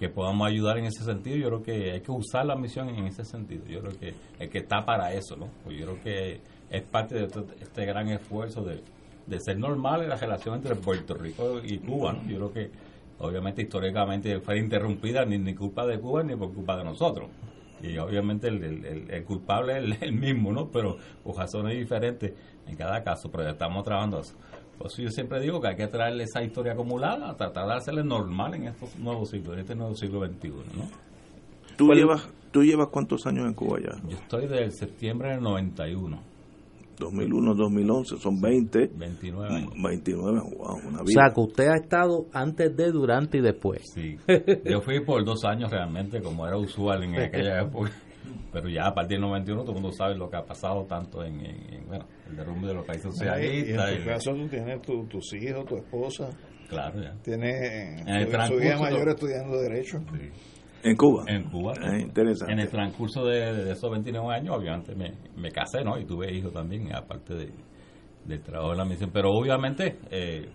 que 0.02 0.08
podamos 0.08 0.48
ayudar 0.48 0.78
en 0.78 0.86
ese 0.86 1.04
sentido, 1.04 1.36
yo 1.36 1.46
creo 1.46 1.62
que 1.62 1.92
hay 1.92 2.00
que 2.00 2.10
usar 2.10 2.44
la 2.44 2.56
misión 2.56 2.88
en 2.88 3.06
ese 3.06 3.24
sentido. 3.24 3.64
Yo 3.66 3.78
creo 3.82 3.96
que 4.00 4.12
el 4.40 4.50
que 4.50 4.58
está 4.58 4.84
para 4.84 5.14
eso, 5.14 5.36
¿no? 5.36 5.48
Pues 5.62 5.78
yo 5.78 5.86
creo 5.86 6.02
que 6.02 6.40
es 6.70 6.82
parte 6.82 7.14
de 7.14 7.28
este, 7.60 7.86
gran 7.86 8.08
esfuerzo 8.08 8.64
de, 8.64 8.82
de 9.28 9.38
ser 9.38 9.58
normal 9.58 10.02
en 10.02 10.08
la 10.08 10.16
relación 10.16 10.56
entre 10.56 10.74
Puerto 10.74 11.14
Rico 11.14 11.60
y 11.62 11.78
Cuba, 11.78 12.14
¿no? 12.14 12.28
Yo 12.28 12.36
creo 12.36 12.52
que 12.52 12.70
obviamente 13.20 13.62
históricamente 13.62 14.40
fue 14.40 14.58
interrumpida 14.58 15.24
ni, 15.24 15.38
ni 15.38 15.54
culpa 15.54 15.86
de 15.86 16.00
Cuba 16.00 16.24
ni 16.24 16.34
por 16.34 16.52
culpa 16.52 16.76
de 16.76 16.82
nosotros. 16.82 17.28
Y 17.80 17.96
obviamente 17.98 18.48
el, 18.48 19.22
culpable 19.24 19.78
es 19.78 20.02
el, 20.02 20.14
mismo, 20.14 20.50
¿no? 20.50 20.68
Pero 20.68 20.96
por 21.22 21.36
razones 21.36 21.78
diferentes 21.78 22.32
en 22.66 22.74
cada 22.74 23.04
caso, 23.04 23.30
pero 23.30 23.48
estamos 23.48 23.84
trabajando 23.84 24.18
eso. 24.18 24.34
Pues 24.78 24.96
yo 24.96 25.08
siempre 25.10 25.40
digo 25.40 25.60
que 25.60 25.68
hay 25.68 25.76
que 25.76 25.86
traerle 25.86 26.24
esa 26.24 26.42
historia 26.42 26.72
acumulada, 26.72 27.36
tratar 27.36 27.66
de 27.66 27.74
hacerle 27.74 28.02
normal 28.02 28.54
en 28.54 28.68
estos 28.68 28.98
nuevos 28.98 29.30
siglos, 29.30 29.54
en 29.54 29.60
este 29.60 29.74
nuevo 29.74 29.94
siglo 29.94 30.26
XXI, 30.26 30.48
¿no? 30.48 30.88
¿Tú, 31.76 31.92
llevas, 31.92 32.28
¿Tú 32.50 32.62
llevas 32.62 32.88
cuántos 32.88 33.26
años 33.26 33.46
en 33.46 33.54
Cuba 33.54 33.78
ya? 33.80 34.08
Yo 34.08 34.16
estoy 34.16 34.46
desde 34.46 34.70
septiembre 34.72 35.30
del 35.30 35.42
91. 35.42 36.32
2001, 36.98 37.54
2011, 37.54 38.16
son 38.18 38.40
20. 38.40 38.90
29 38.94 39.54
años. 39.54 39.72
29, 39.82 40.40
wow, 40.56 40.76
una 40.88 41.02
vida. 41.02 41.02
O 41.02 41.06
sea, 41.06 41.34
que 41.34 41.40
usted 41.40 41.68
ha 41.68 41.76
estado 41.76 42.26
antes 42.32 42.76
de, 42.76 42.92
durante 42.92 43.38
y 43.38 43.40
después. 43.40 43.80
Sí. 43.92 44.16
Yo 44.64 44.80
fui 44.80 45.00
por 45.04 45.24
dos 45.24 45.44
años 45.44 45.70
realmente, 45.70 46.20
como 46.20 46.46
era 46.46 46.56
usual 46.56 47.04
en 47.04 47.16
aquella 47.20 47.62
época. 47.62 47.90
Pero 48.52 48.68
ya 48.68 48.86
a 48.86 48.94
partir 48.94 49.18
del 49.18 49.22
91 49.22 49.62
todo 49.62 49.72
el 49.72 49.80
mundo 49.80 49.96
sabe 49.96 50.14
lo 50.16 50.28
que 50.28 50.36
ha 50.36 50.44
pasado 50.44 50.84
tanto 50.84 51.24
en, 51.24 51.40
en, 51.40 51.74
en 51.74 51.86
bueno, 51.86 52.06
el 52.28 52.36
derrumbe 52.36 52.68
de 52.68 52.74
los 52.74 52.86
países 52.86 53.04
socialistas. 53.14 53.90
Y 53.90 53.94
en 53.94 54.00
tu 54.02 54.08
caso 54.08 54.34
tú 54.34 54.48
tienes 54.48 54.82
tu, 54.82 55.04
tus 55.06 55.32
hijos, 55.34 55.64
tu 55.66 55.76
esposa. 55.76 56.30
Claro, 56.68 57.02
ya. 57.02 57.14
Tienes 57.22 58.00
En 58.00 58.08
el 58.08 58.28
transcurso 58.28 58.78
mayor 58.80 59.08
estudiando 59.08 59.60
Derecho. 59.60 59.98
Sí. 59.98 60.30
En 60.84 60.96
Cuba. 60.96 61.24
En 61.28 61.44
Cuba. 61.44 61.74
Ah, 61.80 61.96
interesante. 61.96 62.52
En 62.52 62.58
el 62.58 62.68
transcurso 62.68 63.24
de, 63.24 63.64
de 63.64 63.72
esos 63.72 63.90
29 63.90 64.34
años, 64.34 64.56
obviamente 64.56 64.94
me, 64.94 65.12
me 65.36 65.50
casé, 65.50 65.84
¿no? 65.84 65.98
Y 65.98 66.04
tuve 66.04 66.32
hijos 66.32 66.52
también, 66.52 66.92
aparte 66.94 67.34
de, 67.34 67.52
del 68.24 68.42
trabajo 68.42 68.72
de 68.72 68.78
la 68.78 68.84
misión. 68.84 69.10
Pero 69.12 69.30
obviamente 69.30 69.98
eh, 70.10 70.48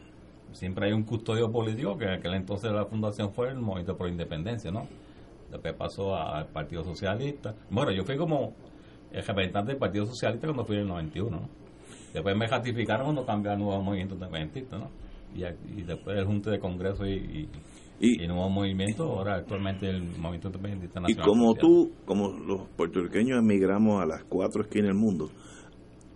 siempre 0.52 0.88
hay 0.88 0.94
un 0.94 1.04
custodio 1.04 1.50
político, 1.50 1.98
que 1.98 2.06
en 2.06 2.12
aquel 2.12 2.34
entonces 2.34 2.72
la 2.72 2.86
fundación 2.86 3.32
fue 3.34 3.50
el 3.50 3.56
Movimiento 3.56 3.96
por 3.96 4.08
la 4.08 4.14
Independencia, 4.14 4.72
¿no? 4.72 4.88
Después 5.52 5.74
pasó 5.76 6.16
al 6.16 6.48
Partido 6.48 6.84
Socialista. 6.84 7.56
Bueno, 7.70 7.92
yo 7.92 8.04
fui 8.04 8.18
como 8.18 8.54
el 9.12 9.24
representante 9.26 9.72
del 9.72 9.80
Partido 9.80 10.06
Socialista 10.06 10.48
cuando 10.48 10.66
fui 10.66 10.76
en 10.76 10.82
el 10.84 10.88
91, 10.88 11.30
¿no? 11.30 11.50
Después 12.14 12.36
me 12.36 12.48
ratificaron 12.48 13.06
cuando 13.06 13.26
cambié 13.26 13.52
al 13.52 13.60
nuevo 13.60 13.82
movimiento 13.82 14.16
independentista, 14.16 14.78
¿no? 14.78 14.90
Y, 15.36 15.44
y 15.80 15.84
después 15.84 16.18
el 16.18 16.26
Junte 16.26 16.50
de 16.52 16.60
Congreso 16.60 17.06
y, 17.06 17.14
y, 17.14 17.50
Y- 18.00 18.20
y 18.22 18.24
el 18.24 18.28
nuevo 18.30 18.50
movimiento, 18.50 19.04
ahora 19.06 19.36
actualmente 19.38 19.90
el 19.90 20.04
movimiento 20.20 20.48
independentista 20.50 21.00
Y 21.00 21.04
nacional. 21.04 21.26
como 21.28 21.48
social. 21.54 21.62
tú, 21.62 21.92
como 22.06 22.30
los 22.30 22.68
puertorriqueños 22.78 23.40
emigramos 23.40 24.02
a 24.02 24.06
las 24.06 24.24
cuatro 24.26 24.62
esquinas 24.62 24.90
del 24.90 24.98
mundo, 24.98 25.30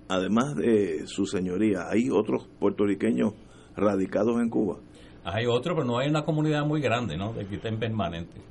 además 0.07 0.55
de 0.55 1.07
su 1.07 1.25
señoría, 1.25 1.89
hay 1.89 2.09
otros 2.11 2.47
puertorriqueños 2.59 3.33
radicados 3.75 4.39
en 4.41 4.49
Cuba. 4.49 4.77
Hay 5.23 5.45
otro, 5.45 5.75
pero 5.75 5.85
no 5.85 5.97
hay 5.99 6.09
una 6.09 6.23
comunidad 6.23 6.65
muy 6.65 6.81
grande, 6.81 7.15
¿no? 7.17 7.33
De 7.33 7.45
que 7.45 7.55
estén 7.55 7.79
permanentes. 7.79 8.41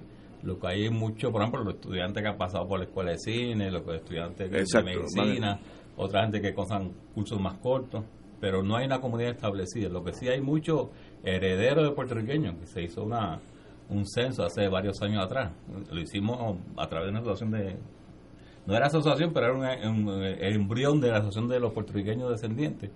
Lo 0.42 0.58
que 0.58 0.68
hay 0.68 0.84
es 0.86 0.92
mucho, 0.92 1.30
por 1.30 1.42
ejemplo, 1.42 1.62
los 1.64 1.74
estudiantes 1.74 2.22
que 2.22 2.28
han 2.28 2.38
pasado 2.38 2.66
por 2.66 2.78
la 2.78 2.86
escuela 2.86 3.10
de 3.12 3.18
cine, 3.18 3.70
los 3.70 3.86
estudiantes 3.88 4.50
de 4.50 4.58
medicina, 4.84 5.60
otra 5.96 6.22
gente 6.22 6.40
que 6.40 6.54
cosan 6.54 6.92
cursos 7.14 7.38
más 7.40 7.54
cortos, 7.58 8.04
pero 8.40 8.62
no 8.62 8.76
hay 8.76 8.86
una 8.86 9.00
comunidad 9.00 9.32
establecida. 9.32 9.88
Lo 9.90 10.02
que 10.02 10.12
sí 10.14 10.28
hay 10.28 10.40
muchos 10.40 10.88
herederos 11.22 11.84
de 11.88 11.94
puertorriqueños, 11.94 12.54
que 12.56 12.66
se 12.66 12.82
hizo 12.82 13.02
una 13.04 13.38
un 13.90 14.06
censo 14.06 14.44
hace 14.44 14.68
varios 14.68 15.02
años 15.02 15.24
atrás. 15.24 15.50
Lo 15.90 16.00
hicimos 16.00 16.56
a 16.76 16.86
través 16.88 17.06
de 17.06 17.10
una 17.10 17.18
asociación 17.20 17.50
de... 17.50 17.76
No 18.64 18.76
era 18.76 18.86
asociación, 18.86 19.32
pero 19.34 19.64
era 19.64 19.90
un, 19.90 20.06
un- 20.08 20.22
el 20.22 20.54
embrión 20.54 21.00
de 21.00 21.08
la 21.08 21.16
asociación 21.16 21.48
de 21.48 21.58
los 21.58 21.72
puertorriqueños 21.72 22.30
descendientes. 22.30 22.88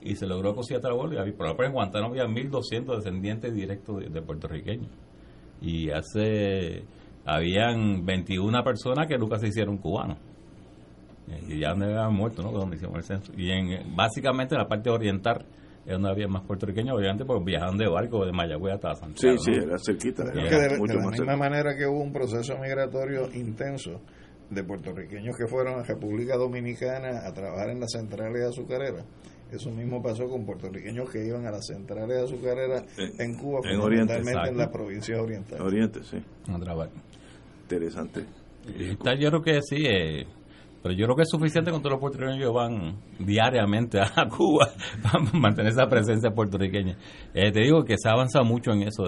Y 0.00 0.16
se 0.16 0.26
logró 0.26 0.54
cosir 0.54 0.78
a 0.78 0.80
través 0.80 1.10
de... 1.10 1.32
Por 1.34 1.46
ejemplo, 1.46 1.66
en 1.66 1.72
Guantánamo 1.72 2.12
había 2.14 2.24
1.200 2.26 2.96
descendientes 2.96 3.52
directos 3.54 4.00
de, 4.00 4.08
de 4.08 4.22
puertorriqueños 4.22 4.88
y 5.60 5.90
hace 5.90 6.82
habían 7.24 8.04
21 8.06 8.62
personas 8.64 9.06
que 9.06 9.18
nunca 9.18 9.38
se 9.38 9.48
hicieron 9.48 9.76
cubanos 9.78 10.16
y 11.46 11.60
ya 11.60 11.70
donde 11.70 11.86
habían 11.86 12.14
muerto 12.14 12.42
no 12.42 12.52
donde 12.52 12.76
hicimos 12.76 12.96
el 12.96 13.02
censo 13.04 13.32
y 13.36 13.50
en 13.50 13.94
básicamente 13.94 14.54
en 14.54 14.60
la 14.62 14.68
parte 14.68 14.88
oriental 14.88 15.44
es 15.84 15.92
donde 15.92 16.10
había 16.10 16.26
más 16.28 16.42
puertorriqueños 16.42 16.96
obviamente 16.96 17.24
porque 17.24 17.44
viajaban 17.44 17.76
de 17.76 17.86
barco 17.88 18.24
de 18.24 18.32
Mayagüez 18.32 18.74
hasta 18.74 18.94
Sí, 18.94 19.00
Santiago 19.00 19.38
sí, 19.38 19.50
¿no? 19.50 19.62
era 19.62 19.76
cerquita. 19.78 20.22
Es 20.24 20.30
era 20.34 20.48
que 20.48 20.56
de, 20.56 20.68
de 20.68 20.78
mucho 20.78 20.94
la 20.94 21.02
más 21.04 21.12
misma 21.12 21.32
cerca. 21.32 21.36
manera 21.36 21.76
que 21.76 21.86
hubo 21.86 22.00
un 22.02 22.12
proceso 22.12 22.56
migratorio 22.58 23.28
intenso 23.34 24.00
de 24.50 24.64
puertorriqueños 24.64 25.36
que 25.36 25.46
fueron 25.46 25.80
a 25.80 25.82
República 25.82 26.36
Dominicana 26.36 27.26
a 27.26 27.32
trabajar 27.34 27.70
en 27.70 27.80
las 27.80 27.90
centrales 27.92 28.42
azucareras, 28.44 29.04
eso 29.52 29.70
mismo 29.70 30.02
pasó 30.02 30.28
con 30.28 30.44
puertorriqueños 30.44 31.08
que 31.10 31.26
iban 31.26 31.46
a 31.46 31.50
las 31.50 31.66
centrales 31.66 32.22
azucareras 32.24 32.84
En- 32.98 33.20
en 33.20 33.36
Cuba, 33.38 33.60
en 33.64 33.80
Oriente, 33.80 34.14
fundamentalmente 34.14 34.50
en 34.50 34.56
las 34.58 34.68
provincias 34.68 35.20
orientales. 35.20 35.60
Oriente, 35.60 36.00
sí. 36.04 36.18
A 36.52 36.58
trabajar. 36.58 36.92
Interesante. 37.62 38.24
Tal, 39.02 39.18
yo 39.18 39.30
creo 39.30 39.42
que 39.42 39.60
sí, 39.62 39.84
eh, 39.86 40.26
pero 40.82 40.94
yo 40.94 41.06
creo 41.06 41.16
que 41.16 41.22
es 41.22 41.28
suficiente 41.30 41.70
con 41.70 41.80
todos 41.80 41.92
los 41.92 42.00
puertorriqueños 42.00 42.40
que 42.40 42.54
van 42.54 42.96
diariamente 43.18 43.98
a 44.00 44.28
Cuba 44.36 44.68
para 45.02 45.24
mantener 45.32 45.72
esa 45.72 45.86
presencia 45.86 46.30
puertorriqueña. 46.30 46.96
Eh, 47.34 47.50
te 47.52 47.60
digo 47.60 47.84
que 47.84 47.96
se 47.98 48.08
ha 48.08 48.12
avanzado 48.12 48.44
mucho 48.44 48.72
en 48.72 48.82
eso, 48.82 49.04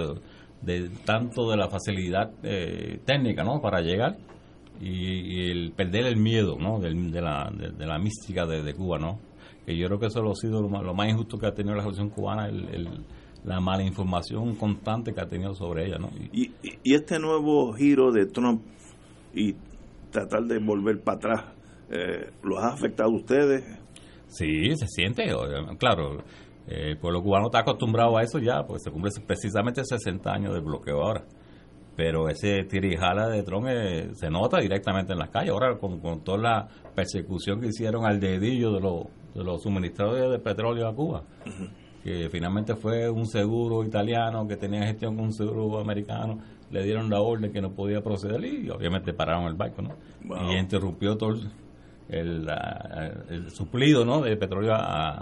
de, 0.62 0.80
de 0.80 0.88
tanto 1.04 1.50
de 1.50 1.56
la 1.56 1.68
facilidad 1.68 2.30
eh, 2.42 3.00
técnica 3.04 3.44
¿no? 3.44 3.60
para 3.60 3.80
llegar 3.80 4.16
y, 4.80 4.88
y 4.88 5.50
el 5.50 5.72
perder 5.72 6.06
el 6.06 6.16
miedo 6.16 6.56
¿no? 6.58 6.78
Del- 6.80 7.10
de, 7.12 7.20
la, 7.20 7.50
de, 7.56 7.70
de 7.70 7.86
la 7.86 7.98
mística 7.98 8.46
de, 8.46 8.62
de 8.62 8.74
Cuba, 8.74 8.98
¿no? 8.98 9.18
que 9.66 9.76
yo 9.76 9.86
creo 9.88 9.98
que 10.00 10.06
eso 10.06 10.20
ha 10.28 10.34
sido 10.34 10.62
lo 10.62 10.68
más, 10.68 10.82
lo 10.82 10.94
más 10.94 11.08
injusto 11.10 11.38
que 11.38 11.46
ha 11.46 11.52
tenido 11.54 11.74
la 11.74 11.82
revolución 11.82 12.08
cubana, 12.10 12.48
el, 12.48 12.66
el- 12.74 13.04
la 13.44 13.58
mala 13.60 13.82
información 13.82 14.54
constante 14.56 15.14
que 15.14 15.20
ha 15.20 15.26
tenido 15.26 15.54
sobre 15.54 15.86
ella. 15.86 15.98
¿no? 15.98 16.08
Y- 16.32 16.50
Y, 16.62 16.94
este 16.94 17.18
nuevo 17.18 17.72
giro 17.74 18.10
de 18.12 18.26
Trump 18.26 18.62
y 19.34 19.54
tratar 20.10 20.42
de 20.44 20.58
volver 20.58 21.00
para 21.02 21.16
atrás, 21.16 21.44
eh, 21.90 22.30
¿los 22.42 22.58
ha 22.58 22.68
afectado 22.72 23.10
a 23.10 23.14
ustedes? 23.16 23.64
Sí, 24.26 24.74
se 24.76 24.86
siente, 24.86 25.24
claro. 25.78 26.18
eh, 26.68 26.90
El 26.90 26.98
pueblo 26.98 27.22
cubano 27.22 27.46
está 27.46 27.60
acostumbrado 27.60 28.16
a 28.18 28.22
eso 28.22 28.38
ya, 28.38 28.62
porque 28.66 28.80
se 28.84 28.90
cumple 28.90 29.10
precisamente 29.26 29.82
60 29.84 30.30
años 30.32 30.52
del 30.52 30.62
bloqueo 30.62 31.02
ahora. 31.02 31.24
Pero 32.00 32.30
ese 32.30 32.64
tirijala 32.64 33.28
de 33.28 33.42
Trump 33.42 33.66
eh, 33.68 34.08
se 34.14 34.30
nota 34.30 34.58
directamente 34.58 35.12
en 35.12 35.18
las 35.18 35.28
calles. 35.28 35.50
Ahora, 35.50 35.76
con, 35.76 36.00
con 36.00 36.24
toda 36.24 36.38
la 36.38 36.68
persecución 36.94 37.60
que 37.60 37.66
hicieron 37.66 38.06
al 38.06 38.18
dedillo 38.18 38.72
de, 38.72 38.80
los 38.80 39.04
de 39.34 39.44
los 39.44 39.62
suministradores 39.62 40.30
de 40.30 40.38
petróleo 40.38 40.88
a 40.88 40.94
Cuba, 40.94 41.24
que 42.02 42.30
finalmente 42.30 42.74
fue 42.74 43.10
un 43.10 43.26
seguro 43.26 43.84
italiano 43.84 44.48
que 44.48 44.56
tenía 44.56 44.86
gestión 44.86 45.14
con 45.14 45.26
un 45.26 45.34
seguro 45.34 45.78
americano, 45.78 46.38
le 46.70 46.82
dieron 46.84 47.10
la 47.10 47.20
orden 47.20 47.52
que 47.52 47.60
no 47.60 47.72
podía 47.72 48.00
proceder 48.00 48.42
y 48.46 48.70
obviamente 48.70 49.12
pararon 49.12 49.44
el 49.44 49.54
barco, 49.54 49.82
¿no? 49.82 49.90
Wow. 50.24 50.52
Y 50.52 50.56
interrumpió 50.56 51.18
todo 51.18 51.32
el, 51.32 51.50
el, 52.08 52.48
el 53.28 53.50
suplido, 53.50 54.06
¿no? 54.06 54.22
de 54.22 54.38
petróleo 54.38 54.72
a, 54.72 55.18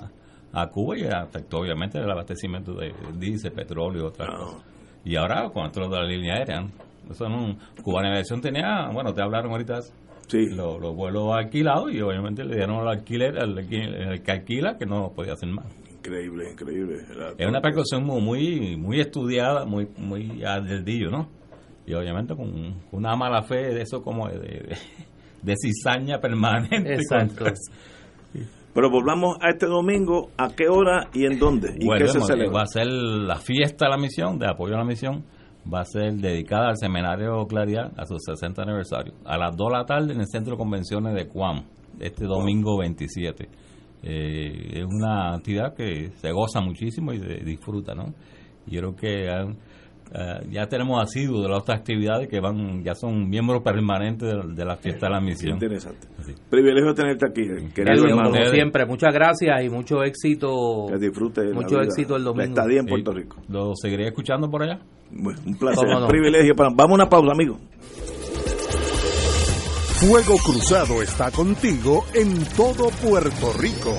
a 0.52 0.66
Cuba 0.68 0.96
y 0.96 1.08
afectó 1.08 1.58
obviamente 1.58 1.98
el 1.98 2.08
abastecimiento 2.08 2.72
de 2.74 2.94
diésel, 3.18 3.50
petróleo 3.50 4.04
y 4.04 4.06
otras 4.06 4.28
cosas. 4.30 4.77
Y 5.08 5.16
ahora 5.16 5.48
con 5.48 5.64
esto 5.64 5.88
de 5.88 5.96
la 5.96 6.04
línea 6.04 6.34
aérea, 6.34 6.60
¿no? 6.60 6.70
Eso 7.10 7.26
no, 7.30 7.56
Aviación 7.98 8.42
tenía, 8.42 8.90
bueno, 8.92 9.14
te 9.14 9.22
hablaron 9.22 9.52
ahorita 9.52 9.80
Sí. 10.26 10.44
Los, 10.50 10.94
vuelos 10.94 11.34
alquilados 11.34 11.90
y 11.90 12.02
obviamente 12.02 12.44
le 12.44 12.56
dieron 12.56 12.80
al 12.80 12.88
alquiler, 12.88 13.38
al, 13.38 13.66
que 13.66 14.30
alquila, 14.30 14.76
que 14.76 14.84
no 14.84 15.10
podía 15.16 15.32
hacer 15.32 15.48
más. 15.48 15.64
Increíble, 15.90 16.50
increíble. 16.52 16.98
es 17.38 17.46
una 17.46 17.62
precaución 17.62 18.04
muy, 18.04 18.76
muy 18.76 19.00
estudiada, 19.00 19.64
muy, 19.64 19.88
muy 19.96 20.44
al 20.44 20.84
dillo, 20.84 21.10
¿no? 21.10 21.30
Y 21.86 21.94
obviamente 21.94 22.36
con 22.36 22.74
una 22.92 23.16
mala 23.16 23.42
fe 23.42 23.72
de 23.72 23.80
eso 23.80 24.02
como 24.02 24.28
de, 24.28 24.76
de, 25.40 25.54
cizaña 25.56 26.20
permanente. 26.20 26.92
Exacto. 26.92 27.46
Pero 28.78 28.90
volvamos 28.90 29.38
a 29.40 29.50
este 29.50 29.66
domingo, 29.66 30.30
¿a 30.36 30.50
qué 30.54 30.68
hora 30.68 31.08
y 31.12 31.26
en 31.26 31.36
dónde? 31.36 31.74
¿Y 31.80 31.88
qué 31.98 32.06
se 32.06 32.20
Va 32.20 32.62
a 32.62 32.66
ser 32.66 32.86
la 32.86 33.34
fiesta 33.34 33.86
de 33.86 33.90
la 33.90 33.98
misión, 33.98 34.38
de 34.38 34.48
apoyo 34.48 34.76
a 34.76 34.78
la 34.78 34.84
misión, 34.84 35.24
va 35.66 35.80
a 35.80 35.84
ser 35.84 36.12
dedicada 36.12 36.68
al 36.68 36.76
Seminario 36.76 37.44
Claridad 37.48 37.90
a 37.96 38.06
su 38.06 38.16
60 38.16 38.62
aniversario. 38.62 39.14
A 39.24 39.36
las 39.36 39.56
2 39.56 39.66
de 39.66 39.76
la 39.76 39.84
tarde 39.84 40.12
en 40.12 40.20
el 40.20 40.28
Centro 40.28 40.52
de 40.52 40.58
Convenciones 40.58 41.12
de 41.16 41.26
Cuam, 41.26 41.64
este 41.98 42.24
domingo 42.26 42.78
27. 42.78 43.48
Eh, 44.04 44.78
es 44.78 44.84
una 44.84 45.34
actividad 45.34 45.74
que 45.74 46.12
se 46.14 46.30
goza 46.30 46.60
muchísimo 46.60 47.12
y 47.12 47.18
se 47.18 47.44
disfruta, 47.44 47.96
¿no? 47.96 48.14
Yo 48.64 48.78
creo 48.78 48.94
que 48.94 49.28
eh, 50.14 50.46
ya 50.50 50.66
tenemos 50.66 51.02
asiduos 51.02 51.42
de 51.42 51.48
las 51.48 51.60
otras 51.60 51.78
actividades 51.78 52.28
que 52.28 52.40
van 52.40 52.82
ya 52.82 52.94
son 52.94 53.28
miembros 53.28 53.62
permanentes 53.62 54.34
de, 54.54 54.64
la 54.64 54.76
fiesta 54.76 55.06
de 55.06 55.12
la 55.12 55.20
misión. 55.20 55.54
interesante. 55.54 56.08
Privilegio 56.48 56.94
tenerte 56.94 57.26
aquí, 57.26 57.42
querido 57.74 58.06
hermano. 58.06 58.30
Como 58.30 58.46
siempre, 58.46 58.86
muchas 58.86 59.12
gracias 59.12 59.64
y 59.64 59.68
mucho 59.68 60.02
éxito. 60.02 60.86
Que 60.88 60.98
disfrute 60.98 61.52
mucho 61.52 61.80
éxito 61.80 62.16
el 62.16 62.24
domingo. 62.24 62.48
Estadía 62.48 62.80
en 62.80 62.86
Puerto 62.86 63.12
Rico. 63.12 63.36
¿Lo 63.48 63.72
seguiré 63.74 64.08
escuchando 64.08 64.50
por 64.50 64.62
allá? 64.62 64.78
un 65.10 65.56
placer, 65.58 65.86
un 65.88 66.08
privilegio. 66.08 66.54
Para... 66.54 66.70
Vamos 66.70 66.92
a 66.92 66.94
una 66.94 67.08
pausa, 67.08 67.32
amigo. 67.32 67.58
Fuego 70.00 70.36
Cruzado 70.38 71.02
está 71.02 71.30
contigo 71.32 72.04
en 72.14 72.44
todo 72.56 72.88
Puerto 73.02 73.52
Rico. 73.58 73.92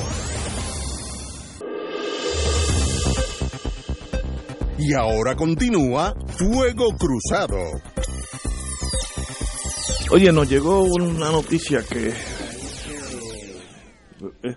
Y 4.79 4.93
ahora 4.93 5.35
continúa 5.35 6.15
Fuego 6.27 6.85
Cruzado. 6.97 7.57
Oye, 10.09 10.31
nos 10.31 10.49
llegó 10.49 10.83
una 10.83 11.31
noticia 11.31 11.81
que... 11.83 12.13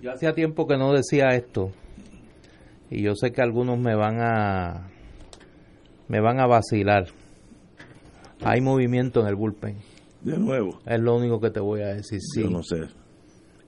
Yo 0.00 0.12
hacía 0.12 0.32
tiempo 0.32 0.68
que 0.68 0.76
no 0.76 0.92
decía 0.92 1.34
esto. 1.34 1.72
Y 2.88 3.02
yo 3.02 3.16
sé 3.16 3.32
que 3.32 3.42
algunos 3.42 3.80
me 3.80 3.96
van 3.96 4.20
a... 4.20 4.90
Me 6.06 6.20
van 6.20 6.38
a 6.38 6.46
vacilar. 6.46 7.06
Hay 8.44 8.60
movimiento 8.60 9.22
en 9.22 9.26
el 9.26 9.34
bullpen. 9.34 9.78
De 10.20 10.38
nuevo. 10.38 10.78
Es 10.86 11.00
lo 11.00 11.16
único 11.16 11.40
que 11.40 11.50
te 11.50 11.58
voy 11.58 11.80
a 11.80 11.94
decir. 11.94 12.20
Sí. 12.20 12.42
Yo 12.42 12.50
no 12.50 12.62
sé. 12.62 12.76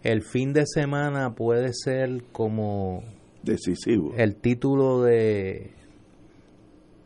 El 0.05 0.23
fin 0.23 0.53
de 0.53 0.67
semana 0.67 1.35
puede 1.35 1.73
ser 1.73 2.23
como... 2.31 3.03
Decisivo. 3.43 4.15
El 4.17 4.37
título 4.37 5.03
de 5.03 5.75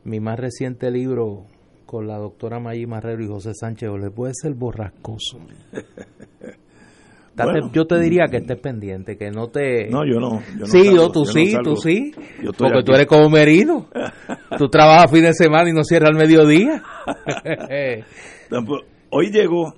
mi 0.05 0.21
más 0.21 0.39
reciente 0.39 0.91
libro 0.91 1.47
con 1.87 2.07
la 2.07 2.19
doctora 2.19 2.61
Mayi 2.61 2.87
Marrero 2.87 3.25
y 3.25 3.29
José 3.29 3.53
Sánchez 3.55 3.89
le 3.99 4.11
puede 4.11 4.33
ser 4.35 4.55
borrascoso. 4.55 5.39
yo 7.73 7.87
te 7.87 7.99
diría 7.99 8.27
que 8.31 8.37
estés 8.39 8.61
pendiente, 8.61 9.17
que 9.17 9.31
no 9.31 9.49
te... 9.49 9.89
No, 9.89 10.05
yo 10.05 10.21
no. 10.21 10.43
sí, 10.67 10.95
yo, 10.95 11.11
tú 11.11 11.25
sí, 11.25 11.57
tú 11.65 11.77
sí. 11.77 12.13
Porque 12.59 12.83
tú 12.85 12.93
eres 12.93 13.07
como 13.07 13.31
Merino. 13.31 13.89
tú 14.59 14.69
trabajas 14.69 15.11
fin 15.11 15.23
de 15.23 15.33
semana 15.33 15.71
y 15.71 15.73
no 15.73 15.83
cierras 15.83 16.11
al 16.11 16.17
mediodía. 16.17 16.83
Hoy 19.11 19.31
llegó 19.31 19.75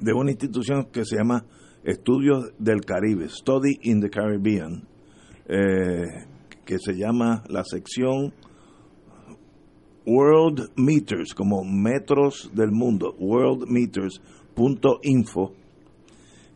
de 0.00 0.12
una 0.12 0.30
institución 0.30 0.88
que 0.92 1.04
se 1.04 1.16
llama 1.16 1.44
Estudios 1.84 2.52
del 2.58 2.80
Caribe, 2.80 3.28
Study 3.28 3.78
in 3.82 4.00
the 4.00 4.10
Caribbean, 4.10 4.82
eh, 5.48 6.02
que 6.64 6.78
se 6.78 6.94
llama 6.94 7.44
la 7.48 7.62
sección 7.64 8.34
World 10.08 10.72
Meters, 10.76 11.34
como 11.34 11.64
metros 11.64 12.50
del 12.54 12.70
mundo, 12.70 13.14
worldmeters.info, 13.18 15.52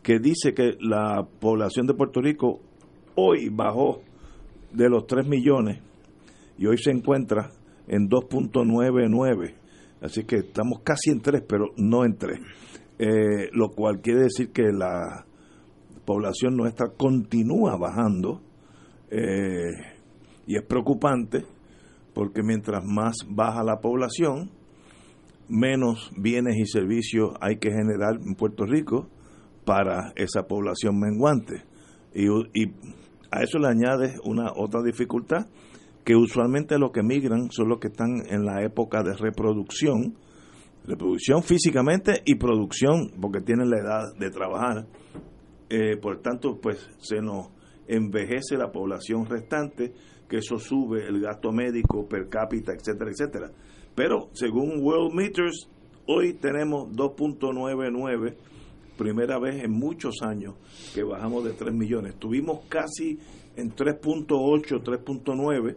que 0.01 0.17
dice 0.17 0.55
que 0.55 0.75
la 0.79 1.27
población 1.39 1.85
de 1.85 1.93
Puerto 1.93 2.19
Rico 2.19 2.61
hoy 3.13 3.49
bajó 3.49 4.01
de 4.71 4.89
los 4.89 5.05
3 5.05 5.27
millones 5.27 5.83
y 6.57 6.65
hoy 6.65 6.79
se 6.79 6.89
encuentra 6.89 7.51
en 7.87 8.09
2.99. 8.09 9.53
Así 10.01 10.23
que 10.23 10.37
estamos 10.37 10.79
casi 10.83 11.11
en 11.11 11.21
3, 11.21 11.43
pero 11.47 11.67
no 11.77 12.05
en 12.05 12.17
3. 12.17 12.39
Eh, 12.97 13.49
lo 13.51 13.69
cual 13.69 14.01
quiere 14.01 14.23
decir 14.23 14.51
que 14.51 14.71
la 14.71 15.27
población 16.05 16.57
nuestra 16.57 16.89
continúa 16.89 17.77
bajando 17.77 18.41
eh, 19.11 19.69
y 20.47 20.55
es 20.55 20.63
preocupante 20.63 21.45
porque 22.13 22.43
mientras 22.43 22.83
más 22.85 23.15
baja 23.27 23.63
la 23.63 23.79
población, 23.79 24.51
menos 25.49 26.11
bienes 26.17 26.57
y 26.57 26.65
servicios 26.65 27.31
hay 27.41 27.57
que 27.57 27.71
generar 27.71 28.15
en 28.25 28.35
Puerto 28.35 28.65
Rico 28.65 29.09
para 29.65 30.13
esa 30.15 30.43
población 30.43 30.99
menguante. 30.99 31.63
Y, 32.13 32.27
a 33.31 33.41
eso 33.41 33.57
le 33.57 33.67
añade 33.67 34.13
una 34.23 34.51
otra 34.55 34.81
dificultad, 34.83 35.47
que 36.05 36.15
usualmente 36.15 36.77
los 36.77 36.91
que 36.91 37.01
migran 37.01 37.49
son 37.49 37.69
los 37.69 37.79
que 37.79 37.87
están 37.87 38.21
en 38.29 38.45
la 38.45 38.61
época 38.63 39.01
de 39.01 39.15
reproducción, 39.15 40.15
reproducción 40.85 41.41
físicamente 41.41 42.21
y 42.25 42.35
producción, 42.35 43.11
porque 43.19 43.41
tienen 43.41 43.71
la 43.71 43.79
edad 43.79 44.15
de 44.19 44.29
trabajar. 44.29 44.85
Eh, 45.69 45.97
por 45.97 46.21
tanto, 46.21 46.59
pues 46.61 46.87
se 46.99 47.21
nos 47.21 47.47
envejece 47.87 48.57
la 48.57 48.71
población 48.71 49.25
restante 49.25 49.93
que 50.33 50.39
eso 50.39 50.57
sube 50.57 51.05
el 51.05 51.21
gasto 51.21 51.51
médico 51.51 52.07
per 52.07 52.27
cápita, 52.27 52.73
etcétera, 52.73 53.11
etcétera. 53.11 53.51
Pero 53.93 54.29
según 54.33 54.81
World 54.81 55.13
Meters, 55.13 55.69
hoy 56.07 56.33
tenemos 56.33 56.89
2.99, 56.89 58.33
primera 58.97 59.37
vez 59.37 59.63
en 59.63 59.69
muchos 59.69 60.23
años 60.23 60.55
que 60.95 61.03
bajamos 61.03 61.43
de 61.43 61.53
3 61.53 61.71
millones. 61.71 62.15
Tuvimos 62.15 62.61
casi 62.67 63.19
en 63.55 63.75
3.8, 63.75 64.81
3.9 64.81 65.75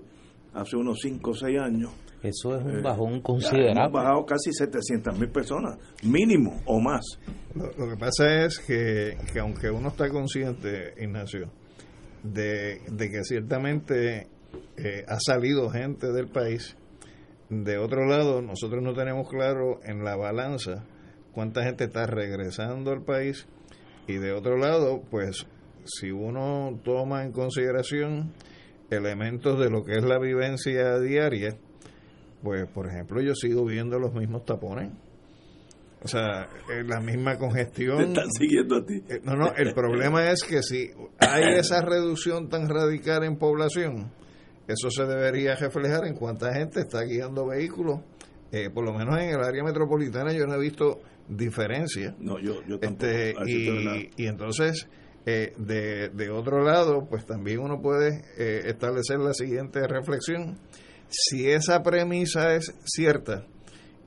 hace 0.54 0.76
unos 0.78 1.00
5 1.02 1.30
o 1.30 1.34
6 1.34 1.58
años. 1.60 1.92
Eso 2.22 2.56
es 2.56 2.64
un 2.64 2.78
eh, 2.78 2.82
bajón 2.82 3.20
considerable. 3.20 3.72
Hemos 3.72 3.92
bajado 3.92 4.24
casi 4.24 4.54
700 4.54 5.18
mil 5.18 5.28
personas, 5.28 5.78
mínimo 6.02 6.62
o 6.64 6.80
más. 6.80 7.04
Lo, 7.54 7.90
que 7.90 7.96
pasa 7.98 8.46
es 8.46 8.58
que, 8.60 9.18
que, 9.30 9.38
aunque 9.38 9.68
uno 9.68 9.88
está 9.88 10.08
consciente, 10.08 10.94
Ignacio, 10.98 11.50
de, 12.22 12.80
de 12.90 13.10
que 13.10 13.22
ciertamente 13.22 14.28
eh, 14.76 15.04
ha 15.08 15.18
salido 15.20 15.70
gente 15.70 16.12
del 16.12 16.28
país. 16.28 16.76
De 17.48 17.78
otro 17.78 18.06
lado, 18.06 18.42
nosotros 18.42 18.82
no 18.82 18.92
tenemos 18.94 19.28
claro 19.28 19.80
en 19.84 20.04
la 20.04 20.16
balanza 20.16 20.84
cuánta 21.32 21.62
gente 21.62 21.84
está 21.84 22.06
regresando 22.06 22.90
al 22.90 23.02
país. 23.02 23.46
Y 24.08 24.14
de 24.14 24.32
otro 24.32 24.56
lado, 24.56 25.02
pues 25.10 25.46
si 25.84 26.10
uno 26.10 26.80
toma 26.84 27.24
en 27.24 27.32
consideración 27.32 28.32
elementos 28.90 29.58
de 29.58 29.70
lo 29.70 29.84
que 29.84 29.92
es 29.92 30.04
la 30.04 30.18
vivencia 30.18 30.98
diaria, 30.98 31.56
pues 32.42 32.66
por 32.68 32.88
ejemplo 32.88 33.20
yo 33.20 33.34
sigo 33.34 33.64
viendo 33.64 33.98
los 33.98 34.12
mismos 34.14 34.44
tapones. 34.44 34.92
O 36.02 36.08
sea, 36.08 36.48
la 36.84 37.00
misma 37.00 37.36
congestión. 37.36 37.98
Te 37.98 38.04
están 38.04 38.30
siguiendo 38.30 38.76
a 38.76 38.84
ti. 38.84 39.02
Eh, 39.08 39.20
no, 39.24 39.34
no, 39.34 39.52
el 39.56 39.74
problema 39.74 40.30
es 40.30 40.44
que 40.44 40.62
si 40.62 40.90
hay 41.18 41.58
esa 41.58 41.82
reducción 41.82 42.48
tan 42.48 42.68
radical 42.68 43.24
en 43.24 43.36
población, 43.36 44.12
eso 44.68 44.90
se 44.90 45.04
debería 45.04 45.54
reflejar 45.54 46.06
en 46.06 46.14
cuánta 46.14 46.52
gente 46.52 46.80
está 46.80 47.02
guiando 47.02 47.46
vehículos. 47.46 48.00
Eh, 48.52 48.70
por 48.70 48.84
lo 48.84 48.92
menos 48.92 49.18
en 49.20 49.30
el 49.30 49.42
área 49.42 49.64
metropolitana 49.64 50.32
yo 50.32 50.46
no 50.46 50.54
he 50.54 50.60
visto 50.60 51.00
diferencia. 51.28 52.14
No, 52.18 52.38
yo, 52.38 52.62
yo 52.66 52.78
este, 52.80 53.34
y, 53.44 54.10
y, 54.16 54.26
entonces, 54.26 54.88
eh, 55.24 55.52
de, 55.56 56.08
de, 56.10 56.30
otro 56.30 56.62
lado, 56.62 57.06
pues 57.08 57.26
también 57.26 57.58
uno 57.58 57.80
puede 57.80 58.24
eh, 58.38 58.62
establecer 58.66 59.18
la 59.18 59.34
siguiente 59.34 59.86
reflexión. 59.86 60.58
Si 61.08 61.48
esa 61.48 61.82
premisa 61.82 62.54
es 62.54 62.74
cierta, 62.84 63.46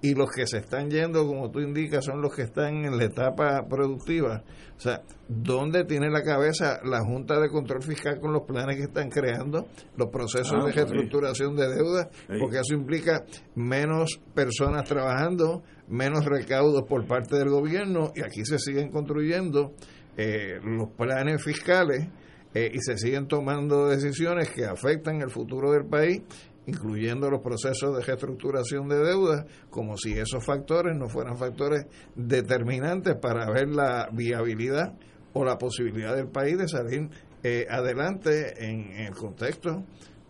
y 0.02 0.16
los 0.16 0.30
que 0.32 0.48
se 0.48 0.60
están 0.60 0.90
yendo, 0.90 1.28
como 1.28 1.52
tú 1.52 1.60
indicas, 1.60 2.06
son 2.06 2.22
los 2.22 2.34
que 2.34 2.44
están 2.44 2.86
en 2.86 2.98
la 2.98 3.04
etapa 3.04 3.66
productiva. 3.70 4.44
O 4.78 4.80
sea, 4.80 5.02
¿dónde 5.28 5.84
tiene 5.84 6.10
la 6.10 6.24
cabeza 6.24 6.80
la 6.86 7.00
Junta 7.00 7.40
de 7.40 7.50
Control 7.50 7.84
Fiscal 7.84 8.20
con 8.20 8.32
los 8.32 8.44
planes 8.44 8.78
que 8.78 8.84
están 8.84 9.10
creando, 9.10 9.68
los 9.98 10.10
procesos 10.10 10.56
ah, 10.58 10.66
de 10.66 10.72
reestructuración 10.72 11.56
de 11.56 11.68
deuda? 11.68 12.10
Porque 12.40 12.60
eso 12.60 12.74
implica 12.74 13.26
menos 13.56 14.22
personas 14.34 14.88
trabajando, 14.88 15.64
menos 15.90 16.24
recaudos 16.26 16.84
por 16.88 17.06
parte 17.06 17.38
del 17.38 17.50
gobierno 17.50 18.12
y 18.16 18.22
aquí 18.22 18.46
se 18.46 18.58
siguen 18.58 18.90
construyendo 18.90 19.74
eh, 20.16 20.60
los 20.64 20.90
planes 20.92 21.44
fiscales 21.44 22.08
eh, 22.54 22.72
y 22.74 22.80
se 22.80 22.98
siguen 22.98 23.28
tomando 23.28 23.88
decisiones 23.88 24.50
que 24.50 24.66
afectan 24.66 25.22
el 25.22 25.30
futuro 25.30 25.72
del 25.72 25.86
país 25.86 26.24
incluyendo 26.70 27.30
los 27.30 27.42
procesos 27.42 27.98
de 27.98 28.04
reestructuración 28.04 28.88
de 28.88 28.98
deuda, 28.98 29.46
como 29.70 29.98
si 29.98 30.14
esos 30.14 30.44
factores 30.44 30.96
no 30.98 31.10
fueran 31.10 31.38
factores 31.38 31.86
determinantes 32.16 33.16
para 33.16 33.50
ver 33.52 33.70
la 33.70 34.10
viabilidad 34.12 34.98
o 35.34 35.44
la 35.44 35.58
posibilidad 35.58 36.16
del 36.16 36.28
país 36.28 36.58
de 36.58 36.68
salir 36.68 37.10
eh, 37.44 37.66
adelante 37.70 38.66
en, 38.66 38.92
el 38.92 39.14
contexto 39.14 39.84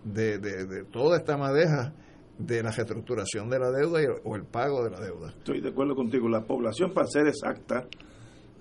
de, 0.03 0.86
toda 0.91 1.18
esta 1.18 1.38
madeja 1.38 1.94
de 2.38 2.64
la 2.64 2.72
reestructuración 2.72 3.49
de 3.49 3.60
la 3.60 3.72
deuda 3.72 3.99
o 4.24 4.36
el 4.36 4.45
pago 4.45 4.84
de 4.84 4.91
la 4.91 4.99
deuda. 4.99 5.30
Estoy 5.30 5.61
de 5.61 5.70
acuerdo 5.70 5.95
contigo. 5.95 6.30
La 6.30 6.44
población, 6.45 6.94
para 6.94 7.07
ser 7.07 7.28
exacta, 7.28 7.88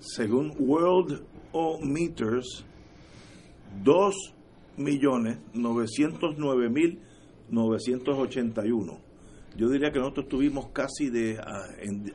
según 0.01 0.55
World 0.59 1.23
O 1.53 1.79
Meters, 1.81 2.65
2.909.981. 7.51 9.01
Yo 9.57 9.69
diría 9.69 9.91
que 9.91 9.99
nosotros 9.99 10.29
tuvimos 10.29 10.69
casi 10.73 11.11
de, 11.11 11.39
ah, 11.39 11.67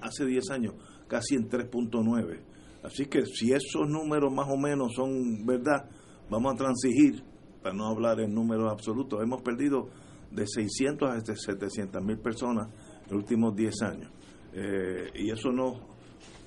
hace 0.01 0.25
10 0.25 0.49
años, 0.51 0.73
casi 1.07 1.35
en 1.35 1.49
3.9. 1.49 2.39
Así 2.83 3.05
que 3.05 3.25
si 3.25 3.51
esos 3.51 3.87
números 3.87 4.33
más 4.33 4.47
o 4.49 4.57
menos 4.57 4.93
son 4.95 5.45
verdad, 5.45 5.89
vamos 6.29 6.53
a 6.53 6.57
transigir, 6.57 7.23
para 7.61 7.75
no 7.75 7.87
hablar 7.87 8.19
en 8.19 8.33
números 8.33 8.71
absolutos. 8.71 9.21
Hemos 9.23 9.41
perdido 9.41 9.87
de 10.31 10.45
600 10.45 11.09
a 11.09 11.19
700 11.21 12.03
mil 12.03 12.19
personas 12.19 12.67
en 13.05 13.13
los 13.13 13.23
últimos 13.23 13.55
10 13.55 13.81
años. 13.83 14.11
Eh, 14.53 15.11
y 15.15 15.31
eso 15.31 15.51
no, 15.51 15.87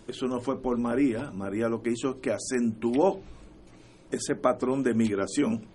eso 0.07 0.27
no 0.27 0.41
fue 0.41 0.61
por 0.61 0.79
María. 0.79 1.31
María 1.33 1.69
lo 1.69 1.83
que 1.83 1.93
hizo 1.93 2.11
es 2.11 2.17
que 2.21 2.33
acentuó 2.33 3.21
ese 4.11 4.37
patrón 4.37 4.83
de 4.83 4.95
migración, 4.95 5.67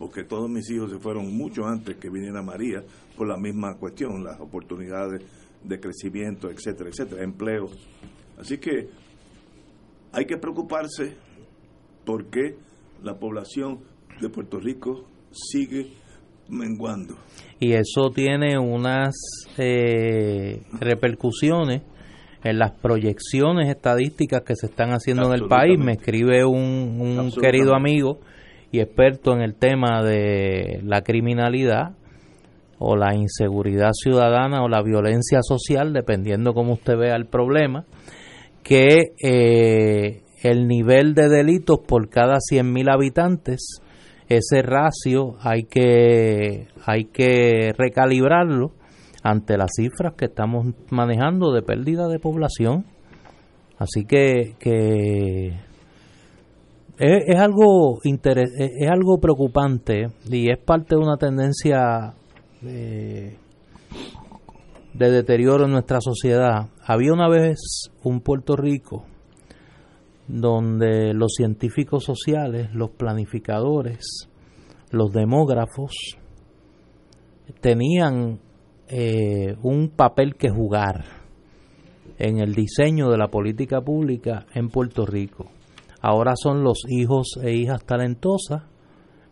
porque 0.00 0.24
todos 0.24 0.48
mis 0.48 0.70
hijos 0.70 0.90
se 0.90 0.98
fueron 0.98 1.36
mucho 1.36 1.66
antes 1.66 1.98
que 1.98 2.08
viniera 2.08 2.40
María, 2.40 2.82
por 3.18 3.28
la 3.28 3.36
misma 3.36 3.76
cuestión, 3.76 4.24
las 4.24 4.40
oportunidades 4.40 5.22
de 5.62 5.78
crecimiento, 5.78 6.48
etcétera, 6.48 6.88
etcétera, 6.88 7.22
empleo. 7.22 7.68
Así 8.38 8.56
que 8.56 8.88
hay 10.10 10.24
que 10.24 10.38
preocuparse 10.38 11.12
porque 12.06 12.56
la 13.02 13.18
población 13.18 13.80
de 14.22 14.30
Puerto 14.30 14.58
Rico 14.58 15.04
sigue 15.32 15.92
menguando. 16.48 17.16
Y 17.58 17.74
eso 17.74 18.08
tiene 18.14 18.58
unas 18.58 19.14
eh, 19.58 20.62
repercusiones 20.80 21.82
en 22.42 22.58
las 22.58 22.70
proyecciones 22.72 23.68
estadísticas 23.68 24.44
que 24.46 24.56
se 24.56 24.64
están 24.64 24.92
haciendo 24.92 25.26
en 25.26 25.42
el 25.42 25.46
país. 25.46 25.78
Me 25.78 25.92
escribe 25.92 26.42
un, 26.46 26.96
un 27.02 27.32
querido 27.32 27.74
amigo 27.74 28.18
y 28.72 28.80
experto 28.80 29.32
en 29.32 29.42
el 29.42 29.54
tema 29.54 30.02
de 30.02 30.80
la 30.84 31.02
criminalidad 31.02 31.96
o 32.78 32.96
la 32.96 33.14
inseguridad 33.14 33.90
ciudadana 33.92 34.62
o 34.62 34.68
la 34.68 34.82
violencia 34.82 35.40
social, 35.42 35.92
dependiendo 35.92 36.54
cómo 36.54 36.74
usted 36.74 36.96
vea 36.96 37.14
el 37.14 37.26
problema, 37.26 37.84
que 38.62 39.12
eh, 39.22 40.22
el 40.42 40.66
nivel 40.66 41.14
de 41.14 41.28
delitos 41.28 41.80
por 41.86 42.08
cada 42.08 42.36
100.000 42.36 42.92
habitantes, 42.92 43.82
ese 44.28 44.62
ratio 44.62 45.36
hay 45.40 45.64
que, 45.64 46.68
hay 46.86 47.04
que 47.06 47.74
recalibrarlo 47.76 48.72
ante 49.22 49.58
las 49.58 49.72
cifras 49.76 50.14
que 50.16 50.26
estamos 50.26 50.68
manejando 50.90 51.52
de 51.52 51.62
pérdida 51.62 52.08
de 52.08 52.18
población. 52.18 52.86
Así 53.76 54.04
que, 54.04 54.54
que 54.58 55.54
es, 57.00 57.38
algo 57.38 57.98
es 58.04 58.90
algo 58.90 59.18
preocupante 59.18 60.08
y 60.30 60.50
es 60.50 60.58
parte 60.58 60.96
de 60.96 61.00
una 61.00 61.16
tendencia 61.16 62.14
de, 62.60 63.38
de 64.92 65.10
deterioro 65.10 65.64
en 65.64 65.72
nuestra 65.72 66.00
sociedad. 66.00 66.68
Había 66.84 67.12
una 67.12 67.28
vez 67.28 67.90
un 68.04 68.20
Puerto 68.20 68.54
Rico 68.54 69.04
donde 70.28 71.12
los 71.14 71.32
científicos 71.34 72.04
sociales, 72.04 72.68
los 72.72 72.90
planificadores, 72.90 74.28
los 74.90 75.12
demógrafos 75.12 75.92
tenían 77.60 78.38
eh, 78.88 79.56
un 79.62 79.90
papel 79.90 80.36
que 80.36 80.50
jugar 80.50 81.04
en 82.18 82.38
el 82.38 82.54
diseño 82.54 83.08
de 83.08 83.18
la 83.18 83.28
política 83.28 83.80
pública 83.80 84.46
en 84.54 84.68
Puerto 84.68 85.06
Rico. 85.06 85.46
Ahora 86.00 86.32
son 86.36 86.62
los 86.62 86.82
hijos 86.88 87.38
e 87.42 87.52
hijas 87.52 87.84
talentosas, 87.84 88.62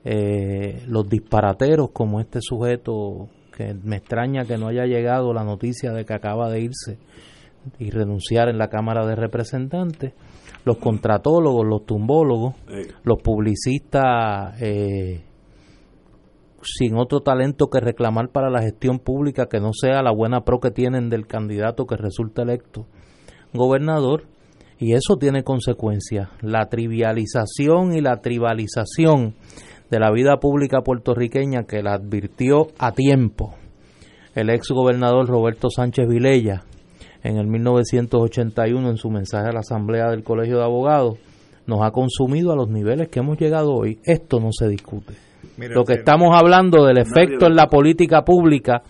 eh, 0.05 0.85
los 0.87 1.09
disparateros 1.09 1.91
como 1.93 2.21
este 2.21 2.41
sujeto 2.43 3.29
que 3.57 3.75
me 3.75 3.97
extraña 3.97 4.45
que 4.45 4.59
no 4.59 4.69
haya 4.69 4.85
llegado 4.85 5.33
la 5.33 5.45
noticia 5.45 5.93
de 5.93 6.05
que 6.05 6.15
acaba 6.15 6.49
de 6.51 6.61
irse 6.61 6.99
y 7.79 7.91
renunciar 7.91 8.49
en 8.49 8.59
la 8.59 8.69
Cámara 8.69 9.05
de 9.07 9.17
Representantes, 9.17 10.15
los 10.65 10.79
contratólogos, 10.79 11.67
los 11.67 11.85
tumbólogos, 11.85 12.55
los 13.03 13.21
publicistas 13.21 14.55
eh, 14.61 15.23
sin 16.63 16.97
otro 16.97 17.21
talento 17.21 17.69
que 17.69 17.81
reclamar 17.81 18.31
para 18.31 18.51
la 18.51 18.63
gestión 18.63 18.99
pública 18.99 19.47
que 19.47 19.61
no 19.61 19.73
sea 19.73 20.03
la 20.03 20.13
buena 20.13 20.45
pro 20.45 20.61
que 20.61 20.71
tienen 20.71 21.09
del 21.09 21.27
candidato 21.27 21.87
que 21.87 21.97
resulta 21.97 22.43
electo. 22.43 22.87
Gobernador 23.55 24.25
y 24.79 24.93
eso 24.93 25.17
tiene 25.17 25.43
consecuencias. 25.43 26.29
La 26.41 26.69
trivialización 26.69 27.95
y 27.95 28.01
la 28.01 28.21
tribalización 28.21 29.35
de 29.91 29.99
la 29.99 30.11
vida 30.11 30.39
pública 30.39 30.83
puertorriqueña 30.83 31.65
que 31.65 31.83
la 31.83 31.95
advirtió 31.95 32.69
a 32.79 32.93
tiempo 32.93 33.55
el 34.35 34.51
ex 34.51 34.71
gobernador 34.71 35.27
Roberto 35.27 35.69
Sánchez 35.69 36.07
Vilella 36.09 36.63
en 37.25 37.39
el 37.39 37.49
1981 37.49 38.91
en 38.91 38.97
su 38.97 39.11
mensaje 39.11 39.49
a 39.49 39.53
la 39.53 39.61
Asamblea 39.61 40.11
del 40.11 40.23
Colegio 40.23 40.59
de 40.59 40.65
Abogados, 40.65 41.19
nos 41.67 41.83
ha 41.83 41.91
consumido 41.91 42.53
a 42.53 42.57
los 42.57 42.69
niveles 42.69 43.09
que 43.09 43.19
hemos 43.19 43.39
llegado 43.39 43.75
hoy. 43.75 43.99
Esto 44.05 44.39
no 44.39 44.51
se 44.53 44.69
discute. 44.69 45.15
Lo 45.57 45.85
que 45.85 45.95
estamos 45.95 46.29
hablando 46.33 46.85
del 46.85 46.99
efecto 46.99 47.47
en 47.47 47.57
la 47.57 47.67
política 47.67 48.23
pública, 48.23 48.83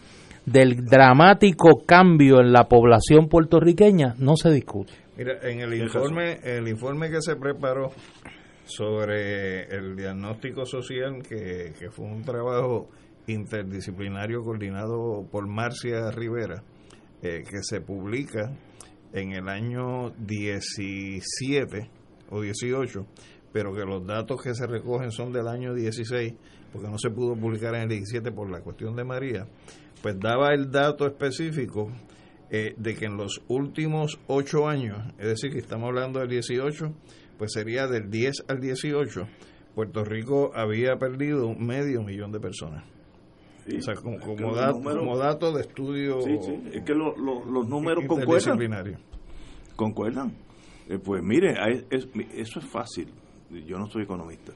del 0.44 0.84
dramático 0.84 1.82
cambio 1.86 2.40
en 2.40 2.52
la 2.52 2.68
población 2.68 3.28
puertorriqueña, 3.28 4.14
no 4.18 4.36
se 4.36 4.50
discute. 4.50 4.92
Mira, 5.18 5.40
en 5.42 5.58
el 5.58 5.74
informe, 5.74 6.38
el 6.44 6.68
informe 6.68 7.10
que 7.10 7.20
se 7.20 7.34
preparó 7.34 7.90
sobre 8.64 9.64
el 9.64 9.96
diagnóstico 9.96 10.64
social, 10.64 11.20
que, 11.28 11.72
que 11.76 11.90
fue 11.90 12.06
un 12.06 12.22
trabajo 12.22 12.88
interdisciplinario 13.26 14.44
coordinado 14.44 15.26
por 15.28 15.48
Marcia 15.48 16.12
Rivera, 16.12 16.62
eh, 17.20 17.42
que 17.42 17.62
se 17.62 17.80
publica 17.80 18.56
en 19.12 19.32
el 19.32 19.48
año 19.48 20.10
17 20.18 21.90
o 22.30 22.40
18, 22.40 23.04
pero 23.52 23.74
que 23.74 23.84
los 23.84 24.06
datos 24.06 24.40
que 24.40 24.54
se 24.54 24.68
recogen 24.68 25.10
son 25.10 25.32
del 25.32 25.48
año 25.48 25.74
16, 25.74 26.32
porque 26.72 26.88
no 26.88 26.96
se 26.96 27.10
pudo 27.10 27.34
publicar 27.34 27.74
en 27.74 27.82
el 27.82 27.88
17 27.88 28.30
por 28.30 28.48
la 28.52 28.60
cuestión 28.60 28.94
de 28.94 29.02
María, 29.02 29.48
pues 30.00 30.16
daba 30.20 30.54
el 30.54 30.70
dato 30.70 31.08
específico 31.08 31.90
eh, 32.50 32.74
de 32.76 32.94
que 32.94 33.06
en 33.06 33.16
los 33.16 33.42
últimos 33.48 34.18
8 34.26 34.68
años, 34.68 34.98
es 35.18 35.28
decir, 35.28 35.52
que 35.52 35.58
estamos 35.58 35.88
hablando 35.88 36.20
del 36.20 36.28
18, 36.28 36.92
pues 37.36 37.52
sería 37.52 37.86
del 37.86 38.10
10 38.10 38.44
al 38.48 38.60
18, 38.60 39.28
Puerto 39.74 40.04
Rico 40.04 40.50
había 40.54 40.96
perdido 40.96 41.54
medio 41.54 42.02
millón 42.02 42.32
de 42.32 42.40
personas 42.40 42.84
o 43.76 43.82
sea, 43.82 43.94
como, 43.94 45.16
dato, 45.16 45.52
de 45.52 45.60
estudio. 45.60 46.20
Sí, 46.22 46.38
sí, 46.40 46.62
es 46.72 46.82
que 46.84 46.94
los 46.94 47.68
números 47.68 48.04
concuerdan. 48.06 48.98
Concuerdan. 49.76 50.32
Eh, 50.88 50.98
pues 50.98 51.22
mire, 51.22 51.54
eso 51.90 52.58
es 52.58 52.64
fácil. 52.66 53.08
Yo 53.66 53.78
no 53.78 53.86
soy 53.86 54.04
economista. 54.04 54.52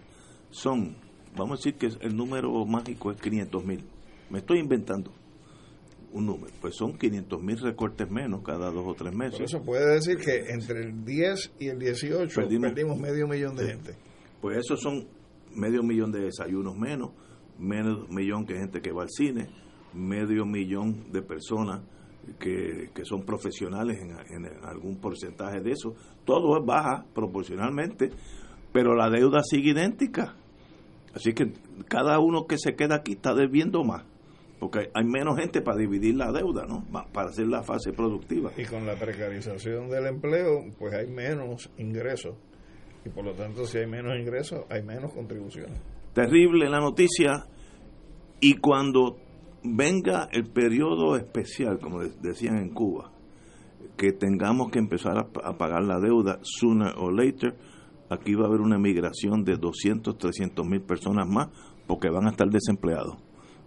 Son, 0.51 0.97
vamos 1.37 1.53
a 1.53 1.57
decir 1.57 1.75
que 1.75 1.89
el 2.05 2.17
número 2.17 2.65
mágico 2.65 3.11
es 3.11 3.21
500 3.21 3.65
mil. 3.65 3.85
Me 4.31 4.39
estoy 4.39 4.59
inventando 4.59 5.13
un 6.13 6.27
número. 6.27 6.53
Pues 6.61 6.77
son 6.77 6.97
500 6.97 7.43
mil 7.43 7.59
recortes 7.59 8.11
menos 8.11 8.43
cada 8.43 8.71
dos 8.71 8.85
o 8.87 8.95
tres 8.95 9.15
meses. 9.15 9.41
eso 9.41 9.63
puede 9.63 9.95
decir 9.95 10.19
que 10.19 10.51
entre 10.51 10.81
el 10.83 11.05
10 11.05 11.53
y 11.59 11.69
el 11.69 11.79
18 11.79 12.35
perdimos, 12.35 12.99
medio 12.99 13.27
millón 13.27 13.57
de 13.57 13.67
gente. 13.67 13.95
Pues 14.41 14.59
eso 14.59 14.77
son 14.77 15.07
medio 15.55 15.83
millón 15.83 16.13
de 16.13 16.21
desayunos 16.21 16.77
menos 16.77 17.11
medio 17.59 18.07
millón 18.09 18.45
que 18.45 18.55
gente 18.57 18.81
que 18.81 18.93
va 18.93 19.03
al 19.03 19.11
cine, 19.11 19.49
medio 19.95 20.45
millón 20.45 21.13
de 21.13 21.23
personas 21.23 21.83
que, 22.39 22.91
son 23.05 23.23
profesionales 23.25 23.99
en, 24.01 24.47
algún 24.65 24.97
porcentaje 24.97 25.61
de 25.61 25.73
eso. 25.73 25.95
Todo 26.25 26.59
es 26.59 26.65
baja 26.65 27.05
proporcionalmente, 27.15 28.11
pero 28.73 28.95
la 28.95 29.11
deuda 29.11 29.41
sigue 29.43 29.71
idéntica. 29.71 30.35
Así 31.15 31.35
que 31.35 31.53
cada 31.89 32.19
uno 32.21 32.47
que 32.47 32.57
se 32.59 32.75
queda 32.75 32.97
aquí 32.97 33.13
está 33.13 33.35
debiendo 33.35 33.85
más, 33.85 34.05
porque 34.63 34.91
hay 34.95 35.05
menos 35.05 35.37
gente 35.37 35.61
para 35.61 35.77
dividir 35.77 36.15
la 36.15 36.31
deuda, 36.31 36.65
¿no? 36.67 36.87
Para 37.13 37.31
hacer 37.31 37.49
la 37.49 37.65
fase 37.65 37.93
productiva. 37.93 38.53
Y 38.57 38.65
con 38.65 38.87
la 38.87 38.95
precarización 38.95 39.89
del 39.89 40.07
empleo, 40.07 40.65
pues 40.79 40.95
hay 40.95 41.09
menos 41.09 41.69
ingresos. 41.79 42.37
Y 43.05 43.09
por 43.09 43.25
lo 43.25 43.33
tanto, 43.33 43.67
si 43.67 43.79
hay 43.79 43.87
menos 43.89 44.17
ingresos, 44.17 44.65
hay 44.71 44.85
menos 44.85 45.13
contribuciones 45.13 45.81
terrible 46.13 46.69
la 46.69 46.81
noticia 46.81 47.47
y 48.41 48.55
cuando 48.55 49.17
venga 49.63 50.29
el 50.33 50.47
periodo 50.51 51.17
especial, 51.17 51.79
como 51.79 52.01
decían 52.01 52.59
en 52.59 52.71
Cuba, 52.71 53.13
que 53.97 54.13
tengamos 54.13 54.71
que 54.71 54.79
empezar 54.79 55.17
a, 55.19 55.57
pagar 55.57 55.85
la 55.85 56.01
deuda 56.01 56.41
sooner 56.43 56.95
or 56.97 57.15
later, 57.15 57.57
aquí 58.11 58.35
va 58.35 58.45
a 58.45 58.49
haber 58.49 58.61
una 58.61 58.79
migración 58.79 59.45
de 59.45 59.57
200, 59.57 60.19
300 60.19 60.67
mil 60.67 60.83
personas 60.83 61.27
más 61.29 61.49
porque 61.87 62.11
van 62.11 62.27
a 62.27 62.31
estar 62.31 62.49
desempleados, 62.49 63.17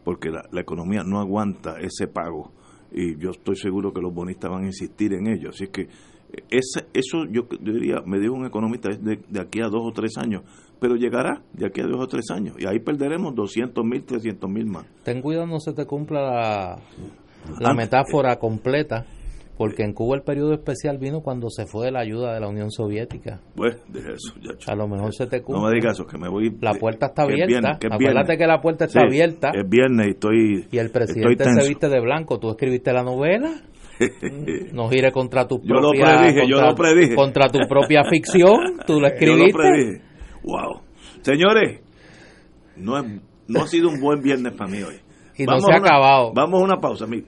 porque 0.05 0.29
la, 0.29 0.61
economía 0.61 1.03
no 1.03 1.19
aguanta 1.19 1.79
ese 1.81 2.07
pago 2.07 2.53
y 2.91 3.17
yo 3.17 3.31
estoy 3.31 3.57
seguro 3.57 3.91
que 3.91 3.99
los 3.99 4.13
bonistas 4.13 4.49
van 4.51 4.63
a 4.63 4.67
insistir 4.67 5.13
en 5.13 5.27
ello. 5.27 5.49
Así 5.49 5.67
que 5.67 5.89
ese, 6.49 6.87
eso 6.93 7.25
yo, 7.29 7.47
diría, 7.59 8.01
me 8.05 8.19
dijo 8.19 8.33
un 8.33 8.45
economista, 8.45 8.89
es 8.91 9.03
de, 9.03 9.19
de, 9.27 9.41
aquí 9.41 9.61
a 9.61 9.65
dos 9.67 9.81
o 9.83 9.91
tres 9.91 10.17
años, 10.17 10.43
pero 10.79 10.95
llegará 10.95 11.41
de 11.53 11.65
aquí 11.65 11.81
a 11.81 11.87
dos 11.87 11.99
o 11.99 12.07
tres 12.07 12.29
años 12.29 12.55
y 12.59 12.67
ahí 12.67 12.79
perderemos 12.79 13.33
200 13.35 13.83
mil, 13.83 14.03
300 14.05 14.49
mil 14.49 14.67
más. 14.67 14.85
Ten 15.03 15.21
cuidado, 15.21 15.47
no 15.47 15.59
se 15.59 15.73
te 15.73 15.85
cumpla 15.85 16.21
la, 16.21 16.79
la 17.59 17.73
metáfora 17.73 18.37
completa 18.37 19.05
porque 19.57 19.83
en 19.83 19.93
Cuba 19.93 20.15
el 20.15 20.23
periodo 20.23 20.53
especial 20.53 20.97
vino 20.97 21.21
cuando 21.21 21.49
se 21.49 21.65
fue 21.65 21.91
la 21.91 22.01
ayuda 22.01 22.33
de 22.33 22.39
la 22.39 22.47
Unión 22.47 22.71
Soviética. 22.71 23.39
Pues, 23.55 23.75
de 23.87 23.99
eso, 23.99 24.33
ya. 24.41 24.71
A 24.71 24.75
lo 24.75 24.87
mejor 24.87 25.13
se 25.13 25.27
te 25.27 25.41
cumple. 25.41 25.61
No 25.61 25.69
me 25.69 25.75
digas 25.75 25.93
eso, 25.93 26.05
que 26.05 26.17
me 26.17 26.29
voy. 26.29 26.55
La 26.61 26.73
puerta 26.73 27.07
está 27.07 27.23
abierta. 27.23 27.79
Acuérdate 27.91 28.37
que 28.37 28.47
la 28.47 28.61
puerta 28.61 28.85
está 28.85 29.01
abierta. 29.01 29.51
Es 29.53 29.69
viernes 29.69 30.07
y 30.07 30.09
estoy. 30.11 30.67
Y 30.71 30.77
el 30.77 30.91
presidente 30.91 31.43
se 31.43 31.67
viste 31.67 31.87
de 31.87 32.01
blanco. 32.01 32.39
¿Tú 32.39 32.49
escribiste 32.49 32.91
la 32.91 33.03
novela? 33.03 33.61
no 34.73 34.89
gire 34.89 35.11
contra 35.11 35.47
tu 35.47 35.61
propia. 35.61 35.75
Yo 35.75 35.81
lo 35.81 35.91
predije, 35.91 36.41
contra, 36.41 36.45
yo 36.47 36.61
lo 36.61 36.75
predije. 36.75 37.15
Contra 37.15 37.47
tu 37.49 37.59
propia 37.69 38.03
ficción. 38.09 38.79
Tú 38.85 38.99
lo 38.99 39.07
escribiste. 39.07 39.51
Yo 39.51 39.57
lo 39.57 39.69
predije. 39.69 40.01
Wow. 40.43 40.81
Señores, 41.21 41.81
no, 42.75 43.01
no 43.47 43.61
ha 43.61 43.67
sido 43.67 43.89
un 43.89 43.99
buen 43.99 44.21
viernes 44.21 44.53
para 44.53 44.69
mí 44.69 44.83
hoy. 44.83 44.95
Y 45.37 45.45
no 45.45 45.59
se 45.59 45.71
ha 45.71 45.77
acabado. 45.77 46.31
Vamos 46.33 46.61
a 46.61 46.63
una 46.63 46.77
pausa, 46.77 47.05
amigo. 47.05 47.27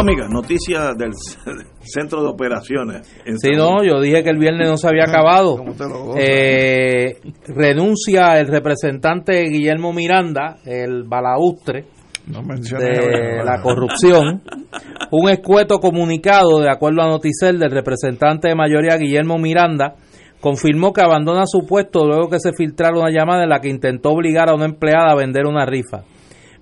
Amiga, 0.00 0.28
noticia 0.28 0.92
del 0.96 1.12
centro 1.80 2.22
de 2.22 2.28
operaciones. 2.28 3.06
Sí, 3.36 3.50
no, 3.56 3.82
yo 3.84 4.00
dije 4.00 4.22
que 4.22 4.30
el 4.30 4.38
viernes 4.38 4.68
no 4.68 4.76
se 4.76 4.88
había 4.88 5.04
acabado. 5.04 5.56
Eh, 6.18 7.20
renuncia 7.48 8.38
el 8.38 8.48
representante 8.48 9.44
Guillermo 9.44 9.92
Miranda, 9.92 10.56
el 10.64 11.04
balaustre 11.04 11.86
de 12.26 13.44
la 13.44 13.60
corrupción. 13.62 14.42
Un 15.10 15.30
escueto 15.30 15.78
comunicado, 15.78 16.60
de 16.60 16.70
acuerdo 16.70 17.02
a 17.02 17.08
Noticel, 17.08 17.58
del 17.58 17.70
representante 17.70 18.48
de 18.48 18.54
mayoría 18.54 18.96
Guillermo 18.96 19.38
Miranda, 19.38 19.94
confirmó 20.40 20.92
que 20.92 21.02
abandona 21.02 21.44
su 21.46 21.66
puesto 21.66 22.06
luego 22.06 22.28
que 22.28 22.40
se 22.40 22.52
filtrara 22.52 22.98
una 22.98 23.10
llamada 23.10 23.44
en 23.44 23.50
la 23.50 23.60
que 23.60 23.68
intentó 23.68 24.10
obligar 24.10 24.50
a 24.50 24.54
una 24.54 24.64
empleada 24.64 25.12
a 25.12 25.16
vender 25.16 25.46
una 25.46 25.64
rifa. 25.64 26.02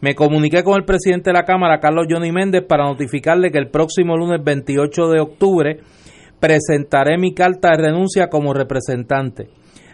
Me 0.04 0.14
comuniqué 0.14 0.62
con 0.62 0.76
el 0.76 0.84
presidente 0.84 1.30
de 1.30 1.32
la 1.32 1.46
Cámara, 1.46 1.80
Carlos 1.80 2.04
Johnny 2.10 2.30
Méndez, 2.30 2.62
para 2.68 2.84
notificarle 2.84 3.50
que 3.50 3.56
el 3.56 3.70
próximo 3.70 4.18
lunes 4.18 4.44
28 4.44 5.08
de 5.08 5.18
octubre 5.18 5.80
presentaré 6.38 7.16
mi 7.16 7.32
carta 7.32 7.70
de 7.70 7.84
renuncia 7.84 8.28
como 8.28 8.52
representante. 8.52 9.48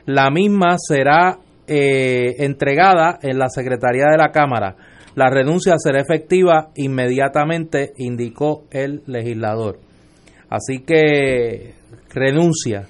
La 0.07 0.29
misma 0.33 0.79
será 0.79 1.39
eh, 1.69 2.35
entregada 2.39 3.21
en 3.23 3.39
la 3.39 3.49
Secretaría 3.51 4.07
de 4.11 4.17
la 4.19 4.33
Cámara. 4.33 4.75
La 5.15 5.31
renuncia 5.31 5.75
será 5.79 6.01
efectiva 6.01 6.71
inmediatamente, 6.75 7.93
indicó 7.99 8.65
el 8.73 9.05
legislador. 9.07 9.79
Así 10.49 10.81
que 10.85 11.75
renuncia 12.13 12.89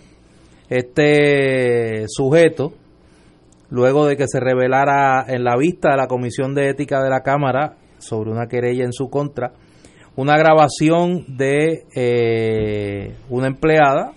este 0.70 2.06
sujeto 2.08 2.72
luego 3.70 4.06
de 4.06 4.16
que 4.16 4.26
se 4.26 4.40
revelara 4.40 5.24
en 5.28 5.44
la 5.44 5.56
vista 5.56 5.90
de 5.90 5.96
la 5.96 6.06
Comisión 6.06 6.54
de 6.54 6.68
Ética 6.68 7.02
de 7.02 7.10
la 7.10 7.22
Cámara 7.22 7.76
sobre 7.98 8.30
una 8.30 8.46
querella 8.46 8.84
en 8.84 8.92
su 8.92 9.08
contra, 9.08 9.52
una 10.16 10.36
grabación 10.36 11.24
de 11.36 11.84
eh, 11.94 13.16
una 13.28 13.46
empleada 13.46 14.12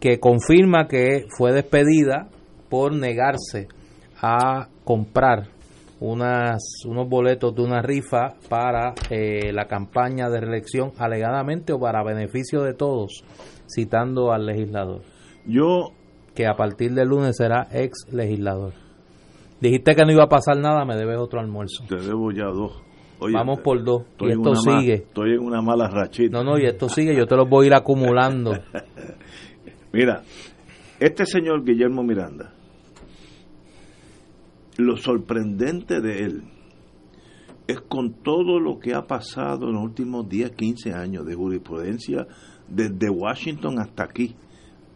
que 0.00 0.20
confirma 0.20 0.86
que 0.86 1.26
fue 1.36 1.52
despedida 1.52 2.28
por 2.68 2.94
negarse 2.94 3.68
a 4.20 4.68
comprar 4.84 5.48
unas, 6.00 6.62
unos 6.86 7.08
boletos 7.08 7.54
de 7.54 7.62
una 7.62 7.80
rifa 7.80 8.34
para 8.48 8.94
eh, 9.10 9.52
la 9.52 9.66
campaña 9.66 10.28
de 10.28 10.40
reelección 10.40 10.92
alegadamente 10.98 11.72
o 11.72 11.78
para 11.78 12.04
beneficio 12.04 12.62
de 12.62 12.74
todos, 12.74 13.24
citando 13.66 14.32
al 14.32 14.46
legislador. 14.46 15.02
Yo 15.46 15.92
que 16.34 16.46
a 16.46 16.54
partir 16.54 16.92
del 16.92 17.08
lunes 17.08 17.36
será 17.36 17.68
ex 17.70 18.12
legislador. 18.12 18.74
Dijiste 19.60 19.94
que 19.94 20.04
no 20.04 20.12
iba 20.12 20.24
a 20.24 20.28
pasar 20.28 20.58
nada, 20.58 20.84
me 20.84 20.96
debes 20.96 21.18
otro 21.18 21.40
almuerzo. 21.40 21.84
Te 21.88 21.96
debo 21.96 22.32
ya 22.32 22.46
dos. 22.46 22.82
Vamos 23.32 23.60
por 23.60 23.82
dos. 23.82 24.02
Y 24.20 24.30
esto 24.30 24.54
sigue. 24.56 24.94
estoy 24.94 25.34
en 25.34 25.40
una 25.40 25.62
mala 25.62 25.88
rachita. 25.88 26.36
No, 26.36 26.44
no, 26.44 26.58
y 26.58 26.66
esto 26.66 26.88
sigue, 26.88 27.16
yo 27.16 27.26
te 27.26 27.36
lo 27.36 27.46
voy 27.46 27.64
a 27.64 27.68
ir 27.68 27.74
acumulando. 27.74 28.52
Mira, 29.92 30.22
este 31.00 31.24
señor 31.24 31.64
Guillermo 31.64 32.02
Miranda, 32.02 32.52
lo 34.76 34.96
sorprendente 34.96 36.00
de 36.00 36.24
él 36.24 36.42
es 37.66 37.80
con 37.80 38.12
todo 38.22 38.60
lo 38.60 38.78
que 38.78 38.92
ha 38.92 39.06
pasado 39.06 39.68
en 39.68 39.74
los 39.74 39.84
últimos 39.84 40.28
10, 40.28 40.50
15 40.50 40.92
años 40.92 41.24
de 41.24 41.34
jurisprudencia, 41.34 42.26
desde 42.68 43.08
Washington 43.08 43.78
hasta 43.78 44.04
aquí 44.04 44.34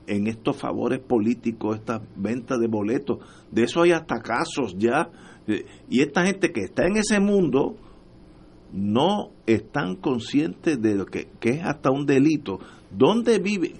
en 0.08 0.26
estos 0.26 0.56
favores 0.56 1.00
políticos, 1.00 1.76
estas 1.76 2.02
ventas 2.16 2.58
de 2.58 2.66
boletos. 2.66 3.18
De 3.50 3.64
eso 3.64 3.82
hay 3.82 3.92
hasta 3.92 4.20
casos 4.20 4.76
ya. 4.78 5.10
Eh, 5.46 5.64
y 5.88 6.00
esta 6.00 6.26
gente 6.26 6.50
que 6.52 6.62
está 6.62 6.86
en 6.86 6.96
ese 6.96 7.20
mundo 7.20 7.76
no 8.72 9.30
están 9.46 9.96
conscientes 9.96 10.80
de 10.80 10.94
lo 10.94 11.06
que, 11.06 11.28
es 11.42 11.64
hasta 11.64 11.90
un 11.90 12.06
delito. 12.06 12.58
¿Dónde 12.90 13.38
vive? 13.38 13.74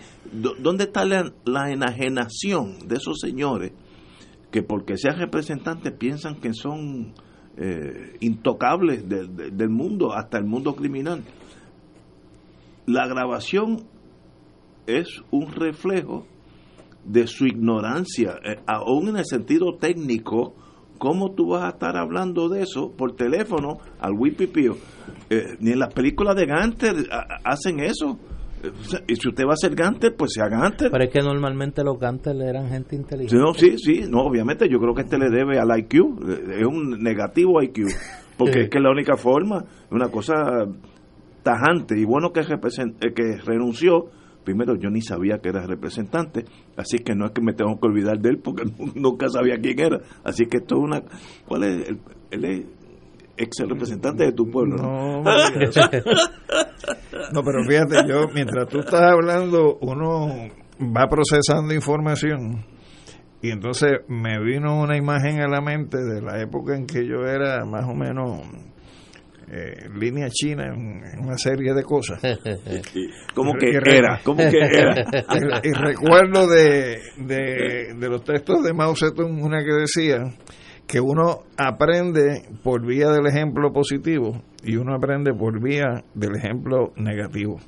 ¿Dónde 0.61 0.85
está 0.85 1.05
la, 1.05 1.71
enajenación 1.71 2.87
de 2.87 2.97
esos 2.97 3.19
señores 3.21 3.73
que 4.51 4.63
porque 4.63 4.97
sean 4.97 5.19
representantes 5.19 5.93
piensan 5.93 6.37
que 6.41 6.53
son 6.55 7.13
eh, 7.57 8.17
intocables 8.21 9.07
del 9.09 9.69
mundo, 9.71 10.13
hasta 10.13 10.39
el 10.39 10.45
mundo 10.45 10.75
criminal? 10.75 11.23
La 12.87 13.07
grabación 13.07 13.85
es 14.89 15.23
un 15.31 15.53
reflejo 15.53 16.27
de 17.05 17.27
su 17.27 17.47
ignorancia, 17.47 18.39
eh, 18.45 18.57
aún 18.67 19.09
en 19.09 19.19
el 19.19 19.25
sentido 19.27 19.77
técnico, 19.77 20.55
¿cómo 20.99 21.33
tú 21.33 21.51
vas 21.51 21.65
a 21.65 21.69
estar 21.71 21.97
hablando 21.97 22.49
de 22.49 22.63
eso 22.63 22.91
por 22.97 23.15
teléfono 23.15 23.79
al 24.01 24.13
Wipipio? 24.15 24.77
Eh, 25.31 25.57
ni 25.61 25.73
en 25.73 25.79
las 25.79 25.93
películas 25.93 26.37
de 26.37 26.47
Ganter 26.47 26.97
hacen 27.45 27.81
eso. 27.81 28.19
Y 29.07 29.15
si 29.15 29.29
usted 29.29 29.45
va 29.45 29.53
a 29.53 29.57
ser 29.57 29.77
Ganter, 29.77 30.17
pues 30.17 30.33
sea 30.35 30.49
Ganter. 30.49 30.91
Pero 30.91 31.05
es 31.05 31.11
que 31.11 31.21
normalmente 31.21 31.85
los 31.85 31.99
Ganter 31.99 32.35
eran 32.43 32.69
gente 32.69 32.97
inteligente. 32.97 33.37
No, 33.37 33.55
sí, 33.55 33.79
sí, 33.79 34.03
no, 34.09 34.23
obviamente 34.23 34.69
yo 34.69 34.79
creo 34.81 34.95
que 34.95 35.03
este 35.03 35.19
le 35.19 35.31
debe 35.31 35.61
al 35.61 35.79
IQ, 35.79 35.95
es 36.51 36.67
un 36.67 36.99
negativo 36.99 37.63
IQ, 37.63 37.87
porque 38.37 38.63
es 38.63 38.71
que 38.71 38.79
es 38.79 38.83
la 38.83 38.91
única 38.91 39.17
forma, 39.17 39.65
una 39.91 40.09
cosa 40.09 40.67
tajante 41.43 41.99
y 41.99 42.05
bueno 42.05 42.33
que, 42.33 42.41
eh, 42.41 43.15
que 43.15 43.37
renunció 43.45 44.11
primero 44.49 44.77
yo 44.77 44.89
ni 44.89 45.03
sabía 45.03 45.41
que 45.41 45.51
era 45.51 45.67
representante, 45.67 46.47
así 46.75 47.01
que 47.01 47.15
no 47.15 47.27
es 47.27 47.33
que 47.33 47.43
me 47.43 47.53
tengo 47.53 47.79
que 47.79 47.87
olvidar 47.87 48.19
de 48.19 48.31
él 48.31 48.39
porque 48.39 48.63
nunca 48.95 49.29
sabía 49.29 49.59
quién 49.61 49.79
era. 49.79 50.01
Así 50.25 50.47
que 50.47 50.57
esto 50.57 50.77
es 50.77 50.81
una... 50.81 51.03
¿Cuál 51.47 51.65
es? 51.65 51.87
Él, 52.31 52.45
es 52.47 52.65
ex 53.37 53.59
representante 53.69 54.25
de 54.25 54.33
tu 54.33 54.51
pueblo. 54.51 54.79
No, 54.79 55.23
no, 57.35 57.43
pero 57.45 57.63
fíjate, 57.69 58.09
yo 58.09 58.27
mientras 58.35 58.69
tú 58.69 58.79
estás 58.79 59.03
hablando, 59.03 59.77
uno 59.83 60.29
va 60.81 61.07
procesando 61.09 61.75
información 61.75 62.65
y 63.43 63.51
entonces 63.51 63.99
me 64.09 64.43
vino 64.43 64.81
una 64.81 64.97
imagen 64.97 65.43
a 65.43 65.49
la 65.49 65.61
mente 65.61 65.99
de 65.99 66.23
la 66.23 66.41
época 66.41 66.75
en 66.75 66.87
que 66.87 67.07
yo 67.07 67.27
era 67.27 67.67
más 67.67 67.85
o 67.85 67.93
menos 67.95 68.41
eh, 69.51 69.89
línea 69.99 70.29
china 70.31 70.67
en, 70.67 71.21
una 71.21 71.39
serie 71.39 71.73
de 71.75 71.83
cosas. 71.83 72.21
como 73.35 73.55
que 73.55 73.71
era, 73.71 74.21
como 74.23 74.39
que 74.39 74.59
era. 74.59 75.61
y, 75.63 75.73
recuerdo 75.73 76.47
de, 76.49 76.99
de, 77.17 78.09
los 78.09 78.23
textos 78.25 78.63
de 78.63 78.73
Mao 78.73 78.95
Zedong 78.95 79.43
una 79.43 79.65
que 79.65 79.73
decía 79.73 80.19
que 80.87 81.01
uno 81.01 81.45
aprende 81.57 82.43
por 82.63 82.85
vía 82.85 83.11
del 83.11 83.27
ejemplo 83.27 83.73
positivo 83.73 84.43
y 84.65 84.77
uno 84.77 84.95
aprende 84.95 85.33
por 85.35 85.63
vía 85.63 86.03
del 86.15 86.37
ejemplo 86.37 86.93
negativo. 86.97 87.59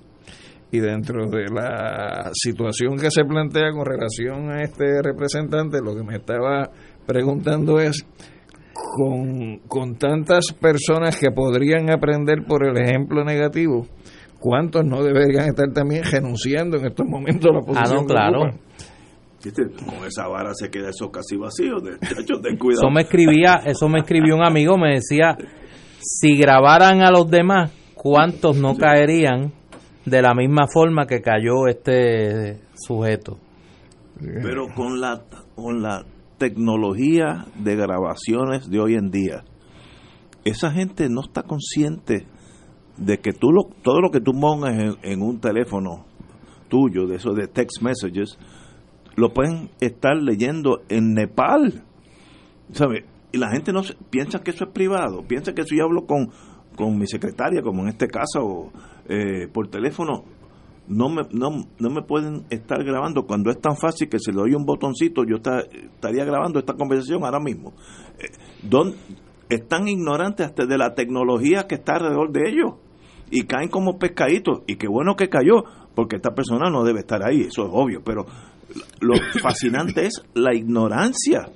Y 0.73 0.79
dentro 0.79 1.29
de 1.29 1.47
la 1.53 2.31
situación 2.33 2.97
que 2.97 3.11
se 3.11 3.25
plantea 3.25 3.73
con 3.73 3.85
relación 3.85 4.51
a 4.51 4.63
este 4.63 5.03
representante, 5.03 5.81
lo 5.85 5.95
que 5.97 6.05
me 6.05 6.17
estaba 6.17 6.71
preguntando 7.07 7.81
es, 7.81 8.07
con, 8.97 9.59
con 9.69 9.97
tantas 9.97 10.53
personas 10.53 11.19
que 11.19 11.31
podrían 11.31 11.91
aprender 11.91 12.45
por 12.47 12.67
el 12.67 12.77
ejemplo 12.77 13.25
negativo, 13.25 13.87
¿cuántos 14.39 14.85
no 14.85 15.03
deberían 15.03 15.47
estar 15.47 15.73
también 15.73 16.03
renunciando 16.05 16.79
en 16.79 16.87
estos 16.87 17.07
momentos 17.07 17.51
a 17.51 17.55
la 17.55 17.61
posición 17.61 17.99
Ah, 17.99 18.01
no, 18.01 18.07
claro. 18.07 18.41
Con 19.87 20.07
esa 20.07 20.29
vara 20.29 20.53
se 20.53 20.69
queda 20.69 20.91
eso 20.91 21.11
casi 21.11 21.37
vacío. 21.37 21.81
De, 21.81 21.93
hecho, 22.21 22.41
ten 22.43 22.59
cuidado. 22.59 22.83
Eso 22.83 22.91
me 22.91 23.03
escribía, 23.03 23.61
eso 23.65 23.89
me 23.89 24.01
escribió 24.01 24.37
un 24.37 24.45
amigo, 24.45 24.77
me 24.77 24.97
decía, 24.97 25.37
si 25.99 26.37
grabaran 26.37 27.01
a 27.01 27.11
los 27.11 27.31
demás, 27.31 27.73
¿cuántos 27.95 28.59
no 28.59 28.77
caerían 28.77 29.53
de 30.05 30.23
la 30.23 30.35
misma 30.35 30.67
forma 30.71 31.07
que 31.07 31.23
cayó 31.23 31.69
este 31.69 32.61
sujeto? 32.75 33.39
Pero 34.19 34.67
con 34.75 35.01
la, 35.01 35.23
con 35.55 35.81
la 35.81 36.05
tecnología 36.41 37.45
de 37.55 37.77
grabaciones 37.77 38.69
de 38.71 38.81
hoy 38.81 38.95
en 38.95 39.11
día, 39.11 39.45
esa 40.45 40.71
gente 40.73 41.09
no 41.11 41.21
está 41.21 41.43
consciente 41.43 42.27
de 42.97 43.19
que 43.19 43.33
tú 43.33 43.53
lo, 43.53 43.65
todo 43.83 44.01
lo 44.01 44.11
que 44.11 44.21
tú 44.21 44.33
pongas 44.33 44.97
en, 45.03 45.23
un 45.23 45.39
teléfono 45.39 46.07
tuyo, 46.69 47.07
de 47.07 47.17
eso 47.17 47.35
de 47.35 47.47
text 47.47 47.83
messages, 47.83 48.39
lo 49.17 49.35
pueden 49.35 49.69
estar 49.81 50.17
leyendo 50.17 50.81
en 50.89 51.13
Nepal. 51.13 51.85
¿Sabe? 52.73 53.05
Y 53.33 53.39
la 53.39 53.51
gente 53.51 53.73
no 53.73 53.83
se- 53.83 53.95
piensa 54.11 54.41
que 54.43 54.51
eso 54.53 54.65
es 54.65 54.71
privado, 54.71 55.23
piensa 55.29 55.53
que 55.53 55.65
si 55.65 55.77
yo 55.77 55.85
hablo 55.85 56.07
con, 56.07 56.31
con 56.75 56.97
mi 56.99 57.07
secretaria, 57.07 57.61
como 57.63 57.83
en 57.83 57.89
este 57.89 58.07
caso, 58.09 58.73
eh, 59.09 59.47
por 59.53 59.69
teléfono, 59.69 60.25
no 60.91 61.09
me, 61.09 61.23
no, 61.31 61.65
no 61.79 61.91
me 61.91 62.03
pueden 62.03 62.45
estar 62.51 62.83
grabando 62.85 63.25
cuando 63.25 63.51
es 63.51 63.61
tan 63.61 63.77
fácil 63.77 64.09
que 64.09 64.19
si 64.19 64.33
le 64.33 64.39
doy 64.39 64.55
un 64.55 64.65
botoncito 64.67 65.23
yo 65.25 65.37
está- 65.37 65.61
estaría 65.61 66.25
grabando 66.25 66.59
esta 66.59 66.75
conversación 66.75 67.25
ahora 67.25 67.41
mismo. 67.41 67.73
Eh, 68.19 68.29
don- 68.63 68.95
están 69.49 69.89
ignorantes 69.89 70.47
hasta 70.47 70.67
de 70.67 70.77
la 70.79 70.95
tecnología 70.95 71.67
que 71.67 71.77
está 71.77 71.95
alrededor 71.95 72.31
de 72.33 72.49
ellos 72.49 72.75
y 73.31 73.45
caen 73.45 73.69
como 73.69 73.99
pescaditos 73.99 74.63
y 74.67 74.77
qué 74.77 74.89
bueno 74.89 75.15
que 75.17 75.29
cayó 75.29 75.65
porque 75.95 76.17
esta 76.17 76.35
persona 76.35 76.71
no 76.71 76.85
debe 76.85 77.01
estar 77.01 77.23
ahí, 77.25 77.43
eso 77.43 77.65
es 77.65 77.71
obvio, 77.73 78.03
pero 78.05 78.27
lo 79.01 79.15
fascinante 79.43 80.07
es 80.07 80.23
la 80.35 80.55
ignorancia. 80.55 81.49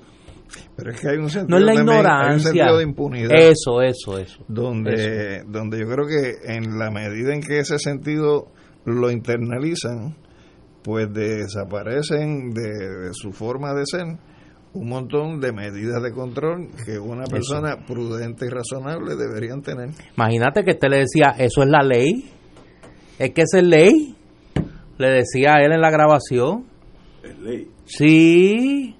Pero 0.77 0.91
es 0.91 1.01
que 1.01 1.09
hay 1.09 1.15
un 1.17 1.23
No 1.23 1.29
sentido, 1.29 1.57
es 1.57 1.65
la 1.65 1.73
también- 1.73 1.89
hay 1.89 1.95
un 1.95 2.05
ignorancia. 2.05 2.51
sentido 2.51 2.77
de 2.77 2.83
impunidad. 2.83 3.31
Eso, 3.33 3.81
eso, 3.81 4.17
eso. 4.17 4.43
donde, 4.47 5.43
donde 5.47 5.79
yo 5.79 5.85
creo 5.87 6.05
que 6.07 6.53
en 6.53 6.77
la 6.77 6.91
medida 6.91 7.33
en 7.33 7.41
que 7.41 7.59
ese 7.59 7.79
sentido 7.79 8.47
lo 8.85 9.11
internalizan, 9.11 10.15
pues 10.83 11.11
desaparecen 11.13 12.51
de, 12.51 12.61
de 13.07 13.09
su 13.13 13.31
forma 13.31 13.73
de 13.73 13.83
ser 13.85 14.03
un 14.73 14.89
montón 14.89 15.39
de 15.39 15.51
medidas 15.53 16.03
de 16.03 16.11
control 16.11 16.67
que 16.85 16.99
una 16.99 17.23
persona 17.25 17.77
prudente 17.87 18.45
y 18.45 18.49
razonable 18.49 19.15
deberían 19.15 19.61
tener. 19.61 19.89
Imagínate 20.17 20.63
que 20.63 20.71
usted 20.71 20.89
le 20.89 20.97
decía, 20.99 21.33
eso 21.37 21.63
es 21.63 21.69
la 21.69 21.81
ley. 21.81 22.29
Es 23.17 23.31
que 23.31 23.41
esa 23.43 23.59
es 23.59 23.63
ley. 23.63 24.15
Le 24.97 25.07
decía 25.09 25.53
a 25.55 25.65
él 25.65 25.71
en 25.71 25.81
la 25.81 25.89
grabación. 25.91 26.65
Es 27.23 27.39
ley. 27.39 27.67
Sí, 27.85 28.95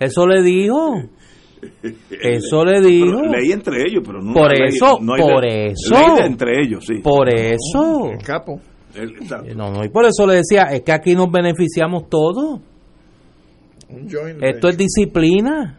eso 0.00 0.26
le 0.26 0.42
dijo. 0.42 0.96
Eso 2.10 2.64
le 2.64 2.80
dijo. 2.80 3.20
Pero 3.22 3.32
ley 3.32 3.52
entre 3.52 3.82
ellos, 3.82 4.02
pero 4.04 4.20
no 4.20 4.32
Por 4.34 4.50
ley- 4.50 4.68
eso, 4.74 4.98
no 5.00 5.14
hay 5.14 5.20
por 5.22 5.42
ley- 5.44 5.66
eso. 5.72 5.94
ley 5.94 6.26
entre 6.26 6.50
ellos, 6.64 6.84
sí. 6.84 6.94
Por 7.02 7.28
eso. 7.28 8.10
El 8.10 8.18
capo. 8.18 8.60
El- 8.94 9.16
exacto. 9.16 9.54
No, 9.54 9.70
no, 9.72 9.84
y 9.84 9.88
por 9.88 10.04
eso 10.04 10.26
le 10.26 10.36
decía, 10.36 10.64
es 10.64 10.82
que 10.82 10.92
aquí 10.92 11.14
nos 11.14 11.30
beneficiamos 11.30 12.08
todos. 12.08 12.60
Esto 14.40 14.68
es 14.68 14.76
disciplina. 14.76 15.78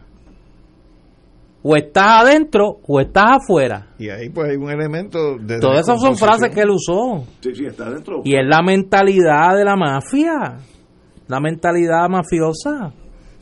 O 1.66 1.74
estás 1.76 2.22
adentro 2.24 2.78
o 2.86 3.00
estás 3.00 3.38
afuera. 3.40 3.86
Y 3.98 4.10
ahí 4.10 4.28
pues 4.28 4.50
hay 4.50 4.56
un 4.56 4.70
elemento 4.70 5.38
de... 5.38 5.58
Todas 5.60 5.80
esas 5.80 5.98
son 5.98 6.14
frases 6.14 6.54
que 6.54 6.60
él 6.60 6.68
usó. 6.70 7.24
Sí, 7.40 7.54
sí, 7.54 7.64
está 7.64 7.88
dentro. 7.90 8.20
Y 8.22 8.36
es 8.36 8.46
la 8.46 8.60
mentalidad 8.62 9.56
de 9.56 9.64
la 9.64 9.74
mafia. 9.74 10.58
La 11.26 11.40
mentalidad 11.40 12.06
mafiosa 12.10 12.92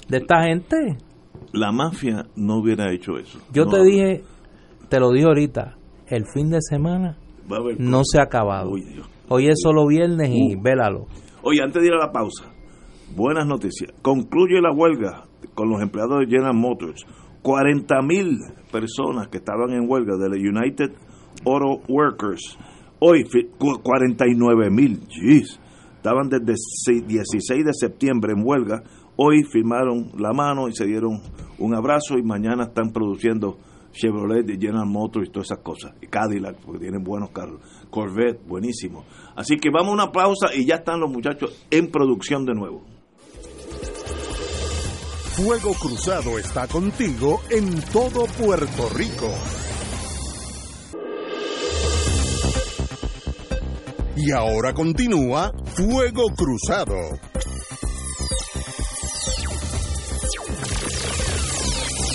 de 0.08 0.18
esta 0.18 0.44
gente. 0.44 0.76
La 1.52 1.72
mafia 1.72 2.26
no 2.36 2.58
hubiera 2.58 2.92
hecho 2.92 3.18
eso. 3.18 3.40
Yo 3.52 3.64
No, 3.64 3.72
te 3.72 3.82
dije, 3.82 4.22
te 4.88 5.00
lo 5.00 5.10
dije 5.10 5.26
ahorita, 5.26 5.76
el 6.06 6.24
fin 6.32 6.48
de 6.48 6.58
semana 6.60 7.18
va 7.50 7.56
a 7.56 7.60
haber 7.60 7.80
no 7.80 8.02
se 8.04 8.20
ha 8.20 8.22
acabado. 8.22 8.70
Uy, 8.70 8.82
Dios. 8.84 9.06
Hoy 9.32 9.48
es 9.48 9.60
solo 9.62 9.86
viernes 9.86 10.28
y 10.30 10.54
Uh. 10.56 10.60
vélalo. 10.62 11.06
Oye, 11.42 11.62
antes 11.62 11.80
de 11.80 11.88
ir 11.88 11.94
a 11.94 11.98
la 12.06 12.12
pausa, 12.12 12.52
buenas 13.16 13.46
noticias. 13.46 13.90
Concluye 14.02 14.60
la 14.60 14.72
huelga 14.74 15.24
con 15.54 15.70
los 15.70 15.80
empleados 15.80 16.20
de 16.20 16.26
General 16.26 16.54
Motors. 16.54 17.04
40 17.42 18.02
mil 18.02 18.38
personas 18.70 19.28
que 19.28 19.38
estaban 19.38 19.70
en 19.72 19.88
huelga 19.90 20.16
de 20.16 20.28
la 20.28 20.36
United 20.36 20.92
Auto 21.46 21.82
Workers. 21.88 22.58
Hoy, 23.00 23.24
fi- 23.24 23.48
cu- 23.58 23.80
49 23.82 24.70
mil. 24.70 25.00
Jeez. 25.08 25.58
Estaban 25.96 26.28
desde 26.28 26.54
se- 26.56 27.00
16 27.00 27.64
de 27.64 27.72
septiembre 27.72 28.32
en 28.36 28.42
huelga. 28.46 28.82
Hoy 29.16 29.42
firmaron 29.44 30.10
la 30.18 30.32
mano 30.32 30.68
y 30.68 30.72
se 30.74 30.84
dieron 30.86 31.20
un 31.58 31.74
abrazo 31.74 32.18
y 32.18 32.22
mañana 32.22 32.64
están 32.64 32.92
produciendo 32.92 33.56
Chevrolet 33.92 34.48
y 34.48 34.58
General 34.60 34.86
Motors 34.86 35.28
y 35.28 35.30
todas 35.30 35.48
esas 35.48 35.62
cosas. 35.62 35.92
Y 36.00 36.06
Cadillac, 36.06 36.56
porque 36.56 36.80
tienen 36.80 37.04
buenos 37.04 37.30
carros. 37.30 37.60
Corvette, 37.90 38.44
buenísimo. 38.46 39.04
Así 39.36 39.56
que 39.56 39.70
vamos 39.70 39.90
a 39.90 39.92
una 39.92 40.12
pausa 40.12 40.54
y 40.54 40.64
ya 40.64 40.76
están 40.76 41.00
los 41.00 41.10
muchachos 41.10 41.66
en 41.70 41.90
producción 41.90 42.44
de 42.44 42.54
nuevo. 42.54 42.82
Fuego 45.36 45.72
Cruzado 45.72 46.38
está 46.38 46.68
contigo 46.68 47.40
en 47.48 47.80
todo 47.90 48.26
Puerto 48.26 48.88
Rico. 48.94 49.30
Y 54.14 54.30
ahora 54.30 54.74
continúa 54.74 55.52
Fuego 55.74 56.28
Cruzado. 56.36 56.94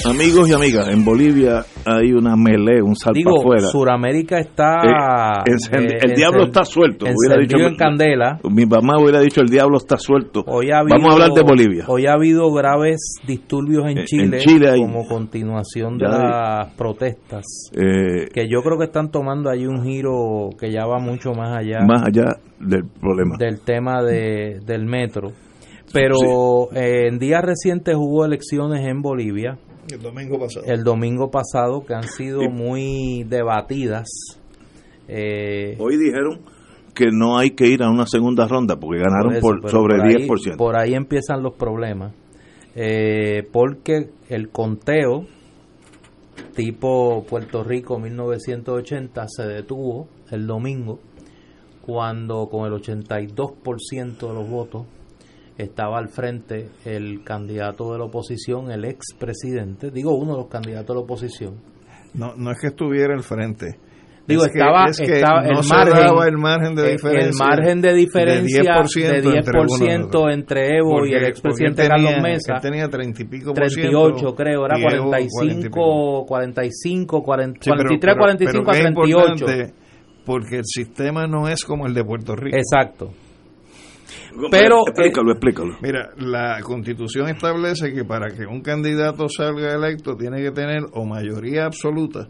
Amigos 0.10 0.50
y 0.50 0.54
amigas, 0.54 0.88
en 0.90 1.04
Bolivia 1.04 1.66
hay 1.86 2.14
una 2.14 2.36
melee, 2.36 2.82
un 2.82 2.96
salto 2.96 3.18
Digo, 3.18 3.40
afuera. 3.40 3.68
Suramérica 3.68 4.40
está... 4.40 4.76
Eh, 5.46 5.52
encendi- 5.52 5.94
eh, 5.96 6.00
el 6.04 6.14
diablo 6.14 6.44
encend- 6.44 6.48
está 6.48 6.66
suelto. 6.66 7.06
Hubiera 7.06 7.42
dicho- 7.42 7.58
en 7.58 7.76
candela. 7.76 8.40
Mi 8.50 8.66
mamá 8.66 9.00
hubiera 9.02 9.20
dicho 9.20 9.42
el 9.42 9.50
diablo 9.50 9.78
está 9.78 9.98
suelto. 9.98 10.44
Hoy 10.48 10.72
ha 10.72 10.80
habido- 10.80 10.96
Vamos 10.98 11.10
a 11.10 11.14
hablar 11.14 11.32
de 11.32 11.44
Bolivia. 11.44 11.86
Hoy 11.88 12.06
ha 12.06 12.14
habido 12.14 12.52
graves 12.54 13.16
disturbios 13.28 13.86
en 13.88 14.06
Chile, 14.06 14.38
en 14.38 14.44
Chile 14.44 14.70
hay- 14.70 14.80
como 14.82 15.06
continuación 15.08 15.98
de 15.98 16.06
Ya 16.06 16.16
hay- 16.16 16.24
las 16.68 16.74
protestas, 16.76 17.44
Eh, 17.74 18.30
que 18.34 18.48
yo 18.50 18.62
creo 18.62 18.78
que 18.78 18.86
están 18.86 19.12
tomando 19.12 19.50
ahí 19.50 19.66
un 19.66 19.84
giro 19.84 20.50
que 20.60 20.72
ya 20.72 20.86
va 20.86 21.00
mucho 21.00 21.34
más 21.34 21.58
allá 21.58 21.80
más 21.86 22.04
allá 22.04 22.38
del 22.60 22.84
problema. 23.00 23.36
del 23.38 23.60
tema 23.62 24.02
de, 24.04 24.60
del 24.66 24.86
metro. 24.86 25.32
Pero 25.94 26.72
eh, 26.74 27.08
en 27.08 27.18
días 27.18 27.42
recientes 27.44 27.96
hubo 27.96 28.26
elecciones 28.26 28.86
en 28.86 29.02
Bolivia, 29.02 29.58
El 29.92 30.02
domingo 30.02 30.40
pasado. 30.40 30.66
el 30.66 30.84
domingo 30.84 31.32
pasado, 31.32 31.86
que 31.86 31.94
han 31.94 32.04
sido 32.08 32.42
muy 32.50 33.24
debatidas. 33.24 34.08
Eh, 35.08 35.76
Hoy 35.80 35.98
dijeron 35.98 36.42
que 36.94 37.06
no 37.12 37.38
hay 37.38 37.52
que 37.52 37.68
ir 37.68 37.84
a 37.84 37.90
una 37.90 38.06
segunda 38.06 38.48
ronda 38.48 38.76
porque 38.78 39.00
ganaron 39.02 39.34
eso, 39.34 39.42
por, 39.42 39.70
sobre 39.70 39.98
por 39.98 40.06
ahí- 40.08 40.16
10%. 40.28 40.58
Por 40.58 40.76
ahí 40.78 40.94
empiezan 40.96 41.42
los 41.44 41.54
problemas. 41.54 42.14
Eh, 42.76 43.48
porque 43.52 44.10
el 44.30 44.50
conteo 44.50 45.26
tipo 46.56 47.24
Puerto 47.28 47.64
Rico 47.64 48.00
1980 48.00 49.26
se 49.28 49.44
detuvo 49.48 50.08
el 50.32 50.46
domingo 50.46 51.00
cuando 51.82 52.48
con 52.50 52.66
el 52.68 52.74
82% 52.74 54.28
de 54.28 54.34
los 54.34 54.50
votos 54.50 54.86
estaba 55.58 55.98
al 55.98 56.10
frente 56.10 56.70
el 56.86 57.24
candidato 57.24 57.92
de 57.92 58.00
la 58.00 58.06
oposición, 58.06 58.72
el 58.72 58.86
expresidente, 58.86 59.92
digo 59.92 60.16
uno 60.16 60.34
de 60.34 60.38
los 60.38 60.48
candidatos 60.48 60.88
de 60.90 60.94
la 60.96 61.00
oposición. 61.02 61.56
No, 62.14 62.36
no 62.36 62.52
es 62.52 62.58
que 62.60 62.68
estuviera 62.68 63.14
al 63.14 63.24
frente. 63.24 63.78
Digo, 64.28 64.44
Es 64.44 64.52
que- 64.52 64.60
estaba, 64.60 64.86
es 64.90 64.98
que 65.00 65.06
estaba 65.06 65.42
no 65.44 65.62
el 65.62 65.68
margen, 65.70 66.28
el 66.28 66.38
margen 66.38 66.76
de 66.76 66.88
eh, 66.88 66.92
diferencia. 66.92 67.30
el 67.30 67.34
margen 67.38 67.82
de 67.82 67.94
diferencia 67.94 68.62
de 68.62 69.22
10%, 69.24 70.34
entre 70.34 70.78
Evo 70.80 71.06
y 71.06 71.14
el 71.14 71.24
expresidente 71.26 71.88
Carlos 71.88 72.12
Mesa. 72.22 72.56
él 72.56 72.62
tenía 72.62 72.90
30 72.90 73.22
y 73.22 73.26
pico 73.26 73.46
por 73.54 73.56
38 73.56 74.16
ciento, 74.18 74.36
creo, 74.36 74.66
era 74.66 74.78
y 74.78 74.82
Evo 74.82 75.10
40 75.12 75.22
y 75.22 75.28
45, 75.30 75.64
pico. 75.64 76.26
45, 76.28 77.24
40, 77.24 77.60
Sí, 77.62 77.70
pero- 77.70 77.78
43, 77.78 78.14
pero- 78.14 78.20
45 78.22 78.52
pero 78.52 78.70
a 78.70 78.74
que 78.74 78.78
es 78.78 78.84
38. 78.84 79.20
importante 79.46 79.74
Porque 80.26 80.56
el 80.58 80.66
sistema 80.66 81.26
no 81.26 81.48
es 81.48 81.64
como 81.64 81.88
el 81.88 81.94
de 81.94 82.04
Puerto 82.04 82.36
Rico. 82.36 82.58
Exacto. 82.58 83.12
Pero, 84.52 84.82
explícalo, 84.88 85.32
explícalo. 85.32 85.78
Mira, 85.82 86.12
la 86.18 86.62
constitución 86.62 87.30
establece 87.30 87.94
que 87.94 88.04
para 88.04 88.30
que 88.30 88.46
un 88.46 88.62
candidato 88.62 89.28
salga 89.30 89.74
electo 89.74 90.16
tiene 90.16 90.42
que 90.42 90.52
tener 90.52 90.84
o 90.94 91.06
mayoría 91.06 91.66
absoluta, 91.66 92.28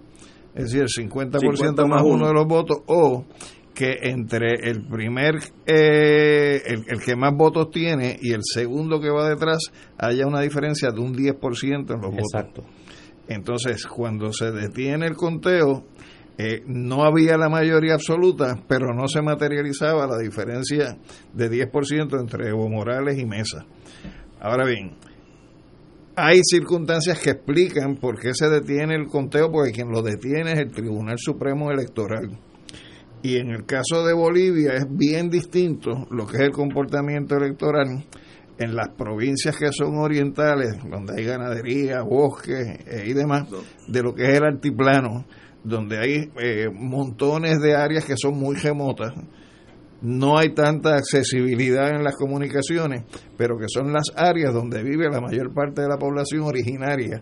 es 0.56 0.72
decir, 0.72 0.82
el 0.82 1.10
50%, 1.10 1.40
50 1.40 1.82
más 1.84 1.90
más 1.90 2.02
uno 2.04 2.16
uno. 2.16 2.28
de 2.28 2.34
los 2.34 2.46
votos, 2.46 2.78
o 2.88 3.26
que 3.74 4.00
entre 4.04 4.56
el 4.70 4.88
primer, 4.88 5.36
eh, 5.68 6.62
el, 6.66 6.86
el 6.88 7.00
que 7.00 7.16
más 7.16 7.34
votos 7.36 7.70
tiene 7.70 8.18
y 8.20 8.34
el 8.34 8.42
segundo 8.44 9.00
que 9.00 9.12
va 9.12 9.30
detrás 9.30 9.72
haya 10.00 10.26
una 10.26 10.42
diferencia 10.42 10.90
de 10.90 11.00
un 11.00 11.14
10% 11.14 11.74
en 11.74 12.02
los 12.02 12.12
votos. 12.12 12.34
Exacto. 12.34 12.64
Entonces, 13.28 13.86
cuando 13.86 14.32
se 14.32 14.52
detiene 14.52 15.06
el 15.06 15.16
conteo, 15.16 15.86
eh, 16.38 16.64
no 16.68 17.04
había 17.04 17.36
la 17.38 17.50
mayoría 17.50 17.96
absoluta, 17.96 18.60
pero 18.68 18.94
no 18.94 19.08
se 19.08 19.22
materializaba 19.22 20.06
la 20.06 20.20
diferencia 20.20 20.98
de 21.34 21.50
10% 21.50 22.20
entre 22.20 22.50
Evo 22.50 22.70
Morales 22.70 23.18
y 23.18 23.26
Mesa. 23.26 23.66
Ahora 24.40 24.66
bien, 24.66 24.96
hay 26.16 26.42
circunstancias 26.44 27.20
que 27.20 27.32
explican 27.32 27.96
por 27.96 28.20
qué 28.20 28.34
se 28.34 28.50
detiene 28.50 28.96
el 28.96 29.08
conteo, 29.08 29.52
porque 29.52 29.72
quien 29.72 29.90
lo 29.90 30.02
detiene 30.02 30.54
es 30.54 30.60
el 30.60 30.72
Tribunal 30.72 31.18
Supremo 31.18 31.72
Electoral. 31.72 32.38
Y 33.24 33.38
en 33.38 33.50
el 33.50 33.66
caso 33.66 34.06
de 34.06 34.14
Bolivia 34.14 34.74
es 34.74 34.86
bien 34.90 35.30
distinto 35.30 36.08
lo 36.12 36.28
que 36.28 36.38
es 36.38 36.44
el 36.44 36.52
comportamiento 36.52 37.36
electoral 37.36 38.06
en 38.60 38.76
las 38.76 38.90
provincias 38.90 39.56
que 39.58 39.72
son 39.72 39.98
orientales, 39.98 40.78
donde 40.90 41.14
hay 41.18 41.26
ganadería, 41.26 42.02
bosques 42.02 42.80
eh, 42.88 43.06
y 43.08 43.14
demás, 43.14 43.48
de 43.88 44.04
lo 44.04 44.14
que 44.14 44.24
es 44.24 44.38
el 44.38 44.44
altiplano, 44.44 45.26
donde 45.68 46.00
hay 46.00 46.32
eh, 46.40 46.70
montones 46.74 47.60
de 47.60 47.76
áreas 47.76 48.06
que 48.06 48.16
son 48.18 48.38
muy 48.40 48.56
remotas, 48.56 49.14
no 50.02 50.38
hay 50.38 50.54
tanta 50.54 50.96
accesibilidad 50.96 51.90
en 51.90 52.04
las 52.04 52.16
comunicaciones, 52.16 53.04
pero 53.36 53.58
que 53.58 53.66
son 53.68 53.92
las 53.92 54.12
áreas 54.16 54.54
donde 54.54 54.84
vive 54.84 55.10
la 55.10 55.20
mayor 55.20 55.54
parte 55.54 55.82
de 55.82 55.90
la 55.90 55.98
población 55.98 56.44
originaria, 56.44 57.22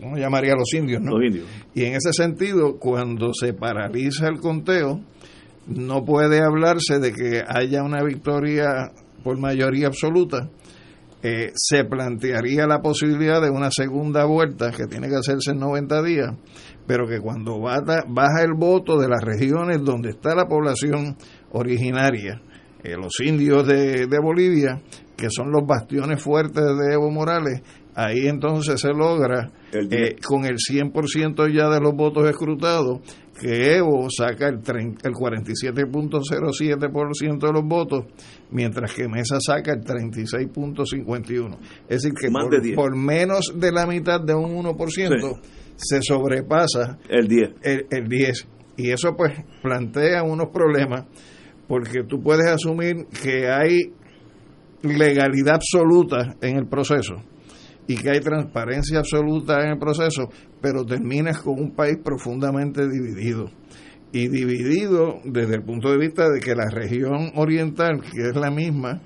uno 0.00 0.16
llamaría 0.16 0.52
a 0.52 0.56
los 0.56 0.72
indios, 0.74 1.02
¿no? 1.02 1.18
Los 1.18 1.26
indios. 1.26 1.46
Y 1.74 1.84
en 1.84 1.94
ese 1.94 2.12
sentido, 2.12 2.78
cuando 2.78 3.32
se 3.34 3.52
paraliza 3.52 4.28
el 4.28 4.38
conteo, 4.38 5.00
no 5.66 6.04
puede 6.04 6.40
hablarse 6.40 6.98
de 7.00 7.12
que 7.12 7.42
haya 7.46 7.82
una 7.82 8.02
victoria 8.02 8.92
por 9.22 9.38
mayoría 9.38 9.88
absoluta. 9.88 10.48
Eh, 11.24 11.52
se 11.54 11.84
plantearía 11.84 12.66
la 12.66 12.80
posibilidad 12.80 13.40
de 13.40 13.48
una 13.50 13.70
segunda 13.70 14.24
vuelta 14.24 14.72
que 14.72 14.86
tiene 14.86 15.08
que 15.08 15.14
hacerse 15.16 15.52
en 15.52 15.60
90 15.60 16.02
días, 16.02 16.30
pero 16.86 17.06
que 17.06 17.20
cuando 17.20 17.60
bata- 17.60 18.04
baja 18.08 18.42
el 18.42 18.54
voto 18.56 18.98
de 18.98 19.08
las 19.08 19.22
regiones 19.22 19.82
donde 19.84 20.10
está 20.10 20.34
la 20.34 20.46
población 20.46 21.16
originaria, 21.52 22.42
eh, 22.82 22.96
los 22.96 23.12
indios 23.24 23.64
de, 23.68 24.06
de 24.08 24.18
Bolivia, 24.20 24.80
que 25.16 25.30
son 25.30 25.52
los 25.52 25.64
bastiones 25.64 26.20
fuertes 26.20 26.64
de 26.64 26.94
Evo 26.94 27.08
Morales, 27.12 27.62
ahí 27.94 28.26
entonces 28.26 28.80
se 28.80 28.88
logra 28.88 29.48
El 29.72 29.92
eh, 29.92 30.16
con 30.26 30.44
el 30.44 30.56
100% 30.56 31.54
ya 31.54 31.68
de 31.68 31.80
los 31.80 31.94
votos 31.94 32.28
escrutados, 32.28 32.98
que 33.40 33.76
Evo 33.76 34.08
saca 34.10 34.48
el, 34.48 34.60
trein- 34.62 34.96
el 35.04 35.12
47.07% 35.12 37.46
de 37.46 37.52
los 37.52 37.64
votos, 37.64 38.04
mientras 38.52 38.94
que 38.94 39.08
Mesa 39.08 39.38
saca 39.40 39.72
el 39.72 39.80
36.51%. 39.82 41.58
Es 41.88 42.02
decir, 42.02 42.12
que 42.18 42.30
Más 42.30 42.44
por, 42.44 42.52
de 42.52 42.60
10. 42.60 42.76
por 42.76 42.96
menos 42.96 43.52
de 43.56 43.72
la 43.72 43.86
mitad 43.86 44.20
de 44.20 44.34
un 44.34 44.62
1% 44.64 45.40
se 45.76 45.98
sobrepasa 46.02 46.98
El 47.08 47.26
10. 47.26 47.50
el, 47.62 47.86
el 47.90 48.08
10. 48.08 48.48
Y 48.76 48.90
eso 48.90 49.14
pues 49.16 49.32
plantea 49.62 50.22
unos 50.22 50.48
problemas 50.52 51.06
porque 51.66 52.04
tú 52.08 52.22
puedes 52.22 52.46
asumir 52.46 53.06
que 53.22 53.48
hay 53.48 53.92
legalidad 54.82 55.56
absoluta 55.56 56.36
en 56.40 56.56
el 56.56 56.66
proceso 56.66 57.14
y 57.86 57.96
que 57.96 58.10
hay 58.10 58.20
transparencia 58.20 58.98
absoluta 59.00 59.60
en 59.62 59.72
el 59.72 59.78
proceso, 59.78 60.28
pero 60.60 60.84
terminas 60.84 61.40
con 61.40 61.58
un 61.58 61.74
país 61.74 61.98
profundamente 62.02 62.88
dividido. 62.88 63.50
Y 64.12 64.28
dividido 64.28 65.20
desde 65.24 65.54
el 65.54 65.62
punto 65.62 65.90
de 65.90 65.98
vista 65.98 66.28
de 66.28 66.40
que 66.40 66.54
la 66.54 66.68
región 66.70 67.32
oriental, 67.34 68.00
que 68.02 68.28
es 68.28 68.36
la 68.36 68.50
misma, 68.50 69.00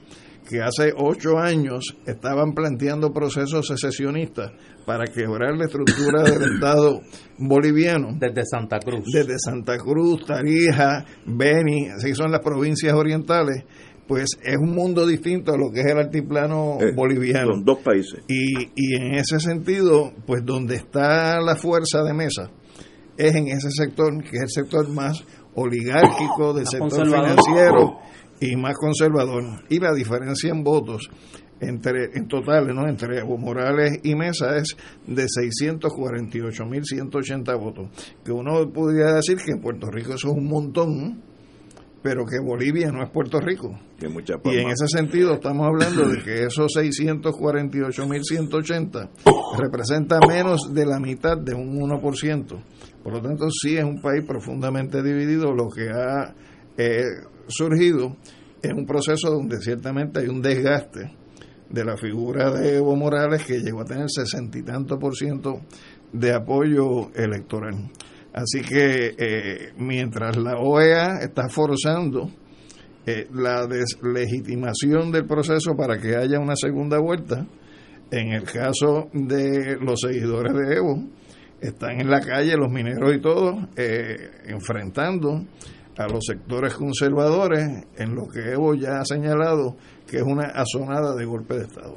que 0.49 0.61
hace 0.63 0.93
ocho 0.97 1.39
años 1.39 1.97
estaban 2.07 2.53
planteando 2.55 3.13
procesos 3.13 3.67
secesionistas 3.67 4.53
para 4.85 5.05
quebrar 5.07 5.57
la 5.57 5.65
estructura 5.65 6.23
del 6.23 6.43
Estado 6.55 7.01
boliviano, 7.39 8.17
Desde 8.19 8.43
Santa 8.45 8.79
Cruz. 8.79 9.05
desde 9.13 9.39
Santa 9.39 9.77
Cruz, 9.79 10.25
Tarija, 10.25 11.05
Beni, 11.27 11.89
así 11.89 12.15
son 12.15 12.31
las 12.31 12.41
provincias 12.41 12.95
orientales, 12.95 13.65
pues 14.07 14.31
es 14.45 14.57
un 14.57 14.71
mundo 14.73 15.05
distinto 15.05 15.53
a 15.53 15.57
lo 15.59 15.73
que 15.73 15.81
es 15.81 15.87
el 15.87 15.99
altiplano 15.99 16.79
Eh, 16.81 16.93
boliviano. 16.95 17.55
Son 17.55 17.65
dos 17.65 17.79
países. 17.81 18.21
Y, 18.29 18.71
y 18.77 18.95
en 18.97 19.15
ese 19.17 19.41
sentido, 19.41 20.13
pues 20.27 20.45
donde 20.45 20.77
está 20.77 21.41
la 21.41 21.57
fuerza 21.57 22.05
de 22.05 22.15
mesa 22.15 22.51
es 23.17 23.35
en 23.35 23.49
ese 23.49 23.71
sector, 23.71 24.23
que 24.23 24.37
es 24.37 24.43
el 24.43 24.51
sector 24.51 24.87
más 24.89 25.25
oligárquico 25.55 26.53
del 26.53 26.65
Más 26.65 26.71
sector 26.71 27.07
financiero 27.07 27.97
y 28.41 28.55
más 28.57 28.77
conservador. 28.77 29.65
Y 29.69 29.79
la 29.79 29.95
diferencia 29.95 30.51
en 30.51 30.63
votos 30.63 31.09
entre 31.61 32.11
en 32.15 32.29
total, 32.29 32.69
¿no? 32.75 32.87
entre 32.87 33.19
Evo 33.19 33.39
Morales 33.39 34.01
y 34.03 34.15
Mesa 34.15 34.57
es 34.57 34.77
de 35.07 35.25
648.180 35.25 37.59
votos. 37.59 37.89
Que 38.23 38.33
uno 38.33 38.71
podría 38.73 39.15
decir 39.15 39.39
que 39.39 39.53
en 39.53 39.61
Puerto 39.61 39.91
Rico 39.91 40.13
eso 40.15 40.29
es 40.29 40.35
un 40.35 40.47
montón, 40.47 40.99
¿no? 40.99 41.17
pero 42.07 42.25
que 42.25 42.39
Bolivia 42.39 42.93
no 42.93 43.03
es 43.03 43.11
Puerto 43.11 43.41
Rico. 43.41 43.77
Que 43.99 44.07
Y 44.07 44.59
en 44.59 44.71
ese 44.71 44.87
sentido 44.87 45.35
estamos 45.35 45.67
hablando 45.67 46.09
de 46.09 46.23
que 46.23 46.45
esos 46.45 46.73
648.180 46.77 49.11
representa 49.59 50.21
menos 50.29 50.73
de 50.73 50.87
la 50.87 51.01
mitad 51.01 51.37
de 51.37 51.53
un 51.55 51.77
1%. 51.81 52.63
Por 53.07 53.15
lo 53.15 53.23
tanto, 53.23 53.47
sí 53.51 53.77
es 53.77 53.85
un 53.85 54.01
país 54.01 54.25
profundamente 54.27 55.01
dividido. 55.01 55.55
Lo 55.55 55.69
que 55.69 55.91
ha 55.91 56.35
eh, 56.77 57.05
surgido 57.47 58.17
es 58.61 58.73
un 58.73 58.85
proceso 58.85 59.31
donde 59.31 59.61
ciertamente 59.61 60.19
hay 60.19 60.27
un 60.27 60.43
desgaste 60.43 61.13
de 61.71 61.85
la 61.85 61.97
figura 61.97 62.51
de 62.51 62.79
Evo 62.79 62.97
Morales 62.97 63.45
que 63.45 63.61
llegó 63.61 63.83
a 63.83 63.85
tener 63.85 64.07
sesenta 64.09 64.59
y 64.59 64.65
tanto 64.65 64.99
por 64.99 65.15
ciento 65.15 65.61
de 66.13 66.35
apoyo 66.35 67.15
electoral. 67.15 67.93
Así 68.33 68.63
que 68.63 69.15
eh, 69.17 69.73
mientras 69.79 70.37
la 70.37 70.59
OEA 70.59 71.21
está 71.21 71.49
forzando 71.49 72.29
eh, 73.07 73.29
la 73.33 73.69
deslegitimación 73.69 75.13
del 75.13 75.27
proceso 75.27 75.77
para 75.77 75.97
que 76.01 76.17
haya 76.17 76.41
una 76.41 76.57
segunda 76.57 76.99
vuelta, 76.99 77.47
en 78.11 78.33
el 78.33 78.43
caso 78.43 79.11
de 79.13 79.77
los 79.81 80.01
seguidores 80.01 80.55
de 80.55 80.75
Evo, 80.75 81.05
están 81.61 82.01
en 82.01 82.11
la 82.11 82.21
calle 82.21 82.57
los 82.57 82.71
mineros 82.71 83.15
y 83.15 83.21
todos 83.21 83.57
eh, 83.77 84.31
enfrentando 84.47 85.45
a 85.97 86.07
los 86.09 86.25
sectores 86.27 86.75
conservadores 86.75 87.87
en 87.97 88.15
lo 88.15 88.29
que 88.29 88.53
Evo 88.53 88.75
ya 88.75 89.01
ha 89.01 89.05
señalado 89.05 89.77
que 90.07 90.19
es 90.19 90.23
una 90.23 90.45
azonada 90.55 91.15
de 91.15 91.25
golpe 91.25 91.55
de 91.55 91.65
Estado. 91.65 91.97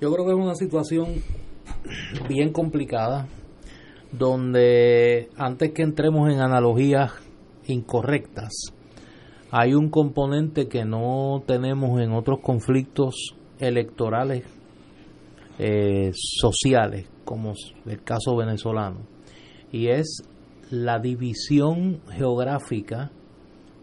Yo 0.00 0.12
creo 0.12 0.26
que 0.26 0.32
es 0.32 0.38
una 0.38 0.54
situación 0.54 1.22
bien 2.28 2.52
complicada, 2.52 3.26
donde 4.12 5.28
antes 5.36 5.72
que 5.72 5.82
entremos 5.82 6.32
en 6.32 6.40
analogías 6.40 7.12
incorrectas, 7.66 8.72
hay 9.50 9.74
un 9.74 9.90
componente 9.90 10.68
que 10.68 10.84
no 10.84 11.42
tenemos 11.46 12.00
en 12.00 12.12
otros 12.12 12.40
conflictos 12.40 13.34
electorales 13.58 14.44
eh, 15.58 16.12
sociales, 16.14 17.09
como 17.30 17.52
el 17.86 18.02
caso 18.02 18.34
venezolano, 18.34 19.02
y 19.70 19.86
es 19.86 20.24
la 20.68 20.98
división 20.98 22.00
geográfica 22.10 23.12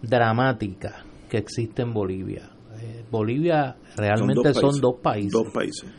dramática 0.01 1.05
que 1.29 1.37
existe 1.37 1.83
en 1.83 1.93
Bolivia. 1.93 2.49
Eh, 2.81 3.05
Bolivia 3.09 3.77
realmente 3.95 4.53
son 4.53 4.81
dos 4.81 4.95
países, 5.01 5.31
Dos 5.31 5.47
países. 5.53 5.89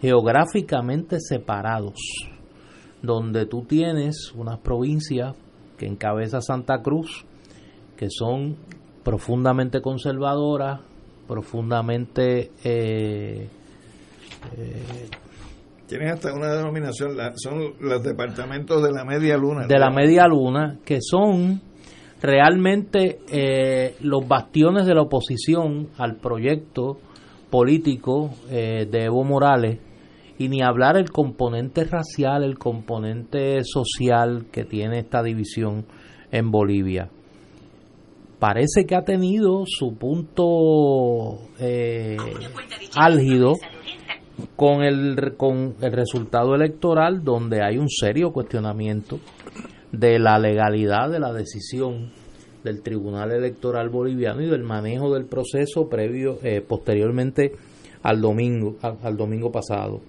geográficamente 0.00 1.20
separados, 1.20 1.94
donde 3.02 3.46
tú 3.46 3.62
tienes 3.62 4.32
unas 4.34 4.58
provincias 4.58 5.36
que 5.78 5.86
encabeza 5.86 6.40
Santa 6.40 6.82
Cruz, 6.82 7.24
que 7.96 8.08
son 8.10 8.56
profundamente 9.04 9.80
conservadoras, 9.80 10.80
profundamente 11.28 12.50
eh, 12.64 13.48
eh, 14.56 15.08
Tienen 15.88 16.08
hasta 16.08 16.34
una 16.34 16.52
denominación, 16.52 17.16
la- 17.16 17.32
son 17.36 17.74
los 17.80 18.02
departamentos 18.02 18.82
de 18.82 18.90
la 18.92 19.04
media 19.04 19.36
luna. 19.36 19.66
de 19.66 19.78
la 19.78 19.90
media 19.90 20.26
luna, 20.26 20.78
que 20.84 20.98
son 21.00 21.60
realmente 22.20 23.18
eh, 23.30 23.94
los 24.00 24.26
bastiones 24.26 24.86
de 24.86 24.94
la 24.94 25.02
oposición 25.02 25.88
al 25.98 26.16
proyecto 26.16 26.98
político 27.50 28.30
eh, 28.50 28.86
de 28.90 29.04
Evo 29.04 29.22
Morales, 29.22 29.78
y 30.38 30.48
ni 30.48 30.60
hablar 30.62 30.96
el 30.96 31.10
componente 31.10 31.84
racial, 31.84 32.42
el 32.42 32.58
componente 32.58 33.62
social 33.64 34.46
que 34.52 34.64
tiene 34.64 34.98
esta 34.98 35.22
división 35.22 35.86
en 36.32 36.50
Bolivia. 36.50 37.08
parece 38.38 38.84
que 38.84 38.94
ha 38.94 39.02
tenido 39.02 39.62
su 39.66 39.96
punto 39.96 41.38
eh, 41.58 42.16
álgido 42.96 43.54
con 44.56 44.82
el, 44.82 45.34
con 45.36 45.74
el 45.80 45.92
resultado 45.92 46.54
electoral 46.54 47.22
donde 47.24 47.62
hay 47.62 47.78
un 47.78 47.88
serio 47.88 48.32
cuestionamiento 48.32 49.18
de 49.92 50.18
la 50.18 50.38
legalidad 50.38 51.10
de 51.10 51.20
la 51.20 51.32
decisión 51.32 52.10
del 52.62 52.82
Tribunal 52.82 53.32
Electoral 53.32 53.88
Boliviano 53.88 54.42
y 54.42 54.50
del 54.50 54.62
manejo 54.62 55.14
del 55.14 55.26
proceso 55.26 55.88
previo 55.88 56.38
eh, 56.42 56.60
posteriormente 56.60 57.52
al 58.02 58.20
domingo 58.20 58.76
al, 58.82 59.16
domingo 59.16 59.50
pasado. 59.50 60.00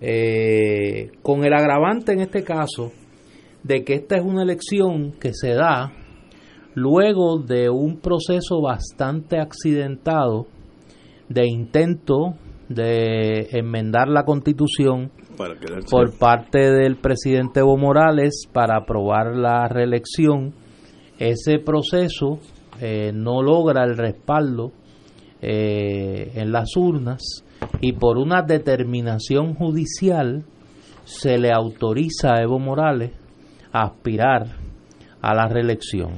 Eh, 0.00 1.10
con 1.22 1.44
el 1.44 1.52
agravante 1.52 2.12
en 2.12 2.20
este 2.20 2.42
caso 2.42 2.92
de 3.62 3.84
que 3.84 3.94
esta 3.94 4.16
es 4.16 4.24
una 4.24 4.42
elección 4.42 5.12
que 5.12 5.32
se 5.34 5.54
da 5.54 5.92
luego 6.74 7.38
de 7.38 7.68
un 7.68 7.98
proceso 7.98 8.60
bastante 8.62 9.38
accidentado 9.38 10.46
de 11.28 11.46
intento 11.46 12.34
de 12.70 13.48
enmendar 13.50 14.08
la 14.08 14.24
constitución 14.24 15.10
por 15.90 16.16
parte 16.18 16.70
del 16.70 16.96
presidente 16.98 17.60
Evo 17.60 17.76
Morales 17.76 18.46
para 18.52 18.76
aprobar 18.76 19.34
la 19.36 19.66
reelección. 19.66 20.54
Ese 21.18 21.58
proceso 21.58 22.38
eh, 22.80 23.10
no 23.12 23.42
logra 23.42 23.82
el 23.84 23.96
respaldo 23.96 24.70
eh, 25.42 26.30
en 26.36 26.52
las 26.52 26.76
urnas 26.76 27.44
y 27.80 27.92
por 27.94 28.18
una 28.18 28.42
determinación 28.42 29.54
judicial 29.54 30.44
se 31.02 31.38
le 31.38 31.50
autoriza 31.52 32.34
a 32.34 32.42
Evo 32.42 32.60
Morales 32.60 33.10
a 33.72 33.82
aspirar 33.82 34.46
a 35.20 35.34
la 35.34 35.48
reelección. 35.48 36.12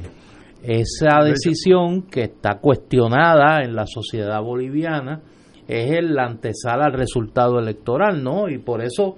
Esa 0.62 1.24
decisión 1.24 2.02
que 2.02 2.24
está 2.24 2.58
cuestionada 2.60 3.62
en 3.64 3.74
la 3.74 3.86
sociedad 3.86 4.42
boliviana 4.42 5.22
es 5.68 5.90
el 5.92 6.18
antesala 6.18 6.86
al 6.86 6.92
resultado 6.92 7.58
electoral, 7.58 8.22
¿no? 8.22 8.48
Y 8.48 8.58
por 8.58 8.82
eso 8.82 9.16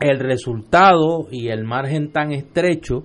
el 0.00 0.18
resultado 0.18 1.26
y 1.30 1.48
el 1.48 1.64
margen 1.64 2.12
tan 2.12 2.32
estrecho 2.32 3.04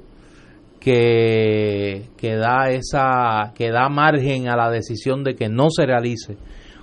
que, 0.80 2.08
que 2.18 2.36
da 2.36 2.70
esa 2.70 3.54
que 3.56 3.70
da 3.72 3.88
margen 3.90 4.50
a 4.50 4.56
la 4.56 4.70
decisión 4.70 5.24
de 5.24 5.36
que 5.36 5.48
no 5.48 5.70
se 5.70 5.86
realice 5.86 6.38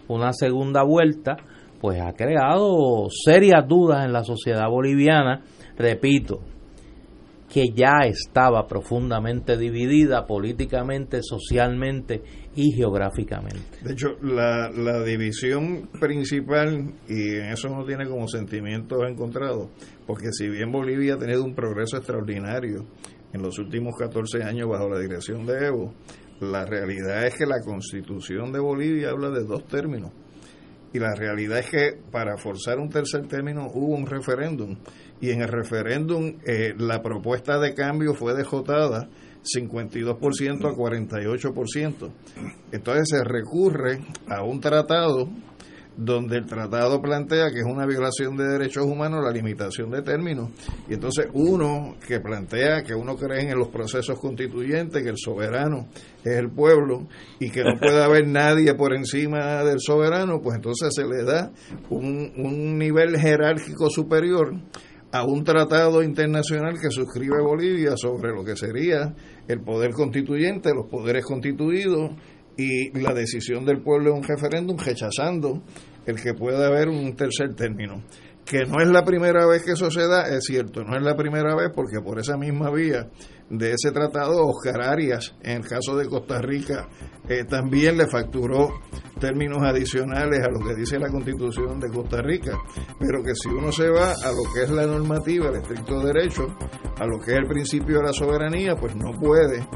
una 0.06 0.32
segunda 0.32 0.82
vuelta, 0.84 1.36
pues 1.80 2.00
ha 2.00 2.12
creado 2.12 3.08
serias 3.10 3.66
dudas 3.68 4.04
en 4.04 4.12
la 4.12 4.24
sociedad 4.24 4.68
boliviana, 4.68 5.42
repito, 5.76 6.40
que 7.48 7.70
ya 7.74 8.00
estaba 8.04 8.66
profundamente 8.66 9.56
dividida 9.56 10.26
políticamente, 10.26 11.20
socialmente 11.22 12.22
y 12.54 12.72
geográficamente. 12.72 13.78
De 13.82 13.92
hecho, 13.92 14.08
la, 14.22 14.70
división 15.04 15.88
principal, 15.98 16.92
y 17.08 17.36
en 17.36 17.52
eso 17.52 17.68
no 17.68 17.84
tiene 17.84 18.06
como 18.06 18.28
sentimientos 18.28 18.98
encontrados, 19.08 19.70
porque 20.06 20.30
si 20.32 20.48
bien 20.48 20.70
Bolivia 20.70 21.14
ha 21.14 21.18
tenido 21.18 21.42
un 21.44 21.54
progreso 21.54 21.96
extraordinario 21.96 22.84
en 23.32 23.42
los 23.42 23.58
últimos 23.58 23.94
14 23.96 24.42
años 24.42 24.68
bajo 24.68 24.88
la 24.88 24.98
dirección 24.98 25.46
de 25.46 25.66
Evo, 25.66 25.94
la 26.40 26.66
realidad 26.66 27.26
es 27.26 27.34
que 27.34 27.46
la 27.46 27.60
constitución 27.60 28.52
de 28.52 28.60
Bolivia 28.60 29.10
habla 29.10 29.30
de 29.30 29.44
dos 29.44 29.66
términos. 29.66 30.12
Y 30.92 30.98
la 30.98 31.14
realidad 31.14 31.58
es 31.58 31.70
que 31.70 32.00
para 32.10 32.38
forzar 32.38 32.78
un 32.78 32.88
tercer 32.88 33.26
término 33.26 33.66
hubo 33.74 33.94
un 33.94 34.06
referéndum 34.06 34.76
y 35.20 35.30
en 35.30 35.42
el 35.42 35.48
referéndum 35.48 36.38
eh, 36.46 36.74
la 36.78 37.02
propuesta 37.02 37.58
de 37.58 37.74
cambio 37.74 38.14
fue 38.14 38.34
dejotada 38.34 39.08
52% 39.42 40.64
a 40.64 40.74
48%. 40.74 42.12
Entonces 42.72 43.08
se 43.08 43.24
recurre 43.24 44.00
a 44.28 44.42
un 44.42 44.60
tratado 44.60 45.28
donde 45.98 46.36
el 46.36 46.46
tratado 46.46 47.02
plantea 47.02 47.50
que 47.50 47.58
es 47.58 47.64
una 47.64 47.84
violación 47.84 48.36
de 48.36 48.46
derechos 48.46 48.86
humanos 48.86 49.24
la 49.24 49.32
limitación 49.32 49.90
de 49.90 50.02
términos. 50.02 50.50
Y 50.88 50.94
entonces 50.94 51.26
uno 51.32 51.96
que 52.06 52.20
plantea 52.20 52.84
que 52.84 52.94
uno 52.94 53.16
cree 53.16 53.50
en 53.50 53.58
los 53.58 53.68
procesos 53.68 54.18
constituyentes, 54.20 55.02
que 55.02 55.08
el 55.08 55.18
soberano 55.18 55.88
es 56.24 56.36
el 56.36 56.50
pueblo 56.50 57.08
y 57.40 57.50
que 57.50 57.64
no 57.64 57.76
puede 57.80 58.00
haber 58.02 58.28
nadie 58.28 58.74
por 58.74 58.94
encima 58.94 59.64
del 59.64 59.80
soberano, 59.80 60.40
pues 60.40 60.56
entonces 60.56 60.94
se 60.94 61.04
le 61.04 61.24
da 61.24 61.50
un, 61.90 62.32
un 62.36 62.78
nivel 62.78 63.18
jerárquico 63.18 63.90
superior 63.90 64.54
a 65.10 65.24
un 65.24 65.42
tratado 65.42 66.02
internacional 66.02 66.74
que 66.80 66.90
suscribe 66.90 67.40
Bolivia 67.40 67.96
sobre 67.96 68.32
lo 68.32 68.44
que 68.44 68.56
sería 68.56 69.14
el 69.46 69.60
poder 69.60 69.92
constituyente, 69.92 70.74
los 70.74 70.86
poderes 70.86 71.24
constituidos 71.24 72.12
y 72.56 72.90
la 72.98 73.14
decisión 73.14 73.64
del 73.64 73.80
pueblo 73.80 74.10
en 74.10 74.18
un 74.18 74.24
referéndum 74.24 74.76
rechazando 74.76 75.62
el 76.04 76.20
que 76.20 76.34
pueda 76.34 76.66
haber 76.66 76.88
un 76.88 77.14
tercer 77.14 77.54
término. 77.54 78.02
Que 78.48 78.64
no 78.64 78.80
es 78.80 78.88
la 78.88 79.04
primera 79.04 79.46
vez 79.46 79.62
que 79.62 79.72
eso 79.72 79.90
se 79.90 80.06
da, 80.06 80.22
es 80.22 80.44
cierto, 80.44 80.82
no 80.82 80.96
es 80.96 81.02
la 81.02 81.14
primera 81.14 81.54
vez 81.54 81.70
porque 81.74 82.00
por 82.00 82.18
esa 82.18 82.38
misma 82.38 82.70
vía 82.70 83.06
de 83.50 83.72
ese 83.72 83.92
tratado, 83.92 84.46
Oscar 84.46 84.80
Arias, 84.80 85.34
en 85.42 85.58
el 85.58 85.68
caso 85.68 85.96
de 85.96 86.06
Costa 86.06 86.40
Rica, 86.40 86.88
eh, 87.28 87.44
también 87.44 87.98
le 87.98 88.06
facturó 88.06 88.80
términos 89.20 89.58
adicionales 89.62 90.40
a 90.40 90.50
lo 90.50 90.66
que 90.66 90.74
dice 90.74 90.98
la 90.98 91.10
constitución 91.10 91.78
de 91.78 91.90
Costa 91.90 92.22
Rica, 92.22 92.58
pero 92.98 93.22
que 93.22 93.34
si 93.34 93.48
uno 93.48 93.70
se 93.70 93.90
va 93.90 94.12
a 94.12 94.30
lo 94.30 94.50
que 94.54 94.62
es 94.62 94.70
la 94.70 94.86
normativa, 94.86 95.48
el 95.48 95.56
estricto 95.56 96.00
derecho, 96.00 96.46
a 96.98 97.06
lo 97.06 97.18
que 97.18 97.32
es 97.32 97.38
el 97.38 97.46
principio 97.46 97.98
de 97.98 98.04
la 98.04 98.12
soberanía, 98.12 98.76
pues 98.76 98.96
no 98.96 99.12
puede 99.12 99.66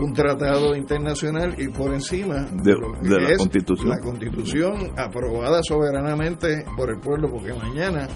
un 0.00 0.12
tratado 0.12 0.74
internacional 0.74 1.54
y 1.58 1.68
por 1.68 1.92
encima 1.92 2.46
de, 2.62 2.74
la 2.74 3.36
constitución. 3.36 3.88
La 3.90 4.00
constitución 4.00 4.92
aprobada 4.96 5.60
soberanamente 5.62 6.64
por 6.76 6.90
el 6.90 6.98
pueblo, 7.00 7.28
porque 7.30 7.52
mañana, 7.52 8.08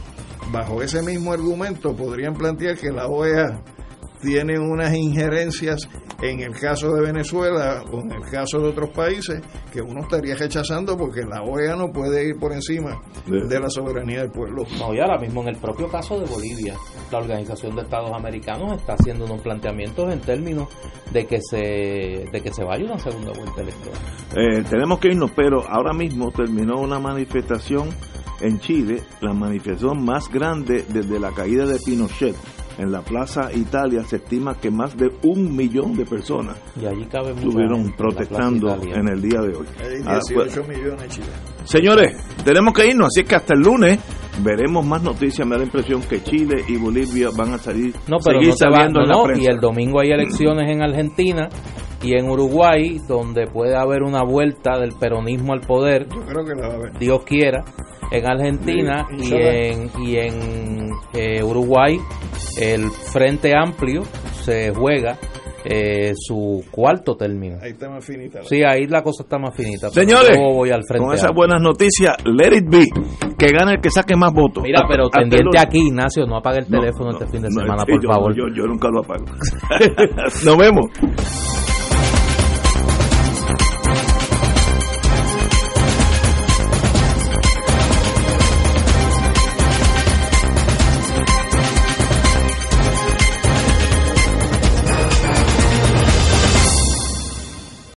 bajo 0.51 0.83
ese 0.83 1.03
mismo 1.03 1.33
argumento, 1.33 1.95
podrían 1.95 2.35
plantear 2.35 2.77
que 2.77 2.91
la 2.91 3.07
OEA 3.07 3.63
tiene 4.21 4.59
unas 4.59 4.95
injerencias 4.95 5.89
en 6.23 6.41
el 6.41 6.59
caso 6.59 6.95
de 6.95 7.03
Venezuela 7.03 7.83
o 7.93 8.01
en 8.01 8.13
el 8.13 8.23
caso 8.31 8.59
de 8.61 8.69
otros 8.69 8.91
países 8.91 9.41
que 9.73 9.83
uno 9.83 10.01
estaría 10.01 10.35
rechazando 10.35 10.97
porque 10.97 11.23
la 11.23 11.43
OEA 11.43 11.77
no 11.77 11.93
puede 11.93 12.29
ir 12.29 12.37
por 12.37 12.53
encima 12.53 13.01
de, 13.27 13.61
la 13.61 13.69
soberanía 13.69 14.21
del 14.21 14.31
pueblo. 14.31 14.65
No, 14.79 14.95
y 14.95 15.01
ahora 15.01 15.19
mismo 15.19 15.43
en 15.43 15.49
el 15.49 15.57
propio 15.57 15.89
caso 15.89 16.19
de 16.19 16.27
Bolivia, 16.27 16.75
la 17.11 17.19
Organización 17.19 17.77
de 17.77 17.83
Estados 17.83 18.11
Americanos 18.13 18.79
está 18.79 18.95
haciendo 18.95 19.27
unos 19.27 19.41
planteamientos 19.43 20.13
en 20.13 20.21
términos 20.21 20.69
de 21.13 21.27
que 21.27 21.39
se 21.41 22.27
de 22.33 22.41
que 22.43 22.53
se 22.53 22.65
vaya 22.65 22.85
una 22.85 22.99
segunda 22.99 23.33
vuelta 23.33 23.61
electoral. 23.61 24.01
Eh, 24.37 24.65
tenemos 24.69 24.99
que 24.99 25.09
irnos, 25.09 25.31
pero 25.33 25.67
ahora 25.69 25.93
mismo 25.93 26.31
terminó 26.31 26.81
una 26.81 26.99
manifestación 26.99 27.91
en 28.41 28.59
Chile, 28.61 29.03
la 29.21 29.33
manifestación 29.33 30.05
más 30.05 30.31
grande 30.31 30.85
desde 30.89 31.19
la 31.19 31.33
caída 31.33 31.67
de 31.67 31.79
Pinochet 31.85 32.37
en 32.79 32.93
la 32.93 33.01
Plaza 33.01 33.51
Italia 33.53 34.03
se 34.05 34.17
estima 34.17 34.55
que 34.55 34.71
más 34.71 34.97
de 34.97 35.11
un 35.23 35.55
millón 35.57 35.97
de 35.97 36.05
personas 36.05 36.57
estuvieron 36.77 37.93
protestando 37.93 38.75
en 38.83 39.09
el 39.09 39.23
día 39.23 39.41
de 39.41 39.57
hoy. 39.57 39.67
18 39.77 40.05
ah, 40.07 40.19
pues, 40.35 40.69
millones 40.69 41.21
Señores, 41.65 42.17
tenemos 42.45 42.75
que 42.75 42.87
irnos, 42.87 43.09
así 43.09 43.25
que 43.25 43.35
hasta 43.35 43.55
el 43.55 43.61
lunes 43.61 43.99
veremos 44.43 44.85
más 44.85 45.03
noticias. 45.03 45.47
Me 45.47 45.55
da 45.55 45.59
la 45.59 45.65
impresión 45.65 46.03
que 46.03 46.23
Chile 46.23 46.65
y 46.69 46.77
Bolivia 46.77 47.31
van 47.37 47.55
a 47.55 47.59
salir. 47.59 47.95
No, 48.07 48.19
pero 48.25 48.41
no 48.41 48.53
se 48.53 48.69
va, 48.69 48.89
no, 48.89 49.37
y 49.37 49.47
el 49.47 49.59
domingo 49.59 50.01
hay 50.01 50.11
elecciones 50.11 50.71
en 50.71 50.83
Argentina 50.83 51.49
y 52.03 52.13
en 52.17 52.29
Uruguay, 52.29 53.01
donde 53.09 53.47
puede 53.47 53.75
haber 53.75 54.03
una 54.03 54.23
vuelta 54.23 54.79
del 54.79 54.93
peronismo 54.93 55.55
al 55.55 55.61
poder. 55.63 56.07
Yo 56.09 56.21
creo 56.21 56.45
que 56.45 56.55
la 56.55 56.69
va 56.69 56.75
a 56.75 56.77
haber. 56.77 56.99
Dios 56.99 57.25
quiera 57.25 57.65
en 58.11 58.27
Argentina 58.27 59.07
y 59.17 59.33
en, 59.33 59.91
y 60.01 60.17
en 60.17 60.91
eh, 61.13 61.43
Uruguay 61.43 61.99
el 62.61 62.91
Frente 62.91 63.53
Amplio 63.57 64.03
se 64.45 64.73
juega 64.75 65.19
eh, 65.69 66.13
su 66.15 66.65
cuarto 66.71 67.17
término. 67.17 67.59
Ahí 67.61 67.73
está 67.73 67.89
más 67.91 68.05
finita. 68.05 68.41
Sí, 68.45 68.63
ahí 68.63 68.87
la 68.87 69.03
cosa 69.03 69.25
está 69.25 69.37
más 69.39 69.55
finita. 69.57 69.91
Señores, 69.91 70.39
voy 70.39 70.71
al 70.71 70.85
frente 70.87 71.05
con 71.05 71.15
esas 71.15 71.33
buenas 71.35 71.61
noticias, 71.61 72.17
let 72.25 72.57
it 72.57 72.69
be, 72.69 72.85
que 73.37 73.47
gane 73.49 73.75
el 73.75 73.81
que 73.81 73.91
saque 73.91 74.15
más 74.15 74.33
votos. 74.33 74.63
Mira, 74.63 74.83
pero 74.89 75.09
tendiente 75.09 75.59
aquí, 75.59 75.79
Ignacio, 75.89 76.25
no 76.25 76.37
apague 76.37 76.61
el 76.61 76.67
teléfono 76.67 77.11
este 77.11 77.27
fin 77.27 77.43
de 77.43 77.51
semana, 77.51 77.85
por 77.85 78.07
favor. 78.07 78.35
Yo, 78.37 78.45
yo 78.55 78.67
nunca 78.67 78.89
lo 78.89 79.01
apago. 79.01 79.25
Nos 80.45 80.57
vemos. 80.57 80.87